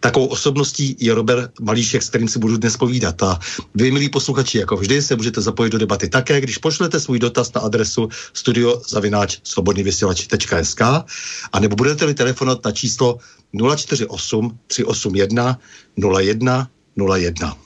Takovou 0.00 0.26
osobností 0.26 0.96
je 1.00 1.14
Robert 1.14 1.50
Malíšek, 1.60 2.02
s 2.02 2.08
kterým 2.08 2.28
si 2.28 2.38
budu 2.38 2.56
dnes 2.56 2.76
povídat. 2.76 3.22
A 3.22 3.38
vy, 3.74 3.90
milí 3.90 4.08
posluchači, 4.08 4.58
jako 4.58 4.76
vždy 4.76 5.02
se 5.02 5.16
můžete 5.16 5.40
zapojit 5.40 5.70
do 5.70 5.78
debaty 5.78 6.08
také, 6.08 6.40
když 6.40 6.58
pošlete 6.58 7.00
svůj 7.00 7.18
dotaz 7.18 7.52
na 7.52 7.60
adresu 7.60 8.08
studiozavináč 8.32 9.38
svobodnývysílač.sk 9.42 10.80
a 11.52 11.60
nebo 11.60 11.76
budete-li 11.76 12.14
telefonovat 12.14 12.64
na 12.64 12.72
číslo 12.72 13.18
048 13.76 14.58
381 14.66 15.58
01 16.18 16.68
01. 17.16 17.56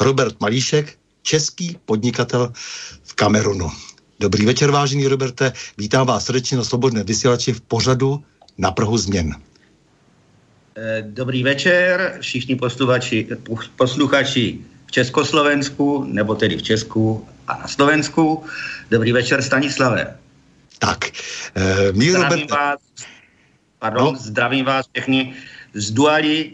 Robert 0.00 0.40
Malíšek, 0.40 0.98
český 1.22 1.76
podnikatel 1.84 2.52
v 3.02 3.14
Kamerunu. 3.14 3.70
Dobrý 4.20 4.46
večer, 4.46 4.70
vážený 4.70 5.06
Roberte. 5.06 5.52
Vítám 5.78 6.06
vás 6.06 6.24
srdečně 6.24 6.56
na 6.56 6.64
Slobodné 6.64 7.04
vysílači 7.04 7.52
v 7.52 7.60
pořadu 7.60 8.24
na 8.58 8.70
Prahu 8.70 8.98
změn. 8.98 9.49
Eh, 10.76 11.02
dobrý 11.02 11.42
večer, 11.42 12.18
všichni 12.20 12.56
posluchači, 12.56 13.26
posluchači 13.76 14.58
v 14.86 14.90
Československu, 14.90 16.04
nebo 16.06 16.34
tedy 16.34 16.56
v 16.56 16.62
Česku 16.62 17.26
a 17.48 17.58
na 17.58 17.68
Slovensku. 17.68 18.44
Dobrý 18.90 19.12
večer, 19.12 19.42
Stanislave. 19.42 20.14
Tak, 20.78 21.10
eh, 21.54 21.92
míro 21.92 22.22
zdravím 22.22 22.46
vás, 22.46 22.78
pardon, 23.78 24.14
no. 24.14 24.18
zdravím 24.18 24.64
vás 24.64 24.86
všechny 24.94 25.34
z 25.74 25.90
Duali, 25.90 26.52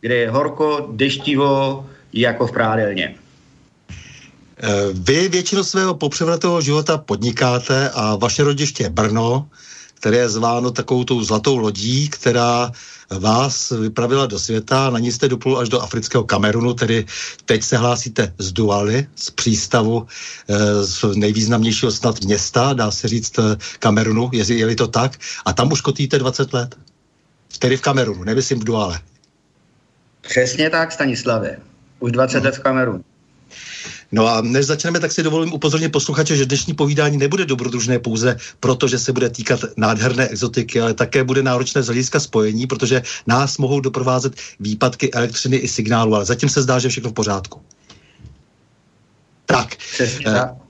kde 0.00 0.14
je 0.14 0.30
horko, 0.30 0.88
deštivo, 0.96 1.86
jako 2.12 2.46
v 2.46 2.52
prádelně. 2.52 3.14
Eh, 4.62 4.70
vy 4.92 5.28
většinu 5.28 5.64
svého 5.64 5.94
popřevratého 5.94 6.60
života 6.60 6.98
podnikáte 6.98 7.90
a 7.90 8.16
vaše 8.16 8.44
rodiště 8.44 8.82
je 8.82 8.90
Brno, 8.90 9.48
které 10.02 10.16
je 10.16 10.28
zváno 10.28 10.70
takovou 10.70 11.04
tou 11.04 11.24
zlatou 11.24 11.56
lodí, 11.56 12.08
která 12.08 12.72
vás 13.10 13.70
vypravila 13.70 14.26
do 14.26 14.38
světa, 14.38 14.90
na 14.90 14.98
ní 14.98 15.12
jste 15.12 15.28
doplul 15.28 15.58
až 15.58 15.68
do 15.68 15.80
afrického 15.80 16.24
Kamerunu, 16.24 16.74
tedy 16.74 17.06
teď 17.44 17.62
se 17.62 17.76
hlásíte 17.76 18.34
z 18.38 18.52
Dualy, 18.52 19.06
z 19.16 19.30
přístavu 19.30 20.06
eh, 20.48 20.84
z 20.84 21.04
nejvýznamnějšího 21.14 21.92
snad 21.92 22.20
města, 22.20 22.72
dá 22.72 22.90
se 22.90 23.08
říct 23.08 23.38
eh, 23.38 23.56
Kamerunu, 23.78 24.30
je, 24.32 24.54
je 24.54 24.76
to 24.76 24.88
tak, 24.88 25.12
a 25.44 25.52
tam 25.52 25.72
už 25.72 25.80
kotíte 25.80 26.18
20 26.18 26.52
let. 26.52 26.74
Tedy 27.58 27.76
v 27.76 27.80
Kamerunu, 27.80 28.24
nemyslím 28.24 28.60
v 28.60 28.64
Duale. 28.64 29.00
Přesně 30.20 30.70
tak, 30.70 30.92
Stanislave. 30.92 31.56
Už 32.00 32.12
20 32.12 32.38
hmm. 32.38 32.46
let 32.46 32.56
v 32.56 32.60
Kamerunu. 32.60 33.04
No 34.12 34.28
a 34.28 34.40
než 34.40 34.66
začneme, 34.66 35.00
tak 35.00 35.12
si 35.12 35.22
dovolím 35.22 35.52
upozornit 35.52 35.88
posluchače, 35.88 36.36
že 36.36 36.46
dnešní 36.46 36.74
povídání 36.74 37.16
nebude 37.16 37.44
dobrodružné 37.46 37.98
pouze 37.98 38.36
proto, 38.60 38.88
že 38.88 38.98
se 38.98 39.12
bude 39.12 39.30
týkat 39.30 39.60
nádherné 39.76 40.28
exotiky, 40.28 40.80
ale 40.80 40.94
také 40.94 41.24
bude 41.24 41.42
náročné 41.42 41.82
z 41.82 41.86
hlediska 41.86 42.20
spojení, 42.20 42.66
protože 42.66 43.02
nás 43.26 43.58
mohou 43.58 43.80
doprovázet 43.80 44.34
výpadky 44.60 45.12
elektřiny 45.12 45.56
i 45.56 45.68
signálu, 45.68 46.14
ale 46.14 46.24
zatím 46.24 46.48
se 46.48 46.62
zdá, 46.62 46.78
že 46.78 46.88
všechno 46.88 47.10
v 47.10 47.12
pořádku. 47.12 47.60
Tak. 49.46 49.76
Přesně 49.76 50.26
eh, 50.26 50.32
tak. 50.32 50.61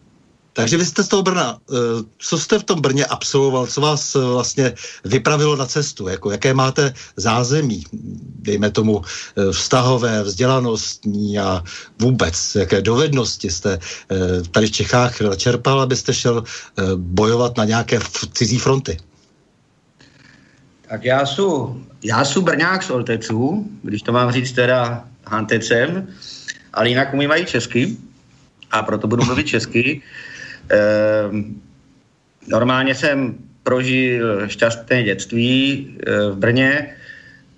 Takže 0.53 0.77
vy 0.77 0.87
jste 0.87 1.03
z 1.03 1.09
toho 1.09 1.23
Brna. 1.23 1.59
Eh, 1.71 1.75
co 2.19 2.39
jste 2.39 2.59
v 2.59 2.65
tom 2.65 2.81
Brně 2.81 3.07
absolvoval? 3.07 3.67
Co 3.67 3.81
vás 3.81 4.15
eh, 4.15 4.19
vlastně 4.19 4.75
vypravilo 5.05 5.57
na 5.57 5.67
cestu? 5.67 6.09
Jako, 6.09 6.31
jaké 6.31 6.55
máte 6.55 6.95
zázemí, 7.17 7.85
dejme 8.39 8.71
tomu 8.71 9.03
eh, 9.03 9.53
vztahové, 9.53 10.23
vzdělanostní 10.23 11.39
a 11.39 11.65
vůbec? 11.99 12.55
Jaké 12.55 12.83
dovednosti 12.83 13.51
jste 13.51 13.79
tady 14.51 14.67
v 14.67 14.71
Čechách 14.71 15.17
čerpal, 15.37 15.81
abyste 15.81 16.15
šel 16.15 16.45
bojovat 16.97 17.57
na 17.57 17.65
nějaké 17.65 17.99
cizí 18.33 18.59
fronty? 18.59 18.99
Tak 20.89 21.05
já 21.05 21.27
jsem 21.27 21.45
já 22.03 22.25
jsou 22.25 22.43
Brňák 22.43 22.83
z 22.83 22.91
Olteců, 22.91 23.71
když 23.83 24.03
to 24.03 24.13
mám 24.13 24.33
říct 24.33 24.53
teda 24.53 25.05
hantecem, 25.27 26.09
ale 26.73 26.89
jinak 26.89 27.15
umím 27.15 27.31
i 27.33 27.45
česky 27.45 27.97
a 28.71 28.83
proto 28.83 29.07
budu 29.09 29.25
mluvit 29.25 29.47
česky. 29.47 30.03
Ehm, 30.69 31.61
normálně 32.49 32.95
jsem 32.95 33.35
prožil 33.63 34.49
šťastné 34.49 35.03
dětství 35.03 35.53
eh, 36.07 36.31
v 36.31 36.37
Brně, 36.37 36.97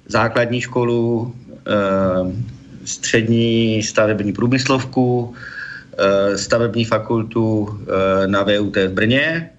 základní 0.07 0.61
školu, 0.61 1.35
ehm, 1.67 2.45
střední 2.85 3.83
stavební 3.83 4.33
průmyslovku, 4.33 5.35
eh, 5.99 6.39
stavební 6.39 6.85
fakultu 6.85 7.69
eh, 7.69 8.27
na 8.27 8.43
VUT 8.43 8.77
v 8.77 8.93
Brně 8.93 9.51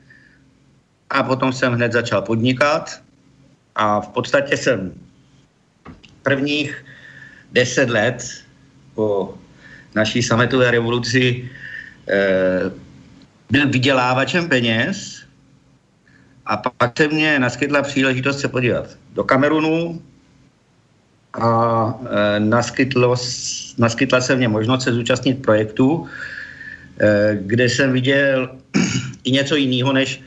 a 1.10 1.24
potom 1.24 1.54
jsem 1.54 1.74
hned 1.74 1.92
začal 1.92 2.22
podnikat 2.22 3.02
a 3.76 4.02
v 4.02 4.08
podstatě 4.08 4.58
jsem 4.58 4.94
prvních 6.24 6.86
deset 7.52 7.90
let 7.90 8.24
po 8.96 9.34
naší 9.96 10.24
sametové 10.24 10.72
revoluci 10.72 11.50
byl 13.56 13.70
vydělávačem 13.70 14.50
peněz 14.50 15.24
A 16.46 16.58
pak 16.58 16.98
se 16.98 17.08
mě 17.08 17.40
naskytla 17.40 17.82
příležitost 17.82 18.40
se 18.40 18.48
podívat 18.48 18.86
do 19.16 19.24
Kamerunu 19.24 20.02
a 21.34 21.50
e, 21.90 22.40
naskytlo, 22.40 23.16
naskytla 23.78 24.22
se 24.22 24.36
mě 24.36 24.48
možnost 24.48 24.84
se 24.84 24.94
zúčastnit 24.94 25.42
projektu, 25.42 26.06
e, 27.00 27.40
kde 27.42 27.66
jsem 27.66 27.92
viděl 27.92 28.50
i 29.24 29.32
něco 29.32 29.56
jiného, 29.56 29.94
než, 29.94 30.22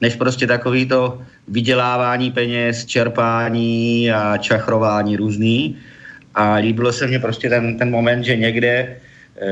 než 0.00 0.14
prostě 0.14 0.46
takový 0.46 0.86
to 0.86 1.20
vydělávání 1.48 2.30
peněz, 2.30 2.84
čerpání 2.84 4.12
a 4.12 4.36
čachrování 4.36 5.16
různý. 5.16 5.76
A 6.34 6.54
líbilo 6.54 6.92
se 6.92 7.06
mně 7.06 7.18
prostě 7.18 7.48
ten, 7.48 7.78
ten 7.78 7.90
moment, 7.90 8.24
že 8.24 8.36
někde 8.36 9.00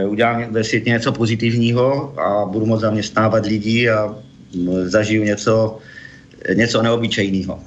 udělám 0.06 0.52
ve 0.52 0.64
světě 0.64 0.90
něco 0.90 1.12
pozitivního 1.12 2.14
a 2.20 2.46
budu 2.46 2.66
moct 2.66 2.80
zaměstnávat 2.80 3.46
lidi 3.46 3.90
a 3.90 4.14
zažiju 4.84 5.24
něco, 5.24 5.78
něco 6.54 6.82
neobyčejného. 6.82 7.60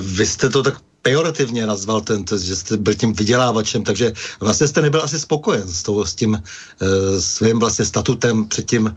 Vy 0.00 0.26
jste 0.26 0.48
to 0.48 0.62
tak 0.62 0.74
pejorativně 1.02 1.66
nazval 1.66 2.00
ten, 2.00 2.24
že 2.28 2.56
jste 2.56 2.76
byl 2.76 2.94
tím 2.94 3.12
vydělávačem, 3.12 3.84
takže 3.84 4.12
vlastně 4.40 4.68
jste 4.68 4.82
nebyl 4.82 5.02
asi 5.02 5.18
spokojen 5.18 5.68
s, 5.68 5.82
tou, 5.82 6.04
s 6.04 6.14
tím 6.14 6.36
e, 6.36 7.20
svým 7.20 7.58
vlastně 7.58 7.84
statutem 7.84 8.44
před 8.48 8.66
tím 8.66 8.92
e, 8.92 8.94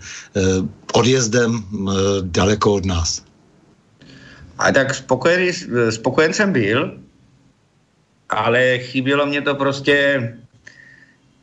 odjezdem 0.94 1.56
e, 1.56 1.92
daleko 2.22 2.74
od 2.74 2.86
nás. 2.86 3.24
A 4.58 4.72
tak 4.72 4.96
spokojen, 4.96 5.54
spokojen 5.90 6.34
jsem 6.34 6.52
byl, 6.52 7.00
ale 8.30 8.80
chybělo 8.80 9.26
mě 9.26 9.42
to 9.42 9.56
prostě, 9.56 10.20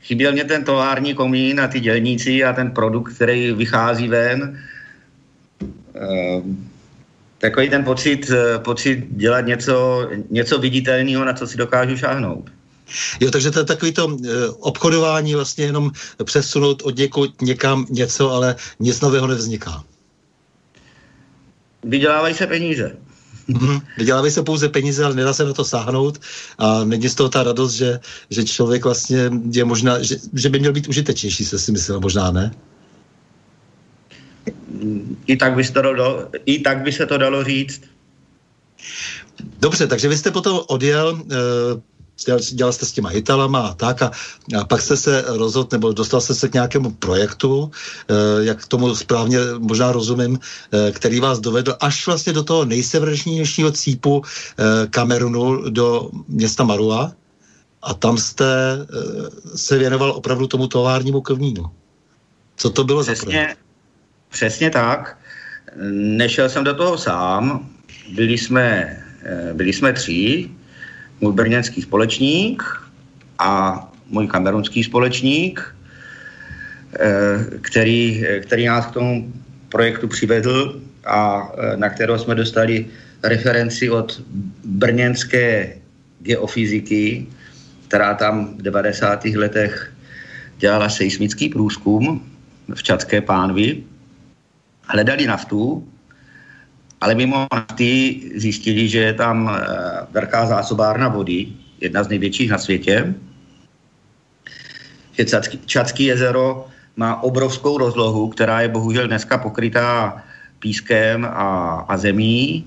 chyběl 0.08 0.32
mě 0.32 0.44
ten 0.44 0.64
tovární 0.64 1.14
komín 1.14 1.60
a 1.60 1.69
ty 1.69 1.81
dělníci 1.81 2.44
a 2.44 2.52
ten 2.52 2.70
produkt, 2.70 3.14
který 3.14 3.52
vychází 3.52 4.08
ven. 4.08 4.56
E, 5.94 6.43
takový 7.38 7.69
ten 7.69 7.84
pocit, 7.84 8.31
eh, 8.31 8.58
pocit 8.58 9.06
dělat 9.10 9.40
něco, 9.40 10.08
něco 10.31 10.58
viditelného, 10.58 11.25
na 11.25 11.32
co 11.32 11.46
si 11.46 11.56
dokážu 11.56 11.96
šáhnout. 11.96 12.50
Jo, 13.20 13.31
takže 13.31 13.50
to 13.50 13.58
je 13.58 13.64
takový 13.64 13.93
to 13.93 14.16
eh, 14.16 14.49
obchodování 14.49 15.34
vlastně 15.34 15.64
jenom 15.64 15.90
přesunout 16.25 16.82
od 16.82 16.96
někud 16.96 17.43
někam 17.43 17.87
něco, 17.90 18.32
ale 18.32 18.56
nic 18.81 19.00
nového 19.00 19.26
nevzniká. 19.26 19.84
Vydělávají 21.84 22.34
se 22.34 22.46
peníze. 22.46 22.96
Mm-hmm. 23.58 23.80
Vydělávají 23.98 24.32
se 24.32 24.42
pouze 24.42 24.68
peníze, 24.68 25.04
ale 25.04 25.14
nedá 25.14 25.32
se 25.32 25.44
na 25.44 25.52
to 25.52 25.64
sáhnout 25.64 26.20
a 26.58 26.84
není 26.84 27.08
z 27.08 27.14
toho 27.14 27.28
ta 27.28 27.42
radost, 27.42 27.72
že, 27.72 28.00
že 28.30 28.44
člověk 28.44 28.84
vlastně 28.84 29.30
je 29.52 29.64
možná, 29.64 30.02
že, 30.02 30.16
že 30.34 30.48
by 30.48 30.58
měl 30.58 30.72
být 30.72 30.88
užitečnější, 30.88 31.44
se 31.44 31.58
si 31.58 31.72
myslel, 31.72 32.00
možná 32.00 32.30
ne? 32.30 32.52
i 35.26 35.36
tak 35.36 35.54
by 35.54 35.64
se 35.64 35.72
to 35.72 35.82
dalo, 35.82 36.28
i 36.46 36.58
tak 36.58 36.82
by 36.82 36.92
se 36.92 37.06
to 37.06 37.18
dalo 37.18 37.44
říct. 37.44 37.82
Dobře, 39.60 39.86
takže 39.86 40.08
vy 40.08 40.16
jste 40.16 40.30
potom 40.30 40.60
odjel, 40.66 41.22
dělal, 42.52 42.72
jste 42.72 42.86
s 42.86 42.92
těma 42.92 43.10
Italama 43.10 43.60
a 43.60 43.74
tak 43.74 44.02
a, 44.02 44.10
a 44.60 44.64
pak 44.64 44.80
jste 44.80 44.96
se 44.96 45.24
rozhodl, 45.26 45.68
nebo 45.72 45.92
dostal 45.92 46.20
jste 46.20 46.34
se 46.34 46.48
k 46.48 46.54
nějakému 46.54 46.90
projektu, 46.90 47.70
e, 48.08 48.44
jak 48.44 48.66
tomu 48.66 48.94
správně 48.94 49.38
možná 49.58 49.92
rozumím, 49.92 50.38
e, 50.72 50.92
který 50.92 51.20
vás 51.20 51.40
dovedl 51.40 51.76
až 51.80 52.06
vlastně 52.06 52.32
do 52.32 52.42
toho 52.42 52.64
nejsevernějšího 52.64 53.70
cípu 53.70 54.22
e, 54.22 54.86
Kamerunu 54.86 55.70
do 55.70 56.10
města 56.28 56.64
Marua 56.64 57.12
a 57.82 57.94
tam 57.94 58.18
jste 58.18 58.46
se 59.56 59.78
věnoval 59.78 60.10
opravdu 60.10 60.46
tomu 60.46 60.66
továrnímu 60.66 61.20
krvnínu. 61.20 61.64
Co 62.56 62.70
to 62.70 62.84
bylo 62.84 63.02
Přesně, 63.02 63.26
za 63.26 63.30
projekt? 63.30 63.58
Přesně 64.28 64.70
tak. 64.70 65.18
Nešel 65.92 66.48
jsem 66.48 66.64
do 66.64 66.74
toho 66.74 66.98
sám. 66.98 67.70
Byli 68.14 68.38
jsme, 68.38 68.96
eh, 69.22 69.54
byli 69.54 69.72
jsme 69.72 69.92
tři. 69.92 70.50
Můj 71.20 71.32
brněnský 71.32 71.82
společník 71.82 72.62
a 73.38 73.82
můj 74.10 74.26
kamerunský 74.26 74.84
společník, 74.84 75.74
eh, 77.00 77.58
který, 77.60 78.24
který 78.42 78.66
nás 78.66 78.86
k 78.86 78.90
tomu 78.90 79.32
projektu 79.68 80.08
přivedl 80.08 80.80
a 81.06 81.52
eh, 81.58 81.76
na 81.76 81.88
kterého 81.88 82.18
jsme 82.18 82.34
dostali 82.34 82.86
referenci 83.22 83.90
od 83.90 84.22
brněnské 84.64 85.74
geofyziky, 86.20 87.26
která 87.88 88.14
tam 88.14 88.54
v 88.58 88.62
90. 88.62 89.24
letech 89.24 89.92
dělala 90.58 90.88
seismický 90.88 91.48
průzkum 91.48 92.22
v 92.74 92.82
Čadské 92.82 93.20
pánvi 93.20 93.82
hledali 94.88 95.26
naftu, 95.26 95.88
ale 97.00 97.14
mimo 97.14 97.46
nafty 97.52 98.20
zjistili, 98.36 98.88
že 98.88 98.98
je 98.98 99.14
tam 99.14 99.50
eh, 99.50 99.60
velká 100.10 100.46
zásobárna 100.46 101.08
vody, 101.08 101.48
jedna 101.80 102.02
z 102.02 102.08
největších 102.08 102.50
na 102.50 102.58
světě, 102.58 103.14
že 105.12 105.24
Čadský 105.66 106.04
jezero 106.04 106.66
má 106.96 107.22
obrovskou 107.22 107.78
rozlohu, 107.78 108.28
která 108.28 108.60
je 108.60 108.68
bohužel 108.68 109.06
dneska 109.06 109.38
pokrytá 109.38 110.22
pískem 110.58 111.24
a, 111.24 111.38
a 111.88 111.96
zemí, 111.96 112.66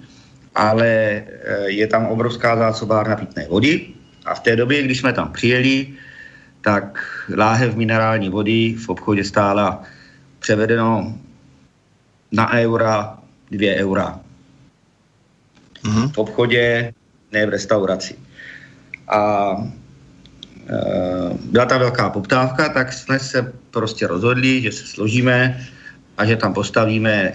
ale 0.55 0.87
eh, 0.87 1.23
je 1.67 1.87
tam 1.87 2.05
obrovská 2.05 2.57
zásobárna 2.57 3.15
pitné 3.15 3.47
vody. 3.47 3.87
A 4.25 4.35
v 4.35 4.39
té 4.39 4.55
době, 4.55 4.83
když 4.83 4.99
jsme 4.99 5.13
tam 5.13 5.31
přijeli, 5.31 5.87
tak 6.61 6.99
láhev 7.37 7.75
minerální 7.75 8.29
vody 8.29 8.75
v 8.79 8.89
obchodě 8.89 9.23
stála 9.23 9.83
převedeno 10.39 11.15
na 12.31 12.53
eura 12.53 13.20
2 13.51 13.75
eura. 13.75 14.19
Mm-hmm. 15.83 16.11
V 16.11 16.17
obchodě, 16.17 16.93
ne 17.31 17.45
v 17.45 17.49
restauraci. 17.49 18.15
A 19.07 19.51
e, 20.69 20.77
byla 21.51 21.65
tam 21.65 21.79
velká 21.79 22.09
poptávka, 22.09 22.69
tak 22.69 22.93
jsme 22.93 23.19
se 23.19 23.53
prostě 23.71 24.07
rozhodli, 24.07 24.61
že 24.61 24.71
se 24.71 24.87
složíme 24.87 25.67
a 26.17 26.25
že 26.25 26.35
tam 26.35 26.53
postavíme 26.53 27.33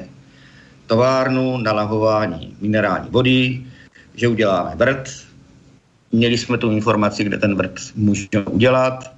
továrnu 0.86 1.58
na 1.58 1.72
lahování 1.72 2.56
minerální 2.60 3.10
vody, 3.10 3.66
že 4.14 4.28
uděláme 4.28 4.76
vrt. 4.76 5.10
Měli 6.12 6.38
jsme 6.38 6.58
tu 6.58 6.70
informaci, 6.70 7.24
kde 7.24 7.38
ten 7.38 7.56
vrt 7.56 7.80
můžeme 7.94 8.44
udělat. 8.50 9.12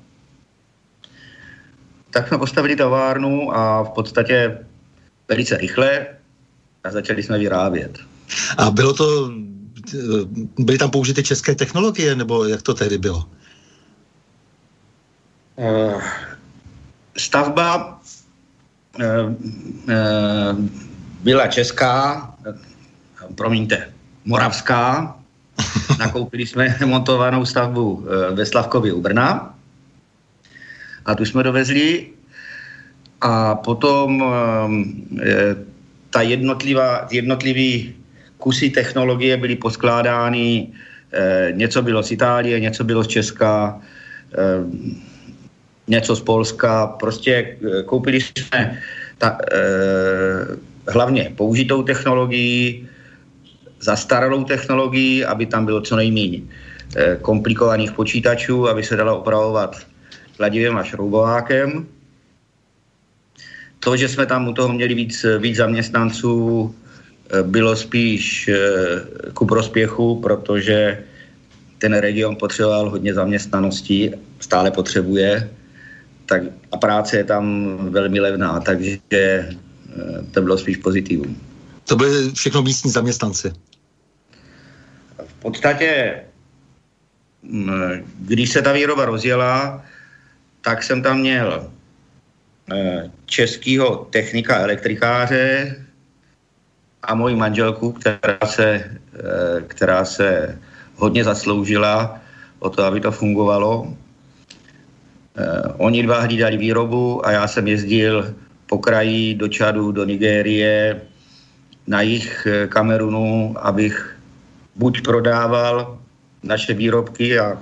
Tak 2.11 2.29
jsme 2.29 2.39
postavili 2.39 2.77
továrnu 2.77 3.57
a 3.57 3.83
v 3.83 3.91
podstatě 3.91 4.59
velice 5.29 5.57
rychle 5.57 6.07
a 6.89 6.93
začali 6.93 7.23
jsme 7.23 7.39
vyrábět. 7.39 7.99
A 8.59 8.71
bylo 8.71 8.95
to, 8.95 9.33
byly 10.59 10.79
tam 10.79 10.91
použity 10.91 11.23
české 11.23 11.55
technologie, 11.55 12.17
nebo 12.17 12.45
jak 12.45 12.63
to 12.63 12.75
tehdy 12.75 12.99
bylo? 12.99 13.29
Uh, 15.57 16.03
stavba 17.19 18.01
uh, 18.99 19.05
uh, 19.05 20.65
byla 21.23 21.47
česká, 21.47 22.35
promiňte, 23.35 23.93
moravská. 24.25 25.15
Nakoupili 25.99 26.47
jsme 26.47 26.79
montovanou 26.87 27.45
stavbu 27.47 28.07
ve 28.35 28.47
Slavkově 28.47 28.93
u 28.93 29.01
Brna 29.01 29.55
a 31.05 31.15
tu 31.15 31.25
jsme 31.25 31.43
dovezli 31.43 32.07
a 33.21 33.55
potom 33.55 34.23
ta 36.11 36.23
jednotlivá, 36.23 37.09
jednotlivý 37.11 37.95
kusy 38.39 38.71
technologie 38.71 39.37
byly 39.37 39.57
poskládány, 39.57 40.69
e, 41.13 41.53
něco 41.53 41.83
bylo 41.83 42.03
z 42.03 42.11
Itálie, 42.13 42.61
něco 42.61 42.85
bylo 42.85 43.05
z 43.05 43.09
Česka, 43.09 43.81
e, 44.35 44.43
něco 45.89 46.17
z 46.17 46.21
Polska, 46.21 46.87
prostě 46.87 47.57
koupili 47.87 48.21
jsme 48.21 48.79
ta, 49.19 49.39
e, 49.53 49.59
hlavně 50.89 51.33
použitou 51.37 51.83
technologii, 51.83 52.89
zastaralou 53.81 54.45
technologii, 54.45 55.25
aby 55.25 55.47
tam 55.47 55.65
bylo 55.65 55.81
co 55.81 55.97
nejméně 55.97 56.41
e, 56.97 57.17
komplikovaných 57.17 57.93
počítačů, 57.93 58.69
aby 58.69 58.83
se 58.83 58.97
dalo 58.97 59.19
opravovat 59.19 59.77
kladivem 60.37 60.77
a 60.77 60.85
šroubovákem 60.85 61.87
to, 63.81 63.97
že 63.97 64.09
jsme 64.09 64.27
tam 64.27 64.49
u 64.49 64.53
toho 64.53 64.73
měli 64.73 64.95
víc, 64.95 65.27
víc 65.39 65.57
zaměstnanců, 65.57 66.75
eh, 67.31 67.43
bylo 67.43 67.77
spíš 67.77 68.49
eh, 68.49 68.57
ku 69.35 69.47
prospěchu, 69.47 70.21
protože 70.21 71.05
ten 71.79 71.95
region 71.95 72.37
potřeboval 72.37 72.91
hodně 72.91 73.15
zaměstnaností, 73.15 74.11
stále 74.41 74.71
potřebuje, 74.71 75.51
tak 76.27 76.43
a 76.73 76.77
práce 76.77 77.17
je 77.17 77.25
tam 77.25 77.77
velmi 77.91 78.21
levná, 78.21 78.61
takže 78.61 78.99
eh, 79.13 79.57
to 80.31 80.43
bylo 80.43 80.59
spíš 80.59 80.77
pozitivum. 80.77 81.37
To 81.89 81.97
byly 81.97 82.31
všechno 82.33 82.63
místní 82.63 82.91
zaměstnanci? 82.91 83.53
V 85.27 85.35
podstatě, 85.41 86.21
mm, 87.43 88.05
když 88.19 88.51
se 88.51 88.63
ta 88.63 88.73
výroba 88.73 89.05
rozjela, 89.05 89.85
tak 90.61 90.83
jsem 90.83 91.03
tam 91.03 91.21
měl 91.21 91.71
českého 93.27 94.07
technika 94.11 94.59
elektrikáře, 94.61 95.77
a 97.03 97.15
moji 97.15 97.37
manželku, 97.37 97.93
která 97.93 98.39
se, 98.47 98.69
eh, 98.75 99.61
která 99.67 100.05
se 100.05 100.59
hodně 100.97 101.25
zasloužila 101.25 102.21
o 102.59 102.71
to, 102.71 102.85
aby 102.85 103.01
to 103.01 103.13
fungovalo. 103.13 103.95
Eh, 105.39 105.63
oni 105.79 106.03
dva 106.03 106.21
hlídali 106.21 106.57
výrobu 106.57 107.27
a 107.27 107.31
já 107.31 107.49
jsem 107.49 107.69
jezdil 107.69 108.35
po 108.67 108.79
kraji 108.79 109.35
do 109.35 109.49
Čadu, 109.49 109.93
do 109.93 110.05
Nigérie, 110.05 111.01
na 111.87 112.03
jich 112.03 112.47
Kamerunu, 112.69 113.57
abych 113.57 113.97
buď 114.77 115.01
prodával 115.03 115.99
naše 116.43 116.75
výrobky 116.75 117.39
a 117.39 117.57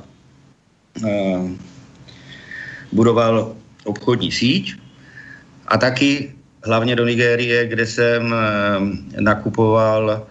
budoval 2.90 3.54
obchodní 3.84 4.32
síť 4.32 4.85
a 5.68 5.78
taky 5.78 6.34
hlavně 6.64 6.96
do 6.96 7.04
Nigérie, 7.04 7.66
kde 7.66 7.86
jsem 7.86 8.34
nakupoval 9.20 10.26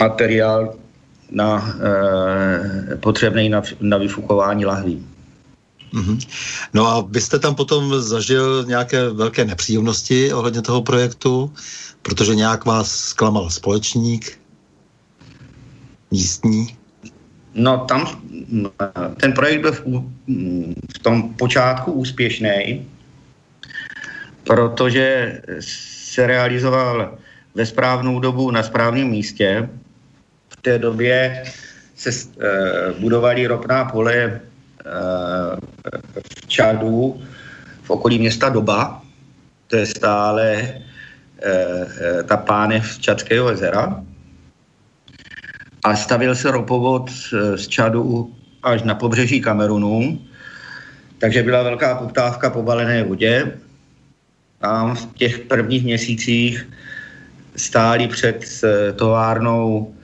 materiál 0.00 0.74
na, 1.30 1.76
e, 2.92 2.96
potřebný 2.96 3.48
na, 3.48 3.62
na 3.80 3.96
vyfukování 3.96 4.64
lahví. 4.66 5.06
Mm-hmm. 5.94 6.28
No 6.74 6.86
a 6.86 7.00
vy 7.00 7.20
jste 7.20 7.38
tam 7.38 7.54
potom 7.54 8.00
zažil 8.00 8.64
nějaké 8.64 9.08
velké 9.08 9.44
nepříjemnosti 9.44 10.32
ohledně 10.32 10.62
toho 10.62 10.82
projektu, 10.82 11.52
protože 12.02 12.34
nějak 12.34 12.64
vás 12.64 12.96
zklamal 12.96 13.50
společník 13.50 14.38
místní? 16.10 16.76
No 17.54 17.84
tam 17.84 18.06
ten 19.20 19.32
projekt 19.32 19.60
byl 19.60 19.72
v, 19.72 19.82
v 20.96 20.98
tom 20.98 21.34
počátku 21.34 21.92
úspěšný, 21.92 22.86
protože 24.44 25.40
se 25.60 26.26
realizoval 26.26 27.18
ve 27.54 27.66
správnou 27.66 28.20
dobu 28.20 28.50
na 28.50 28.62
správném 28.62 29.08
místě. 29.08 29.68
V 30.48 30.56
té 30.62 30.78
době 30.78 31.42
se 31.96 32.10
e, 32.10 32.92
budovaly 33.00 33.46
ropná 33.46 33.84
pole 33.84 34.14
e, 34.14 34.40
v 36.40 36.46
Čadu, 36.46 37.22
v 37.82 37.90
okolí 37.90 38.18
města 38.18 38.48
Doba. 38.48 39.02
To 39.66 39.76
je 39.76 39.86
stále 39.86 40.52
e, 40.52 40.72
e, 41.40 42.22
ta 42.22 42.36
pánev 42.36 42.98
Čadského 42.98 43.50
jezera 43.50 44.04
a 45.82 45.96
stavil 45.96 46.34
se 46.34 46.50
ropovod 46.50 47.10
z 47.56 47.68
Čadu 47.68 48.34
až 48.62 48.82
na 48.82 48.94
pobřeží 48.94 49.40
Kamerunu, 49.40 50.20
takže 51.18 51.42
byla 51.42 51.62
velká 51.62 51.94
poptávka 51.94 52.50
po 52.50 52.62
balené 52.62 53.04
vodě. 53.04 53.58
A 54.60 54.94
v 54.94 55.14
těch 55.14 55.38
prvních 55.38 55.84
měsících 55.84 56.68
stáli 57.56 58.08
před 58.08 58.44
eh, 58.64 58.92
továrnou 58.92 59.94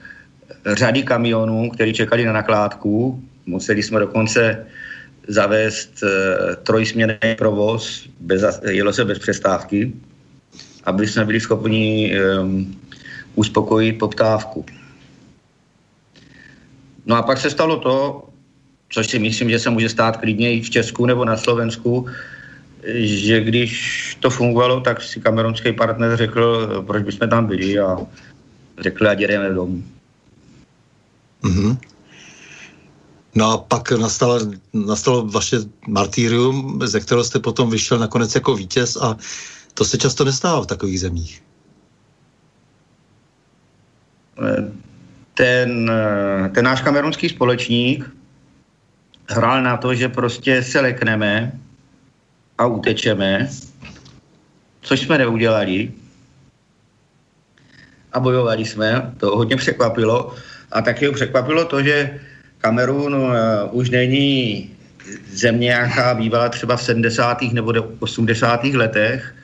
řady 0.65 1.03
kamionů, 1.03 1.69
které 1.69 1.93
čekali 1.93 2.25
na 2.25 2.33
nakládku. 2.33 3.23
Museli 3.45 3.83
jsme 3.83 3.99
dokonce 3.99 4.65
zavést 5.27 6.03
uh, 6.03 6.09
trojsměrný 6.63 7.35
provoz, 7.37 8.09
bez, 8.19 8.61
jelo 8.69 8.93
se 8.93 9.05
bez 9.05 9.19
přestávky, 9.19 9.93
aby 10.83 11.07
jsme 11.07 11.25
byli 11.25 11.39
schopni 11.39 12.13
um, 12.41 12.79
uspokojit 13.35 13.93
poptávku. 13.93 14.65
No 17.09 17.15
a 17.15 17.21
pak 17.21 17.37
se 17.37 17.49
stalo 17.49 17.79
to, 17.79 18.23
což 18.89 19.07
si 19.07 19.19
myslím, 19.19 19.49
že 19.49 19.59
se 19.59 19.69
může 19.69 19.89
stát 19.89 20.17
klidně 20.17 20.53
i 20.53 20.61
v 20.61 20.69
Česku 20.69 21.05
nebo 21.05 21.25
na 21.25 21.37
Slovensku, 21.37 22.05
že 22.93 23.41
když 23.41 24.17
to 24.19 24.29
fungovalo, 24.29 24.81
tak 24.81 25.01
si 25.01 25.19
kamerunský 25.19 25.73
partner 25.73 26.17
řekl, 26.17 26.67
proč 26.87 27.03
bychom 27.03 27.29
tam 27.29 27.45
byli 27.45 27.79
a 27.79 27.97
řekl, 28.79 29.07
ať 29.07 29.19
jdeme 29.19 29.49
domů. 29.49 29.83
Mm-hmm. 31.43 31.77
No 33.35 33.51
a 33.51 33.57
pak 33.57 33.91
nastalo, 33.91 34.39
nastalo 34.73 35.25
vaše 35.25 35.57
martýrium, 35.87 36.79
ze 36.85 36.99
kterého 36.99 37.23
jste 37.23 37.39
potom 37.39 37.69
vyšel 37.69 37.99
nakonec 37.99 38.35
jako 38.35 38.55
vítěz 38.55 38.95
a 38.95 39.17
to 39.73 39.85
se 39.85 39.97
často 39.97 40.25
nestává 40.25 40.61
v 40.61 40.67
takových 40.67 40.99
zemích. 40.99 41.43
Ten, 45.39 45.91
ten 46.51 46.65
náš 46.65 46.81
kamerunský 46.81 47.29
společník 47.29 48.03
hrál 49.29 49.63
na 49.63 49.77
to, 49.77 49.95
že 49.95 50.11
prostě 50.11 50.63
se 50.63 50.79
lekneme 50.79 51.51
a 52.57 52.65
utečeme, 52.65 53.47
což 54.81 54.99
jsme 54.99 55.17
neudělali. 55.17 55.91
A 58.11 58.19
bojovali 58.19 58.65
jsme, 58.65 59.13
to 59.17 59.37
hodně 59.37 59.55
překvapilo. 59.55 60.35
A 60.71 60.81
taky 60.81 61.07
ho 61.07 61.13
překvapilo 61.13 61.65
to, 61.65 61.83
že 61.83 62.19
Kamerun 62.57 63.15
uh, 63.15 63.31
už 63.71 63.89
není 63.89 64.69
země, 65.31 65.71
jaká 65.71 66.13
bývala 66.13 66.49
třeba 66.49 66.77
v 66.77 66.83
70. 66.83 67.41
nebo 67.41 67.73
80. 67.99 68.63
letech, 68.63 69.35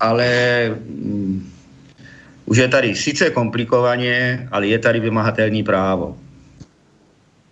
ale 0.00 0.28
um, 0.76 1.55
už 2.46 2.56
je 2.58 2.68
tady 2.68 2.94
sice 2.94 3.30
komplikovaně, 3.30 4.48
ale 4.50 4.66
je 4.66 4.78
tady 4.78 5.00
vymahatelný 5.00 5.62
právo. 5.62 6.16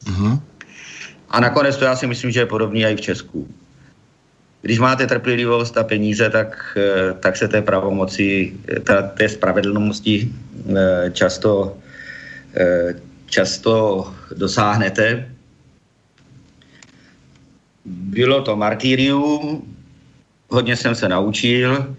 Uh-huh. 0.04 0.40
A 1.30 1.40
nakonec 1.40 1.76
to 1.76 1.84
já 1.84 1.96
si 1.96 2.06
myslím, 2.06 2.30
že 2.30 2.40
je 2.40 2.46
podobný 2.46 2.84
i 2.84 2.96
v 2.96 3.00
Česku. 3.00 3.48
Když 4.62 4.78
máte 4.78 5.06
trpělivost 5.06 5.78
a 5.78 5.84
peníze, 5.84 6.30
tak, 6.30 6.78
eh, 6.78 7.12
tak 7.20 7.36
se 7.36 7.48
té 7.48 7.62
pravomoci, 7.62 8.54
eh, 8.68 8.80
ta, 8.80 9.02
té 9.02 9.28
spravedlnosti 9.28 10.32
eh, 10.76 11.10
často, 11.10 11.76
často 13.26 13.74
dosáhnete. 14.36 15.26
Bylo 17.84 18.42
to 18.46 18.56
martýrium, 18.56 19.66
hodně 20.48 20.76
jsem 20.76 20.94
se 20.94 21.08
naučil. 21.08 21.96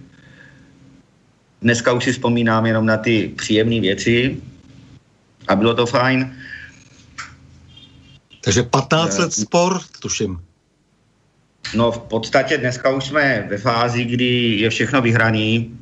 Dneska 1.65 1.93
už 1.93 2.03
si 2.03 2.11
vzpomínám 2.13 2.65
jenom 2.65 2.85
na 2.85 2.97
ty 2.97 3.33
příjemné 3.37 3.81
věci 3.81 4.37
a 5.47 5.55
bylo 5.55 5.73
to 5.73 5.85
fajn. 5.85 6.35
Takže 8.41 8.63
15 8.63 9.17
let 9.17 9.33
spor, 9.33 9.81
tuším. 9.99 10.39
No 11.75 11.91
v 11.91 11.99
podstatě 11.99 12.57
dneska 12.57 12.89
už 12.89 13.05
jsme 13.05 13.47
ve 13.49 13.57
fázi, 13.57 14.05
kdy 14.05 14.61
je 14.61 14.69
všechno 14.69 15.01
vyhraný, 15.01 15.77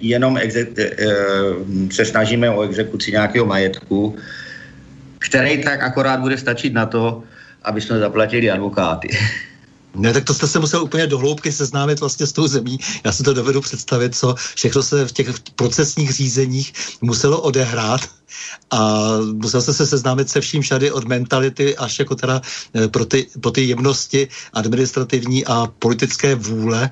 jenom 0.00 0.36
exe- 0.36 0.72
eh, 0.78 0.96
eh, 0.98 1.92
se 1.92 2.04
snažíme 2.04 2.50
o 2.50 2.62
exekuci 2.62 3.12
nějakého 3.12 3.46
majetku, 3.46 4.16
který 5.18 5.62
tak 5.62 5.82
akorát 5.82 6.20
bude 6.20 6.38
stačit 6.38 6.72
na 6.72 6.86
to, 6.86 7.22
aby 7.62 7.80
jsme 7.80 7.98
zaplatili 7.98 8.50
advokáty. 8.50 9.08
Ne, 9.94 10.12
tak 10.12 10.24
to 10.24 10.34
jste 10.34 10.46
se 10.46 10.58
musel 10.58 10.82
úplně 10.82 11.06
dohloubky 11.06 11.52
seznámit 11.52 12.00
vlastně 12.00 12.26
s 12.26 12.32
tou 12.32 12.46
zemí. 12.46 12.78
Já 13.04 13.12
si 13.12 13.22
to 13.22 13.34
dovedu 13.34 13.60
představit, 13.60 14.16
co 14.16 14.34
všechno 14.54 14.82
se 14.82 15.06
v 15.06 15.12
těch 15.12 15.40
procesních 15.56 16.12
řízeních 16.12 16.72
muselo 17.00 17.40
odehrát 17.40 18.00
a 18.70 19.08
musel 19.32 19.62
jste 19.62 19.72
se 19.72 19.86
seznámit 19.86 20.28
se 20.28 20.40
vším 20.40 20.62
všady 20.62 20.92
od 20.92 21.04
mentality 21.04 21.76
až 21.76 21.98
jako 21.98 22.14
teda 22.14 22.40
eh, 22.74 22.88
pro 22.88 23.04
ty, 23.04 23.26
po 23.40 23.50
ty 23.50 23.64
jemnosti 23.64 24.28
administrativní 24.52 25.44
a 25.46 25.66
politické 25.78 26.34
vůle, 26.34 26.90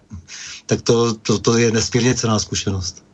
tak 0.66 0.82
to, 0.82 1.14
to, 1.14 1.38
to 1.38 1.58
je 1.58 1.70
nesmírně 1.70 2.14
cená 2.14 2.38
zkušenost. 2.38 3.04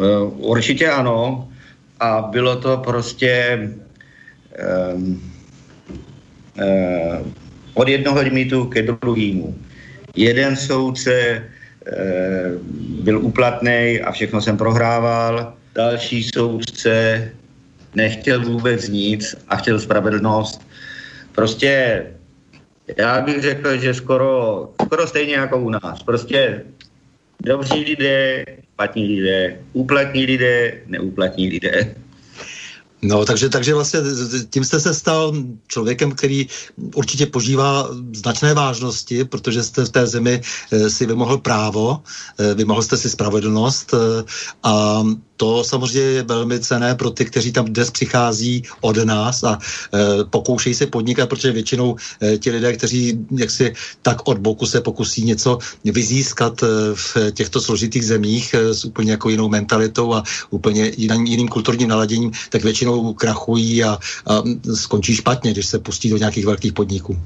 Eh, 0.00 0.18
určitě 0.36 0.90
ano. 0.90 1.48
A 2.00 2.22
bylo 2.22 2.56
to 2.56 2.76
prostě 2.76 3.58
um, 4.94 5.32
um, 6.58 7.34
od 7.76 7.88
jednoho 7.88 8.20
limitu 8.20 8.64
ke 8.72 8.82
druhému. 8.82 9.52
Jeden 10.16 10.56
soudce 10.56 11.12
e, 11.12 11.42
byl 13.04 13.20
uplatný 13.20 14.00
a 14.00 14.12
všechno 14.12 14.40
jsem 14.40 14.56
prohrával, 14.56 15.52
další 15.74 16.24
soudce 16.24 17.28
nechtěl 17.94 18.44
vůbec 18.44 18.88
nic 18.88 19.36
a 19.48 19.56
chtěl 19.56 19.80
spravedlnost. 19.80 20.60
Prostě 21.32 22.02
já 22.96 23.20
bych 23.20 23.42
řekl, 23.42 23.76
že 23.76 23.94
skoro, 23.94 24.68
skoro 24.82 25.06
stejně 25.06 25.34
jako 25.34 25.58
u 25.58 25.70
nás. 25.70 26.02
Prostě 26.02 26.64
dobří 27.44 27.84
lidé, 27.84 28.44
špatní 28.72 29.06
lidé, 29.06 29.56
úplatní 29.72 30.26
lidé, 30.26 30.80
neúplatní 30.86 31.48
lidé. 31.48 31.94
No, 33.06 33.24
takže, 33.24 33.48
takže 33.48 33.74
vlastně 33.74 34.00
tím 34.50 34.64
jste 34.64 34.80
se 34.80 34.94
stal 34.94 35.32
člověkem, 35.68 36.12
který 36.12 36.46
určitě 36.94 37.26
požívá 37.26 37.88
značné 38.14 38.54
vážnosti, 38.54 39.24
protože 39.24 39.62
jste 39.62 39.84
v 39.84 39.90
té 39.90 40.06
zemi 40.06 40.40
eh, 40.42 40.90
si 40.90 41.06
vymohl 41.06 41.38
právo, 41.38 42.02
eh, 42.38 42.54
vymohl 42.54 42.82
jste 42.82 42.96
si 42.96 43.10
spravedlnost 43.10 43.94
eh, 43.94 44.24
a 44.62 45.04
to 45.36 45.64
samozřejmě 45.64 46.10
je 46.10 46.22
velmi 46.22 46.60
cené 46.60 46.94
pro 46.94 47.10
ty, 47.10 47.24
kteří 47.24 47.52
tam 47.52 47.64
dnes 47.68 47.90
přichází 47.90 48.62
od 48.80 48.96
nás 48.96 49.44
a 49.44 49.58
pokoušejí 50.30 50.74
se 50.74 50.86
podnikat, 50.86 51.28
protože 51.28 51.52
většinou 51.52 51.96
ti 52.40 52.50
lidé, 52.50 52.72
kteří 52.72 53.20
jaksi 53.36 53.74
tak 54.02 54.28
od 54.28 54.38
boku 54.38 54.66
se 54.66 54.80
pokusí 54.80 55.28
něco 55.28 55.58
vyzískat 55.84 56.64
v 56.94 57.30
těchto 57.36 57.60
složitých 57.60 58.06
zemích 58.06 58.54
s 58.54 58.84
úplně 58.84 59.10
jako 59.10 59.28
jinou 59.28 59.48
mentalitou 59.48 60.14
a 60.14 60.22
úplně 60.50 60.92
jiným, 60.96 61.26
jiným 61.26 61.48
kulturním 61.48 61.88
naladěním, 61.88 62.32
tak 62.50 62.64
většinou 62.64 62.95
krachují 63.14 63.84
a, 63.84 63.98
a 64.26 64.42
skončí 64.74 65.14
špatně, 65.14 65.52
když 65.52 65.66
se 65.66 65.78
pustí 65.78 66.10
do 66.10 66.16
nějakých 66.16 66.46
velkých 66.46 66.72
podniků. 66.72 67.18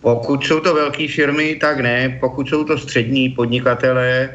Pokud 0.00 0.44
jsou 0.44 0.60
to 0.60 0.74
velké 0.74 1.08
firmy, 1.08 1.54
tak 1.54 1.80
ne. 1.80 2.18
Pokud 2.20 2.48
jsou 2.48 2.64
to 2.64 2.78
střední 2.78 3.28
podnikatelé, 3.28 4.30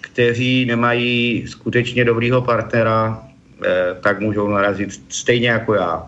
kteří 0.00 0.64
nemají 0.64 1.44
skutečně 1.48 2.04
dobrýho 2.04 2.42
partnera, 2.42 3.22
eh, 3.64 3.96
tak 4.00 4.20
můžou 4.20 4.48
narazit 4.48 5.00
stejně 5.08 5.48
jako 5.48 5.74
já. 5.74 6.06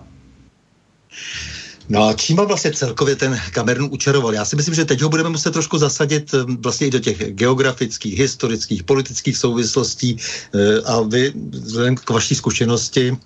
No 1.89 2.05
a 2.05 2.13
čím 2.13 2.37
vlastně 2.37 2.73
celkově 2.73 3.17
ten 3.17 3.41
Kamerun 3.53 3.89
učaroval? 3.93 4.35
Já 4.35 4.45
si 4.45 4.57
myslím, 4.57 4.75
že 4.75 4.85
teď 4.85 5.01
ho 5.01 5.09
budeme 5.09 5.29
muset 5.29 5.51
trošku 5.51 5.79
zasadit 5.79 6.35
eh, 6.35 6.39
vlastně 6.61 6.87
i 6.87 6.91
do 6.91 6.99
těch 6.99 7.19
geografických, 7.33 8.19
historických, 8.19 8.83
politických 8.83 9.37
souvislostí 9.37 10.17
eh, 10.55 10.83
a 10.85 11.01
vy 11.01 11.33
vzhledem 11.51 11.97
k 11.97 12.11
vaší 12.11 12.35
zkušenosti 12.35 13.17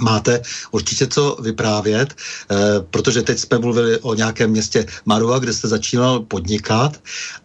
máte 0.00 0.42
určitě 0.70 1.06
co 1.06 1.36
vyprávět, 1.42 2.14
eh, 2.14 2.56
protože 2.90 3.22
teď 3.22 3.38
jsme 3.38 3.58
mluvili 3.58 3.98
o 3.98 4.14
nějakém 4.14 4.50
městě 4.50 4.86
Marua, 5.04 5.38
kde 5.38 5.52
jste 5.52 5.68
začínal 5.68 6.20
podnikat 6.20 7.00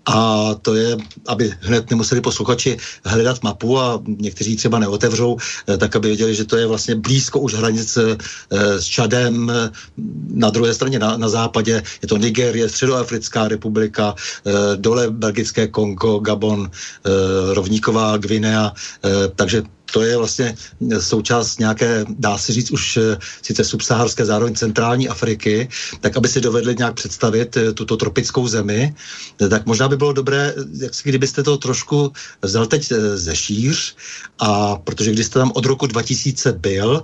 a 0.05 0.49
to 0.61 0.75
je, 0.75 0.97
aby 1.27 1.53
hned 1.59 1.89
nemuseli 1.89 2.21
posluchači 2.21 2.77
hledat 3.05 3.43
mapu 3.43 3.79
a 3.79 4.01
někteří 4.07 4.55
třeba 4.55 4.79
neotevřou, 4.79 5.37
eh, 5.67 5.77
tak 5.77 5.95
aby 5.95 6.07
věděli, 6.07 6.35
že 6.35 6.45
to 6.45 6.57
je 6.57 6.67
vlastně 6.67 6.95
blízko 6.95 7.39
už 7.39 7.53
hranice 7.53 8.17
eh, 8.17 8.81
s 8.81 8.85
Čadem, 8.85 9.49
eh, 9.49 9.71
na 10.33 10.49
druhé 10.49 10.73
straně 10.73 10.99
na, 10.99 11.17
na 11.17 11.29
západě. 11.29 11.83
Je 12.01 12.07
to 12.07 12.17
Nigérie, 12.17 12.69
Středoafrická 12.69 13.47
republika, 13.47 14.15
eh, 14.15 14.51
dole 14.75 15.11
Belgické 15.11 15.67
Kongo, 15.67 16.19
Gabon, 16.19 16.71
eh, 16.71 17.53
Rovníková 17.53 18.17
Gvinea, 18.17 18.73
takže 19.35 19.63
to 19.91 20.01
je 20.01 20.17
vlastně 20.17 20.55
součást 20.99 21.59
nějaké, 21.59 22.05
dá 22.09 22.37
se 22.37 22.53
říct, 22.53 22.71
už 22.71 22.97
eh, 22.97 23.17
sice 23.41 23.63
subsaharské, 23.63 24.25
zároveň 24.25 24.55
centrální 24.55 25.09
Afriky, 25.09 25.69
tak 26.01 26.17
aby 26.17 26.27
si 26.27 26.41
dovedli 26.41 26.75
nějak 26.77 26.93
představit 26.93 27.57
eh, 27.57 27.73
tuto 27.73 27.97
tropickou 27.97 28.47
zemi, 28.47 28.95
tak 29.49 29.65
možná 29.65 29.87
by 29.87 29.97
bylo 29.97 30.13
dobré, 30.13 30.53
jak 30.81 30.95
si, 30.95 31.09
kdybyste 31.09 31.43
to 31.43 31.57
trošku 31.57 32.11
vzal 32.41 32.65
teď 32.65 32.91
eh, 32.91 33.17
ze 33.17 33.35
šíř, 33.35 33.95
a 34.39 34.75
protože 34.75 35.11
když 35.11 35.25
jste 35.25 35.39
tam 35.39 35.51
od 35.55 35.65
roku 35.65 35.87
2000 35.87 36.53
byl, 36.53 37.03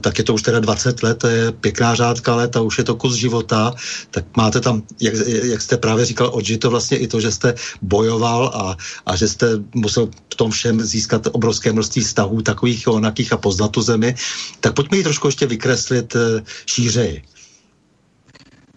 tak 0.00 0.18
je 0.18 0.24
to 0.24 0.34
už 0.34 0.42
teda 0.42 0.60
20 0.60 1.02
let, 1.02 1.18
to 1.18 1.26
je 1.26 1.52
pěkná 1.52 1.94
řádka 1.94 2.34
let 2.34 2.56
a 2.56 2.60
už 2.60 2.78
je 2.78 2.84
to 2.84 2.94
kus 2.94 3.14
života, 3.14 3.74
tak 4.10 4.24
máte 4.36 4.60
tam, 4.60 4.82
jak, 5.00 5.14
jak 5.26 5.62
jste 5.62 5.76
právě 5.76 6.04
říkal, 6.04 6.30
odžito 6.32 6.70
vlastně 6.70 6.96
i 6.98 7.06
to, 7.06 7.20
že 7.20 7.32
jste 7.32 7.54
bojoval 7.82 8.50
a, 8.54 8.76
a 9.06 9.16
že 9.16 9.28
jste 9.28 9.46
musel 9.74 10.08
v 10.32 10.34
tom 10.34 10.50
všem 10.50 10.80
získat 10.80 11.26
obrovské 11.32 11.72
množství 11.72 12.04
vztahů 12.10 12.42
takových 12.42 12.88
onakých 12.88 13.32
a 13.32 13.38
poznat 13.38 13.70
tu 13.70 13.82
zemi, 13.82 14.14
tak 14.60 14.74
pojďme 14.74 14.96
ji 14.96 15.02
trošku 15.06 15.28
ještě 15.28 15.46
vykreslit 15.46 16.10
eh, 16.16 16.42
šířeji. 16.66 17.22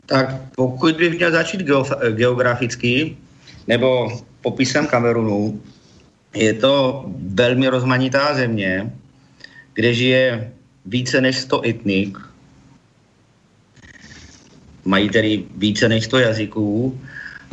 Tak 0.06 0.54
pokud 0.56 0.96
bych 0.96 1.18
měl 1.18 1.32
začít 1.32 1.62
geograficky, 2.14 3.18
nebo 3.68 4.20
popisem 4.42 4.88
Kamerunu, 4.88 5.62
je 6.36 6.54
to 6.54 7.06
velmi 7.34 7.68
rozmanitá 7.68 8.36
země, 8.36 8.94
kde 9.74 9.94
žije 9.94 10.54
více 10.86 11.22
než 11.22 11.38
100 11.38 11.66
etnik, 11.66 12.18
mají 14.86 15.10
tedy 15.10 15.46
více 15.58 15.90
než 15.90 16.06
100 16.06 16.18
jazyků. 16.20 17.00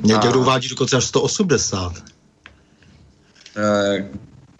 Někdo 0.04 0.40
uvádí 0.40 0.68
dokonce 0.68 0.96
až 0.96 1.04
180. 1.04 1.92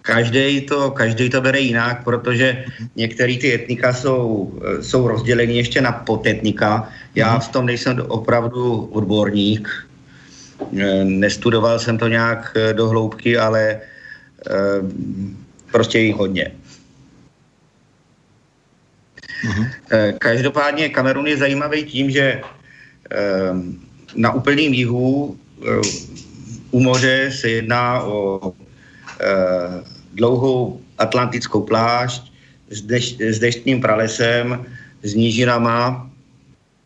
Každý 0.02 0.60
to, 0.60 0.90
každý 0.90 1.30
to 1.30 1.40
bere 1.40 1.60
jinak, 1.60 2.04
protože 2.04 2.64
některé 2.96 3.36
ty 3.36 3.54
etnika 3.54 3.92
jsou, 3.92 4.52
eh, 4.64 4.82
jsou 4.82 5.08
rozděleny 5.08 5.56
ještě 5.56 5.80
na 5.80 5.92
podetnika. 5.92 6.88
Já 7.14 7.38
v 7.38 7.48
tom 7.48 7.66
nejsem 7.66 8.00
opravdu 8.08 8.88
odborník. 8.96 9.68
Eh, 10.78 11.04
nestudoval 11.04 11.78
jsem 11.78 11.98
to 11.98 12.08
nějak 12.08 12.56
eh, 12.56 12.72
do 12.72 12.88
hloubky, 12.88 13.38
ale 13.38 13.80
prostě 15.68 15.98
jich 15.98 16.16
hodně. 16.16 16.52
Uh-huh. 19.44 19.66
Každopádně 20.18 20.88
Kamerun 20.88 21.26
je 21.26 21.36
zajímavý 21.36 21.84
tím, 21.84 22.10
že 22.10 22.40
na 24.16 24.32
úplném 24.32 24.72
jihu 24.72 25.36
u 26.70 26.80
moře 26.80 27.30
se 27.36 27.48
jedná 27.60 28.00
o 28.00 28.52
dlouhou 30.14 30.80
atlantickou 30.98 31.62
plášť 31.62 32.32
s, 32.70 32.82
deš, 32.82 33.18
s 33.20 33.38
deštným 33.38 33.80
pralesem, 33.80 34.64
s 35.02 35.14
nížinama. 35.14 36.10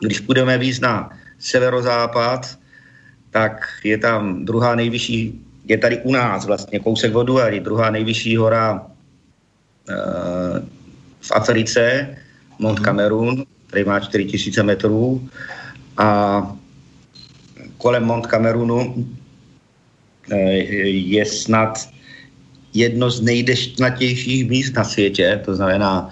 Když 0.01 0.21
půjdeme 0.21 0.59
víc 0.59 0.81
na 0.81 1.11
severozápad, 1.39 2.59
tak 3.31 3.69
je 3.85 3.99
tam 3.99 4.45
druhá 4.45 4.75
nejvyšší, 4.75 5.41
je 5.65 5.79
tady 5.79 5.99
u 5.99 6.13
nás 6.13 6.47
vlastně 6.47 6.81
kousek 6.81 7.13
vodu, 7.13 7.41
a 7.41 7.49
je 7.49 7.61
druhá 7.61 7.91
nejvyšší 7.91 8.37
hora 8.37 8.87
e, 9.89 9.95
v 11.21 11.31
Africe, 11.33 12.17
Mont 12.59 12.81
Cameroon, 12.81 13.35
mhm. 13.35 13.45
který 13.67 13.85
má 13.85 14.01
4000 14.01 14.63
metrů 14.63 15.29
a 15.97 16.09
kolem 17.79 18.05
Mont 18.05 18.27
Cameroonu 18.27 19.09
e, 20.31 20.39
je 20.89 21.25
snad 21.27 21.94
jedno 22.75 23.11
z 23.11 23.21
nejdeštnatějších 23.21 24.51
míst 24.51 24.75
na 24.75 24.85
světě, 24.85 25.41
to 25.45 25.55
znamená 25.55 26.11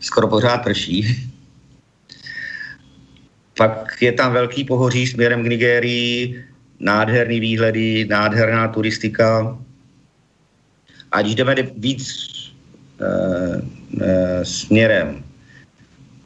skoro 0.00 0.28
pořád 0.28 0.58
prší. 0.58 1.30
Pak 3.56 4.02
je 4.02 4.12
tam 4.12 4.32
velký 4.32 4.64
pohoří 4.64 5.06
směrem 5.06 5.42
k 5.42 5.46
Nigérii, 5.46 6.44
nádherný 6.80 7.40
výhledy, 7.40 8.06
nádherná 8.10 8.68
turistika. 8.68 9.58
A 11.12 11.22
když 11.22 11.34
jdeme 11.34 11.54
víc 11.76 12.02
e, 13.00 13.06
e, 14.04 14.44
směrem 14.44 15.24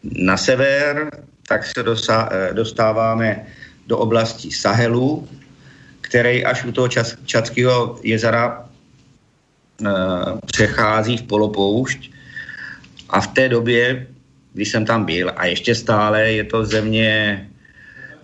na 0.05 0.37
sever, 0.37 1.11
tak 1.49 1.67
se 1.67 1.83
dosa, 1.83 2.29
e, 2.33 2.55
dostáváme 2.55 3.47
do 3.87 3.99
oblasti 3.99 4.51
Sahelu, 4.51 5.29
který 6.01 6.45
až 6.45 6.65
u 6.65 6.73
toho 6.73 6.89
čas, 6.89 7.17
Čadského 7.25 8.01
jezera 8.03 8.68
přechází 10.47 11.17
v 11.17 11.23
polopoušť 11.23 12.11
a 13.09 13.21
v 13.21 13.27
té 13.27 13.49
době, 13.49 14.07
když 14.55 14.69
jsem 14.69 14.85
tam 14.85 15.05
byl, 15.05 15.33
a 15.37 15.47
ještě 15.47 15.75
stále 15.75 16.33
je 16.33 16.45
to 16.45 16.67
země, 16.67 17.49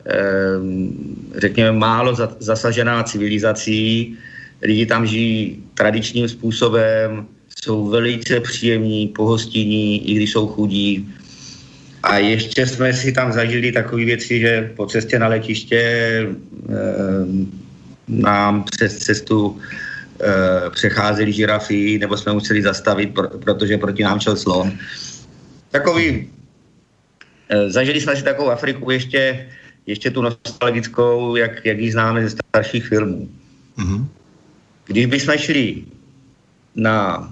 eh, 0.07 0.59
řekněme, 1.37 1.73
málo 1.73 2.17
zasažená 2.39 3.03
civilizací, 3.03 4.17
lidi 4.63 4.87
tam 4.87 5.07
žijí 5.07 5.63
tradičním 5.75 6.29
způsobem, 6.29 7.27
jsou 7.63 7.89
velice 7.89 8.41
příjemní, 8.41 9.09
pohostinní, 9.09 10.11
i 10.11 10.15
když 10.15 10.33
jsou 10.33 10.47
chudí. 10.47 11.09
A 12.03 12.19
ještě 12.19 12.67
jsme 12.67 12.93
si 12.93 13.13
tam 13.13 13.33
zažili 13.33 13.73
takové 13.73 14.05
věci, 14.05 14.41
že 14.41 14.73
po 14.77 14.87
cestě 14.87 15.19
na 15.19 15.29
letiště 15.29 15.81
e, 15.81 16.29
nám 18.09 18.65
přes 18.65 18.99
cestu 18.99 19.57
e, 19.57 19.84
přecházeli 20.71 21.33
žirafy, 21.33 21.99
nebo 21.99 22.17
jsme 22.17 22.33
museli 22.33 22.63
zastavit, 22.63 23.15
pro, 23.15 23.29
protože 23.29 23.79
proti 23.79 24.03
nám 24.03 24.21
šel 24.21 24.37
slon. 24.37 24.73
Takový, 25.71 26.29
e, 27.49 27.71
zažili 27.71 28.01
jsme 28.01 28.17
si 28.17 28.23
takovou 28.23 28.51
Afriku 28.51 28.91
ještě, 28.91 29.49
ještě 29.87 30.11
tu 30.11 30.23
nostalgickou, 30.23 31.37
jak, 31.37 31.65
jak 31.65 31.79
ji 31.79 31.93
známe 31.93 32.23
ze 32.23 32.31
starších 32.31 32.87
filmů. 32.87 33.29
Mm-hmm. 33.79 34.07
Když 34.87 35.07
bychom 35.07 35.35
šli 35.39 35.85
na 36.75 37.29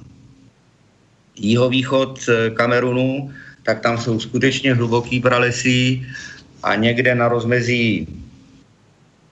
jihovýchod 1.36 2.20
eh, 2.28 2.50
Kamerunu, 2.50 3.32
tak 3.62 3.80
tam 3.80 3.98
jsou 3.98 4.20
skutečně 4.20 4.74
hluboký 4.74 5.20
pralesy 5.20 6.06
a 6.62 6.74
někde 6.74 7.14
na 7.14 7.28
rozmezí 7.28 8.08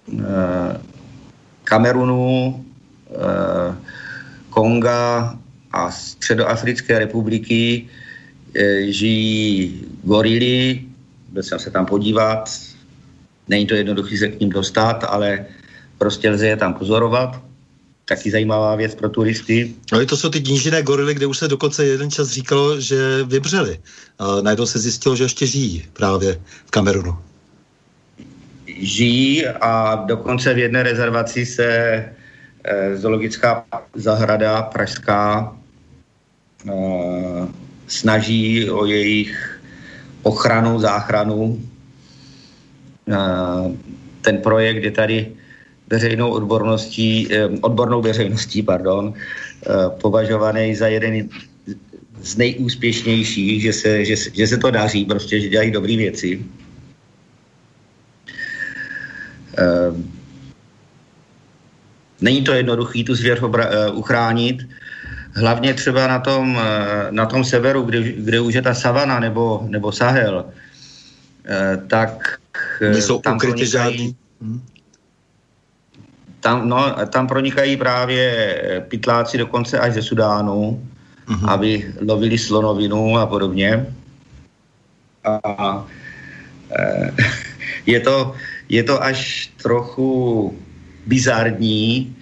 e, 0.09 0.81
Kamerunu 1.65 2.55
Eh, 2.61 2.70
Konga 4.51 5.39
a 5.73 5.91
Středoafrické 5.91 6.99
republiky 6.99 7.89
e, 8.55 8.93
žijí 8.93 9.85
gorily, 10.05 10.81
byl 11.33 11.43
jsem 11.43 11.59
se 11.59 11.71
tam 11.71 11.87
podívat, 11.87 12.51
není 13.49 13.67
to 13.67 13.75
jednoduché 13.75 14.19
se 14.19 14.29
k 14.29 14.41
ním 14.41 14.51
dostat, 14.51 15.05
ale 15.09 15.47
prostě 15.99 16.31
lze 16.31 16.47
je 16.47 16.57
tam 16.57 16.75
pozorovat. 16.75 17.43
Taky 18.05 18.31
zajímavá 18.31 18.77
věc 18.77 18.95
pro 18.95 19.09
turisty. 19.09 19.75
No 19.93 20.07
to 20.07 20.17
jsou 20.17 20.29
ty 20.29 20.41
nížiné 20.41 20.83
gorily, 20.83 21.15
kde 21.15 21.27
už 21.27 21.39
se 21.39 21.49
dokonce 21.49 21.87
jeden 21.87 22.11
čas 22.11 22.29
říkalo, 22.29 22.81
že 22.81 23.23
vybřeli. 23.25 23.79
A 24.19 24.41
najednou 24.41 24.67
se 24.67 24.79
zjistilo, 24.79 25.17
že 25.17 25.25
ještě 25.25 25.47
žijí 25.47 25.85
právě 25.93 26.41
v 26.67 26.71
Kamerunu. 26.71 27.19
Žijí 28.67 29.47
a 29.47 29.95
dokonce 29.95 30.55
v 30.55 30.59
jedné 30.59 30.83
rezervaci 30.83 31.47
se 31.47 32.05
zoologická 32.95 33.65
zahrada 33.95 34.63
pražská 34.63 35.53
e, 36.69 36.73
snaží 37.87 38.71
o 38.71 38.85
jejich 38.85 39.61
ochranu, 40.23 40.79
záchranu. 40.79 41.61
E, 43.09 43.17
ten 44.21 44.39
projekt 44.39 44.85
je 44.85 44.91
tady 44.91 45.33
veřejnou 45.91 46.31
odborností, 46.31 47.27
eh, 47.31 47.49
odbornou 47.61 48.03
veřejností, 48.03 48.63
pardon, 48.63 49.15
eh, 49.15 49.69
považovaný 50.01 50.75
za 50.75 50.87
jeden 50.87 51.29
z 52.23 52.37
nejúspěšnějších, 52.37 53.63
že 53.63 53.73
se, 53.73 54.05
že, 54.05 54.15
že 54.33 54.47
se 54.47 54.57
to 54.57 54.71
daří, 54.71 55.05
prostě, 55.05 55.41
že 55.41 55.49
dělají 55.49 55.71
dobré 55.71 55.97
věci. 55.97 56.31
Eh, 62.21 62.25
není 62.25 62.45
to 62.45 62.53
jednoduché 62.53 63.05
tu 63.05 63.15
zvěř 63.15 63.41
obra- 63.41 63.95
uchránit, 63.95 64.69
hlavně 65.35 65.75
třeba 65.75 66.07
na 66.07 66.19
tom, 66.19 66.61
na 67.11 67.27
tom 67.27 67.45
severu, 67.45 67.83
kde, 67.83 68.03
kde 68.03 68.41
už 68.41 68.55
je 68.55 68.63
ta 68.63 68.75
savana 68.75 69.21
nebo, 69.21 69.67
nebo 69.69 69.93
Sahel, 69.93 70.45
tak 71.87 72.39
Nejsou 72.81 73.21
tam 73.21 73.37
ukryty 73.37 73.67
žádný. 73.67 74.17
Hmm 74.43 74.61
tam, 76.41 76.69
no, 76.69 76.97
tam 77.07 77.27
pronikají 77.27 77.77
právě 77.77 78.25
pytláci 78.89 79.39
dokonce 79.39 79.79
až 79.79 79.93
ze 79.93 80.03
Sudánu, 80.03 80.89
uh-huh. 81.29 81.51
aby 81.51 81.95
lovili 82.01 82.39
slonovinu 82.39 83.19
a 83.19 83.27
podobně. 83.27 83.87
A 85.25 85.87
e, 86.71 87.13
je, 87.87 88.01
to, 88.01 88.35
je 88.69 88.83
to 88.83 89.03
až 89.03 89.51
trochu 89.63 90.59
bizarní, 91.11 92.15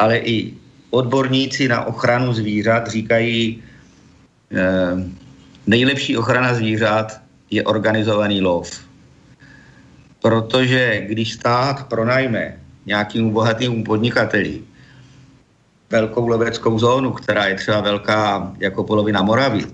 ale 0.00 0.18
i 0.24 0.56
odborníci 0.90 1.68
na 1.68 1.84
ochranu 1.84 2.32
zvířat 2.32 2.88
říkají, 2.88 3.62
e, 4.48 4.64
nejlepší 5.66 6.16
ochrana 6.16 6.56
zvířat 6.56 7.20
je 7.52 7.60
organizovaný 7.62 8.40
lov. 8.40 8.72
Protože 10.24 11.04
když 11.08 11.32
stát 11.36 11.88
pronajme 11.88 12.56
nějakému 12.86 13.32
bohatému 13.32 13.84
podnikateli 13.84 14.64
velkou 15.90 16.28
loveckou 16.28 16.78
zónu, 16.78 17.12
která 17.12 17.46
je 17.46 17.54
třeba 17.54 17.80
velká 17.80 18.52
jako 18.58 18.84
polovina 18.84 19.22
Moravy, 19.22 19.66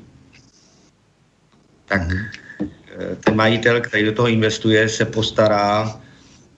tak 1.87 2.02
mhm. 2.02 2.18
eh, 2.61 3.16
ten 3.16 3.37
majitel, 3.37 3.81
který 3.81 4.05
do 4.05 4.12
toho 4.12 4.29
investuje, 4.29 4.88
se 4.88 5.05
postará, 5.05 6.00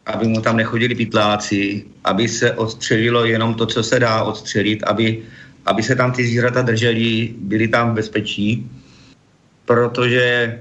aby 0.09 0.27
mu 0.27 0.41
tam 0.41 0.57
nechodili 0.57 0.95
pytláci, 0.95 1.85
aby 2.05 2.29
se 2.29 2.53
odstřelilo 2.53 3.25
jenom 3.25 3.55
to, 3.55 3.67
co 3.67 3.83
se 3.83 4.01
dá 4.01 4.23
odstřelit, 4.23 4.83
aby, 4.83 5.23
aby 5.67 5.83
se 5.83 5.97
tam 5.97 6.13
ty 6.13 6.27
zvířata 6.27 6.63
drželi, 6.63 7.35
byli 7.39 7.69
tam 7.69 7.93
v 7.93 7.95
bezpečí, 7.95 8.71
protože 9.65 10.59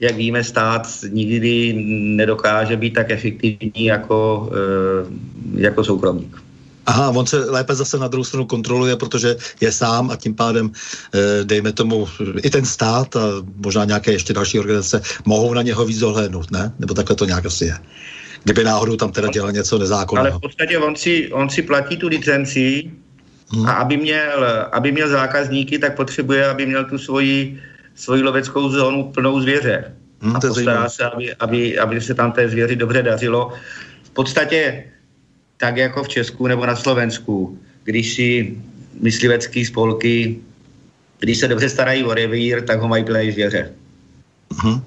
jak 0.00 0.16
víme, 0.16 0.44
stát 0.44 0.88
nikdy 1.08 1.72
nedokáže 2.16 2.76
být 2.76 2.94
tak 2.94 3.10
efektivní 3.10 3.84
jako, 3.84 4.50
eh, 4.52 5.06
jako 5.60 5.84
soukromník. 5.84 6.36
Aha, 6.86 7.10
on 7.10 7.26
se 7.26 7.50
lépe 7.50 7.74
zase 7.74 7.98
na 7.98 8.08
druhou 8.08 8.24
stranu 8.24 8.46
kontroluje, 8.46 8.96
protože 8.96 9.36
je 9.60 9.72
sám 9.72 10.10
a 10.10 10.16
tím 10.16 10.34
pádem, 10.34 10.70
eh, 10.70 11.44
dejme 11.44 11.72
tomu, 11.72 12.08
i 12.42 12.50
ten 12.50 12.64
stát 12.64 13.16
a 13.16 13.42
možná 13.56 13.84
nějaké 13.84 14.12
ještě 14.12 14.32
další 14.32 14.58
organizace 14.58 15.02
mohou 15.24 15.54
na 15.54 15.62
něho 15.62 15.84
víc 15.84 15.98
zohlédnout, 15.98 16.50
ne? 16.50 16.72
Nebo 16.78 16.94
takhle 16.94 17.16
to 17.16 17.24
nějak 17.24 17.46
asi 17.46 17.64
je. 17.64 17.76
Kdyby 18.46 18.64
náhodou 18.64 18.96
tam 18.96 19.12
teda 19.12 19.28
dělal 19.28 19.52
něco 19.52 19.78
nezákonného. 19.78 20.26
Ale 20.26 20.38
v 20.38 20.40
podstatě 20.40 20.78
on 20.78 20.96
si, 20.96 21.32
on 21.32 21.50
si 21.50 21.62
platí 21.62 21.96
tu 21.96 22.08
licenci 22.08 22.90
hmm. 23.50 23.66
a 23.66 23.72
aby 23.72 23.96
měl, 23.96 24.46
aby 24.72 24.92
měl 24.92 25.08
zákazníky, 25.08 25.78
tak 25.78 25.96
potřebuje, 25.96 26.46
aby 26.46 26.66
měl 26.66 26.84
tu 26.84 26.98
svoji 26.98 27.58
svoji 27.94 28.22
loveckou 28.22 28.68
zónu 28.68 29.10
plnou 29.10 29.40
zvěře. 29.40 29.94
Hmm, 30.20 30.36
a 30.36 30.40
postará 30.40 30.88
se, 30.88 31.04
aby, 31.04 31.34
aby, 31.34 31.78
aby 31.78 32.00
se 32.00 32.14
tam 32.14 32.32
té 32.32 32.48
zvěři 32.48 32.76
dobře 32.76 33.02
dařilo. 33.02 33.52
V 34.02 34.10
podstatě 34.10 34.84
tak 35.56 35.76
jako 35.76 36.04
v 36.04 36.08
Česku 36.08 36.46
nebo 36.46 36.66
na 36.66 36.76
Slovensku, 36.76 37.58
když 37.84 38.14
si 38.14 38.56
myslivecký 39.00 39.64
spolky, 39.64 40.38
když 41.18 41.38
se 41.38 41.48
dobře 41.48 41.68
starají 41.68 42.04
o 42.04 42.14
revír, 42.14 42.62
tak 42.62 42.80
ho 42.80 42.88
mají 42.88 43.04
plné 43.04 43.32
zvěře. 43.32 43.72
Uh-huh, 44.54 44.80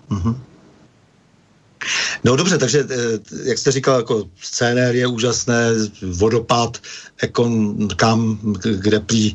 No 2.24 2.36
dobře, 2.36 2.58
takže 2.58 2.88
eh, 2.90 2.96
jak 3.44 3.58
jste 3.58 3.72
říkal, 3.72 3.98
jako 3.98 4.30
scénér 4.42 4.96
je 4.96 5.08
úžasné, 5.08 5.70
vodopád, 6.02 6.78
ekon, 7.22 7.88
kam, 7.96 8.40
kde 8.76 9.00
prý, 9.00 9.34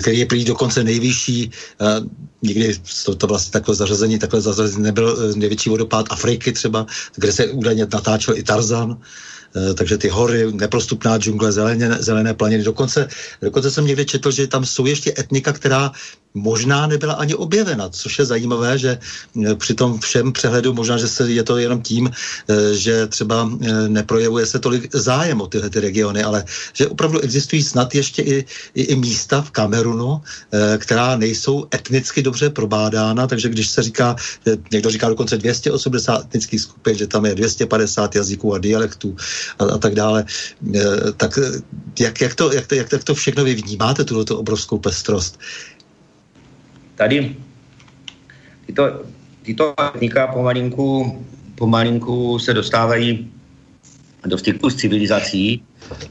který 0.00 0.18
je 0.18 0.26
prý 0.26 0.44
dokonce 0.44 0.84
nejvyšší, 0.84 1.50
nikdy 2.42 2.78
to, 3.04 3.14
to 3.14 3.26
vlastně 3.26 3.52
takhle 3.52 3.74
zařazení, 3.74 4.18
takhle 4.18 4.40
zařazení 4.40 4.82
nebyl 4.82 5.18
eh, 5.18 5.36
největší 5.36 5.70
vodopád 5.70 6.06
Afriky 6.10 6.52
třeba, 6.52 6.86
kde 7.14 7.32
se 7.32 7.46
údajně 7.46 7.86
natáčel 7.92 8.36
i 8.36 8.42
Tarzan. 8.42 8.98
Eh, 9.56 9.74
takže 9.74 9.98
ty 9.98 10.08
hory, 10.08 10.52
neprostupná 10.52 11.18
džungle, 11.18 11.52
zelené, 11.52 11.96
zelené 12.02 12.34
planiny. 12.34 12.62
Dokonce, 12.64 13.08
dokonce 13.42 13.70
jsem 13.70 13.86
někde 13.86 14.04
četl, 14.04 14.30
že 14.30 14.46
tam 14.46 14.66
jsou 14.66 14.86
ještě 14.86 15.14
etnika, 15.18 15.52
která 15.52 15.92
možná 16.34 16.86
nebyla 16.86 17.14
ani 17.14 17.34
objevena, 17.34 17.88
což 17.88 18.18
je 18.18 18.24
zajímavé, 18.24 18.78
že 18.78 18.98
eh, 18.98 19.54
při 19.54 19.74
tom 19.74 20.00
všem 20.00 20.32
přehledu 20.32 20.74
možná, 20.74 20.98
že 20.98 21.08
se 21.08 21.30
je 21.30 21.42
to 21.42 21.58
jenom 21.58 21.82
tím, 21.82 22.10
eh, 22.10 22.74
že 22.74 23.06
třeba 23.06 23.50
neprojevuje 23.88 24.46
se 24.46 24.58
tolik 24.58 24.90
zájem 24.94 25.40
o 25.40 25.46
tyhle 25.46 25.70
ty 25.70 25.80
regiony, 25.80 26.22
ale 26.22 26.44
že 26.72 26.90
opravdu 26.90 27.20
existují 27.20 27.62
snad 27.62 27.94
ještě 27.94 28.22
i, 28.22 28.44
i, 28.74 28.82
i 28.82 28.94
místa 28.96 29.42
v 29.42 29.50
Kamerunu, 29.50 30.20
která 30.78 31.16
nejsou 31.16 31.66
etnicky 31.74 32.22
dobře 32.22 32.50
probádána, 32.50 33.26
takže 33.26 33.48
když 33.48 33.68
se 33.68 33.82
říká, 33.82 34.16
někdo 34.72 34.90
říká 34.90 35.08
dokonce 35.08 35.38
280 35.38 36.24
etnických 36.24 36.60
skupin, 36.60 36.96
že 36.96 37.06
tam 37.06 37.26
je 37.26 37.34
250 37.34 38.14
jazyků 38.14 38.54
a 38.54 38.58
dialektů, 38.58 39.16
a, 39.58 39.64
a 39.64 39.78
tak 39.78 39.94
dále. 39.94 40.24
E, 40.74 41.12
tak 41.16 41.38
jak, 42.00 42.20
jak, 42.20 42.34
to, 42.34 42.52
jak, 42.52 42.66
to, 42.66 42.74
jak, 42.74 42.92
jak 42.92 43.04
to 43.04 43.14
všechno 43.14 43.44
vy 43.44 43.54
vnímáte, 43.54 44.04
tuto 44.04 44.38
obrovskou 44.38 44.78
pestrost? 44.78 45.40
Tady 46.94 47.36
tyto, 48.66 49.02
tyto 49.42 49.74
etnika 49.80 50.26
pomalinku, 50.26 51.24
pomalinku 51.54 52.38
se 52.38 52.54
dostávají 52.54 53.30
do 54.26 54.38
styku 54.38 54.70
s 54.70 54.76
civilizací, 54.76 55.62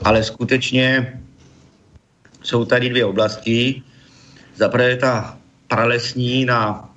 ale 0.01 0.23
skutečně 0.23 1.19
jsou 2.43 2.65
tady 2.65 2.89
dvě 2.89 3.05
oblasti. 3.05 3.81
Zaprvé 4.55 4.97
ta 4.97 5.37
pralesní 5.67 6.45
na 6.45 6.89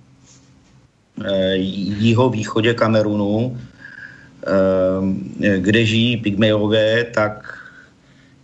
e, 1.25 1.57
jihovýchodě 1.57 2.75
Kamerunu, 2.75 3.59
kde 5.57 5.85
žijí 5.85 6.17
pygmejové, 6.17 7.05
tak 7.05 7.59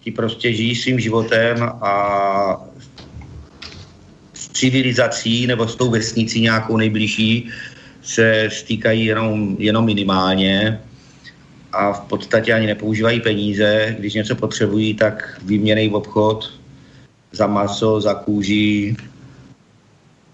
ti 0.00 0.10
prostě 0.10 0.52
žijí 0.52 0.74
svým 0.74 1.00
životem 1.00 1.62
a 1.62 1.94
s 4.34 4.48
civilizací 4.48 5.46
nebo 5.46 5.68
s 5.68 5.76
tou 5.76 5.90
vesnicí 5.90 6.40
nějakou 6.40 6.76
nejbližší 6.76 7.50
se 8.02 8.48
stýkají 8.52 9.04
jenom, 9.04 9.56
jenom 9.58 9.84
minimálně 9.84 10.80
a 11.72 11.92
v 11.92 12.00
podstatě 12.00 12.52
ani 12.54 12.66
nepoužívají 12.66 13.20
peníze. 13.20 13.96
Když 13.98 14.14
něco 14.14 14.34
potřebují, 14.34 14.94
tak 14.94 15.40
výměnej 15.44 15.88
v 15.88 15.94
obchod 15.94 16.52
za 17.32 17.46
maso, 17.46 18.00
za 18.00 18.14
kůži, 18.14 18.96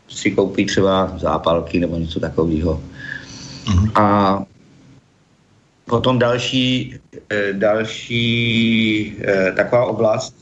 si 0.08 0.30
koupí 0.30 0.66
třeba 0.66 1.12
zápalky 1.18 1.80
nebo 1.80 1.96
něco 1.96 2.20
takového. 2.20 2.82
Mm-hmm. 3.64 3.90
A 3.94 4.38
Potom 5.88 6.18
další, 6.18 6.94
eh, 7.30 7.52
další 7.52 8.20
eh, 9.20 9.52
taková 9.52 9.84
oblast 9.84 10.36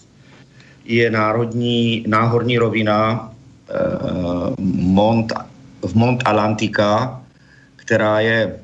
je 0.85 1.11
národní, 1.11 2.05
náhorní 2.07 2.59
rovina 2.59 3.31
eh, 3.31 3.75
Mont, 4.83 5.33
v 5.83 5.95
Mont 5.95 6.23
Atlantika, 6.25 7.23
která 7.77 8.21
je 8.21 8.59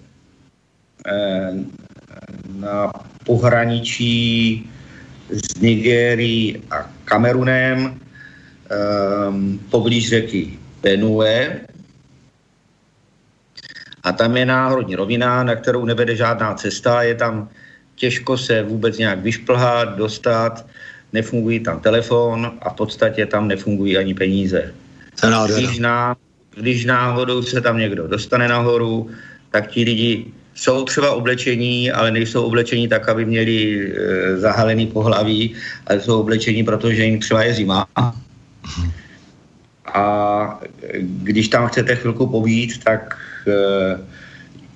na 2.58 2.92
pohraničí 3.26 4.62
s 5.30 5.60
Nigérií 5.60 6.62
a 6.70 6.90
Kamerunem. 7.04 7.98
poblíž 9.70 10.08
řeky 10.08 10.58
Benue. 10.82 11.66
A 14.02 14.12
tam 14.12 14.36
je 14.36 14.46
náhodní 14.46 14.96
rovina, 14.96 15.44
na 15.44 15.54
kterou 15.56 15.84
nevede 15.84 16.16
žádná 16.16 16.54
cesta, 16.54 17.02
je 17.02 17.14
tam 17.14 17.48
těžko 17.94 18.38
se 18.38 18.62
vůbec 18.62 18.98
nějak 18.98 19.18
vyšplhat, 19.22 19.96
dostat, 19.96 20.66
nefungují 21.12 21.60
tam 21.60 21.80
telefon 21.80 22.58
a 22.62 22.70
v 22.70 22.74
podstatě 22.74 23.26
tam 23.26 23.48
nefungují 23.48 23.96
ani 23.96 24.14
peníze. 24.14 24.74
Když, 25.54 25.78
ná, 25.78 26.16
když 26.54 26.84
náhodou 26.84 27.42
se 27.42 27.60
tam 27.60 27.78
někdo 27.78 28.08
dostane 28.08 28.48
nahoru, 28.48 29.10
tak 29.50 29.70
ti 29.70 29.84
lidi 29.84 30.26
jsou 30.54 30.84
třeba 30.84 31.12
oblečení, 31.12 31.92
ale 31.92 32.10
nejsou 32.10 32.44
oblečení 32.44 32.88
tak, 32.88 33.08
aby 33.08 33.24
měli 33.24 33.56
e, 33.56 34.36
zahalený 34.36 34.86
pohlaví, 34.86 35.54
ale 35.86 36.00
jsou 36.00 36.20
oblečení, 36.20 36.64
protože 36.64 37.04
jim 37.04 37.20
třeba 37.20 37.42
je 37.42 37.54
zima. 37.54 37.86
A 39.94 40.60
když 40.98 41.48
tam 41.48 41.68
chcete 41.68 41.96
chvilku 41.96 42.26
pobít, 42.26 42.84
tak 42.84 43.18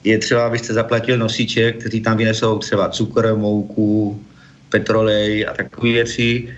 je 0.05 0.19
třeba, 0.19 0.47
abyste 0.47 0.75
zaplatil 0.75 1.19
nosiče, 1.19 1.73
kteří 1.73 2.01
tam 2.01 2.17
vynesou 2.17 2.59
třeba 2.59 2.89
cukr, 2.89 3.35
mouku, 3.35 4.23
petrolej 4.69 5.47
a 5.49 5.55
takové 5.55 5.93
věci. 5.93 6.49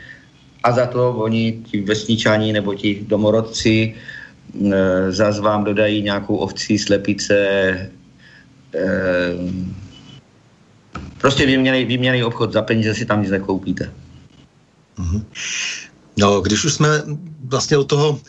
A 0.63 0.73
za 0.73 0.87
to 0.87 1.11
oni, 1.11 1.63
ti 1.71 1.81
vesničani 1.81 2.53
nebo 2.53 2.75
ti 2.75 3.05
domorodci, 3.09 3.95
e, 3.95 5.13
zase 5.13 5.41
vám 5.41 5.65
dodají 5.65 6.03
nějakou 6.03 6.37
ovcí, 6.37 6.79
slepice, 6.79 7.37
e, 8.75 8.91
prostě 11.21 11.47
vyměnej, 11.47 11.85
vyměnej 11.85 12.25
obchod 12.25 12.53
za 12.53 12.63
peníze 12.63 12.95
si 12.95 13.07
tam 13.07 13.23
nic 13.23 13.31
nekoupíte. 13.31 13.93
Mm-hmm. 14.99 15.23
No, 16.19 16.41
když 16.41 16.65
už 16.65 16.73
jsme 16.73 16.89
vlastně 17.45 17.77
od 17.77 17.85
toho, 17.85 18.21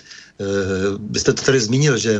byste 1.00 1.34
to 1.34 1.42
tady 1.42 1.60
zmínil, 1.60 1.98
že 1.98 2.20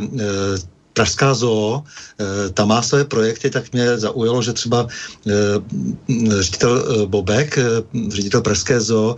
Pražská 1.00 1.32
zoo, 1.32 1.80
eh, 2.20 2.52
tam 2.52 2.68
má 2.68 2.84
své 2.84 3.08
projekty, 3.08 3.48
tak 3.48 3.72
mě 3.72 3.96
zaujalo, 3.96 4.44
že 4.44 4.52
třeba 4.52 4.84
eh, 4.84 5.32
ředitel 6.44 6.74
eh, 6.76 7.06
Bobek, 7.08 7.56
ředitel 8.08 8.44
Pražské 8.44 8.80
zoo, 8.80 9.16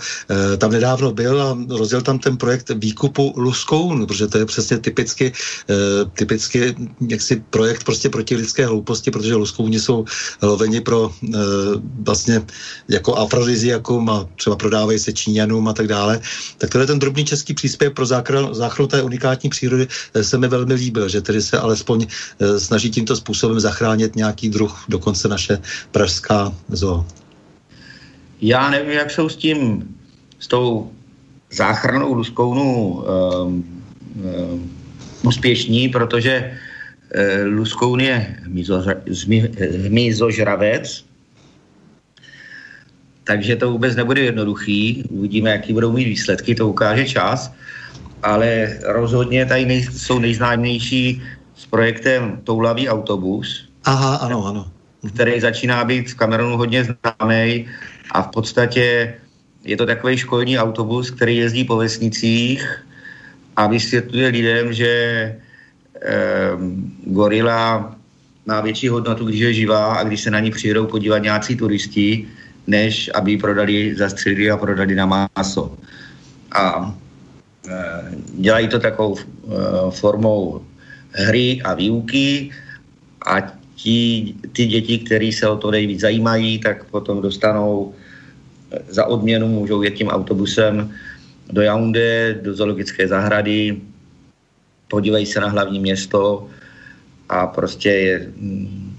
tam 0.59 0.71
nedávno 0.71 1.11
byl 1.11 1.43
a 1.43 1.59
rozjel 1.69 2.03
tam 2.03 2.19
ten 2.19 2.37
projekt 2.37 2.71
výkupu 2.71 3.35
luskoun, 3.37 4.07
protože 4.07 4.27
to 4.27 4.39
je 4.39 4.47
přesně 4.47 4.79
typicky, 4.79 5.33
typicky 6.15 6.75
jaksi 7.09 7.43
projekt 7.51 7.85
prostě 7.85 8.09
proti 8.09 8.37
lidské 8.37 8.67
hlouposti, 8.67 9.11
protože 9.11 9.35
luskouni 9.35 9.81
jsou 9.81 10.05
loveni 10.43 10.81
pro 10.81 11.11
vlastně 12.07 12.43
jako 12.89 13.15
afrodiziakum 13.15 14.11
a 14.11 14.29
třeba 14.37 14.57
prodávají 14.57 14.99
se 14.99 15.13
Číňanům 15.13 15.69
a 15.69 15.73
tak 15.73 15.87
dále. 15.89 16.21
Tak 16.59 16.71
tohle 16.71 16.87
ten 16.87 16.99
drobný 16.99 17.25
český 17.25 17.55
příspěvek 17.55 17.97
pro 17.97 18.07
záchranu 18.07 18.87
té 18.89 19.03
unikátní 19.03 19.51
přírody 19.51 19.89
se 20.23 20.39
mi 20.39 20.49
velmi 20.49 20.75
líbil, 20.75 21.09
že 21.09 21.21
tedy 21.21 21.43
se 21.43 21.59
alespoň 21.73 22.05
eh, 22.05 22.61
snaží 22.61 22.93
tímto 22.93 23.17
způsobem 23.17 23.61
zachránit 23.61 24.17
nějaký 24.17 24.53
druh, 24.53 24.85
dokonce 24.89 25.29
naše 25.29 25.59
pražská 25.91 26.53
zoo. 26.69 27.07
Já 28.41 28.71
nevím, 28.71 29.01
jak 29.01 29.11
jsou 29.11 29.29
s 29.29 29.37
tím, 29.37 29.89
s 30.39 30.47
tou 30.47 30.93
záchranou 31.53 32.13
luskounu 32.13 33.01
um, 33.01 33.65
um, 34.21 34.71
úspěšní, 35.23 35.89
protože 35.89 36.35
uh, 36.43 37.47
luskoun 37.47 38.01
je 38.01 38.37
hmyzožravec, 39.89 41.05
takže 43.25 43.57
to 43.57 43.73
vůbec 43.73 43.97
nebude 43.97 44.21
jednoduchý. 44.21 45.05
Uvidíme, 45.09 45.51
jaký 45.51 45.73
budou 45.73 45.93
mít 45.93 46.05
výsledky, 46.05 46.55
to 46.55 46.69
ukáže 46.69 47.05
čas. 47.05 47.55
Ale 48.23 48.79
rozhodně 48.83 49.47
tady 49.47 49.67
nej, 49.67 49.83
jsou 49.83 50.19
nejznámější 50.19 51.23
s 51.63 51.67
projektem 51.67 52.43
Toulavý 52.45 52.91
autobus. 52.91 53.71
Aha, 53.85 54.17
ano, 54.27 54.47
ano. 54.47 54.63
Který 55.15 55.41
začíná 55.41 55.85
být 55.85 56.11
v 56.11 56.15
Kamerunu 56.15 56.57
hodně 56.57 56.85
známý 56.85 57.67
a 58.11 58.23
v 58.23 58.29
podstatě 58.29 59.15
je 59.65 59.77
to 59.77 59.87
takový 59.87 60.19
školní 60.19 60.59
autobus, 60.59 61.11
který 61.11 61.37
jezdí 61.37 61.65
po 61.65 61.77
vesnicích 61.77 62.67
a 63.57 63.67
vysvětluje 63.67 64.29
lidem, 64.29 64.73
že 64.73 64.91
eh, 66.03 66.51
gorila 67.07 67.95
má 68.47 68.61
větší 68.61 68.89
hodnotu, 68.89 69.25
když 69.25 69.41
je 69.41 69.55
živá 69.55 69.95
a 69.95 70.03
když 70.03 70.21
se 70.21 70.31
na 70.31 70.41
ní 70.41 70.51
přijedou 70.51 70.87
podívat 70.87 71.19
nějací 71.19 71.57
turisti, 71.57 72.27
než 72.67 73.11
aby 73.15 73.31
ji 73.31 73.39
prodali, 73.39 73.95
zastřelili 73.95 74.51
a 74.51 74.57
prodali 74.57 74.95
na 74.95 75.07
maso. 75.07 75.79
A 76.53 76.95
e, 77.69 77.75
dělají 78.35 78.69
to 78.69 78.79
takovou 78.79 79.17
e, 79.19 79.23
formou 79.91 80.63
hry 81.13 81.61
a 81.65 81.75
výuky 81.75 82.51
a 83.27 83.41
ti, 83.77 84.35
ty 84.53 84.67
děti, 84.67 84.99
které 84.99 85.31
se 85.33 85.49
o 85.49 85.57
to 85.57 85.71
nejvíc 85.71 86.01
zajímají, 86.01 86.59
tak 86.59 86.85
potom 86.85 87.23
dostanou 87.23 87.95
eh, 88.71 88.79
za 88.89 89.07
odměnu, 89.07 89.49
můžou 89.49 89.83
jet 89.83 89.95
tím 89.95 90.09
autobusem 90.09 90.91
do 91.53 91.63
Yaoundé, 91.63 92.35
do 92.43 92.55
zoologické 92.55 93.09
zahrady, 93.09 93.77
podívají 94.89 95.27
se 95.27 95.41
na 95.41 95.49
hlavní 95.49 95.81
město 95.81 96.49
a 97.29 97.47
prostě 97.47 97.89
je, 97.89 98.29
mm, 98.37 98.93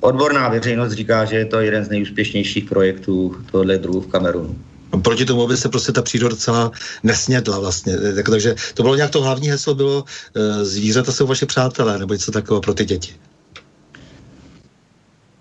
odborná 0.00 0.48
veřejnost 0.48 0.92
říká, 0.92 1.24
že 1.24 1.36
je 1.36 1.44
to 1.44 1.60
jeden 1.60 1.84
z 1.84 1.88
nejúspěšnějších 1.88 2.64
projektů 2.64 3.36
tohle 3.50 3.78
druhu 3.78 4.00
v 4.00 4.06
Kamerunu. 4.06 4.58
Proti 5.02 5.24
tomu 5.24 5.46
by 5.46 5.56
se 5.56 5.68
prostě 5.68 5.92
ta 5.92 6.02
příroda 6.02 6.36
celá 6.36 6.70
nesnědla 7.02 7.58
vlastně. 7.58 7.96
Takže 8.30 8.54
to 8.74 8.82
bylo 8.82 8.94
nějak 8.94 9.10
to 9.10 9.22
hlavní 9.22 9.50
heslo, 9.50 9.74
bylo 9.74 10.04
e, 10.36 10.64
zvířata 10.64 11.12
jsou 11.12 11.26
vaše 11.26 11.46
přátelé, 11.46 11.98
nebo 11.98 12.14
něco 12.14 12.32
takového 12.32 12.60
pro 12.60 12.74
ty 12.74 12.84
děti. 12.84 13.14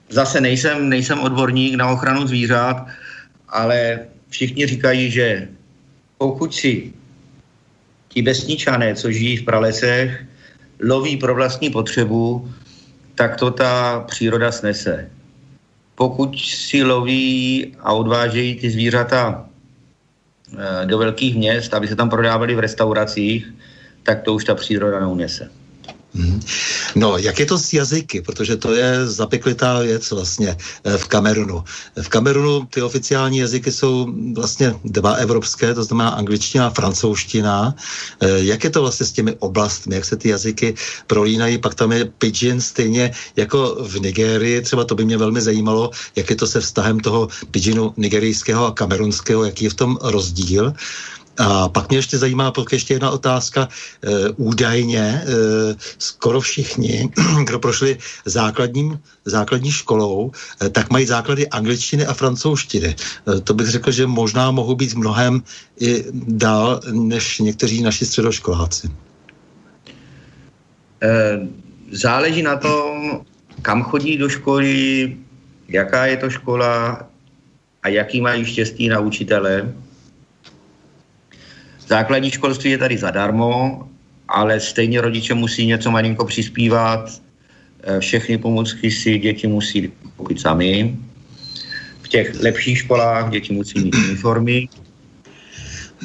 Zase 0.10 0.42
nejsem, 0.42 0.90
nejsem 0.90 1.20
odborník 1.20 1.76
na 1.76 1.88
ochranu 1.88 2.28
zvířat, 2.28 2.88
ale 3.50 4.00
všichni 4.30 4.68
říkají, 4.68 5.12
že 5.12 5.48
pokud 6.18 6.56
si 6.56 6.94
ti 8.08 8.22
vesničané, 8.22 8.96
co 8.96 9.12
žijí 9.12 9.38
v 9.38 9.46
pralesech, 9.46 10.26
loví 10.82 11.18
pro 11.18 11.36
vlastní 11.36 11.70
potřebu, 11.70 12.52
tak 13.16 13.36
to 13.36 13.52
ta 13.52 14.00
příroda 14.00 14.52
snese 14.52 15.10
pokud 16.00 16.40
si 16.40 16.84
loví 16.84 17.76
a 17.80 17.94
odvážejí 17.94 18.56
ty 18.56 18.72
zvířata 18.72 19.44
eh, 19.44 19.49
do 20.86 20.98
velkých 20.98 21.36
měst, 21.36 21.74
aby 21.74 21.88
se 21.88 21.96
tam 21.96 22.10
prodávali 22.10 22.56
v 22.56 22.60
restauracích, 22.60 23.54
tak 24.04 24.22
to 24.22 24.34
už 24.34 24.44
ta 24.44 24.56
příroda 24.56 25.00
neunese. 25.00 25.52
Mhm. 26.14 26.40
No, 26.96 27.18
jak 27.18 27.40
je 27.40 27.46
to 27.46 27.58
s 27.58 27.74
jazyky, 27.74 28.22
protože 28.22 28.58
to 28.58 28.74
je 28.74 29.08
zapeklitá 29.08 29.80
věc 29.80 30.12
vlastně 30.12 30.58
eh, 30.84 30.98
v 30.98 31.08
Kamerunu. 31.08 31.64
V 32.02 32.10
Kamerunu 32.10 32.66
ty 32.66 32.82
oficiální 32.82 33.38
jazyky 33.38 33.72
jsou 33.72 34.14
vlastně 34.34 34.76
dva 34.84 35.12
evropské, 35.12 35.74
to 35.74 35.84
znamená 35.84 36.10
angličtina 36.10 36.68
a 36.68 36.70
francouzština. 36.70 37.76
Eh, 38.22 38.28
jak 38.30 38.64
je 38.64 38.70
to 38.70 38.82
vlastně 38.82 39.06
s 39.06 39.12
těmi 39.12 39.36
oblastmi, 39.40 39.96
jak 39.96 40.06
se 40.06 40.18
ty 40.18 40.30
jazyky 40.30 40.76
prolínají, 41.08 41.58
pak 41.58 41.76
tam 41.76 41.92
je 41.92 42.06
pidgin 42.06 42.62
stejně 42.62 43.12
jako 43.36 43.78
v 43.86 44.00
Nigérii, 44.00 44.62
třeba 44.62 44.84
to 44.84 44.96
by 44.96 45.06
mě 45.06 45.18
velmi 45.18 45.42
zajímalo, 45.42 45.92
jak 46.16 46.30
je 46.30 46.36
to 46.36 46.48
se 46.48 46.62
vztahem 46.62 47.00
toho 47.00 47.28
pidginu 47.52 47.94
nigerijského 47.98 48.66
a 48.66 48.72
kamerunského, 48.72 49.46
jaký 49.46 49.64
je 49.64 49.70
v 49.70 49.74
tom 49.74 49.98
rozdíl. 50.02 50.74
A 51.40 51.70
pak 51.70 51.90
mě 51.90 51.98
ještě 51.98 52.18
zajímá 52.18 52.52
pak 52.52 52.72
ještě 52.72 52.94
jedna 52.94 53.12
otázka. 53.12 53.68
E, 54.04 54.30
údajně 54.30 55.00
e, 55.00 55.24
skoro 55.98 56.42
všichni, 56.42 57.10
kdo 57.44 57.60
prošli 57.60 57.98
základním, 58.26 59.00
základní 59.26 59.72
školou, 59.72 60.32
e, 60.62 60.70
tak 60.70 60.90
mají 60.90 61.06
základy 61.06 61.48
angličtiny 61.48 62.06
a 62.06 62.14
francouzštiny. 62.14 62.96
E, 62.96 63.40
to 63.42 63.54
bych 63.54 63.68
řekl, 63.68 63.92
že 63.92 64.08
možná 64.08 64.52
mohou 64.52 64.76
být 64.76 64.96
mnohem 64.96 65.44
i 65.80 66.06
dál 66.14 66.82
než 66.92 67.40
někteří 67.40 67.82
naši 67.82 68.06
středoškoláci. 68.06 68.90
E, 71.02 71.40
záleží 71.92 72.42
na 72.44 72.56
tom, 72.56 73.22
kam 73.62 73.84
chodí 73.84 74.18
do 74.18 74.30
školy, 74.30 75.18
jaká 75.68 76.06
je 76.06 76.18
to 76.18 76.30
škola 76.30 77.08
a 77.84 77.88
jaký 77.88 78.22
mají 78.22 78.46
štěstí 78.46 78.90
na 78.90 79.00
učitele 79.00 79.74
Základní 81.90 82.32
školství 82.32 82.72
je 82.72 82.78
tady 82.78 82.98
zadarmo, 82.98 83.88
ale 84.28 84.60
stejně 84.60 85.02
rodiče 85.02 85.34
musí 85.34 85.66
něco 85.66 85.92
malinko 85.92 86.26
přispívat. 86.26 87.10
Eh, 87.84 88.00
všechny 88.00 88.38
pomůcky 88.38 88.92
si 88.92 89.18
děti 89.18 89.48
musí 89.48 89.92
koupit 90.18 90.42
sami. 90.42 90.96
V 92.02 92.08
těch 92.08 92.42
lepších 92.42 92.78
školách 92.78 93.32
děti 93.32 93.54
musí 93.54 93.80
mít 93.80 93.96
uniformy, 93.96 94.70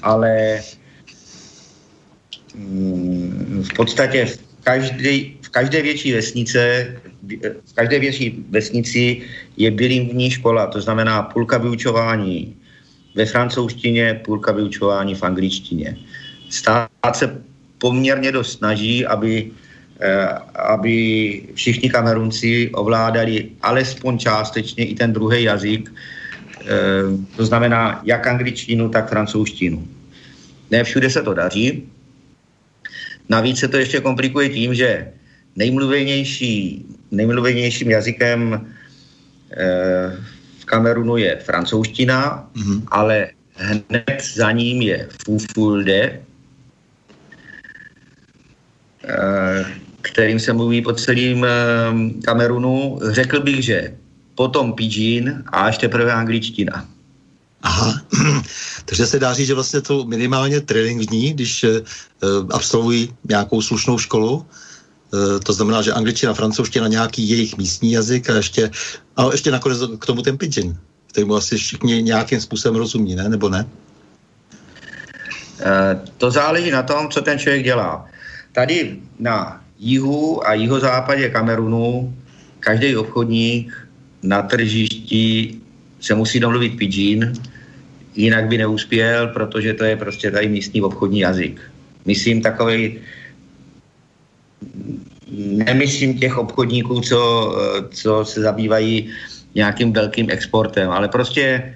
ale 0.03 0.61
mm, 2.55 3.65
v 3.69 3.77
podstatě 3.77 4.27
v 4.27 4.39
každé, 4.65 5.13
v 5.41 5.49
každé 5.49 5.83
větší 5.83 6.13
vesnice 6.13 6.97
v 7.65 7.73
každé 7.75 7.99
větší 7.99 8.45
vesnici 8.51 9.23
je 9.57 9.71
bilingvní 9.71 10.31
škola, 10.31 10.67
to 10.67 10.81
znamená 10.81 11.23
půlka 11.23 11.59
vyučování 11.59 12.57
ve 13.15 13.27
francouzštině, 13.27 14.21
půlka 14.25 14.53
vyučování 14.53 15.15
v 15.15 15.23
angličtině. 15.23 15.97
Stát 16.51 17.15
se 17.15 17.43
poměrně 17.79 18.33
dost 18.33 18.59
snaží, 18.59 19.07
aby, 19.07 19.51
eh, 20.01 20.29
aby 20.55 20.87
všichni 21.55 21.91
kamerunci 21.91 22.71
ovládali 22.75 23.51
alespoň 23.63 24.19
částečně 24.19 24.85
i 24.85 24.95
ten 24.95 25.13
druhý 25.13 25.43
jazyk, 25.43 25.93
eh, 25.93 26.65
to 27.37 27.43
znamená 27.47 28.01
jak 28.05 28.27
angličtinu, 28.27 28.89
tak 28.89 29.09
francouzštinu. 29.09 29.89
Ne 30.71 30.85
všude 30.85 31.11
se 31.11 31.23
to 31.23 31.35
daří. 31.35 31.87
Navíc 33.29 33.59
se 33.59 33.69
to 33.69 33.77
ještě 33.77 34.01
komplikuje 34.01 34.49
tím, 34.49 34.75
že 34.75 35.13
nejmluvenější, 35.57 36.87
nejmluvenějším 37.11 37.91
jazykem 37.91 38.41
eh, 39.57 40.34
v 40.65 40.67
Kamerunu 40.67 41.17
je 41.21 41.37
francouzština, 41.45 42.49
mm-hmm. 42.57 42.79
ale 42.89 43.37
hned 43.55 44.17
za 44.35 44.51
ním 44.51 44.83
je 44.83 45.09
Fufulde, 45.25 46.21
eh, 49.05 49.65
kterým 50.03 50.41
se 50.41 50.53
mluví 50.53 50.81
po 50.81 50.93
celém 50.93 51.45
eh, 51.45 51.51
Kamerunu. 52.25 53.01
Řekl 53.13 53.41
bych, 53.41 53.65
že 53.65 53.95
potom 54.35 54.73
pidgin 54.73 55.45
a 55.53 55.69
až 55.69 55.79
teprve 55.79 56.13
angličtina. 56.13 56.89
Aha, 57.63 58.01
takže 58.85 59.07
se 59.07 59.19
dá 59.21 59.35
říct, 59.35 59.47
že 59.47 59.55
vlastně 59.55 59.81
to 59.81 60.05
minimálně 60.05 60.61
trilingvní, 60.61 61.33
když 61.33 61.65
uh, 61.65 61.71
absolvují 62.51 63.15
nějakou 63.25 63.63
slušnou 63.63 63.99
školu, 63.99 64.45
to 65.45 65.53
znamená, 65.53 65.83
že 65.83 65.93
angličtina, 65.93 66.35
francouzština, 66.35 66.89
nějaký 66.89 67.29
jejich 67.29 67.57
místní 67.57 67.93
jazyk 67.93 68.31
a 68.31 68.37
ještě, 68.37 68.71
a 69.17 69.33
ještě 69.33 69.51
nakonec 69.51 69.79
k 69.99 70.07
tomu 70.07 70.23
ten 70.23 70.39
pidgin, 70.39 70.77
mu 71.25 71.37
asi 71.37 71.57
všichni 71.57 72.03
nějakým 72.03 72.41
způsobem 72.41 72.77
rozumí, 72.77 73.15
ne? 73.15 73.29
Nebo 73.29 73.49
ne? 73.49 73.67
Uh, 75.63 76.09
to 76.19 76.31
záleží 76.31 76.71
na 76.71 76.83
tom, 76.83 77.09
co 77.09 77.23
ten 77.23 77.39
člověk 77.39 77.65
dělá. 77.65 78.07
Tady 78.53 78.97
na 79.19 79.65
jihu 79.79 80.49
a 80.49 80.55
jihozápadě 80.55 81.29
Kamerunu 81.29 82.15
každý 82.61 82.97
obchodník 82.97 83.89
na 84.23 84.43
tržišti 84.43 85.55
se 86.01 86.15
musí 86.15 86.41
domluvit 86.41 86.77
pidgin, 86.77 87.33
jinak 88.15 88.49
by 88.49 88.59
neuspěl, 88.59 89.29
protože 89.29 89.75
to 89.75 89.85
je 89.85 89.97
prostě 89.97 90.31
tady 90.31 90.49
místní 90.49 90.83
obchodní 90.83 91.21
jazyk. 91.21 91.61
Myslím 92.05 92.43
takový, 92.43 92.99
nemyslím 95.67 96.19
těch 96.19 96.39
obchodníků, 96.39 97.01
co, 97.01 97.21
co 97.91 98.25
se 98.25 98.41
zabývají 98.41 99.11
nějakým 99.55 99.93
velkým 99.93 100.31
exportem, 100.31 100.91
ale 100.91 101.09
prostě 101.09 101.75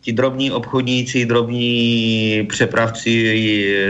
ti 0.00 0.12
drobní 0.12 0.50
obchodníci, 0.50 1.26
drobní 1.26 2.46
přepravci 2.48 3.14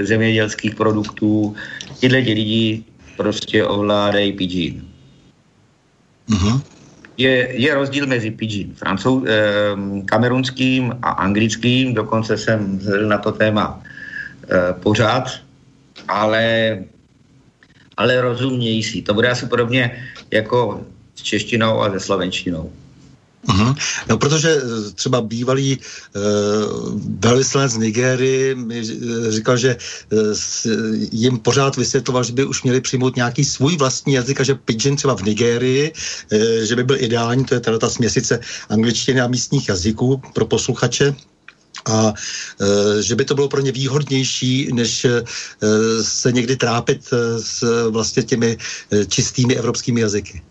zemědělských 0.02 0.74
produktů, 0.74 1.54
tyhle 2.00 2.18
lidi 2.18 2.82
prostě 3.16 3.64
ovládají 3.64 4.32
pidgin. 4.32 4.84
Uh-huh 6.30 6.60
je, 7.16 7.60
je 7.60 7.74
rozdíl 7.74 8.06
mezi 8.06 8.30
pidgin 8.30 8.74
francou, 8.74 9.24
eh, 9.26 9.76
kamerunským 10.04 10.98
a 11.02 11.10
anglickým, 11.10 11.94
dokonce 11.94 12.36
jsem 12.36 12.80
na 13.08 13.18
to 13.18 13.32
téma 13.32 13.82
eh, 14.50 14.72
pořád, 14.82 15.30
ale, 16.08 16.78
ale 17.96 18.20
rozumějící. 18.20 19.02
To 19.02 19.14
bude 19.14 19.30
asi 19.30 19.46
podobně 19.46 20.08
jako 20.30 20.80
s 21.14 21.22
češtinou 21.22 21.80
a 21.80 21.90
se 21.92 22.00
slovenštinou. 22.00 22.72
Uh-huh. 23.48 23.74
No, 24.08 24.18
protože 24.18 24.50
eh, 24.50 24.90
třeba 24.94 25.20
bývalý 25.20 25.78
uh, 25.78 25.82
velvyslanec 27.18 27.72
z 27.72 27.76
Nigérii 27.76 28.54
mi 28.54 28.78
eh, 28.78 29.32
říkal, 29.32 29.56
že 29.56 29.76
uh, 30.12 30.20
jim 31.12 31.38
pořád 31.38 31.76
vysvětloval, 31.76 32.24
že 32.24 32.32
by 32.32 32.44
už 32.44 32.62
měli 32.62 32.80
přijmout 32.80 33.16
nějaký 33.16 33.44
svůj 33.44 33.76
vlastní 33.76 34.14
jazyk 34.14 34.40
a 34.40 34.44
že 34.44 34.54
pidgin 34.54 34.96
třeba 34.96 35.16
v 35.16 35.22
Nigérii, 35.22 35.92
uh, 35.92 36.38
že 36.62 36.76
by 36.76 36.84
byl 36.84 36.96
ideální, 36.98 37.44
to 37.44 37.54
je 37.54 37.60
teda 37.60 37.78
ta 37.78 37.90
směsice 37.90 38.40
angličtiny 38.68 39.20
a 39.20 39.26
místních 39.26 39.68
jazyků 39.68 40.22
pro 40.34 40.46
posluchače, 40.46 41.14
a 41.90 42.14
e, 42.60 43.02
že 43.02 43.14
by 43.14 43.24
to 43.24 43.34
bylo 43.34 43.48
pro 43.48 43.60
ně 43.60 43.72
výhodnější, 43.72 44.68
než 44.72 45.04
e, 45.04 45.22
se 46.02 46.32
někdy 46.32 46.56
trápit 46.56 47.10
e, 47.12 47.38
s 47.42 47.90
vlastně 47.90 48.22
těmi 48.22 48.56
e, 48.92 49.06
čistými 49.06 49.56
evropskými 49.56 50.00
jazyky. 50.00 50.42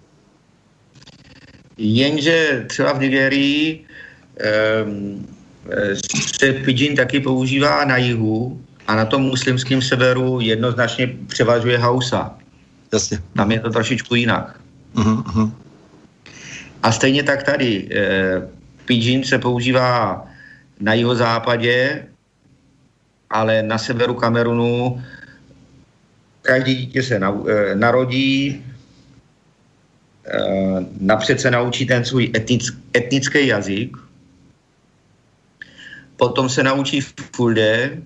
Jenže 1.78 2.66
třeba 2.68 2.94
v 2.94 3.00
Nigerii 3.00 3.86
um, 4.86 5.28
se 6.40 6.54
pidgin 6.54 6.96
taky 6.96 7.20
používá 7.20 7.86
na 7.86 7.98
jihu 7.98 8.62
a 8.88 8.96
na 8.96 9.06
tom 9.06 9.22
muslimském 9.22 9.82
severu 9.82 10.40
jednoznačně 10.42 11.16
převažuje 11.28 11.78
hausa. 11.78 12.36
Jasně. 12.94 13.20
Tam 13.36 13.52
je 13.52 13.60
to 13.60 13.70
trošičku 13.70 14.16
jinak. 14.16 14.60
Uh-huh. 14.96 15.52
A 16.84 16.92
stejně 16.92 17.24
tak 17.24 17.44
tady. 17.44 17.90
Eh, 17.92 18.42
pidgin 18.86 19.24
se 19.24 19.38
používá 19.38 20.26
na 20.82 20.94
jihozápadě, 20.94 22.08
ale 23.30 23.64
na 23.64 23.78
severu 23.78 24.14
Kamerunu 24.14 25.04
každý 26.42 26.76
dítě 26.76 27.04
se 27.04 27.16
eh, 27.16 27.76
narodí, 27.76 28.64
Eh, 30.26 30.86
napřed 31.00 31.42
se 31.42 31.52
naučí 31.52 31.86
ten 31.86 32.06
svůj 32.06 32.32
etnic, 32.36 32.72
etnický 32.98 33.48
jazyk, 33.48 33.98
potom 36.16 36.50
se 36.50 36.64
naučí 36.64 37.02
fulde 37.36 38.02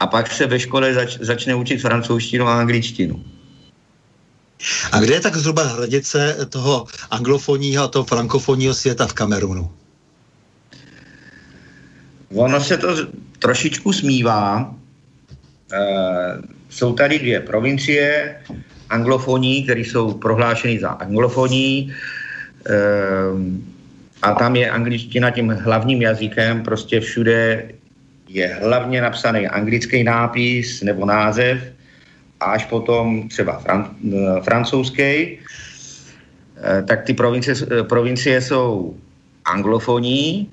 a 0.00 0.06
pak 0.06 0.32
se 0.32 0.46
ve 0.46 0.60
škole 0.60 0.94
zač, 0.94 1.18
začne 1.20 1.54
učit 1.54 1.78
francouzštinu 1.78 2.46
a 2.46 2.60
angličtinu. 2.60 3.24
A 4.92 5.00
kde 5.00 5.14
je 5.14 5.20
tak 5.20 5.36
zhruba 5.36 5.62
hranice 5.62 6.36
toho 6.48 6.86
anglofonního 7.10 7.84
a 7.84 7.88
toho 7.88 8.04
frankofonního 8.04 8.74
světa 8.74 9.06
v 9.06 9.12
Kamerunu? 9.12 9.70
Ono 12.34 12.60
se 12.60 12.76
to 12.76 12.96
trošičku 13.38 13.92
smívá. 13.92 14.74
E, 15.72 15.78
jsou 16.68 16.92
tady 16.92 17.18
dvě 17.18 17.40
provincie, 17.40 18.36
anglofoní, 18.90 19.64
který 19.64 19.84
jsou 19.84 20.12
prohlášeny 20.12 20.80
za 20.80 20.88
anglofoní 20.88 21.92
ehm, 22.66 23.64
a 24.22 24.34
tam 24.34 24.56
je 24.56 24.70
angličtina 24.70 25.30
tím 25.30 25.50
hlavním 25.50 26.02
jazykem, 26.02 26.62
prostě 26.62 27.00
všude 27.00 27.68
je 28.28 28.58
hlavně 28.62 29.00
napsaný 29.02 29.48
anglický 29.48 30.04
nápis 30.04 30.82
nebo 30.82 31.06
název, 31.06 31.58
až 32.40 32.64
potom 32.64 33.28
třeba 33.28 33.58
fran, 33.58 33.90
eh, 34.12 34.40
francouzský, 34.42 35.02
eh, 35.02 35.38
tak 36.86 37.04
ty 37.04 37.14
provincie, 37.14 37.54
provincie 37.88 38.40
jsou 38.40 38.96
anglofoní, 39.44 40.50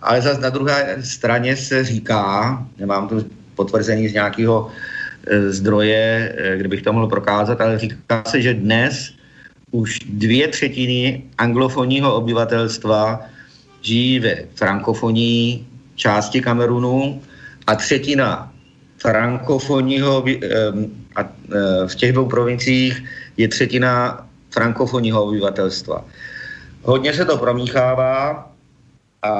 ale 0.00 0.22
zase 0.22 0.40
na 0.40 0.50
druhé 0.50 0.96
straně 1.04 1.56
se 1.56 1.84
říká, 1.84 2.58
nemám 2.78 3.08
tu 3.08 3.24
potvrzení 3.54 4.08
z 4.08 4.14
nějakého 4.14 4.70
Eh, 5.26 5.52
zdroje, 5.52 6.34
eh, 6.36 6.56
kdybych 6.56 6.82
to 6.82 6.92
mohl 6.92 7.06
prokázat, 7.06 7.60
ale 7.60 7.78
říká 7.78 8.22
se, 8.26 8.40
že 8.42 8.54
dnes 8.54 9.12
už 9.70 9.98
dvě 10.08 10.48
třetiny 10.48 11.22
anglofonního 11.38 12.14
obyvatelstva 12.14 13.20
žijí 13.82 14.20
ve 14.20 14.34
frankofonní 14.54 15.66
části 15.94 16.40
Kamerunu 16.40 17.22
a 17.66 17.74
třetina 17.74 18.52
frankofonního 18.98 20.24
a 21.16 21.20
eh, 21.20 21.86
v 21.86 21.94
těch 21.94 22.12
dvou 22.12 22.26
provinciích 22.26 23.04
je 23.36 23.48
třetina 23.48 24.24
frankofonního 24.50 25.24
obyvatelstva. 25.24 26.04
Hodně 26.82 27.12
se 27.12 27.24
to 27.24 27.36
promíchává 27.36 28.48
a 29.22 29.30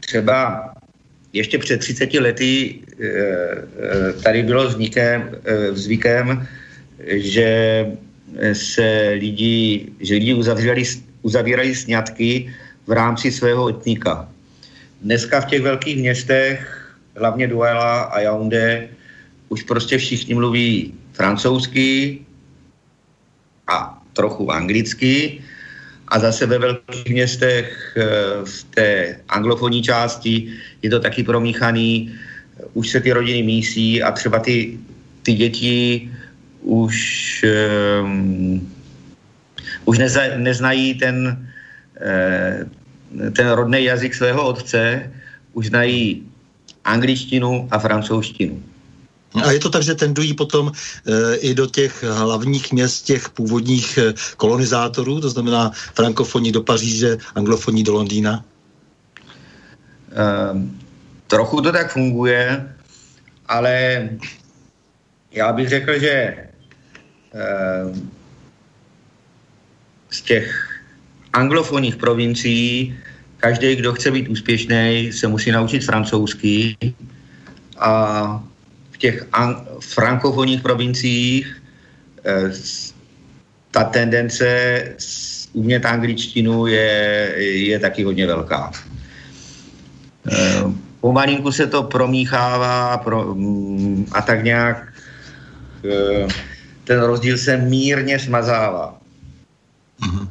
třeba 0.00 0.70
ještě 1.32 1.58
před 1.58 1.80
30 1.80 2.14
lety 2.14 2.80
eh, 2.80 3.06
eh, 3.06 4.12
tady 4.22 4.42
bylo 4.42 4.68
vznikem, 4.68 5.30
eh, 5.44 5.72
zvykem, 5.72 6.48
že 7.06 7.50
se 8.52 9.16
lidi, 9.20 9.92
že 10.00 10.14
lidi 10.14 10.34
uzavírali, 10.34 10.82
uzavírají 11.22 11.74
sňatky 11.74 12.54
v 12.86 12.92
rámci 12.92 13.32
svého 13.32 13.68
etnika. 13.68 14.28
Dneska 15.02 15.40
v 15.40 15.46
těch 15.46 15.62
velkých 15.62 15.96
městech, 15.96 16.58
hlavně 17.16 17.46
Duela 17.46 18.00
a 18.02 18.20
Yaoundé, 18.20 18.88
už 19.48 19.62
prostě 19.62 19.98
všichni 19.98 20.34
mluví 20.34 20.94
francouzsky 21.12 22.18
a 23.68 24.02
trochu 24.12 24.50
anglicky 24.50 25.40
a 26.08 26.18
zase 26.18 26.46
ve 26.46 26.58
velkých 26.58 27.06
městech 27.06 27.96
eh, 27.96 28.04
v 28.44 28.64
té 28.64 29.16
anglofonní 29.28 29.82
části 29.82 30.52
je 30.82 30.90
to 30.90 31.00
taky 31.00 31.22
promíchaný, 31.22 32.14
už 32.74 32.88
se 32.88 33.00
ty 33.00 33.12
rodiny 33.12 33.42
mísí 33.42 34.02
a 34.02 34.12
třeba 34.12 34.38
ty, 34.38 34.78
ty 35.22 35.32
děti 35.32 36.10
už, 36.62 37.44
um, 38.02 38.72
už 39.84 39.98
neza, 39.98 40.20
neznají 40.36 40.94
ten, 40.94 41.46
uh, 42.00 43.30
ten 43.30 43.48
rodný 43.48 43.84
jazyk 43.84 44.14
svého 44.14 44.48
otce, 44.48 45.12
už 45.52 45.66
znají 45.66 46.26
angličtinu 46.84 47.68
a 47.70 47.78
francouzštinu. 47.78 48.62
A 49.44 49.52
je 49.52 49.58
to 49.58 49.70
tak, 49.70 49.82
že 49.82 49.94
tendují 49.94 50.34
potom 50.34 50.72
e, 50.72 51.36
i 51.36 51.54
do 51.54 51.66
těch 51.66 52.02
hlavních 52.02 52.72
měst 52.72 53.02
těch 53.02 53.30
původních 53.30 53.98
e, 53.98 54.14
kolonizátorů, 54.36 55.20
to 55.20 55.30
znamená 55.30 55.70
frankofoní 55.94 56.52
do 56.52 56.62
Paříže, 56.62 57.18
anglofoní 57.34 57.84
do 57.84 57.92
Londýna? 57.92 58.44
E, 60.12 60.24
trochu 61.26 61.60
to 61.60 61.72
tak 61.72 61.92
funguje, 61.92 62.74
ale 63.46 64.08
já 65.32 65.52
bych 65.52 65.68
řekl, 65.68 65.98
že 65.98 66.10
e, 66.10 66.48
z 70.10 70.22
těch 70.22 70.80
anglofonních 71.32 71.96
provincií 71.96 72.98
každý, 73.36 73.76
kdo 73.76 73.92
chce 73.92 74.10
být 74.10 74.28
úspěšný, 74.28 75.12
se 75.12 75.28
musí 75.28 75.50
naučit 75.50 75.84
francouzsky 75.84 76.76
a 77.78 78.44
v 78.96 78.98
těch 78.98 79.26
frankofonních 79.80 80.62
provinciích 80.64 81.62
eh, 82.24 82.50
ta 83.70 83.84
tendence 83.84 84.46
umět 85.52 85.84
angličtinu 85.84 86.66
je, 86.66 87.32
je 87.68 87.78
taky 87.78 88.04
hodně 88.04 88.26
velká. 88.26 88.72
Eh, 90.32 90.62
pomalinku 91.00 91.52
se 91.52 91.66
to 91.66 91.82
promíchává 91.82 92.96
pro, 92.96 93.34
mm, 93.34 94.06
a 94.12 94.22
tak 94.22 94.44
nějak 94.44 94.92
eh, 95.84 96.26
ten 96.84 97.00
rozdíl 97.00 97.38
se 97.38 97.56
mírně 97.56 98.18
smazává. 98.18 98.96
Mm-hmm. 100.00 100.28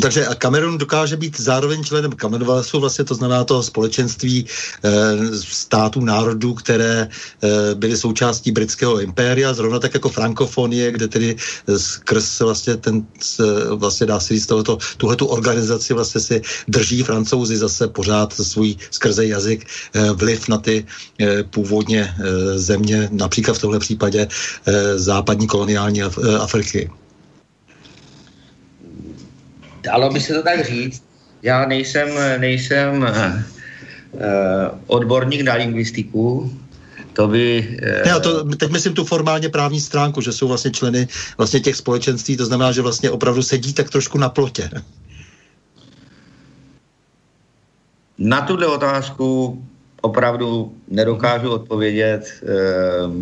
Takže 0.00 0.26
Kamerun 0.38 0.78
dokáže 0.78 1.16
být 1.16 1.40
zároveň 1.40 1.84
členem 1.84 2.12
Commonwealthu, 2.12 2.80
vlastně 2.80 3.04
to 3.04 3.14
znamená 3.14 3.44
toho 3.44 3.62
společenství 3.62 4.46
e, 4.46 4.90
států, 5.36 6.00
národů, 6.00 6.54
které 6.54 7.08
e, 7.08 7.74
byly 7.74 7.96
součástí 7.96 8.52
britského 8.52 9.00
impéria, 9.00 9.54
zrovna 9.54 9.78
tak 9.78 9.94
jako 9.94 10.08
frankofonie, 10.08 10.92
kde 10.92 11.08
tedy 11.08 11.36
skrz 11.76 12.40
vlastně 12.40 12.76
ten, 12.76 13.06
vlastně 13.74 14.06
dá 14.06 14.20
se 14.20 14.34
říct, 14.34 14.46
tohleto, 14.46 14.78
tuhletu 14.96 15.26
organizaci 15.26 15.94
vlastně 15.94 16.20
si 16.20 16.42
drží 16.68 17.02
francouzi 17.02 17.56
zase 17.56 17.88
pořád 17.88 18.32
svůj 18.32 18.76
skrze 18.90 19.26
jazyk 19.26 19.66
e, 19.94 20.10
vliv 20.10 20.48
na 20.48 20.58
ty 20.58 20.86
e, 21.20 21.42
původně 21.42 22.00
e, 22.00 22.58
země, 22.58 23.08
například 23.12 23.54
v 23.54 23.60
tomhle 23.60 23.78
případě 23.78 24.28
e, 24.66 24.98
západní 24.98 25.46
koloniální 25.46 26.02
Af- 26.04 26.40
Afriky. 26.40 26.90
Dalo 29.82 30.10
by 30.10 30.20
se 30.20 30.34
to 30.34 30.42
tak 30.42 30.66
říct. 30.66 31.02
Já 31.42 31.66
nejsem, 31.66 32.08
nejsem 32.38 33.02
uh, 33.02 34.20
odborník 34.86 35.40
na 35.40 35.54
lingvistiku, 35.54 36.52
to 37.12 37.28
by... 37.28 37.78
Uh, 37.82 38.12
ne, 38.12 38.20
to, 38.20 38.44
teď 38.44 38.70
myslím 38.70 38.94
tu 38.94 39.04
formálně 39.04 39.48
právní 39.48 39.80
stránku, 39.80 40.20
že 40.20 40.32
jsou 40.32 40.48
vlastně 40.48 40.70
členy 40.70 41.08
vlastně 41.38 41.60
těch 41.60 41.76
společenství, 41.76 42.36
to 42.36 42.46
znamená, 42.46 42.72
že 42.72 42.82
vlastně 42.82 43.10
opravdu 43.10 43.42
sedí 43.42 43.72
tak 43.74 43.90
trošku 43.90 44.18
na 44.18 44.28
plotě. 44.28 44.70
Na 48.18 48.40
tuhle 48.40 48.66
otázku 48.66 49.62
opravdu 50.00 50.74
nedokážu 50.88 51.50
odpovědět. 51.50 52.42
Uh, 52.42 53.14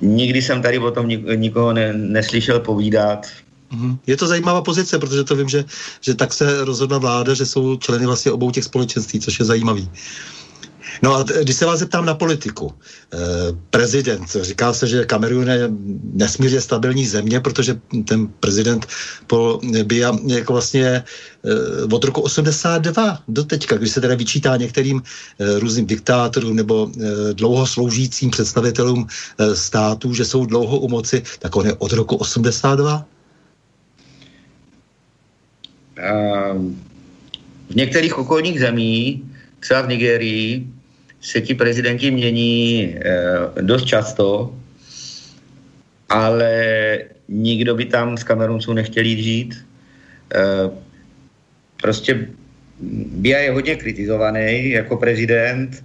nikdy 0.00 0.42
jsem 0.42 0.62
tady 0.62 0.78
o 0.78 0.90
tom 0.90 1.08
nikoho 1.36 1.72
ne, 1.72 1.92
neslyšel 1.92 2.60
povídat. 2.60 3.26
Mhm. 3.72 3.98
Je 4.06 4.16
to 4.16 4.26
zajímavá 4.26 4.62
pozice, 4.62 4.98
protože 4.98 5.24
to 5.24 5.36
vím, 5.36 5.48
že, 5.48 5.64
že 6.00 6.14
tak 6.14 6.32
se 6.32 6.64
rozhodla 6.64 6.98
vláda, 6.98 7.34
že 7.34 7.46
jsou 7.46 7.76
členy 7.76 8.06
vlastně 8.06 8.32
obou 8.32 8.50
těch 8.50 8.64
společenství, 8.64 9.20
což 9.20 9.38
je 9.38 9.44
zajímavý. 9.44 9.90
No 11.02 11.14
a 11.14 11.22
když 11.22 11.56
se 11.56 11.66
vás 11.66 11.78
zeptám 11.78 12.04
na 12.04 12.14
politiku. 12.14 12.72
Eh, 13.12 13.18
prezident, 13.70 14.36
říká 14.40 14.72
se, 14.72 14.86
že 14.86 15.04
Kamerun 15.04 15.48
je 15.48 15.70
nesmírně 16.12 16.60
stabilní 16.60 17.06
země, 17.06 17.40
protože 17.40 17.80
ten 18.04 18.28
prezident 18.28 18.86
Paul 19.26 19.60
Biya 19.84 20.18
jako 20.26 20.52
vlastně 20.52 20.84
eh, 20.84 21.84
od 21.92 22.04
roku 22.04 22.20
82 22.20 23.22
do 23.28 23.44
teďka, 23.44 23.76
když 23.76 23.90
se 23.90 24.00
teda 24.00 24.14
vyčítá 24.14 24.56
některým 24.56 25.02
eh, 25.02 25.58
různým 25.58 25.86
diktátorům 25.86 26.56
nebo 26.56 26.90
eh, 26.92 27.34
dlouho 27.34 27.66
sloužícím 27.66 28.30
představitelům 28.30 29.06
eh, 29.06 29.56
států, 29.56 30.14
že 30.14 30.24
jsou 30.24 30.46
dlouho 30.46 30.78
u 30.78 30.88
moci, 30.88 31.22
tak 31.38 31.56
on 31.56 31.66
je 31.66 31.74
od 31.74 31.92
roku 31.92 32.16
82 32.16 32.84
Ehm, 32.84 33.11
v 37.70 37.74
některých 37.74 38.18
okolních 38.18 38.60
zemích, 38.60 39.20
třeba 39.60 39.80
v 39.80 39.88
Nigerii, 39.88 40.66
se 41.20 41.40
ti 41.40 41.54
prezidenti 41.54 42.10
mění 42.10 42.94
eh, 42.96 43.62
dost 43.62 43.84
často, 43.84 44.54
ale 46.08 46.52
nikdo 47.28 47.74
by 47.74 47.84
tam 47.84 48.16
z 48.16 48.24
Kamerunců 48.24 48.72
nechtěl 48.72 49.04
jít 49.04 49.22
žít. 49.22 49.66
Eh, 50.34 50.70
prostě 51.82 52.28
Bia 53.22 53.38
je 53.38 53.50
hodně 53.50 53.76
kritizovaný 53.76 54.70
jako 54.70 54.96
prezident, 54.96 55.84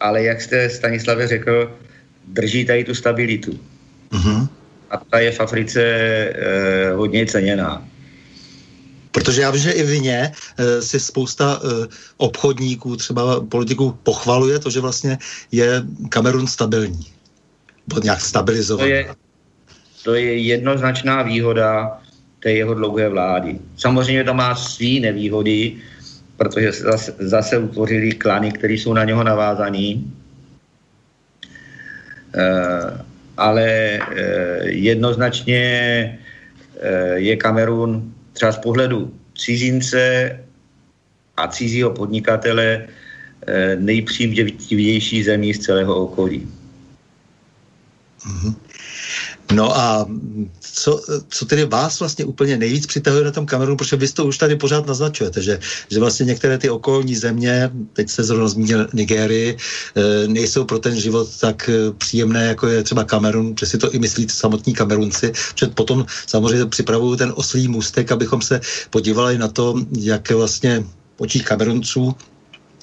ale 0.00 0.22
jak 0.22 0.40
jste 0.40 0.70
Stanislave 0.70 1.26
řekl, 1.26 1.76
drží 2.28 2.64
tady 2.64 2.84
tu 2.84 2.94
stabilitu. 2.94 3.60
Uh-huh. 4.10 4.48
A 4.90 4.96
ta 4.96 5.18
je 5.18 5.32
v 5.32 5.40
Africe 5.40 5.82
eh, 5.82 6.92
hodně 6.92 7.26
ceněná. 7.26 7.84
Protože 9.10 9.42
já 9.42 9.50
vím, 9.50 9.62
že 9.62 9.72
i 9.72 10.00
ně 10.00 10.32
e, 10.58 10.82
si 10.82 11.00
spousta 11.00 11.60
e, 11.62 11.86
obchodníků, 12.16 12.96
třeba 12.96 13.40
politiků 13.40 13.98
pochvaluje 14.02 14.58
to, 14.58 14.70
že 14.70 14.80
vlastně 14.80 15.18
je 15.52 15.82
Kamerun 16.08 16.46
stabilní. 16.46 17.06
Nebo 17.88 18.00
nějak 18.00 18.20
stabilizovaný. 18.20 18.90
To 18.90 18.94
je, 18.94 19.14
to 20.04 20.14
je 20.14 20.38
jednoznačná 20.38 21.22
výhoda 21.22 22.00
té 22.40 22.52
jeho 22.52 22.74
dlouhé 22.74 23.08
vlády. 23.08 23.58
Samozřejmě 23.76 24.24
to 24.24 24.34
má 24.34 24.54
svý 24.54 25.00
nevýhody, 25.00 25.76
protože 26.36 26.72
zase, 26.72 27.14
zase 27.18 27.58
utvořili 27.58 28.12
klany, 28.12 28.52
které 28.52 28.72
jsou 28.74 28.92
na 28.92 29.04
něho 29.04 29.24
navázaný. 29.24 30.12
E, 32.34 32.46
ale 33.36 33.66
e, 33.66 34.00
jednoznačně 34.70 35.62
e, 36.80 37.18
je 37.18 37.36
Kamerun 37.36 38.14
třeba 38.40 38.52
z 38.52 38.58
pohledu 38.58 39.14
cizince 39.36 40.32
a 41.36 41.48
cizího 41.48 41.90
podnikatele 41.90 42.88
eh, 43.46 43.76
nejpřímtější 43.76 45.24
zemí 45.24 45.54
z 45.54 45.58
celého 45.58 45.94
okolí. 46.08 46.48
Mm-hmm. 48.24 48.54
No 49.52 49.76
a 49.76 50.08
co, 50.72 51.02
co 51.28 51.44
tedy 51.44 51.64
vás 51.64 52.00
vlastně 52.00 52.24
úplně 52.24 52.56
nejvíc 52.56 52.86
přitahuje 52.86 53.24
na 53.24 53.30
tom 53.30 53.46
Kamerunu, 53.46 53.76
protože 53.76 53.96
vy 53.96 54.08
to 54.08 54.26
už 54.26 54.38
tady 54.38 54.56
pořád 54.56 54.86
naznačujete, 54.86 55.42
že, 55.42 55.58
že 55.90 56.00
vlastně 56.00 56.26
některé 56.26 56.58
ty 56.58 56.70
okolní 56.70 57.16
země, 57.16 57.70
teď 57.92 58.10
se 58.10 58.24
zrovna 58.24 58.48
zmínil 58.48 58.88
Nigérii, 58.92 59.56
e, 59.56 60.28
nejsou 60.28 60.64
pro 60.64 60.78
ten 60.78 61.00
život 61.00 61.28
tak 61.40 61.68
e, 61.68 61.92
příjemné, 61.92 62.46
jako 62.46 62.66
je 62.68 62.82
třeba 62.82 63.04
Kamerun, 63.04 63.54
že 63.60 63.66
si 63.66 63.78
to 63.78 63.92
i 63.92 63.98
myslí 63.98 64.26
samotní 64.28 64.74
Kamerunci, 64.74 65.32
že 65.54 65.66
potom 65.66 66.06
samozřejmě 66.26 66.66
připravují 66.66 67.18
ten 67.18 67.32
oslý 67.36 67.68
můstek, 67.68 68.12
abychom 68.12 68.42
se 68.42 68.60
podívali 68.90 69.38
na 69.38 69.48
to, 69.48 69.74
jak 69.98 70.30
vlastně 70.30 70.84
očích 71.18 71.44
Kamerunců 71.44 72.14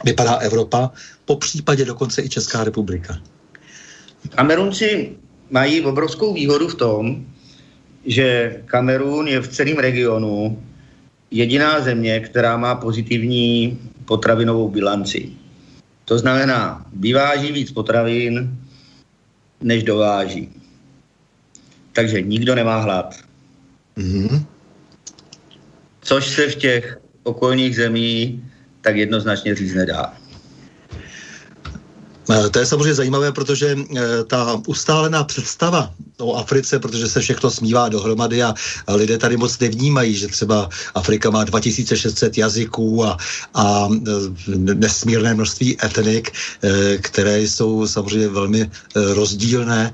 vypadá 0.06 0.36
Evropa, 0.36 0.92
po 1.26 1.36
případě 1.36 1.86
dokonce 1.86 2.22
i 2.22 2.30
Česká 2.30 2.64
republika. 2.64 3.18
Kamerunci 4.36 5.16
mají 5.50 5.82
obrovskou 5.82 6.34
výhodu 6.34 6.68
v 6.68 6.76
tom, 6.76 7.26
že 8.08 8.58
Kamerun 8.66 9.28
je 9.28 9.40
v 9.40 9.48
celém 9.48 9.78
regionu 9.78 10.64
jediná 11.32 11.82
země, 11.82 12.20
která 12.20 12.58
má 12.58 12.76
pozitivní 12.76 13.80
potravinovou 14.06 14.70
bilanci. 14.70 15.30
To 16.06 16.20
znamená, 16.20 16.86
vyváží 16.96 17.52
víc 17.52 17.72
potravin, 17.72 18.58
než 19.62 19.84
dováží. 19.84 20.50
Takže 21.94 22.22
nikdo 22.22 22.56
nemá 22.56 22.80
hlad. 22.80 23.16
Mm-hmm. 23.98 24.46
Což 26.02 26.28
se 26.28 26.48
v 26.48 26.56
těch 26.56 27.00
okolních 27.24 27.76
zemí 27.76 28.44
tak 28.82 28.96
jednoznačně 28.96 29.56
říct 29.56 29.74
nedá. 29.74 30.14
Eh, 32.30 32.50
to 32.50 32.60
je 32.60 32.66
samozřejmě 32.66 32.94
zajímavé, 32.94 33.32
protože 33.32 33.78
eh, 33.78 34.24
ta 34.24 34.62
ustálená 34.68 35.24
představa 35.24 35.94
o 36.20 36.36
Africe, 36.36 36.80
protože 36.80 37.08
se 37.08 37.22
všechno 37.22 37.52
smívá 37.52 37.90
dohromady 37.90 38.44
a 38.44 38.54
lidé 38.90 39.18
tady 39.18 39.38
moc 39.38 39.60
nevnímají, 39.60 40.16
že 40.16 40.28
třeba 40.28 40.70
Afrika 40.96 41.30
má 41.30 41.44
2600 41.44 42.38
jazyků 42.38 43.06
a, 43.06 43.18
a 43.54 43.90
eh, 43.92 44.12
nesmírné 44.56 45.34
množství 45.34 45.78
etnik, 45.84 46.32
které 47.02 47.42
jsou 47.42 47.88
samozřejmě 47.88 48.28
velmi 48.28 48.70
rozdílné, 48.96 49.94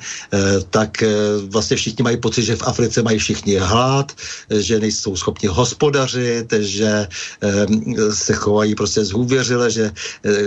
tak 0.69 1.03
vlastně 1.49 1.77
všichni 1.77 2.03
mají 2.03 2.17
pocit, 2.17 2.43
že 2.43 2.55
v 2.55 2.67
Africe 2.67 3.03
mají 3.03 3.19
všichni 3.19 3.57
hlad, 3.57 4.11
že 4.49 4.79
nejsou 4.79 5.15
schopni 5.15 5.49
hospodařit, 5.49 6.53
že 6.59 7.07
se 8.11 8.33
chovají 8.33 8.75
prostě 8.75 9.05
zhůvěřile, 9.05 9.71
že 9.71 9.91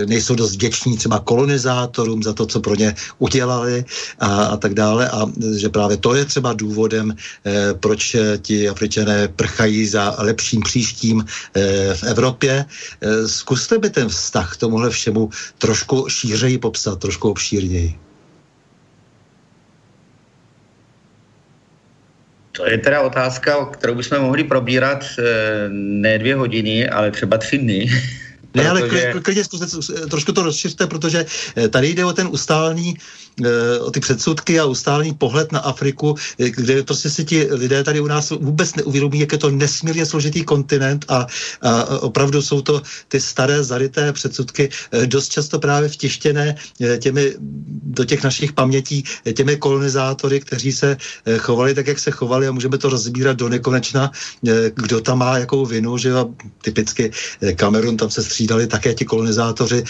nejsou 0.05 0.35
dost 0.35 0.53
vděční 0.53 0.97
třeba 0.97 1.19
kolonizátorům, 1.19 1.76
diktátorům 1.77 2.23
za 2.23 2.33
to, 2.33 2.45
co 2.45 2.59
pro 2.59 2.75
ně 2.75 2.95
udělali 3.19 3.85
a, 4.19 4.43
a 4.43 4.57
tak 4.57 4.73
dále. 4.73 5.09
A 5.09 5.25
že 5.57 5.69
právě 5.69 5.97
to 5.97 6.15
je 6.15 6.25
třeba 6.25 6.53
důvodem, 6.53 7.13
eh, 7.13 7.73
proč 7.73 8.15
ti 8.41 8.69
Afričané 8.69 9.27
prchají 9.27 9.85
za 9.87 10.15
lepším 10.17 10.61
příštím 10.61 11.25
eh, 11.53 11.93
v 11.93 12.03
Evropě. 12.03 12.65
Eh, 12.65 13.27
zkuste 13.27 13.77
by 13.77 13.89
ten 13.89 14.09
vztah 14.09 14.53
k 14.53 14.57
tomuhle 14.57 14.89
všemu 14.89 15.29
trošku 15.57 16.09
šířeji 16.09 16.57
popsat, 16.57 16.99
trošku 16.99 17.29
obšírněji. 17.29 17.95
To 22.57 22.65
je 22.65 22.77
teda 22.77 23.05
otázka, 23.05 23.69
kterou 23.77 23.95
bychom 23.95 24.17
mohli 24.25 24.43
probírat 24.43 25.05
eh, 25.19 25.69
ne 25.69 26.17
dvě 26.17 26.35
hodiny, 26.35 26.89
ale 26.89 27.11
třeba 27.13 27.37
tři 27.37 27.57
dny. 27.57 27.85
Ne, 28.57 28.69
ale 28.69 28.89
klidně 29.21 29.43
zkuste 29.43 29.65
trošku 30.09 30.31
to 30.31 30.43
rozšiřte, 30.43 30.87
protože 30.87 31.25
eh, 31.55 31.69
tady 31.69 31.87
jde 31.89 32.05
o 32.05 32.13
ten 32.13 32.27
ustálený 32.31 32.97
Eh, 32.97 33.26
o 33.81 33.91
ty 33.91 33.99
předsudky 33.99 34.59
a 34.59 34.65
ustálení 34.65 35.13
pohled 35.13 35.51
na 35.51 35.59
Afriku, 35.59 36.15
eh, 36.39 36.49
kde 36.49 36.83
prostě 36.83 37.09
si 37.09 37.25
ti 37.25 37.47
lidé 37.51 37.83
tady 37.83 37.99
u 37.99 38.07
nás 38.07 38.29
vůbec 38.29 38.75
neuvědomí, 38.75 39.19
jak 39.19 39.31
je 39.31 39.37
to 39.37 39.49
nesmírně 39.51 40.05
složitý 40.05 40.43
kontinent 40.43 41.05
a, 41.07 41.27
a 41.61 41.85
opravdu 42.01 42.41
jsou 42.41 42.61
to 42.61 42.81
ty 43.07 43.21
staré 43.21 43.63
zaryté 43.63 44.13
předsudky 44.13 44.69
eh, 44.91 45.05
dost 45.05 45.29
často 45.29 45.59
právě 45.59 45.89
vtištěné 45.89 46.55
těmi 46.99 47.35
do 47.83 48.05
těch 48.05 48.23
našich 48.23 48.53
pamětí 48.53 49.03
těmi 49.33 49.57
kolonizátory, 49.57 50.39
kteří 50.39 50.71
se 50.71 50.97
chovali 51.37 51.73
tak, 51.73 51.87
jak 51.87 51.99
se 51.99 52.11
chovali 52.11 52.47
a 52.47 52.51
můžeme 52.51 52.77
to 52.77 52.89
rozbírat 52.89 53.37
do 53.37 53.49
nekonečna, 53.49 54.11
kdo 54.73 55.01
tam 55.01 55.17
má 55.17 55.37
jakou 55.37 55.65
vinu, 55.65 55.97
že 55.97 56.13
typicky 56.61 57.11
Kamerun, 57.55 57.97
tam 57.97 58.09
se 58.09 58.23
střídali 58.23 58.67
také 58.67 58.93
ti 58.93 59.05
kolonizátoři 59.05 59.83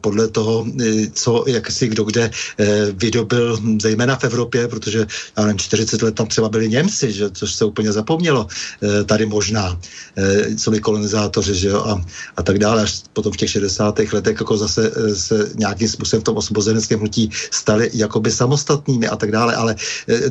podle 0.00 0.28
toho, 0.28 0.66
co, 1.12 1.44
jak 1.46 1.70
si 1.70 1.88
kdo 1.88 2.04
kde 2.04 2.21
eh, 2.30 2.86
vydobil 2.92 3.58
zejména 3.82 4.16
v 4.16 4.24
Evropě, 4.24 4.68
protože 4.68 5.06
já 5.36 5.42
nevím, 5.42 5.58
40 5.58 6.02
let 6.02 6.14
tam 6.14 6.26
třeba 6.26 6.48
byli 6.48 6.68
Němci, 6.68 7.12
že, 7.12 7.30
což 7.30 7.54
se 7.54 7.64
úplně 7.64 7.92
zapomnělo 7.92 8.46
eh, 8.46 9.04
tady 9.04 9.26
možná, 9.26 9.80
eh, 10.16 10.56
co 10.56 10.70
by 10.70 10.80
kolonizátoři, 10.80 11.54
že 11.54 11.68
jo, 11.68 11.80
a, 11.80 12.04
a 12.36 12.42
tak 12.42 12.58
dále, 12.58 12.82
až 12.82 13.02
potom 13.12 13.32
v 13.32 13.36
těch 13.36 13.50
60. 13.50 13.98
letech 14.12 14.36
jako 14.40 14.56
zase 14.56 14.92
se 15.14 15.50
nějakým 15.54 15.88
způsobem 15.88 16.20
v 16.20 16.24
tom 16.24 16.36
osvobozeneckém 16.36 16.98
hnutí 16.98 17.30
stali 17.50 17.90
jakoby 17.92 18.30
samostatnými 18.30 19.08
a 19.08 19.16
tak 19.16 19.30
dále, 19.30 19.54
ale 19.54 19.76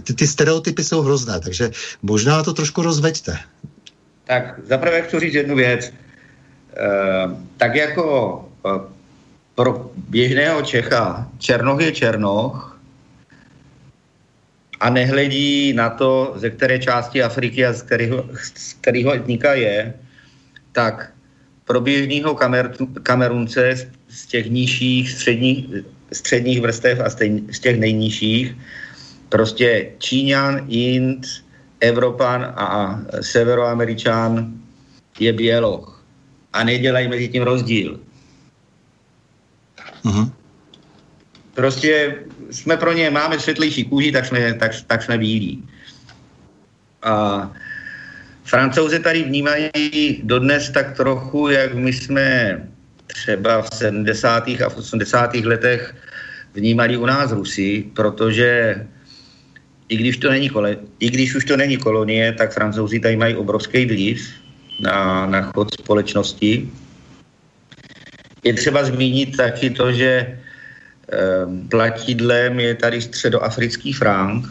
ty, 0.04 0.14
ty 0.14 0.28
stereotypy 0.28 0.84
jsou 0.84 1.02
hrozné, 1.02 1.40
takže 1.40 1.72
možná 2.02 2.44
to 2.44 2.54
trošku 2.54 2.82
rozveďte. 2.82 3.38
Tak 4.32 4.60
zaprvé 4.70 5.02
chci 5.02 5.20
říct 5.20 5.34
jednu 5.34 5.56
věc. 5.56 5.86
E, 5.86 5.94
tak 7.58 7.76
jako 7.76 8.02
pro 9.62 9.92
běžného 10.10 10.62
Čecha 10.62 11.30
Černoch 11.38 11.82
je 11.82 11.92
Černoch 11.92 12.80
a 14.80 14.90
nehledí 14.90 15.74
na 15.74 15.90
to, 15.90 16.34
ze 16.36 16.50
které 16.50 16.80
části 16.80 17.24
Afriky 17.24 17.66
a 17.66 17.74
z 17.74 17.82
kterého, 17.82 18.26
z 18.58 18.74
kterého 18.74 19.14
etnika 19.14 19.54
je, 19.54 19.94
tak 20.72 21.14
pro 21.66 21.82
běžného 21.82 22.34
kamer, 22.36 22.74
kamerunce 23.04 23.76
z, 23.76 23.88
z 24.10 24.26
těch 24.26 24.50
nižších, 24.50 25.12
středních, 25.12 25.66
středních 26.12 26.62
vrstev 26.62 27.00
a 27.00 27.10
z 27.54 27.60
těch 27.60 27.78
nejnižších, 27.80 28.58
prostě 29.30 29.94
Číňan, 29.98 30.66
Ind, 30.74 31.22
Evropan 31.80 32.54
a 32.58 33.00
Severoameričan 33.22 34.58
je 35.20 35.34
běloch. 35.34 36.06
A 36.54 36.64
nedělají 36.64 37.08
mezi 37.08 37.28
tím 37.30 37.44
rozdíl. 37.44 38.00
Uh-huh. 40.06 40.32
Prostě 41.54 42.16
jsme 42.52 42.78
pro 42.78 42.94
ně, 42.94 43.10
máme 43.10 43.40
světlejší 43.40 43.86
kůži, 43.86 44.12
tak 44.12 44.26
jsme, 44.26 44.54
tak, 44.54 44.72
tak 44.88 45.04
jsme 45.04 45.18
bílí. 45.18 45.64
A 47.04 47.52
francouze 48.44 49.00
tady 49.00 49.24
vnímají 49.24 50.22
dodnes 50.24 50.70
tak 50.70 50.98
trochu, 50.98 51.50
jak 51.50 51.74
my 51.74 51.94
jsme 51.94 52.58
třeba 53.08 53.62
v 53.62 53.70
70. 53.74 54.48
a 54.48 54.70
v 54.70 54.78
80. 54.78 55.36
letech 55.36 55.96
vnímali 56.54 56.98
u 56.98 57.06
nás 57.06 57.32
Rusy, 57.32 57.86
protože 57.94 58.76
i 59.90 59.98
když, 59.98 60.18
to 60.18 60.30
není 60.30 60.50
kole, 60.50 60.78
i 61.00 61.10
když 61.10 61.36
už 61.36 61.46
to 61.46 61.58
není 61.58 61.78
kolonie, 61.78 62.32
tak 62.32 62.54
francouzi 62.54 63.00
tady 63.00 63.16
mají 63.16 63.36
obrovský 63.36 63.86
vliv 63.86 64.30
na, 64.80 65.26
na 65.26 65.42
chod 65.42 65.74
společnosti 65.74 66.72
je 68.44 68.54
třeba 68.54 68.84
zmínit 68.84 69.38
taky 69.38 69.70
to, 69.70 69.92
že 69.92 70.12
eh, 70.18 71.18
platidlem 71.70 72.60
je 72.60 72.76
tady 72.76 73.02
středoafrický 73.02 73.94
frank, 73.94 74.46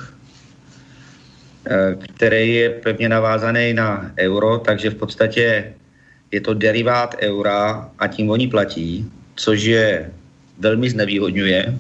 eh, 1.66 1.97
který 2.14 2.55
je 2.55 2.70
pevně 2.70 3.09
navázaný 3.09 3.74
na 3.74 4.12
euro, 4.18 4.59
takže 4.59 4.91
v 4.91 4.95
podstatě 4.95 5.74
je 6.30 6.41
to 6.41 6.55
derivát 6.55 7.16
eura 7.18 7.91
a 7.99 8.07
tím 8.07 8.30
oni 8.30 8.49
platí, 8.49 9.11
což 9.34 9.62
je 9.62 10.11
velmi 10.59 10.91
znevýhodňuje. 10.91 11.78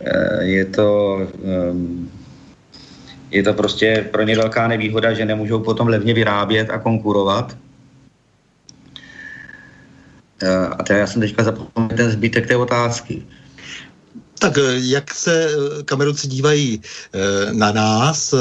Eh, 0.00 0.44
je 0.44 0.64
to, 0.64 1.20
je 3.30 3.42
to 3.42 3.54
prostě 3.54 4.08
pro 4.10 4.22
ně 4.22 4.36
velká 4.36 4.68
nevýhoda, 4.68 5.12
že 5.14 5.24
nemůžou 5.24 5.62
potom 5.62 5.88
levně 5.88 6.14
vyrábět 6.14 6.70
a 6.70 6.78
konkurovat. 6.78 7.56
Eh, 10.42 10.66
a 10.66 10.82
teda 10.82 10.98
já 10.98 11.06
jsem 11.06 11.20
teďka 11.20 11.44
zapomněl 11.44 11.96
ten 11.96 12.10
zbytek 12.10 12.46
té 12.46 12.56
otázky. 12.56 13.26
Tak 14.38 14.58
eh, 14.58 14.62
jak 14.76 15.14
se 15.14 15.44
eh, 15.44 15.82
Kamerunci 15.82 16.28
dívají 16.28 16.80
eh, 17.12 17.18
na 17.52 17.72
nás, 17.72 18.34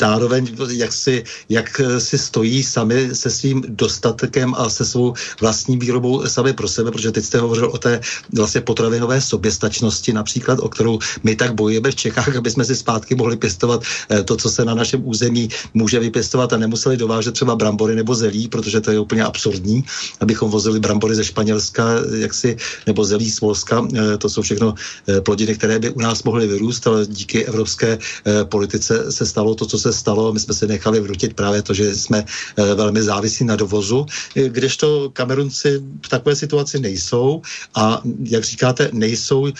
zároveň 0.00 0.56
jak 0.70 0.92
si, 0.92 1.24
jak 1.48 1.80
si 1.98 2.18
stojí 2.18 2.62
sami 2.62 3.14
se 3.14 3.30
svým 3.30 3.64
dostatkem 3.68 4.54
a 4.54 4.70
se 4.70 4.84
svou 4.84 5.14
vlastní 5.40 5.76
výrobou 5.76 6.26
sami 6.26 6.52
pro 6.52 6.68
sebe, 6.68 6.90
protože 6.90 7.12
teď 7.12 7.24
jste 7.24 7.38
hovořil 7.38 7.70
o 7.70 7.78
té 7.78 8.00
vlastně 8.32 8.60
potravinové 8.60 9.20
soběstačnosti 9.20 10.12
například, 10.12 10.58
o 10.58 10.68
kterou 10.68 10.98
my 11.22 11.36
tak 11.36 11.54
bojujeme 11.54 11.90
v 11.90 11.94
Čechách, 11.94 12.36
aby 12.36 12.50
jsme 12.50 12.64
si 12.64 12.76
zpátky 12.76 13.14
mohli 13.14 13.36
pěstovat 13.36 13.82
to, 14.24 14.36
co 14.36 14.50
se 14.50 14.64
na 14.64 14.74
našem 14.74 15.08
území 15.08 15.48
může 15.74 16.00
vypěstovat 16.00 16.52
a 16.52 16.56
nemuseli 16.56 16.96
dovážet 16.96 17.32
třeba 17.32 17.56
brambory 17.56 17.94
nebo 17.94 18.14
zelí, 18.14 18.48
protože 18.48 18.80
to 18.80 18.90
je 18.90 18.98
úplně 19.00 19.24
absurdní, 19.24 19.84
abychom 20.20 20.50
vozili 20.50 20.80
brambory 20.80 21.14
ze 21.14 21.24
Španělska, 21.24 21.88
jaksi, 22.14 22.56
nebo 22.86 23.04
zelí 23.04 23.30
z 23.30 23.40
Polska, 23.40 23.86
to 24.18 24.28
jsou 24.28 24.42
všechno 24.42 24.74
plodiny, 25.26 25.54
které 25.54 25.78
by 25.78 25.90
u 25.90 26.00
nás 26.00 26.22
mohly 26.22 26.46
vyrůst, 26.46 26.86
ale 26.86 27.06
díky 27.06 27.44
evropské 27.44 27.98
eh, 27.98 28.44
politice 28.44 29.12
se 29.12 29.26
stalo 29.26 29.54
to, 29.54 29.66
co 29.66 29.78
se 29.78 29.92
stalo. 29.92 30.32
My 30.32 30.40
jsme 30.40 30.54
se 30.54 30.66
nechali 30.66 31.00
vnutit 31.00 31.34
právě 31.34 31.62
to, 31.62 31.74
že 31.74 31.96
jsme 31.96 32.22
eh, 32.22 32.74
velmi 32.74 33.02
závisí 33.02 33.44
na 33.44 33.56
dovozu, 33.58 34.06
kdežto 34.34 35.10
Kamerunci 35.10 35.82
v 36.06 36.08
takové 36.08 36.36
situaci 36.36 36.78
nejsou 36.78 37.42
a, 37.74 38.00
jak 38.22 38.44
říkáte, 38.44 38.90
nejsou 38.92 39.50
eh, 39.50 39.52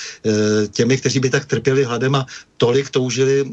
těmi, 0.71 0.97
kteří 0.97 1.21
by 1.21 1.31
tak 1.31 1.45
trpěli 1.45 1.85
hladem 1.85 2.14
a 2.14 2.27
tolik 2.57 2.89
toužili 2.89 3.45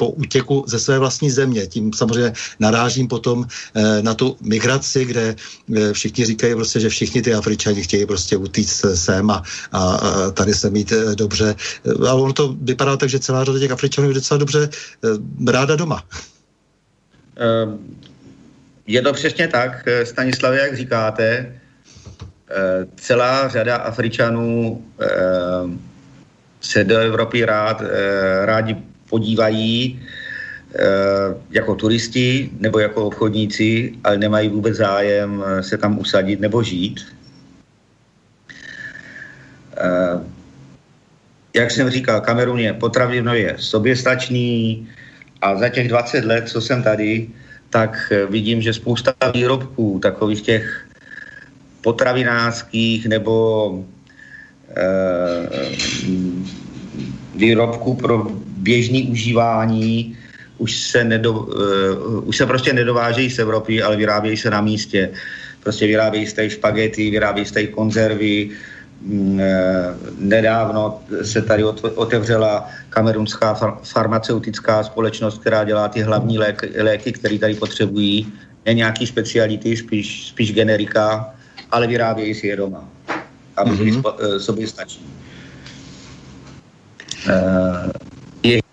po 0.00 0.16
útěku 0.16 0.64
ze 0.64 0.80
své 0.80 0.96
vlastní 0.98 1.28
země. 1.30 1.66
Tím 1.66 1.92
samozřejmě 1.92 2.32
narážím 2.56 3.04
potom 3.04 3.44
na 4.00 4.14
tu 4.16 4.36
migraci, 4.40 5.04
kde 5.04 5.36
všichni 5.92 6.24
říkají 6.24 6.54
prostě, 6.54 6.80
že 6.80 6.88
všichni 6.88 7.22
ty 7.22 7.34
Afričani 7.36 7.82
chtějí 7.84 8.06
prostě 8.06 8.36
utíct 8.36 8.84
sem 8.94 9.28
a, 9.30 9.44
a 9.72 9.82
tady 10.32 10.54
se 10.54 10.70
mít 10.70 10.92
dobře 11.20 11.45
a 12.08 12.14
ono 12.14 12.32
to 12.32 12.56
vypadá 12.60 12.96
tak, 12.96 13.08
že 13.08 13.18
celá 13.18 13.44
řada 13.44 13.58
těch 13.58 13.70
Afričanů 13.70 14.08
je 14.08 14.14
docela 14.14 14.38
dobře 14.38 14.68
eh, 15.04 15.52
ráda 15.52 15.76
doma. 15.76 16.04
Ehm, 17.36 17.78
je 18.86 19.02
to 19.02 19.12
přesně 19.12 19.48
tak, 19.48 19.88
eh, 19.88 20.06
Stanislavě, 20.06 20.60
jak 20.60 20.76
říkáte. 20.76 21.52
Eh, 22.50 22.86
celá 22.96 23.48
řada 23.48 23.76
Afričanů 23.76 24.84
ehm, 24.98 25.80
se 26.60 26.84
do 26.84 26.98
Evropy 26.98 27.44
rád, 27.44 27.82
rádi 28.44 28.76
podívají 29.08 30.02
jako 31.50 31.74
turisti 31.74 32.50
nebo 32.58 32.78
jako 32.78 33.06
obchodníci, 33.06 33.94
ale 34.04 34.18
nemají 34.18 34.48
vůbec 34.48 34.76
zájem 34.76 35.44
se 35.60 35.78
tam 35.78 35.98
usadit 35.98 36.40
nebo 36.40 36.62
žít. 36.62 37.00
Jak 41.56 41.70
jsem 41.70 41.90
říkal, 41.90 42.20
Kamerun 42.20 42.58
je 42.58 42.72
potravinově 42.72 43.54
soběstačný 43.58 44.88
a 45.42 45.56
za 45.56 45.68
těch 45.68 45.88
20 45.88 46.24
let, 46.24 46.48
co 46.48 46.60
jsem 46.60 46.82
tady, 46.82 47.28
tak 47.70 48.12
vidím, 48.30 48.62
že 48.62 48.72
spousta 48.72 49.14
výrobků 49.34 49.98
takových 50.02 50.42
těch 50.42 50.86
potravinářských 51.80 53.06
nebo 53.06 53.34
eh, 54.76 55.72
výrobků 57.36 57.94
pro 57.94 58.26
běžný 58.56 59.02
užívání 59.02 60.16
už 60.58 60.76
se, 60.76 61.04
nedo, 61.04 61.32
uh, 61.32 62.28
už 62.28 62.36
se 62.36 62.46
prostě 62.46 62.72
nedovážejí 62.72 63.30
z 63.30 63.38
Evropy, 63.38 63.82
ale 63.82 63.96
vyrábějí 63.96 64.36
se 64.36 64.50
na 64.50 64.60
místě. 64.60 65.10
Prostě 65.62 65.86
vyrábějí 65.86 66.26
se 66.26 66.34
tady 66.34 66.50
špagety, 66.50 67.10
vyrábějí 67.10 67.46
se 67.46 67.54
tady 67.54 67.66
konzervy. 67.66 68.50
Mm, 69.06 69.40
eh, 69.40 69.94
nedávno 70.18 71.00
se 71.22 71.42
tady 71.42 71.64
otevřela 71.94 72.68
kamerunská 72.90 73.54
far, 73.54 73.78
farmaceutická 73.84 74.82
společnost, 74.82 75.38
která 75.38 75.64
dělá 75.64 75.88
ty 75.88 76.02
hlavní 76.02 76.38
léky, 76.38 76.82
léky 76.82 77.12
které 77.12 77.38
tady 77.38 77.54
potřebují. 77.54 78.32
Ne 78.66 78.74
nějaký 78.74 79.06
speciality, 79.06 79.76
spíš, 79.76 80.28
spíš 80.28 80.52
generika, 80.52 81.34
ale 81.70 81.86
vyrábějí 81.86 82.34
si 82.34 82.46
je 82.46 82.56
doma, 82.56 82.88
aby 83.56 83.70
byli 83.76 83.92
mm-hmm. 83.92 84.38
sobě 84.38 84.66
stační. 84.66 85.06
Uh, 87.26 87.90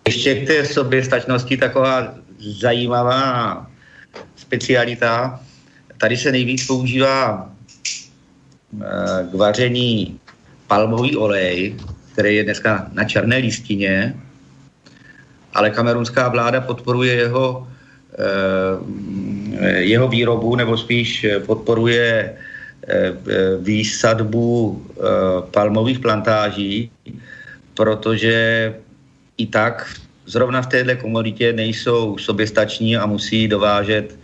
ještě 0.08 0.36
k 0.36 0.48
té 0.48 0.66
soběstačnosti 0.66 1.58
taková 1.58 2.14
zajímavá 2.40 3.68
specialita. 4.36 5.40
Tady 5.98 6.18
se 6.18 6.32
nejvíc 6.32 6.66
používá 6.66 7.50
eh, 8.82 9.28
k 9.32 9.34
vaření 9.34 10.20
palmový 10.74 11.14
olej, 11.18 11.78
který 12.14 12.36
je 12.36 12.44
dneska 12.44 12.90
na 12.98 13.04
černé 13.06 13.38
listině, 13.38 14.18
ale 15.54 15.70
kamerunská 15.70 16.34
vláda 16.34 16.66
podporuje 16.66 17.14
jeho, 17.14 17.68
eh, 18.18 19.86
jeho 19.86 20.08
výrobu, 20.10 20.56
nebo 20.58 20.74
spíš 20.74 21.26
podporuje 21.46 22.34
eh, 22.34 23.14
výsadbu 23.62 24.82
palmových 25.54 26.00
plantáží, 26.04 26.92
protože 27.78 28.36
i 29.38 29.46
tak 29.46 29.88
zrovna 30.26 30.62
v 30.62 30.68
této 30.74 30.98
komoditě 31.00 31.54
nejsou 31.54 32.18
soběstační 32.18 32.98
a 32.98 33.06
musí 33.06 33.48
dovážet, 33.48 34.18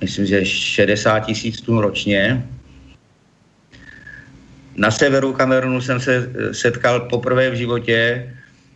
myslím, 0.00 0.26
že 0.26 0.44
60 0.44 1.30
tisíc 1.30 1.60
tun 1.64 1.78
ročně. 1.78 2.42
Na 4.76 4.90
severu 4.90 5.32
Kamerunu 5.32 5.80
jsem 5.80 6.00
se 6.00 6.14
eh, 6.16 6.54
setkal 6.54 7.00
poprvé 7.00 7.50
v 7.50 7.54
životě 7.54 8.28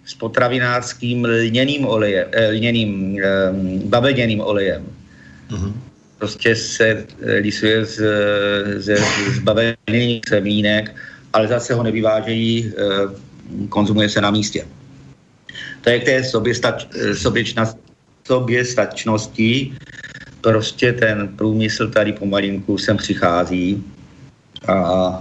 s 0.07 0.15
potravinářským 0.15 1.25
lněným 1.25 1.87
olejem, 1.87 2.29
eh, 2.33 2.49
lněným, 2.49 3.19
eh, 3.19 3.53
babeněným 3.85 4.41
olejem. 4.41 4.87
Mm-hmm. 5.51 5.73
Prostě 6.19 6.57
se 6.57 6.87
eh, 6.87 7.33
lisuje 7.43 7.85
z, 7.85 7.97
z, 8.77 8.87
z 9.35 9.39
babeněných 9.39 10.23
semínek, 10.29 10.95
ale 11.33 11.49
zase 11.49 11.75
ho 11.75 11.83
nevyvážejí, 11.83 12.73
konzumuje 13.69 14.09
se 14.09 14.21
na 14.21 14.31
místě. 14.31 14.65
To 15.81 15.91
je 15.91 15.99
k 16.01 16.05
té 16.05 16.25
soběstač, 16.25 16.87
soběčna, 17.13 17.75
soběstačnosti. 18.27 19.75
Prostě 20.41 20.93
ten 20.93 21.29
průmysl 21.29 21.91
tady 21.91 22.13
pomalinku 22.13 22.79
sem 22.79 22.97
přichází 22.97 23.85
a 24.69 25.21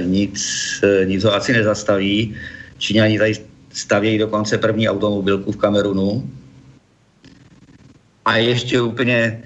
nic, 0.00 0.38
e, 0.82 1.04
nic 1.04 1.24
ho 1.24 1.34
asi 1.34 1.52
nezastaví. 1.52 2.36
Číňani 2.78 3.18
tady 3.18 3.34
stavějí 3.72 4.18
dokonce 4.18 4.58
první 4.58 4.88
automobilku 4.88 5.52
v 5.52 5.56
Kamerunu. 5.56 6.30
A 8.24 8.36
ještě 8.36 8.80
úplně 8.80 9.42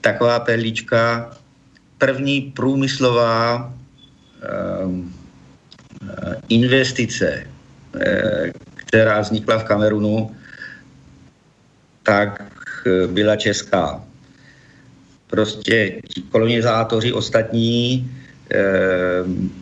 taková 0.00 0.40
perlička, 0.40 1.30
první 1.98 2.40
průmyslová 2.40 3.74
um, 4.82 5.14
investice, 6.48 7.46
která 8.74 9.20
vznikla 9.20 9.58
v 9.58 9.64
Kamerunu, 9.64 10.36
tak 12.02 12.42
eh, 12.86 13.06
byla 13.06 13.36
česká. 13.36 14.04
Prostě 15.26 16.02
kolonizátoři 16.30 17.12
ostatní 17.12 18.10
eh, 18.10 18.21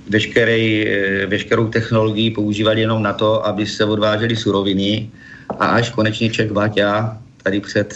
veškerý, 0.09 0.87
eh, 0.89 1.27
veškerou 1.27 1.69
technologii 1.69 2.31
používali 2.31 2.81
jenom 2.81 3.03
na 3.03 3.13
to, 3.13 3.47
aby 3.47 3.67
se 3.67 3.85
odvážely 3.85 4.37
suroviny 4.37 5.11
a 5.59 5.67
až 5.67 5.91
konečně 5.91 6.31
Čech 6.31 6.53
Baťa 6.53 7.19
tady 7.43 7.61
před 7.61 7.95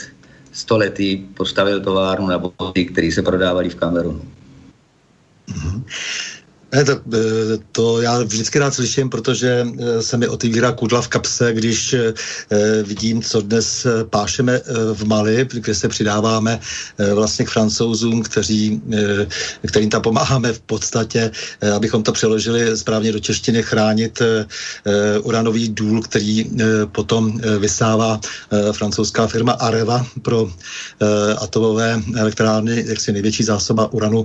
stolety 0.53 1.23
postavil 1.35 1.81
továrnu 1.81 2.27
na 2.27 2.39
boty, 2.39 2.85
které 2.85 3.13
se 3.13 3.23
prodávali 3.23 3.69
v 3.69 3.75
Kamerunu. 3.75 4.23
Mm-hmm. 5.49 5.83
Ne, 6.75 6.85
to, 6.85 6.93
eh, 6.93 7.59
to 7.73 8.01
já 8.03 8.19
vždycky 8.19 8.59
rád 8.59 8.75
slyším, 8.75 9.11
protože 9.11 9.67
eh, 9.67 10.03
se 10.03 10.17
mi 10.17 10.29
otevírá 10.29 10.73
kudla 10.73 11.03
v 11.03 11.09
kapse, 11.09 11.53
když 11.53 11.93
eh, 11.93 12.13
vidím, 12.83 13.23
co 13.23 13.41
dnes 13.41 13.87
pášeme 14.11 14.61
v 14.93 15.05
Mali, 15.05 15.47
kde 15.53 15.75
se 15.75 15.89
přidáváme 15.89 16.61
vlastně 17.15 17.45
k 17.45 17.51
francouzům, 17.51 18.23
kteří, 18.23 18.83
kterým 19.67 19.91
tam 19.91 20.03
pomáháme 20.03 20.53
v 20.53 20.61
podstatě, 20.61 21.31
abychom 21.77 22.03
to 22.03 22.13
přeložili 22.13 22.77
správně 22.77 23.13
do 23.13 23.21
češtiny, 23.21 23.63
chránit 23.63 24.23
uranový 25.23 25.69
důl, 25.69 26.03
který 26.03 26.51
potom 26.93 27.41
vysává 27.59 28.21
francouzská 28.73 29.27
firma 29.27 29.53
Areva 29.53 30.07
pro 30.23 30.51
atomové 31.39 32.03
elektrárny, 32.17 32.85
jaksi 32.87 33.13
největší 33.13 33.45
zásoba 33.45 33.93
uranu 33.93 34.25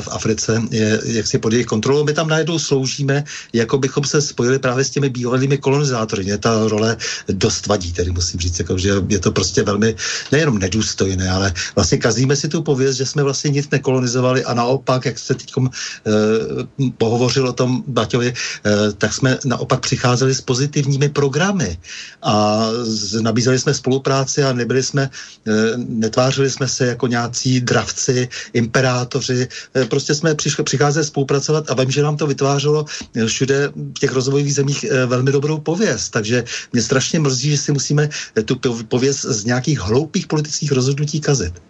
v 0.00 0.08
Africe 0.10 0.62
je 0.70 1.00
jaksi 1.04 1.38
pod 1.38 1.52
jejich 1.52 1.66
kontrolou 1.66 1.83
kontrolou, 1.84 2.04
my 2.04 2.12
tam 2.12 2.28
najednou 2.28 2.58
sloužíme, 2.58 3.24
jako 3.52 3.78
bychom 3.78 4.04
se 4.04 4.20
spojili 4.20 4.58
právě 4.58 4.84
s 4.84 4.90
těmi 4.90 5.08
bývalými 5.08 5.58
kolonizátory. 5.58 6.24
Mě 6.24 6.38
ta 6.38 6.68
role 6.68 6.96
dost 7.28 7.66
vadí, 7.66 7.92
tedy 7.92 8.10
musím 8.10 8.40
říct, 8.40 8.58
jako, 8.58 8.78
že 8.78 8.90
je 9.08 9.18
to 9.18 9.32
prostě 9.32 9.62
velmi 9.62 9.94
nejenom 10.32 10.58
nedůstojné, 10.58 11.30
ale 11.30 11.52
vlastně 11.76 11.98
kazíme 11.98 12.36
si 12.36 12.48
tu 12.48 12.62
pověst, 12.62 12.96
že 12.96 13.06
jsme 13.06 13.22
vlastně 13.22 13.50
nic 13.50 13.68
nekolonizovali 13.70 14.44
a 14.44 14.54
naopak, 14.54 15.04
jak 15.04 15.18
se 15.18 15.34
teď 15.34 15.52
eh, 15.60 16.10
pohovořil 16.96 17.48
o 17.48 17.52
tom 17.52 17.84
Baťovi, 17.86 18.32
eh, 18.32 18.92
tak 18.96 19.12
jsme 19.12 19.38
naopak 19.44 19.80
přicházeli 19.84 20.34
s 20.34 20.40
pozitivními 20.40 21.08
programy 21.12 21.76
a 22.22 22.64
z, 22.80 23.20
nabízeli 23.20 23.58
jsme 23.58 23.74
spolupráci 23.74 24.40
a 24.40 24.56
nebyli 24.56 24.82
jsme, 24.82 25.10
eh, 25.46 25.52
netvářili 25.76 26.48
jsme 26.48 26.64
se 26.68 26.96
jako 26.96 27.06
nějací 27.12 27.60
dravci, 27.60 28.28
imperátoři, 28.52 29.48
eh, 29.76 29.84
prostě 29.84 30.14
jsme 30.14 30.34
přišli, 30.34 30.64
přicházeli 30.64 31.04
spolupracovat 31.04 31.70
a 31.70 31.73
a 31.80 31.82
vím, 31.82 31.90
že 31.90 32.02
nám 32.02 32.16
to 32.16 32.26
vytvářelo 32.26 32.84
eh, 33.14 33.26
všude 33.26 33.68
v 33.74 33.98
těch 33.98 34.12
rozvojových 34.12 34.54
zemích 34.54 34.84
eh, 34.84 35.06
velmi 35.06 35.32
dobrou 35.32 35.58
pověst. 35.58 36.10
Takže 36.10 36.44
mě 36.72 36.82
strašně 36.82 37.20
mrzí, 37.20 37.50
že 37.50 37.58
si 37.58 37.72
musíme 37.72 38.08
eh, 38.36 38.42
tu 38.42 38.58
pověst 38.88 39.24
z 39.24 39.44
nějakých 39.44 39.80
hloupých 39.80 40.26
politických 40.26 40.72
rozhodnutí 40.72 41.20
kazit. 41.20 41.62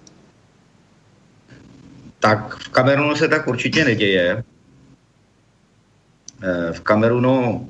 Tak 2.21 2.57
v 2.57 2.69
Kamerunu 2.69 3.17
se 3.17 3.29
tak 3.29 3.49
určitě 3.49 3.85
neděje. 3.85 4.45
V 6.73 6.81
Kamerunu 6.81 7.69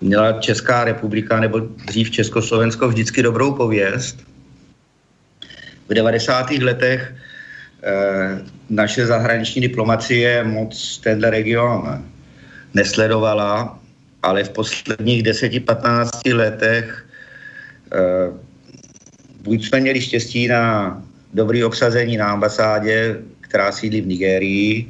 měla 0.00 0.40
Česká 0.40 0.84
republika 0.84 1.40
nebo 1.40 1.58
dřív 1.86 2.10
Československo 2.10 2.88
vždycky 2.88 3.22
dobrou 3.22 3.54
pověst. 3.54 4.18
V 5.88 5.94
90. 5.94 6.50
letech 6.50 7.14
naše 8.70 9.06
zahraniční 9.06 9.60
diplomacie 9.60 10.44
moc 10.44 10.98
tenhle 10.98 11.30
region 11.30 12.04
nesledovala, 12.74 13.78
ale 14.22 14.44
v 14.44 14.50
posledních 14.50 15.22
10-15 15.22 16.36
letech 16.36 17.06
eh, 17.92 18.32
buď 19.42 19.64
jsme 19.64 19.80
měli 19.80 20.00
štěstí 20.00 20.48
na 20.48 21.02
dobrý 21.34 21.64
obsazení 21.64 22.16
na 22.16 22.26
ambasádě, 22.26 23.16
která 23.40 23.72
sídlí 23.72 24.00
v 24.00 24.06
Nigérii, 24.06 24.86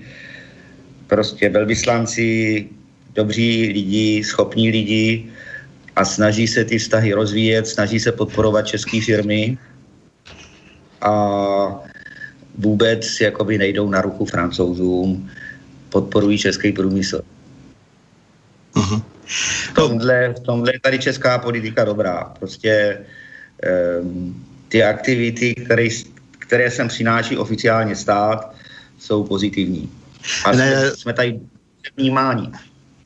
prostě 1.07 1.49
velvyslanci, 1.49 2.67
dobří 3.15 3.73
lidi, 3.73 4.25
schopní 4.25 4.71
lidi 4.71 5.27
a 5.97 6.05
snaží 6.05 6.47
se 6.47 6.65
ty 6.65 6.79
vztahy 6.79 7.13
rozvíjet, 7.13 7.67
snaží 7.67 8.01
se 8.01 8.13
podporovat 8.13 8.67
české 8.67 9.01
firmy. 9.01 9.59
A 11.01 11.11
vůbec 12.61 13.21
jakoby 13.21 13.59
nejdou 13.59 13.91
na 13.91 14.01
ruku 14.01 14.25
francouzům, 14.25 15.31
podporují 15.89 16.39
český 16.39 16.73
průmysl. 16.73 17.23
Uh-huh. 18.75 19.03
V, 19.27 19.73
tomhle, 19.75 20.35
v 20.35 20.41
tomhle 20.41 20.75
je 20.75 20.81
tady 20.81 20.99
česká 20.99 21.39
politika 21.39 21.85
dobrá. 21.85 22.35
Prostě 22.39 23.01
um, 24.03 24.47
ty 24.69 24.83
aktivity, 24.83 25.55
které, 25.55 25.89
které 26.39 26.71
sem 26.71 26.89
přináší 26.89 27.37
oficiálně 27.37 27.97
stát, 27.97 28.55
jsou 28.99 29.25
pozitivní. 29.25 29.91
A 30.45 30.53
ne, 30.53 30.91
jsme, 30.91 31.13
tady 31.13 31.41
vnímáni. 31.97 32.53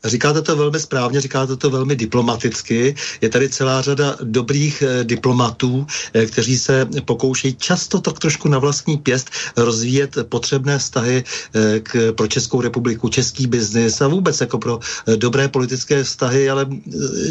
Říkáte 0.04 0.42
to 0.42 0.56
velmi 0.56 0.80
správně, 0.80 1.20
říkáte 1.20 1.56
to 1.56 1.70
velmi 1.70 1.96
diplomaticky. 1.96 2.94
Je 3.20 3.28
tady 3.28 3.48
celá 3.48 3.82
řada 3.82 4.16
dobrých 4.22 4.82
eh, 4.82 5.04
diplomatů, 5.04 5.86
eh, 6.14 6.26
kteří 6.26 6.58
se 6.58 6.88
pokoušejí 7.04 7.54
často 7.54 8.00
tak 8.00 8.18
trošku 8.18 8.48
na 8.48 8.58
vlastní 8.58 8.96
pěst 8.96 9.30
rozvíjet 9.56 10.16
potřebné 10.28 10.78
vztahy 10.78 11.24
eh, 11.54 11.80
k, 11.80 12.12
pro 12.12 12.26
Českou 12.26 12.60
republiku, 12.60 13.08
český 13.08 13.46
biznis 13.46 14.00
a 14.00 14.08
vůbec 14.08 14.40
jako 14.40 14.58
pro 14.58 14.80
dobré 15.16 15.48
politické 15.48 16.04
vztahy, 16.04 16.50
ale 16.50 16.66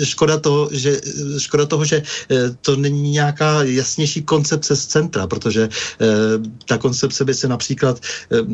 škoda 0.04 0.40
toho, 0.40 0.70
že, 0.72 1.02
škoda 1.38 1.66
toho, 1.66 1.86
že 1.86 2.04
to 2.62 2.76
není 2.76 3.12
nějaká 3.12 3.64
jasnější 3.64 4.22
koncepce 4.22 4.76
z 4.76 4.86
centra, 4.86 5.28
protože 5.28 5.70
ta 6.66 6.78
koncepce 6.78 7.26
by 7.26 7.34
se 7.34 7.48
například, 7.48 8.00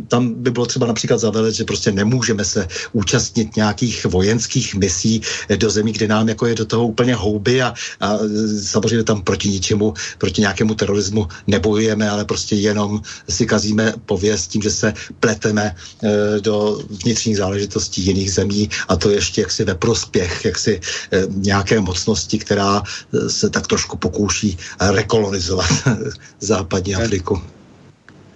tam 0.07 0.33
by 0.33 0.51
bylo 0.51 0.65
třeba 0.65 0.87
například 0.87 1.19
zavelet, 1.19 1.55
že 1.55 1.63
prostě 1.63 1.91
nemůžeme 1.91 2.45
se 2.45 2.67
účastnit 2.91 3.55
nějakých 3.55 4.05
vojenských 4.09 4.75
misí 4.75 5.21
do 5.55 5.69
zemí, 5.69 5.93
kde 5.93 6.07
nám 6.07 6.29
jako 6.29 6.45
je 6.45 6.55
do 6.55 6.65
toho 6.65 6.87
úplně 6.87 7.15
houby 7.15 7.61
a, 7.61 7.73
a 7.99 8.17
samozřejmě 8.63 9.03
tam 9.03 9.21
proti 9.21 9.49
ničemu, 9.49 9.93
proti 10.17 10.41
nějakému 10.41 10.75
terorismu 10.75 11.27
nebojujeme, 11.47 12.09
ale 12.09 12.25
prostě 12.25 12.55
jenom 12.55 13.01
si 13.29 13.45
kazíme 13.45 13.93
pověst 14.05 14.47
tím, 14.47 14.61
že 14.61 14.71
se 14.71 14.93
pleteme 15.19 15.75
e, 15.75 16.41
do 16.41 16.81
vnitřních 17.03 17.37
záležitostí 17.37 18.05
jiných 18.05 18.31
zemí 18.33 18.69
a 18.87 18.95
to 18.95 19.09
ještě 19.09 19.41
jaksi 19.41 19.63
ve 19.63 19.75
prospěch 19.75 20.45
jaksi 20.45 20.81
e, 21.13 21.23
nějaké 21.29 21.79
mocnosti, 21.79 22.39
která 22.39 22.81
e, 22.81 23.29
se 23.29 23.49
tak 23.49 23.67
trošku 23.67 23.97
pokouší 23.97 24.57
rekolonizovat 24.79 25.69
západní 26.39 26.95
Afriku. 26.95 27.41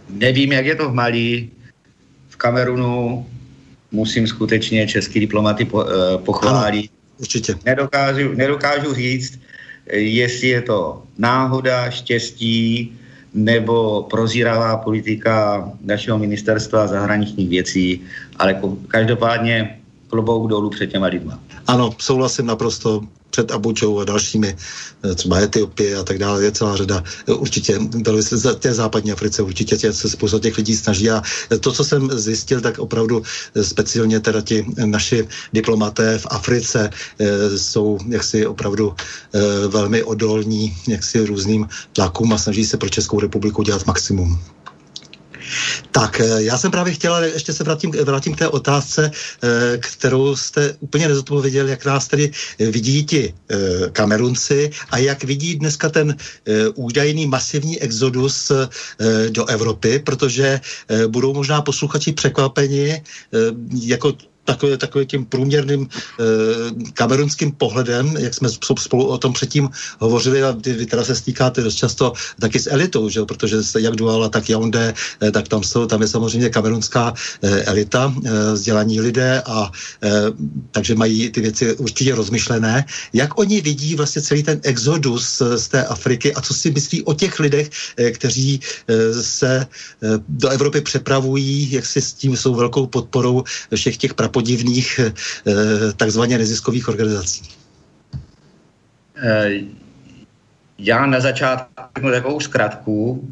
Nevím, 0.09 0.51
jak 0.51 0.65
je 0.65 0.76
to 0.76 0.89
v 0.89 0.93
Mali, 0.93 1.49
v 2.30 2.36
Kamerunu, 2.36 3.26
musím 3.94 4.28
skutečně 4.28 4.88
český 4.88 5.20
diplomaty 5.20 5.66
po, 5.66 5.78
uh, 5.78 5.88
pochválit. 6.26 6.89
Ano, 6.89 7.20
určitě. 7.20 7.56
Nedokážu, 7.66 8.34
nedokážu 8.34 8.94
říct, 8.94 9.39
jestli 9.94 10.48
je 10.48 10.62
to 10.62 11.04
náhoda, 11.18 11.89
štěstí 11.89 12.91
nebo 13.34 14.04
prozíravá 14.10 14.78
politika 14.78 15.66
našeho 15.82 16.20
ministerstva 16.20 16.88
zahraničních 16.88 17.50
věcí, 17.50 18.02
ale 18.39 18.62
každopádně 18.88 19.80
klobouk 20.08 20.50
dolů 20.50 20.70
před 20.70 20.88
těma 20.88 21.08
lidma. 21.08 21.39
Ano, 21.68 21.95
souhlasím 21.99 22.45
naprosto 22.45 23.01
před 23.34 23.51
Abučou 23.51 23.99
a 23.99 24.05
dalšími, 24.05 24.55
eh, 25.03 25.16
třeba 25.16 25.39
Etiopie 25.39 25.97
a 25.97 26.03
tak 26.03 26.18
dále, 26.18 26.43
je 26.43 26.51
celá 26.51 26.78
řada. 26.78 27.03
Eh, 27.28 27.34
určitě 27.34 27.80
té 28.59 28.74
západní 28.74 29.11
Africe 29.11 29.41
určitě 29.41 29.78
tě, 29.78 29.93
se 29.93 30.09
spousta 30.09 30.39
těch 30.39 30.57
lidí 30.57 30.78
snaží 30.78 31.09
a 31.09 31.22
to, 31.59 31.72
co 31.72 31.84
jsem 31.84 32.09
zjistil, 32.14 32.61
tak 32.61 32.78
opravdu 32.80 33.24
eh, 33.26 33.64
speciálně 33.64 34.20
teda 34.20 34.41
ti 34.41 34.66
naši 34.86 35.28
diplomaté 35.53 36.18
v 36.22 36.28
Africe 36.30 36.89
jsou 37.55 37.97
jaksi 38.09 38.45
opravdu 38.45 38.95
velmi 39.68 40.03
odolní 40.03 40.76
jaksi 40.88 41.26
různým 41.26 41.68
tlakům 41.93 42.34
a 42.34 42.38
snaží 42.38 42.66
se 42.66 42.78
pro 42.78 42.89
Českou 42.89 43.20
republiku 43.20 43.64
dělat 43.64 43.86
maximum. 43.88 44.39
Tak, 45.91 46.20
eh, 46.20 46.43
já 46.43 46.58
jsem 46.58 46.72
právě 46.72 46.93
chtěla, 46.93 47.20
ještě 47.20 47.54
se 47.54 47.64
vrátím, 47.64 47.91
vrátím 47.91 48.34
k 48.36 48.38
té 48.38 48.47
otázce, 48.47 49.12
eh, 49.12 49.78
kterou 49.78 50.36
jste 50.36 50.76
úplně 50.80 51.08
nezodpověděl, 51.08 51.68
jak 51.68 51.86
nás 51.86 52.08
tedy 52.08 52.32
vidí 52.60 53.06
ti 53.06 53.34
eh, 53.34 53.56
kamerunci 53.91 54.72
a 54.89 54.97
jak 54.97 55.24
vidí 55.24 55.56
dneska 55.56 55.89
ten 55.89 56.16
údajný 56.76 57.28
masivní 57.28 57.82
exodus 57.82 58.51
do 59.30 59.45
Evropy, 59.45 59.99
protože 59.99 60.62
budou 61.08 61.34
možná 61.34 61.62
posluchači 61.62 62.12
překvapeni, 62.12 63.04
jako 63.82 64.14
takové, 64.46 64.78
takové 64.78 65.06
tím 65.06 65.26
průměrným 65.26 65.88
e, 65.88 66.24
kamerunským 66.94 67.52
pohledem, 67.52 68.18
jak 68.18 68.34
jsme 68.34 68.50
spolu 68.80 69.06
o 69.06 69.18
tom 69.18 69.34
předtím 69.34 69.70
hovořili 70.00 70.44
a 70.44 70.52
vy, 70.52 70.74
vy 70.74 70.86
teda 70.86 71.04
se 71.04 71.16
stýkáte 71.16 71.62
dost 71.62 71.76
často 71.76 72.14
taky 72.39 72.60
s 72.60 72.72
elitou, 72.72 73.10
že? 73.10 73.22
protože 73.26 73.58
jak 73.80 73.96
Duala, 73.96 74.30
tak 74.30 74.50
Yaoundé, 74.50 74.94
e, 75.24 75.32
tak 75.32 75.48
tam 75.48 75.64
jsou, 75.64 75.86
tam 75.86 76.02
je 76.02 76.08
samozřejmě 76.08 76.50
kamerunská 76.50 77.14
e, 77.41 77.64
elita, 77.64 78.14
e, 78.26 78.54
vzdělaní 78.54 79.02
lidé 79.02 79.41
a 79.46 79.72
e, 80.04 80.12
takže 80.72 80.96
mají 80.96 81.30
ty 81.32 81.41
věci 81.41 81.76
určitě 81.76 82.16
rozmyšlené. 82.16 82.86
Jak 83.14 83.39
oni 83.39 83.62
vidí 83.62 83.96
vlastně 83.96 84.22
celý 84.22 84.44
ten 84.44 84.60
exodus 84.64 85.41
z 85.56 85.68
té 85.68 85.86
Afriky 85.86 86.34
a 86.34 86.41
co 86.41 86.54
si 86.54 86.72
myslí 86.72 87.04
o 87.04 87.14
těch 87.14 87.39
lidech, 87.39 87.70
e, 87.98 88.12
kteří 88.12 88.60
e, 88.88 89.24
se 89.24 89.56
e, 89.58 89.68
do 90.28 90.50
Evropy 90.50 90.82
přepravují, 90.82 91.72
jak 91.72 91.86
si 91.86 92.02
s 92.02 92.14
tím 92.14 92.38
jsou 92.38 92.56
velkou 92.56 92.88
podporou 92.88 93.44
všech 93.76 93.98
těch 93.98 94.14
pra 94.14 94.32
podivných 94.34 94.99
eh, 94.99 95.13
takzvaně 95.93 96.38
neziskových 96.38 96.89
organizací? 96.89 97.41
Eh, 99.15 99.49
já 100.77 101.05
na 101.05 101.19
začátku 101.19 102.09
takovou 102.11 102.39
zkratku. 102.39 103.29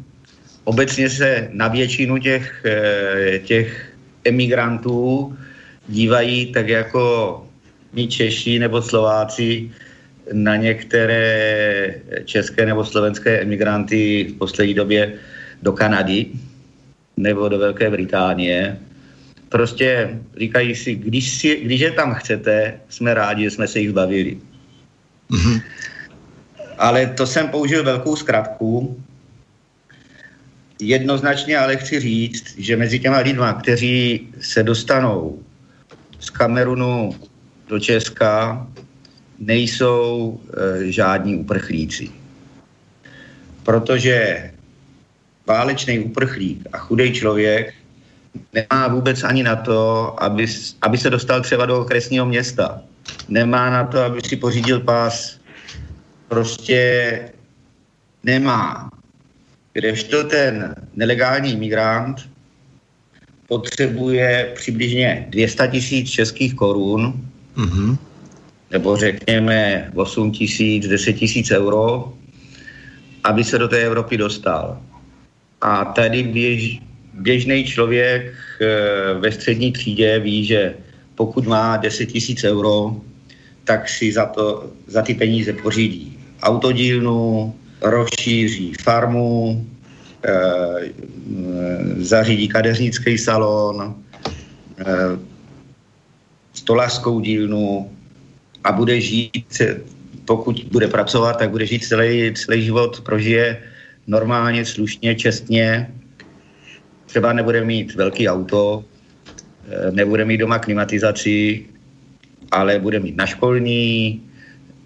Obecně 0.64 1.10
se 1.10 1.50
na 1.52 1.68
většinu 1.68 2.18
těch, 2.18 2.62
eh, 2.64 3.38
těch 3.38 3.92
emigrantů 4.24 5.34
dívají 5.88 6.54
tak 6.54 6.68
jako 6.68 7.02
my 7.92 8.06
Češi 8.06 8.58
nebo 8.62 8.78
Slováci 8.82 9.70
na 10.32 10.56
některé 10.56 11.34
české 12.24 12.66
nebo 12.66 12.86
slovenské 12.86 13.42
emigranty 13.42 14.30
v 14.30 14.38
poslední 14.38 14.74
době 14.74 15.18
do 15.62 15.72
Kanady 15.74 16.26
nebo 17.16 17.48
do 17.48 17.58
Velké 17.58 17.90
Británie. 17.90 18.78
Prostě 19.52 20.18
říkají 20.40 20.74
si, 20.74 20.94
když, 20.94 21.30
si, 21.30 21.60
když 21.64 21.80
je 21.80 21.90
tam 21.90 22.14
chcete, 22.14 22.80
jsme 22.88 23.14
rádi, 23.14 23.44
že 23.44 23.50
jsme 23.50 23.68
se 23.68 23.80
jich 23.80 23.90
zbavili. 23.90 24.38
Mm-hmm. 25.30 25.62
Ale 26.78 27.06
to 27.06 27.26
jsem 27.26 27.48
použil 27.48 27.84
velkou 27.84 28.16
zkratku. 28.16 28.96
Jednoznačně 30.80 31.58
ale 31.58 31.76
chci 31.76 32.00
říct, 32.00 32.58
že 32.58 32.76
mezi 32.76 32.98
těma 32.98 33.18
lidma, 33.18 33.52
kteří 33.52 34.28
se 34.40 34.62
dostanou 34.62 35.42
z 36.18 36.30
Kamerunu 36.30 37.12
do 37.68 37.80
Česka, 37.80 38.66
nejsou 39.38 40.40
e, 40.40 40.92
žádní 40.92 41.36
uprchlíci. 41.36 42.08
Protože 43.62 44.50
válečný 45.46 45.98
uprchlík 45.98 46.66
a 46.72 46.78
chudej 46.78 47.12
člověk 47.12 47.81
nemá 48.52 48.88
vůbec 48.88 49.24
ani 49.24 49.42
na 49.42 49.56
to, 49.56 50.14
aby, 50.22 50.46
aby 50.82 50.98
se 50.98 51.10
dostal 51.10 51.40
třeba 51.40 51.66
do 51.66 51.80
okresního 51.80 52.26
města. 52.26 52.82
Nemá 53.28 53.70
na 53.70 53.84
to, 53.84 54.00
aby 54.00 54.20
si 54.20 54.36
pořídil 54.36 54.80
pás. 54.80 55.38
Prostě 56.28 57.30
nemá. 58.24 58.90
Kdežto 59.72 60.24
ten 60.24 60.74
nelegální 60.96 61.56
migrant 61.56 62.28
potřebuje 63.48 64.52
přibližně 64.54 65.26
200 65.28 65.68
tisíc 65.68 66.10
českých 66.10 66.54
korun, 66.54 67.28
mm-hmm. 67.56 67.96
nebo 68.70 68.96
řekněme 68.96 69.90
8 69.94 70.32
tisíc, 70.32 70.88
10 70.88 71.12
tisíc 71.12 71.50
euro, 71.50 72.12
aby 73.24 73.44
se 73.44 73.58
do 73.58 73.68
té 73.68 73.82
Evropy 73.82 74.16
dostal. 74.16 74.80
A 75.60 75.84
tady 75.84 76.22
běž, 76.22 76.80
běžný 77.14 77.64
člověk 77.64 78.32
eh, 78.60 79.14
ve 79.18 79.32
střední 79.32 79.72
třídě 79.72 80.18
ví, 80.18 80.44
že 80.44 80.74
pokud 81.14 81.46
má 81.46 81.76
10 81.76 82.06
tisíc 82.06 82.44
euro, 82.44 82.96
tak 83.64 83.88
si 83.88 84.12
za, 84.12 84.26
to, 84.26 84.70
za 84.86 85.02
ty 85.02 85.14
peníze 85.14 85.52
pořídí 85.52 86.18
autodílnu, 86.42 87.54
rozšíří 87.82 88.74
farmu, 88.82 89.66
e, 90.24 90.34
zařídí 91.96 92.48
kadeřnický 92.48 93.18
salon, 93.18 93.94
e, 94.78 94.84
stolařskou 96.52 97.20
dílnu 97.20 97.90
a 98.64 98.72
bude 98.72 99.00
žít, 99.00 99.62
pokud 100.24 100.64
bude 100.72 100.88
pracovat, 100.88 101.38
tak 101.38 101.50
bude 101.50 101.66
žít 101.66 101.84
celý, 101.84 102.34
celý 102.34 102.64
život, 102.64 103.00
prožije 103.00 103.62
normálně, 104.06 104.64
slušně, 104.64 105.14
čestně 105.14 105.90
třeba 107.12 107.32
nebude 107.32 107.64
mít 107.64 107.94
velký 107.94 108.28
auto, 108.28 108.84
eh, 109.68 109.92
nebude 109.92 110.24
mít 110.24 110.40
doma 110.40 110.58
klimatizaci, 110.58 111.68
ale 112.50 112.78
bude 112.80 113.00
mít 113.04 113.16
na 113.16 113.26
školní, 113.26 114.22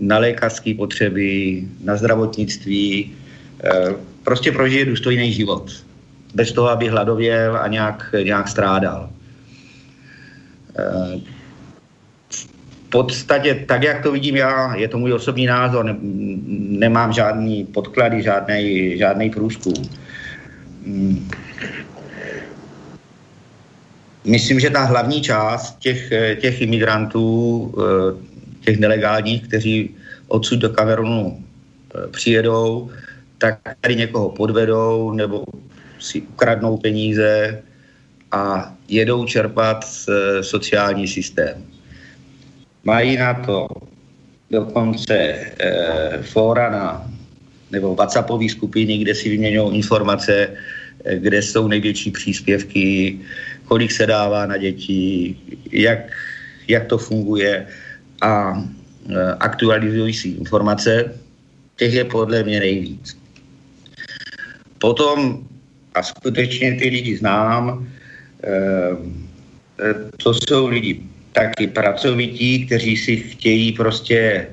na 0.02 0.18
lékařské 0.18 0.74
potřeby, 0.74 1.62
na 1.86 1.94
zdravotnictví, 1.96 3.14
eh, 3.62 3.94
prostě 4.26 4.50
prožije 4.52 4.90
důstojný 4.90 5.32
život. 5.32 5.70
Bez 6.34 6.50
toho, 6.50 6.68
aby 6.68 6.90
hladověl 6.90 7.56
a 7.62 7.66
nějak, 7.70 8.10
nějak 8.22 8.48
strádal. 8.50 9.06
Eh, 10.78 11.22
v 12.30 12.46
podstatě, 12.90 13.54
tak 13.70 13.82
jak 13.82 14.02
to 14.02 14.12
vidím 14.12 14.36
já, 14.36 14.74
je 14.74 14.88
to 14.88 14.98
můj 14.98 15.12
osobní 15.14 15.46
názor, 15.46 15.84
ne, 15.84 15.94
nemám 16.82 17.12
žádný 17.12 17.64
podklady, 17.70 18.22
žádný, 18.22 18.98
žádný 18.98 19.30
průzkum. 19.30 19.78
Myslím, 24.26 24.60
že 24.60 24.70
ta 24.70 24.84
hlavní 24.84 25.22
část 25.22 25.78
těch, 25.78 26.12
těch 26.40 26.60
imigrantů, 26.60 27.74
těch 28.60 28.78
nelegálních, 28.78 29.48
kteří 29.48 29.94
odsud 30.28 30.58
do 30.58 30.70
Kamerunu 30.70 31.44
přijedou, 32.10 32.90
tak 33.38 33.58
tady 33.80 33.96
někoho 33.96 34.28
podvedou 34.30 35.12
nebo 35.12 35.44
si 35.98 36.20
ukradnou 36.22 36.76
peníze 36.76 37.62
a 38.32 38.74
jedou 38.88 39.24
čerpat 39.24 39.84
sociální 40.40 41.08
systém. 41.08 41.64
Mají 42.84 43.16
na 43.16 43.34
to 43.34 43.68
dokonce 44.50 45.14
e, 45.14 46.22
fóra 46.22 46.70
na, 46.70 47.10
nebo 47.70 47.94
WhatsAppové 47.94 48.48
skupiny, 48.48 48.98
kde 48.98 49.14
si 49.14 49.28
vyměňují 49.28 49.76
informace, 49.76 50.48
kde 51.14 51.42
jsou 51.42 51.68
největší 51.68 52.10
příspěvky, 52.10 53.18
kolik 53.68 53.92
se 53.92 54.06
dává 54.06 54.46
na 54.46 54.56
děti, 54.56 55.36
jak, 55.72 55.98
jak 56.68 56.86
to 56.86 56.98
funguje 56.98 57.66
a 58.22 58.54
e, 58.54 59.34
aktualizují 59.40 60.14
si 60.14 60.28
informace. 60.28 61.12
Těch 61.76 61.94
je 61.94 62.04
podle 62.04 62.42
mě 62.42 62.60
nejvíc. 62.60 63.18
Potom, 64.78 65.44
a 65.94 66.02
skutečně 66.02 66.74
ty 66.74 66.88
lidi 66.88 67.16
znám, 67.16 67.88
to 70.22 70.34
jsou 70.34 70.66
lidi 70.66 71.00
taky 71.32 71.66
pracovití, 71.66 72.66
kteří 72.66 72.96
si 72.96 73.16
chtějí 73.16 73.72
prostě 73.72 74.46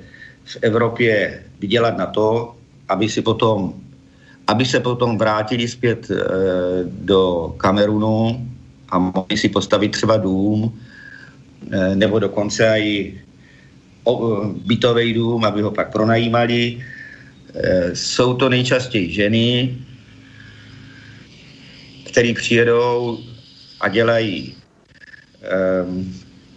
v 0.45 0.57
Evropě 0.61 1.43
vydělat 1.59 1.97
na 1.97 2.05
to, 2.05 2.55
aby 2.89 3.09
si 3.09 3.21
potom 3.21 3.73
aby 4.47 4.65
se 4.65 4.79
potom 4.79 5.17
vrátili 5.17 5.67
zpět 5.67 6.11
e, 6.11 6.15
do 6.83 7.53
Kamerunu 7.57 8.47
a 8.93 8.99
mohli 8.99 9.37
si 9.37 9.49
postavit 9.49 9.91
třeba 9.97 10.17
dům, 10.17 10.69
e, 11.71 11.95
nebo 11.95 12.19
dokonce 12.21 12.61
i 12.79 13.17
bytový 14.65 15.13
dům, 15.13 15.45
aby 15.45 15.61
ho 15.61 15.71
pak 15.71 15.89
pronajímali. 15.91 16.77
E, 16.77 17.95
jsou 17.95 18.37
to 18.37 18.49
nejčastěji 18.49 19.13
ženy, 19.13 19.77
které 22.05 22.33
přijedou 22.33 23.17
a 23.81 23.89
dělají 23.89 24.55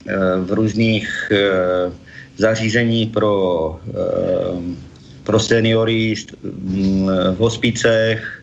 Eh, 0.07 0.39
v 0.39 0.53
různých 0.53 1.11
eh, 1.35 1.91
zařízení 2.39 3.07
pro, 3.07 3.35
eh, 3.91 4.63
pro 5.25 5.41
seniory, 5.41 6.15
v 7.35 7.39
hospicech, 7.39 8.43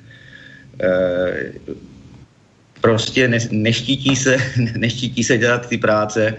prostě 2.83 3.27
ne, 3.27 3.39
neštítí, 3.51 4.15
se, 4.15 4.37
neštítí 4.77 5.23
se 5.23 5.37
dělat 5.37 5.67
ty 5.71 5.77
práce, 5.77 6.35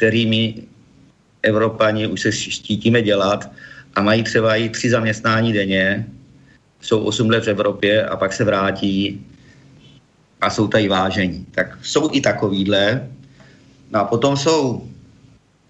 kterými 0.00 0.54
Evropani 1.42 2.06
už 2.06 2.20
se 2.20 2.32
štítíme 2.32 3.02
dělat 3.02 3.50
a 3.94 4.02
mají 4.02 4.22
třeba 4.22 4.56
i 4.56 4.68
tři 4.68 4.90
zaměstnání 4.90 5.52
denně, 5.52 6.06
jsou 6.80 7.04
8 7.04 7.30
let 7.30 7.44
v 7.44 7.48
Evropě 7.48 8.06
a 8.06 8.16
pak 8.16 8.32
se 8.32 8.44
vrátí 8.44 9.20
a 10.40 10.50
jsou 10.50 10.68
tady 10.68 10.88
vážení. 10.88 11.46
Tak 11.52 11.78
jsou 11.82 12.08
i 12.12 12.20
takovýhle, 12.20 13.08
No 13.92 14.00
a 14.00 14.04
potom 14.04 14.36
jsou, 14.36 14.88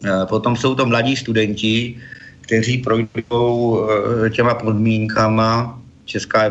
eh, 0.07 0.27
potom 0.31 0.57
jsou 0.57 0.75
to 0.75 0.87
mladí 0.87 1.17
studenti, 1.17 1.99
kteří 2.41 2.79
projdou 2.79 3.51
eh, 3.91 4.31
těma 4.31 4.55
podmínkama. 4.55 5.83
Česká 6.05 6.51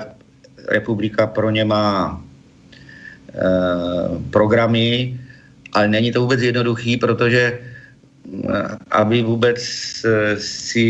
republika 0.67 1.27
pro 1.27 1.49
ně 1.49 1.65
má 1.65 2.21
programy, 4.29 5.19
ale 5.73 5.87
není 5.87 6.11
to 6.11 6.21
vůbec 6.21 6.41
jednoduchý, 6.41 6.97
protože 6.97 7.59
aby 8.91 9.21
vůbec 9.21 9.57
si, 10.37 10.87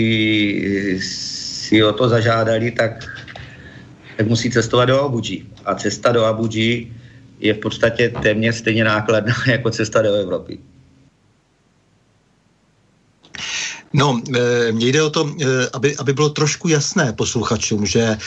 si 1.02 1.84
o 1.84 1.94
to 1.94 2.10
zažádali, 2.10 2.72
tak, 2.72 3.06
tak 4.18 4.28
musí 4.28 4.52
cestovat 4.52 4.88
do 4.90 5.02
Abuji. 5.02 5.46
A 5.66 5.76
cesta 5.76 6.12
do 6.12 6.26
Abuji 6.26 6.94
je 7.40 7.54
v 7.54 7.58
podstatě 7.58 8.10
téměř 8.10 8.56
stejně 8.56 8.84
nákladná 8.84 9.34
jako 9.48 9.70
cesta 9.70 10.02
do 10.02 10.14
Evropy. 10.14 10.60
No, 13.94 14.22
eh, 14.36 14.72
mně 14.72 14.88
jde 14.88 15.04
o 15.04 15.10
to, 15.10 15.30
eh, 15.42 15.46
aby, 15.74 15.98
aby 15.98 16.14
bylo 16.14 16.30
trošku 16.30 16.68
jasné 16.68 17.14
posluchačům, 17.14 17.86
že 17.86 18.02
eh, 18.02 18.18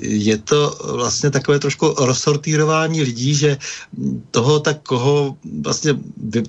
je 0.00 0.38
to 0.38 0.76
vlastně 0.94 1.30
takové 1.30 1.58
trošku 1.58 1.94
rozsortírování 1.98 3.02
lidí, 3.02 3.34
že 3.34 3.58
toho 4.30 4.60
tak, 4.60 4.82
koho 4.82 5.36
vlastně 5.62 5.96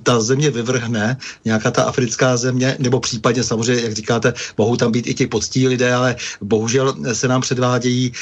ta 0.02 0.20
země 0.20 0.50
vyvrhne, 0.50 1.16
nějaká 1.44 1.70
ta 1.70 1.82
africká 1.82 2.36
země, 2.36 2.76
nebo 2.78 3.00
případně 3.00 3.44
samozřejmě, 3.44 3.82
jak 3.82 3.92
říkáte, 3.92 4.34
mohou 4.58 4.76
tam 4.76 4.92
být 4.92 5.06
i 5.06 5.14
ti 5.14 5.26
poctí 5.26 5.68
lidé, 5.68 5.94
ale 5.94 6.16
bohužel 6.40 6.96
se 7.12 7.28
nám 7.28 7.40
předvádějí 7.40 8.12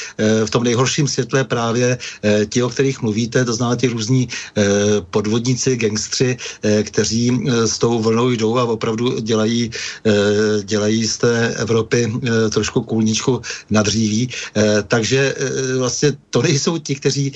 v 0.45 0.49
tom 0.49 0.63
nejhorším 0.63 1.07
světle 1.07 1.43
právě 1.43 1.97
ti, 2.49 2.63
o 2.63 2.69
kterých 2.69 3.01
mluvíte, 3.01 3.45
to 3.45 3.53
znamená 3.53 3.75
ti 3.75 3.87
různí 3.87 4.27
podvodníci, 5.09 5.77
gangstři, 5.77 6.37
kteří 6.83 7.41
s 7.65 7.77
tou 7.79 7.99
vlnou 7.99 8.29
jdou 8.29 8.57
a 8.57 8.63
opravdu 8.63 9.19
dělají 9.19 9.71
dělají 10.63 11.07
z 11.07 11.17
té 11.17 11.53
Evropy 11.55 12.13
eh, 12.13 12.49
trošku 12.49 12.81
kůlničku 12.81 13.41
na 13.69 13.81
dříví. 13.81 14.29
Eh, 14.55 14.83
takže 14.87 15.35
vlastně 15.77 16.13
to 16.29 16.41
nejsou 16.41 16.77
ti, 16.77 16.95
kteří 16.95 17.33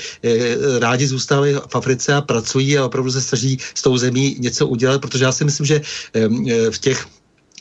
rádi 0.79 1.07
zůstávají 1.07 1.53
v 1.53 1.75
Africe 1.75 2.13
a 2.13 2.21
pracují 2.21 2.77
a 2.77 2.85
opravdu 2.85 3.11
se 3.11 3.21
snaží 3.21 3.57
s 3.75 3.81
tou 3.81 3.97
zemí 3.97 4.35
něco 4.39 4.67
udělat, 4.67 5.01
protože 5.01 5.23
já 5.23 5.31
si 5.31 5.45
myslím, 5.45 5.65
že 5.65 5.81
v 6.69 6.79
těch 6.79 7.07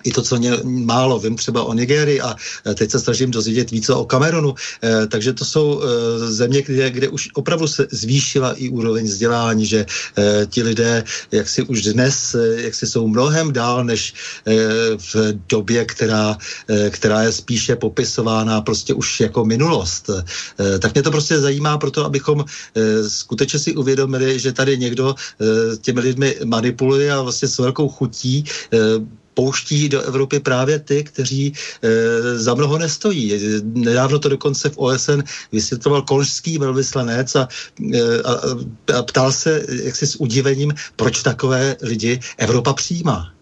i 0.05 0.13
to, 0.13 0.23
co 0.23 0.37
mě 0.37 0.53
málo 0.65 1.19
vím 1.19 1.37
třeba 1.37 1.65
o 1.65 1.75
Nigerii 1.75 2.21
a 2.21 2.37
e, 2.67 2.75
teď 2.75 2.91
se 2.91 3.01
snažím 3.01 3.31
dozvědět 3.31 3.71
více 3.71 3.95
o 3.95 4.05
Kamerunu, 4.05 4.55
e, 4.85 5.07
takže 5.07 5.33
to 5.33 5.45
jsou 5.45 5.83
e, 5.83 5.87
země, 6.33 6.63
kde, 6.63 6.91
kde 6.91 7.09
už 7.09 7.29
opravdu 7.35 7.69
se 7.69 7.87
zvýšila 7.91 8.53
i 8.53 8.69
úroveň 8.69 9.05
vzdělání, 9.05 9.67
že 9.67 9.87
ti 10.47 10.63
lidé, 10.63 11.05
jak 11.33 11.49
si 11.49 11.63
už 11.63 11.83
dnes, 11.83 12.37
jak 12.57 12.75
si 12.75 12.87
jsou 12.87 13.09
mnohem 13.09 13.53
dál, 13.53 13.85
než 13.85 14.15
v 14.97 15.15
době, 15.49 15.85
která, 15.85 16.39
která 16.91 17.23
je 17.23 17.33
spíše 17.33 17.77
popisována 17.77 18.61
prostě 18.61 18.95
už 18.95 19.21
jako 19.21 19.45
minulost. 19.45 20.11
Tak 20.79 20.95
mě 20.95 21.03
to 21.03 21.11
prostě 21.11 21.39
zajímá 21.39 21.79
proto, 21.79 22.05
abychom 22.05 22.45
skutečně 23.09 23.59
si 23.59 23.75
uvědomili, 23.75 24.39
že 24.39 24.53
tady 24.53 24.79
někdo 24.79 25.15
těmi 25.81 26.01
lidmi 26.01 26.37
manipuluje 26.45 27.13
a 27.13 27.23
vlastně 27.23 27.49
s 27.49 27.59
velkou 27.59 27.89
chutí 27.89 28.45
pouští 29.35 29.89
do 29.89 30.03
Evropy 30.03 30.41
právě 30.41 30.79
ty, 30.79 31.05
kteří 31.05 31.53
e, 31.83 32.39
za 32.39 32.55
mnoho 32.55 32.79
nestojí. 32.79 33.33
Nedávno 33.63 34.19
to 34.19 34.29
dokonce 34.29 34.71
v 34.71 34.79
OSN 34.79 35.21
vysvětloval 35.53 36.03
kolžský 36.03 36.59
velvyslanec 36.59 37.37
a, 37.37 37.49
e, 37.95 38.23
a, 38.23 38.33
a 38.99 39.03
ptal 39.03 39.33
se 39.33 39.67
jaksi 39.83 40.07
s 40.07 40.17
udivením, 40.17 40.75
proč 40.97 41.23
takové 41.23 41.77
lidi 41.83 42.21
Evropa 42.39 42.73
přijímá. 42.73 43.33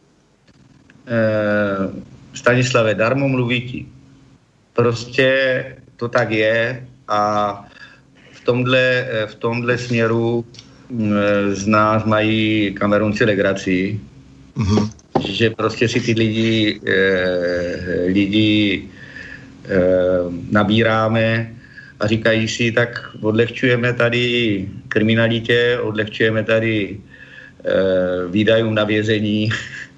E, 1.06 1.18
Stanislave, 2.34 2.94
darmo 2.94 3.28
mluví 3.28 3.60
ti. 3.70 3.86
Prostě 4.72 5.28
to 5.96 6.08
tak 6.08 6.30
je 6.30 6.88
a 7.08 7.52
v 8.32 8.44
tomhle, 8.44 9.08
v 9.26 9.34
tomhle 9.34 9.78
směru 9.78 10.44
z 11.52 11.66
nás 11.66 12.04
mají 12.04 12.74
Kamerunci 12.74 13.24
legraci. 13.24 14.00
Mm-hmm 14.56 15.01
že 15.32 15.50
prostě 15.50 15.88
si 15.88 16.00
ty 16.00 16.12
lidi, 16.12 16.80
eh, 16.86 18.04
lidi 18.06 18.88
eh, 19.64 19.78
nabíráme 20.50 21.54
a 22.00 22.06
říkají 22.06 22.48
si, 22.48 22.72
tak 22.72 23.10
odlehčujeme 23.20 23.92
tady 23.92 24.68
kriminalitě, 24.88 25.78
odlehčujeme 25.82 26.44
tady 26.44 27.00
eh, 27.64 28.28
výdajům 28.28 28.74
na 28.74 28.84
vězení. 28.84 29.50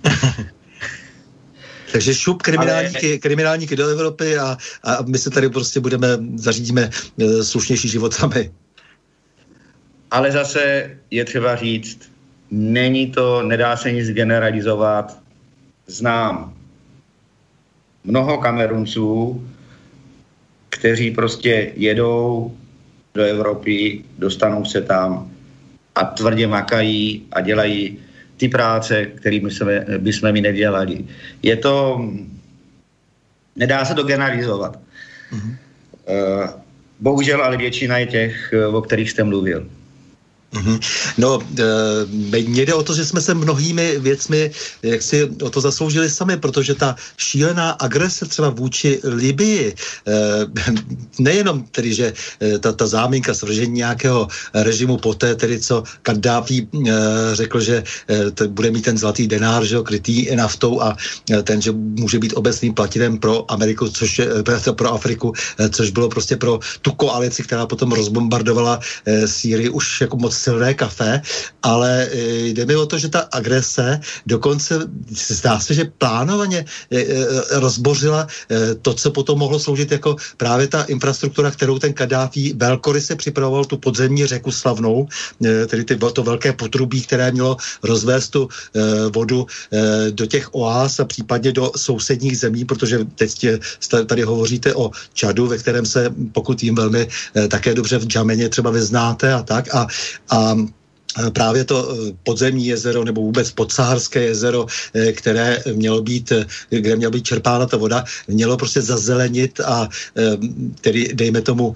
Takže 1.92 2.14
šup 2.14 2.42
kriminálníky, 2.42 3.08
Ale... 3.08 3.18
kriminálníky 3.18 3.76
do 3.76 3.88
Evropy 3.88 4.38
a, 4.38 4.58
a 4.82 5.02
my 5.06 5.18
se 5.18 5.30
tady 5.30 5.48
prostě 5.48 5.80
budeme, 5.80 6.08
zařídíme 6.34 6.90
e, 7.20 7.44
slušnější 7.44 7.88
život 7.88 8.14
sami. 8.14 8.50
Ale 10.10 10.32
zase 10.32 10.90
je 11.10 11.24
třeba 11.24 11.56
říct, 11.56 12.14
Není 12.56 13.10
to, 13.10 13.42
nedá 13.42 13.76
se 13.76 13.92
nic 13.92 14.10
generalizovat. 14.10 15.18
Znám 15.86 16.54
mnoho 18.04 18.38
Kamerunců, 18.38 19.42
kteří 20.68 21.10
prostě 21.10 21.72
jedou 21.76 22.56
do 23.14 23.22
Evropy, 23.22 24.04
dostanou 24.18 24.64
se 24.64 24.82
tam 24.82 25.30
a 25.94 26.04
tvrdě 26.04 26.46
makají 26.46 27.26
a 27.32 27.40
dělají 27.40 27.98
ty 28.36 28.48
práce, 28.48 29.06
které 29.06 29.36
jsme, 29.36 29.86
by 29.98 30.12
jsme 30.12 30.32
mi 30.32 30.40
nedělali. 30.40 31.04
Je 31.42 31.56
to, 31.56 32.04
nedá 33.56 33.84
se 33.84 33.94
to 33.94 34.02
generalizovat. 34.02 34.78
Mm-hmm. 35.32 35.56
Bohužel 37.00 37.42
ale 37.44 37.56
většina 37.56 37.98
je 37.98 38.06
těch, 38.06 38.54
o 38.72 38.82
kterých 38.82 39.10
jste 39.10 39.24
mluvil. 39.24 39.68
Mm-hmm. 40.54 40.78
No, 41.18 41.38
e, 42.32 42.38
jde 42.38 42.74
o 42.74 42.82
to, 42.82 42.94
že 42.94 43.04
jsme 43.04 43.20
se 43.20 43.34
mnohými 43.34 43.98
věcmi, 43.98 44.50
jak 44.82 45.02
si 45.02 45.24
o 45.42 45.50
to 45.50 45.60
zasloužili 45.60 46.10
sami, 46.10 46.36
protože 46.36 46.74
ta 46.74 46.96
šílená 47.16 47.70
agrese 47.70 48.26
třeba 48.26 48.50
vůči 48.50 49.00
Libii, 49.04 49.74
e, 49.74 50.14
nejenom 51.18 51.64
tedy, 51.74 51.94
že 51.94 52.12
e, 52.42 52.58
ta, 52.58 52.72
ta 52.72 52.86
záminka 52.86 53.34
svržení 53.34 53.82
nějakého 53.82 54.28
režimu 54.54 54.96
poté, 54.96 55.34
tedy 55.34 55.60
co 55.60 55.82
Kaddáfi 56.02 56.62
e, 56.62 56.92
řekl, 57.32 57.60
že 57.60 57.82
bude 58.46 58.70
mít 58.70 58.84
ten 58.84 58.98
zlatý 58.98 59.26
denár, 59.26 59.64
že 59.64 59.82
krytý 59.82 60.36
naftou 60.36 60.82
a 60.82 60.96
ten, 61.42 61.60
že 61.60 61.72
může 61.72 62.18
být 62.18 62.32
obecným 62.36 62.74
platidem 62.74 63.18
pro 63.18 63.50
Ameriku, 63.50 63.88
což 63.88 64.18
je, 64.18 64.28
pro 64.72 64.92
Afriku, 64.94 65.32
což 65.70 65.90
bylo 65.90 66.08
prostě 66.08 66.36
pro 66.36 66.60
tu 66.82 66.92
koalici, 66.92 67.42
která 67.42 67.66
potom 67.66 67.92
rozbombardovala 67.92 68.80
Sýrii 69.26 69.68
už 69.68 70.00
jako 70.00 70.16
moc 70.16 70.43
silné 70.44 70.74
kafe, 70.74 71.22
ale 71.62 72.08
e, 72.12 72.52
jde 72.52 72.66
mi 72.66 72.76
o 72.76 72.86
to, 72.86 72.98
že 72.98 73.08
ta 73.08 73.24
agrese 73.32 74.00
dokonce 74.26 74.84
zdá 75.08 75.60
se, 75.60 75.74
že 75.74 75.88
plánovaně 75.98 76.64
e, 76.92 77.00
e, 77.00 77.04
rozbořila 77.64 78.26
to, 78.82 78.94
co 78.94 79.10
potom 79.10 79.38
mohlo 79.38 79.58
sloužit 79.58 79.92
jako 79.92 80.16
právě 80.36 80.68
ta 80.68 80.82
infrastruktura, 80.82 81.50
kterou 81.50 81.78
ten 81.78 81.92
Kadáfi 81.92 82.52
velkoryse 82.56 83.16
připravoval 83.16 83.64
tu 83.64 83.76
podzemní 83.76 84.26
řeku 84.26 84.50
slavnou, 84.50 85.08
tedy 85.40 85.84
ty, 85.84 85.96
to 85.96 86.22
velké 86.22 86.52
potrubí, 86.52 87.02
které 87.02 87.32
mělo 87.32 87.56
rozvést 87.82 88.28
tu 88.28 88.48
vodu 89.14 89.46
do 90.10 90.26
těch 90.26 90.54
oáz 90.54 91.00
a 91.00 91.04
případně 91.04 91.52
do 91.52 91.72
sousedních 91.76 92.38
zemí, 92.38 92.64
protože 92.64 93.06
teď 93.14 93.46
tady 94.06 94.22
hovoříte 94.22 94.74
o 94.74 94.90
Čadu, 95.14 95.46
ve 95.46 95.58
kterém 95.58 95.86
se, 95.86 96.10
pokud 96.32 96.62
jim 96.62 96.74
velmi 96.74 97.08
také 97.48 97.74
dobře 97.74 97.98
v 97.98 98.06
Džameně 98.06 98.48
třeba 98.48 98.70
vyznáte 98.70 99.32
a 99.32 99.42
tak. 99.42 99.74
A, 99.74 99.86
a 100.28 100.33
právě 101.32 101.64
to 101.64 101.88
eh, 101.90 102.12
podzemní 102.22 102.66
jezero 102.66 103.04
nebo 103.04 103.20
vůbec 103.20 103.50
podsaharské 103.50 104.22
jezero, 104.22 104.66
eh, 104.94 105.12
které 105.12 105.62
mělo 105.72 106.02
být, 106.02 106.32
kde 106.70 106.96
měla 106.96 107.10
být 107.10 107.26
čerpána 107.26 107.66
ta 107.66 107.76
voda, 107.76 108.04
mělo 108.28 108.56
prostě 108.56 108.82
zazelenit 108.82 109.60
a 109.60 109.88
tedy 110.80 111.14
dejme 111.14 111.42
tomu 111.42 111.74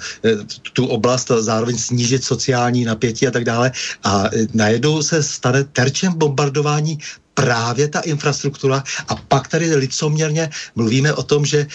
tu 0.73 0.87
oblast 0.87 1.31
a 1.31 1.43
zároveň 1.43 1.79
snížit 1.79 2.25
sociální 2.25 2.85
napětí 2.85 3.27
a 3.27 3.31
tak 3.31 3.45
dále. 3.45 3.73
A 4.05 4.31
najednou 4.55 5.03
se 5.03 5.23
stane 5.23 5.65
terčem 5.65 6.13
bombardování 6.13 6.99
právě 7.35 7.89
ta 7.89 8.01
infrastruktura 8.01 8.85
a 9.09 9.15
pak 9.15 9.49
tady 9.49 9.75
licoměrně 9.75 10.51
mluvíme 10.75 11.15
o 11.15 11.23
tom, 11.23 11.47
že 11.47 11.67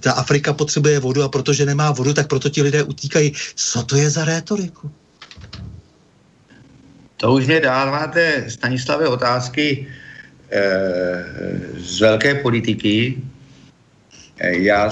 ta 0.00 0.12
Afrika 0.12 0.52
potřebuje 0.52 1.00
vodu 1.00 1.22
a 1.22 1.28
protože 1.28 1.66
nemá 1.66 1.90
vodu, 1.90 2.14
tak 2.14 2.28
proto 2.28 2.48
ti 2.48 2.62
lidé 2.62 2.82
utíkají. 2.82 3.32
Co 3.54 3.82
to 3.82 3.96
je 3.96 4.10
za 4.10 4.24
rétoriku? 4.24 4.90
To 7.16 7.32
už 7.32 7.46
mě 7.46 7.60
dáváte, 7.60 8.44
Stanislave, 8.48 9.08
otázky 9.08 9.86
e, 10.50 10.62
z 11.76 12.00
velké 12.00 12.34
politiky. 12.34 13.16
E, 14.38 14.56
já, 14.58 14.90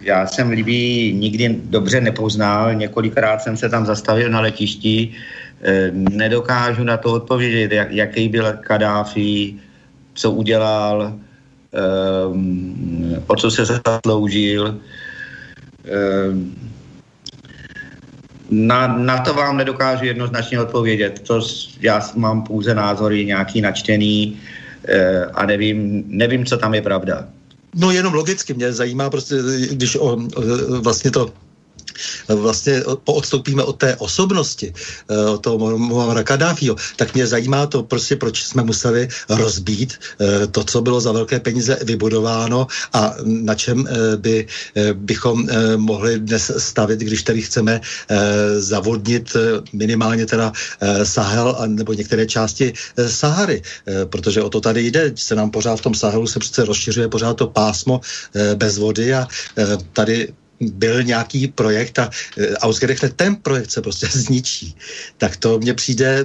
já 0.00 0.26
jsem 0.26 0.50
Libí 0.50 1.12
nikdy 1.12 1.56
dobře 1.64 2.00
nepoznal, 2.00 2.74
několikrát 2.74 3.42
jsem 3.42 3.56
se 3.56 3.68
tam 3.68 3.86
zastavil 3.86 4.30
na 4.30 4.40
letišti, 4.40 5.12
e, 5.62 5.90
nedokážu 5.92 6.84
na 6.84 6.96
to 6.96 7.12
odpovědět, 7.12 7.72
jak, 7.72 7.90
jaký 7.90 8.28
byl 8.28 8.52
Kadáfi, 8.52 9.54
co 10.14 10.30
udělal, 10.30 11.12
e, 11.74 11.80
o 13.26 13.36
co 13.36 13.50
se 13.50 13.64
zasloužil. 13.64 14.80
E, 15.84 16.66
na, 18.50 18.86
na 18.86 19.18
to 19.18 19.34
vám 19.34 19.56
nedokážu 19.56 20.04
jednoznačně 20.04 20.60
odpovědět. 20.60 21.22
To 21.26 21.40
já 21.80 22.00
mám 22.16 22.42
pouze 22.42 22.74
názory 22.74 23.24
nějaký 23.24 23.60
načtený 23.60 24.38
eh, 24.88 25.24
a 25.24 25.46
nevím, 25.46 26.04
nevím, 26.06 26.44
co 26.44 26.56
tam 26.56 26.74
je 26.74 26.82
pravda. 26.82 27.28
No 27.74 27.90
jenom 27.90 28.14
logicky 28.14 28.54
mě 28.54 28.72
zajímá 28.72 29.10
prostě, 29.10 29.34
když 29.70 29.96
o, 29.96 30.16
vlastně 30.80 31.10
to 31.10 31.32
vlastně 32.28 32.82
odstoupíme 33.04 33.62
od 33.62 33.76
té 33.76 33.96
osobnosti, 33.96 34.74
eh, 35.08 35.30
od 35.30 35.42
toho 35.42 35.78
Muammara 35.78 36.22
Kadáfího, 36.22 36.76
tak 36.96 37.14
mě 37.14 37.26
zajímá 37.26 37.66
to 37.66 37.82
prostě, 37.82 38.16
proč 38.16 38.44
jsme 38.44 38.62
museli 38.62 39.08
rozbít 39.28 39.94
eh, 39.94 40.46
to, 40.46 40.64
co 40.64 40.82
bylo 40.82 41.00
za 41.00 41.12
velké 41.12 41.40
peníze 41.40 41.78
vybudováno 41.82 42.66
a 42.92 43.14
na 43.24 43.54
čem 43.54 43.86
eh, 43.86 44.16
by, 44.16 44.46
bychom 44.92 45.48
mohli 45.76 46.18
dnes 46.18 46.52
stavit, 46.58 47.00
když 47.00 47.22
tady 47.22 47.42
chceme 47.42 47.80
zavodnit 48.58 49.36
minimálně 49.72 50.26
teda 50.26 50.52
Sahel 51.02 51.56
nebo 51.66 51.92
některé 51.92 52.26
části 52.26 52.72
Sahary, 53.06 53.62
protože 54.04 54.42
o 54.42 54.48
to 54.50 54.60
tady 54.60 54.86
jde, 54.86 55.12
se 55.14 55.34
nám 55.34 55.50
pořád 55.50 55.76
v 55.76 55.82
tom 55.82 55.94
Sahelu 55.94 56.26
se 56.26 56.38
přece 56.38 56.64
rozšiřuje 56.64 57.08
pořád 57.08 57.34
to 57.34 57.46
pásmo 57.46 58.00
bez 58.54 58.78
vody 58.78 59.14
a 59.14 59.28
tady 59.92 60.32
byl 60.60 61.02
nějaký 61.02 61.48
projekt 61.48 61.98
a 61.98 62.10
e, 62.38 62.56
ausgerechnet 62.56 63.12
ten 63.16 63.36
projekt 63.36 63.70
se 63.70 63.82
prostě 63.82 64.06
zničí, 64.12 64.76
tak 65.18 65.36
to 65.36 65.58
mně 65.58 65.74
přijde, 65.74 66.24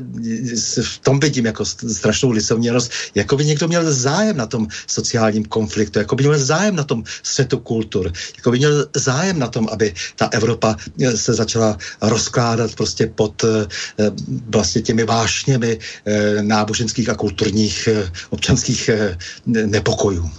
v 0.84 1.00
tom 1.00 1.20
vidím 1.20 1.46
jako 1.46 1.66
strašnou 1.66 2.32
lisoměrnost, 2.32 2.92
jako 3.16 3.38
by 3.38 3.46
někdo 3.46 3.68
měl 3.68 3.94
zájem 3.94 4.38
na 4.38 4.46
tom 4.46 4.68
sociálním 4.88 5.46
konfliktu, 5.46 6.00
jako 6.00 6.16
by 6.16 6.24
měl 6.24 6.40
zájem 6.40 6.76
na 6.76 6.84
tom 6.84 7.04
střetu 7.24 7.60
kultur, 7.60 8.12
jako 8.38 8.52
by 8.52 8.58
měl 8.58 8.88
zájem 8.96 9.40
na 9.40 9.48
tom, 9.48 9.68
aby 9.72 9.94
ta 10.16 10.30
Evropa 10.32 10.76
e, 11.02 11.18
se 11.18 11.34
začala 11.34 11.78
rozkládat 12.02 12.76
prostě 12.76 13.08
pod 13.08 13.44
e, 13.44 13.68
vlastně 14.48 14.82
těmi 14.82 15.04
vášněmi 15.04 15.80
náboženských 16.42 17.10
a 17.10 17.16
kulturních 17.16 17.90
občanských 18.30 18.90
nepokojů. 19.46 20.32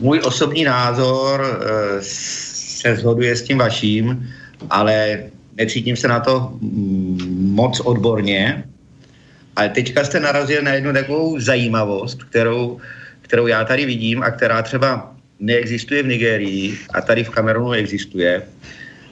Můj 0.00 0.20
osobní 0.24 0.64
názor 0.64 1.44
eh, 1.44 1.98
se 2.00 2.96
shoduje 2.96 3.36
s 3.36 3.42
tím 3.42 3.58
vaším, 3.58 4.28
ale 4.70 5.24
necítím 5.56 5.96
se 5.96 6.08
na 6.08 6.20
to 6.20 6.52
mm, 6.60 7.50
moc 7.54 7.80
odborně. 7.80 8.64
Ale 9.56 9.68
teďka 9.68 10.04
jste 10.04 10.20
narazil 10.20 10.62
na 10.62 10.72
jednu 10.72 10.92
takovou 10.92 11.40
zajímavost, 11.40 12.24
kterou, 12.24 12.80
kterou 13.22 13.46
já 13.46 13.64
tady 13.64 13.86
vidím 13.86 14.22
a 14.22 14.30
která 14.30 14.62
třeba 14.62 15.16
neexistuje 15.40 16.02
v 16.02 16.06
Nigerii 16.06 16.78
a 16.94 17.00
tady 17.00 17.24
v 17.24 17.30
Kamerunu 17.30 17.72
existuje. 17.72 18.42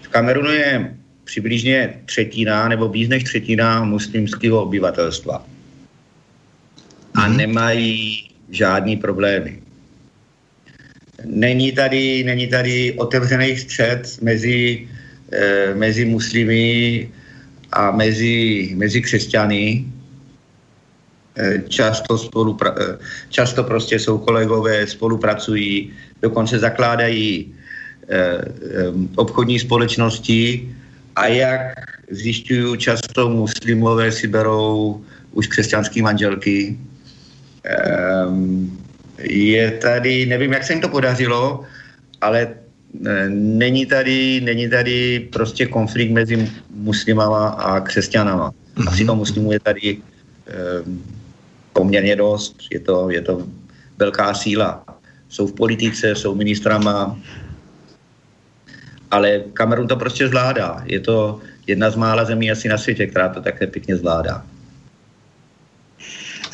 V 0.02 0.08
Kamerunu 0.08 0.50
je 0.50 0.94
přibližně 1.24 1.94
třetina 2.06 2.68
nebo 2.68 2.88
víc 2.88 3.08
než 3.08 3.24
třetina 3.24 3.84
muslimského 3.84 4.62
obyvatelstva. 4.62 5.46
A 7.14 7.28
mhm. 7.28 7.36
nemají 7.36 8.28
žádný 8.50 8.96
problémy. 8.96 9.63
Není 11.24 11.72
tady, 11.72 12.24
není 12.24 12.46
tady 12.46 12.92
otevřený 12.92 13.56
střed 13.56 14.18
mezi, 14.22 14.88
e, 15.32 15.74
mezi 15.74 16.04
muslimy 16.04 17.08
a 17.72 17.90
mezi, 17.90 18.70
mezi 18.76 19.02
křesťany. 19.02 19.84
E, 21.36 21.62
často, 21.68 22.16
spolupra- 22.16 22.74
e, 22.78 22.98
často 23.28 23.64
prostě 23.64 23.98
jsou 23.98 24.18
kolegové, 24.18 24.86
spolupracují, 24.86 25.90
dokonce 26.22 26.58
zakládají 26.58 27.54
e, 28.08 28.16
e, 28.16 28.44
obchodní 29.16 29.58
společnosti 29.58 30.68
a 31.16 31.26
jak 31.26 31.74
zjišťuju, 32.10 32.76
často 32.76 33.28
muslimové 33.28 34.12
si 34.12 34.26
berou 34.28 35.00
už 35.32 35.46
křesťanské 35.46 36.02
manželky. 36.02 36.78
E, 37.64 38.83
je 39.18 39.70
tady, 39.70 40.26
nevím, 40.26 40.52
jak 40.52 40.64
se 40.64 40.72
jim 40.72 40.82
to 40.82 40.88
podařilo, 40.88 41.64
ale 42.20 42.40
e, 43.06 43.28
není 43.28 43.86
tady, 43.86 44.40
není 44.40 44.68
tady 44.68 45.28
prostě 45.32 45.66
konflikt 45.66 46.10
mezi 46.10 46.50
muslimama 46.70 47.48
a 47.48 47.80
křesťanama. 47.80 48.50
Mm-hmm. 48.50 48.88
Asi 48.88 49.04
to 49.04 49.16
muslimů 49.16 49.52
je 49.52 49.60
tady 49.60 49.88
e, 49.90 50.00
poměrně 51.72 52.16
dost, 52.16 52.56
je 52.70 52.80
to, 52.80 53.10
je 53.10 53.20
to 53.20 53.46
velká 53.98 54.34
síla. 54.34 54.84
Jsou 55.28 55.46
v 55.46 55.52
politice, 55.52 56.14
jsou 56.14 56.34
ministrama, 56.34 57.18
ale 59.10 59.40
Kamerun 59.52 59.88
to 59.88 59.96
prostě 59.96 60.28
zvládá. 60.28 60.82
Je 60.86 61.00
to 61.00 61.40
jedna 61.66 61.90
z 61.90 61.96
mála 61.96 62.24
zemí 62.24 62.50
asi 62.50 62.68
na 62.68 62.78
světě, 62.78 63.06
která 63.06 63.28
to 63.28 63.40
také 63.40 63.66
pěkně 63.66 63.96
zvládá. 63.96 64.46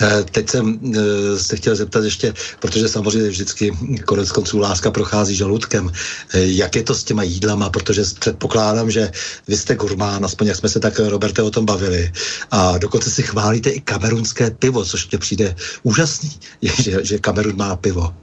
Eh, 0.02 0.24
teď 0.24 0.48
jsem 0.48 0.80
eh, 0.96 1.38
se 1.38 1.56
chtěl 1.56 1.76
zeptat 1.76 2.04
ještě, 2.04 2.32
protože 2.60 2.88
samozřejmě 2.88 3.28
vždycky 3.28 3.72
konec 4.04 4.32
konců 4.32 4.58
láska 4.58 4.90
prochází 4.90 5.36
žaludkem. 5.36 5.90
Eh, 6.34 6.40
jak 6.40 6.76
je 6.76 6.82
to 6.82 6.94
s 6.94 7.04
těma 7.04 7.22
jídlama, 7.22 7.70
protože 7.70 8.02
předpokládám, 8.20 8.90
že 8.90 9.10
vy 9.48 9.56
jste 9.56 9.74
gurmán, 9.74 10.24
aspoň 10.24 10.46
jak 10.46 10.56
jsme 10.56 10.68
se 10.68 10.80
tak, 10.80 10.98
Roberte, 10.98 11.42
o 11.42 11.50
tom 11.50 11.66
bavili. 11.66 12.12
A 12.50 12.78
dokonce 12.78 13.10
si 13.10 13.22
chválíte 13.22 13.70
i 13.70 13.80
kamerunské 13.80 14.50
pivo, 14.50 14.84
což 14.84 15.10
mě 15.10 15.18
přijde 15.18 15.54
úžasný, 15.82 16.30
že, 16.62 17.04
že 17.04 17.18
Kamerun 17.18 17.56
má 17.56 17.76
pivo. 17.76 18.14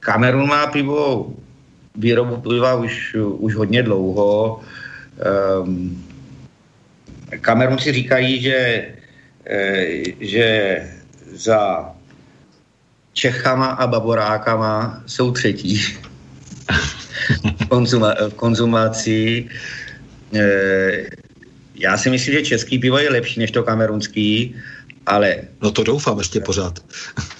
Kamerun 0.00 0.48
má 0.48 0.66
pivo, 0.66 1.32
výrobu 1.96 2.36
piva 2.36 2.74
už, 2.74 3.16
už 3.38 3.54
hodně 3.54 3.82
dlouho. 3.82 4.60
Um, 5.62 6.04
Kamerunci 7.40 7.92
říkají, 7.92 8.42
že, 8.42 8.86
že 10.20 10.78
za 11.34 11.92
Čechama 13.12 13.66
a 13.66 13.86
Baborákama 13.86 15.02
jsou 15.06 15.32
třetí 15.32 15.76
v, 15.76 17.66
konzuma, 17.68 18.14
v 18.28 18.34
konzumaci. 18.34 19.48
Já 21.74 21.98
si 21.98 22.10
myslím, 22.10 22.34
že 22.34 22.42
český 22.42 22.78
pivo 22.78 22.98
je 22.98 23.10
lepší 23.10 23.40
než 23.40 23.50
to 23.50 23.62
kamerunský, 23.62 24.54
ale... 25.06 25.36
No 25.62 25.70
to 25.70 25.82
doufám 25.82 26.18
ještě 26.18 26.40
pořád. 26.40 26.78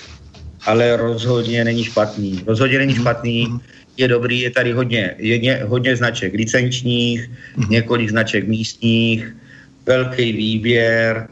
ale 0.66 0.96
rozhodně 0.96 1.64
není 1.64 1.84
špatný. 1.84 2.42
Rozhodně 2.46 2.78
není 2.78 2.94
špatný. 2.94 3.60
Je 3.96 4.08
dobrý, 4.08 4.40
je 4.40 4.50
tady 4.50 4.72
hodně, 4.72 5.14
je 5.18 5.64
hodně 5.64 5.96
značek 5.96 6.34
licenčních, 6.34 7.30
mm. 7.56 7.70
několik 7.70 8.10
značek 8.10 8.48
místních, 8.48 9.34
velký 9.86 10.32
výběr 10.32 11.28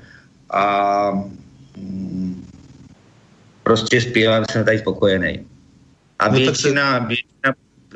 a 0.51 1.11
mm, 1.76 2.47
prostě 3.62 4.01
s 4.01 4.07
pivem 4.07 4.44
jsem 4.51 4.64
tady 4.64 4.78
spokojený. 4.78 5.47
A 6.18 6.28
no, 6.28 6.38
většina, 6.38 6.99
většina 6.99 7.55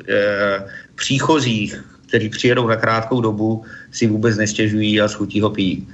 e, 0.09 0.65
příchozích, 0.95 1.83
kteří 2.07 2.29
přijedou 2.29 2.67
na 2.67 2.75
krátkou 2.75 3.21
dobu, 3.21 3.63
si 3.91 4.07
vůbec 4.07 4.37
nestěžují 4.37 5.01
a 5.01 5.07
schutí 5.07 5.41
ho 5.41 5.49
pijí. 5.49 5.87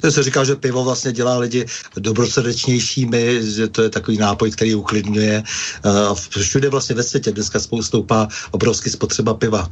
To 0.00 0.10
se 0.10 0.22
říká, 0.22 0.44
že 0.44 0.56
pivo 0.56 0.84
vlastně 0.84 1.12
dělá 1.12 1.38
lidi 1.38 1.66
dobrosrdečnějšími, 1.96 3.52
že 3.54 3.68
to 3.68 3.82
je 3.82 3.90
takový 3.90 4.18
nápoj, 4.18 4.50
který 4.50 4.74
uklidňuje. 4.74 5.42
A 5.84 6.14
všude 6.14 6.68
vlastně 6.68 6.94
ve 6.96 7.02
světě 7.02 7.32
dneska 7.32 7.58
stoupá 7.80 8.28
obrovský 8.50 8.90
spotřeba 8.90 9.34
piva. 9.34 9.70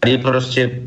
Tady 0.00 0.18
prostě 0.18 0.82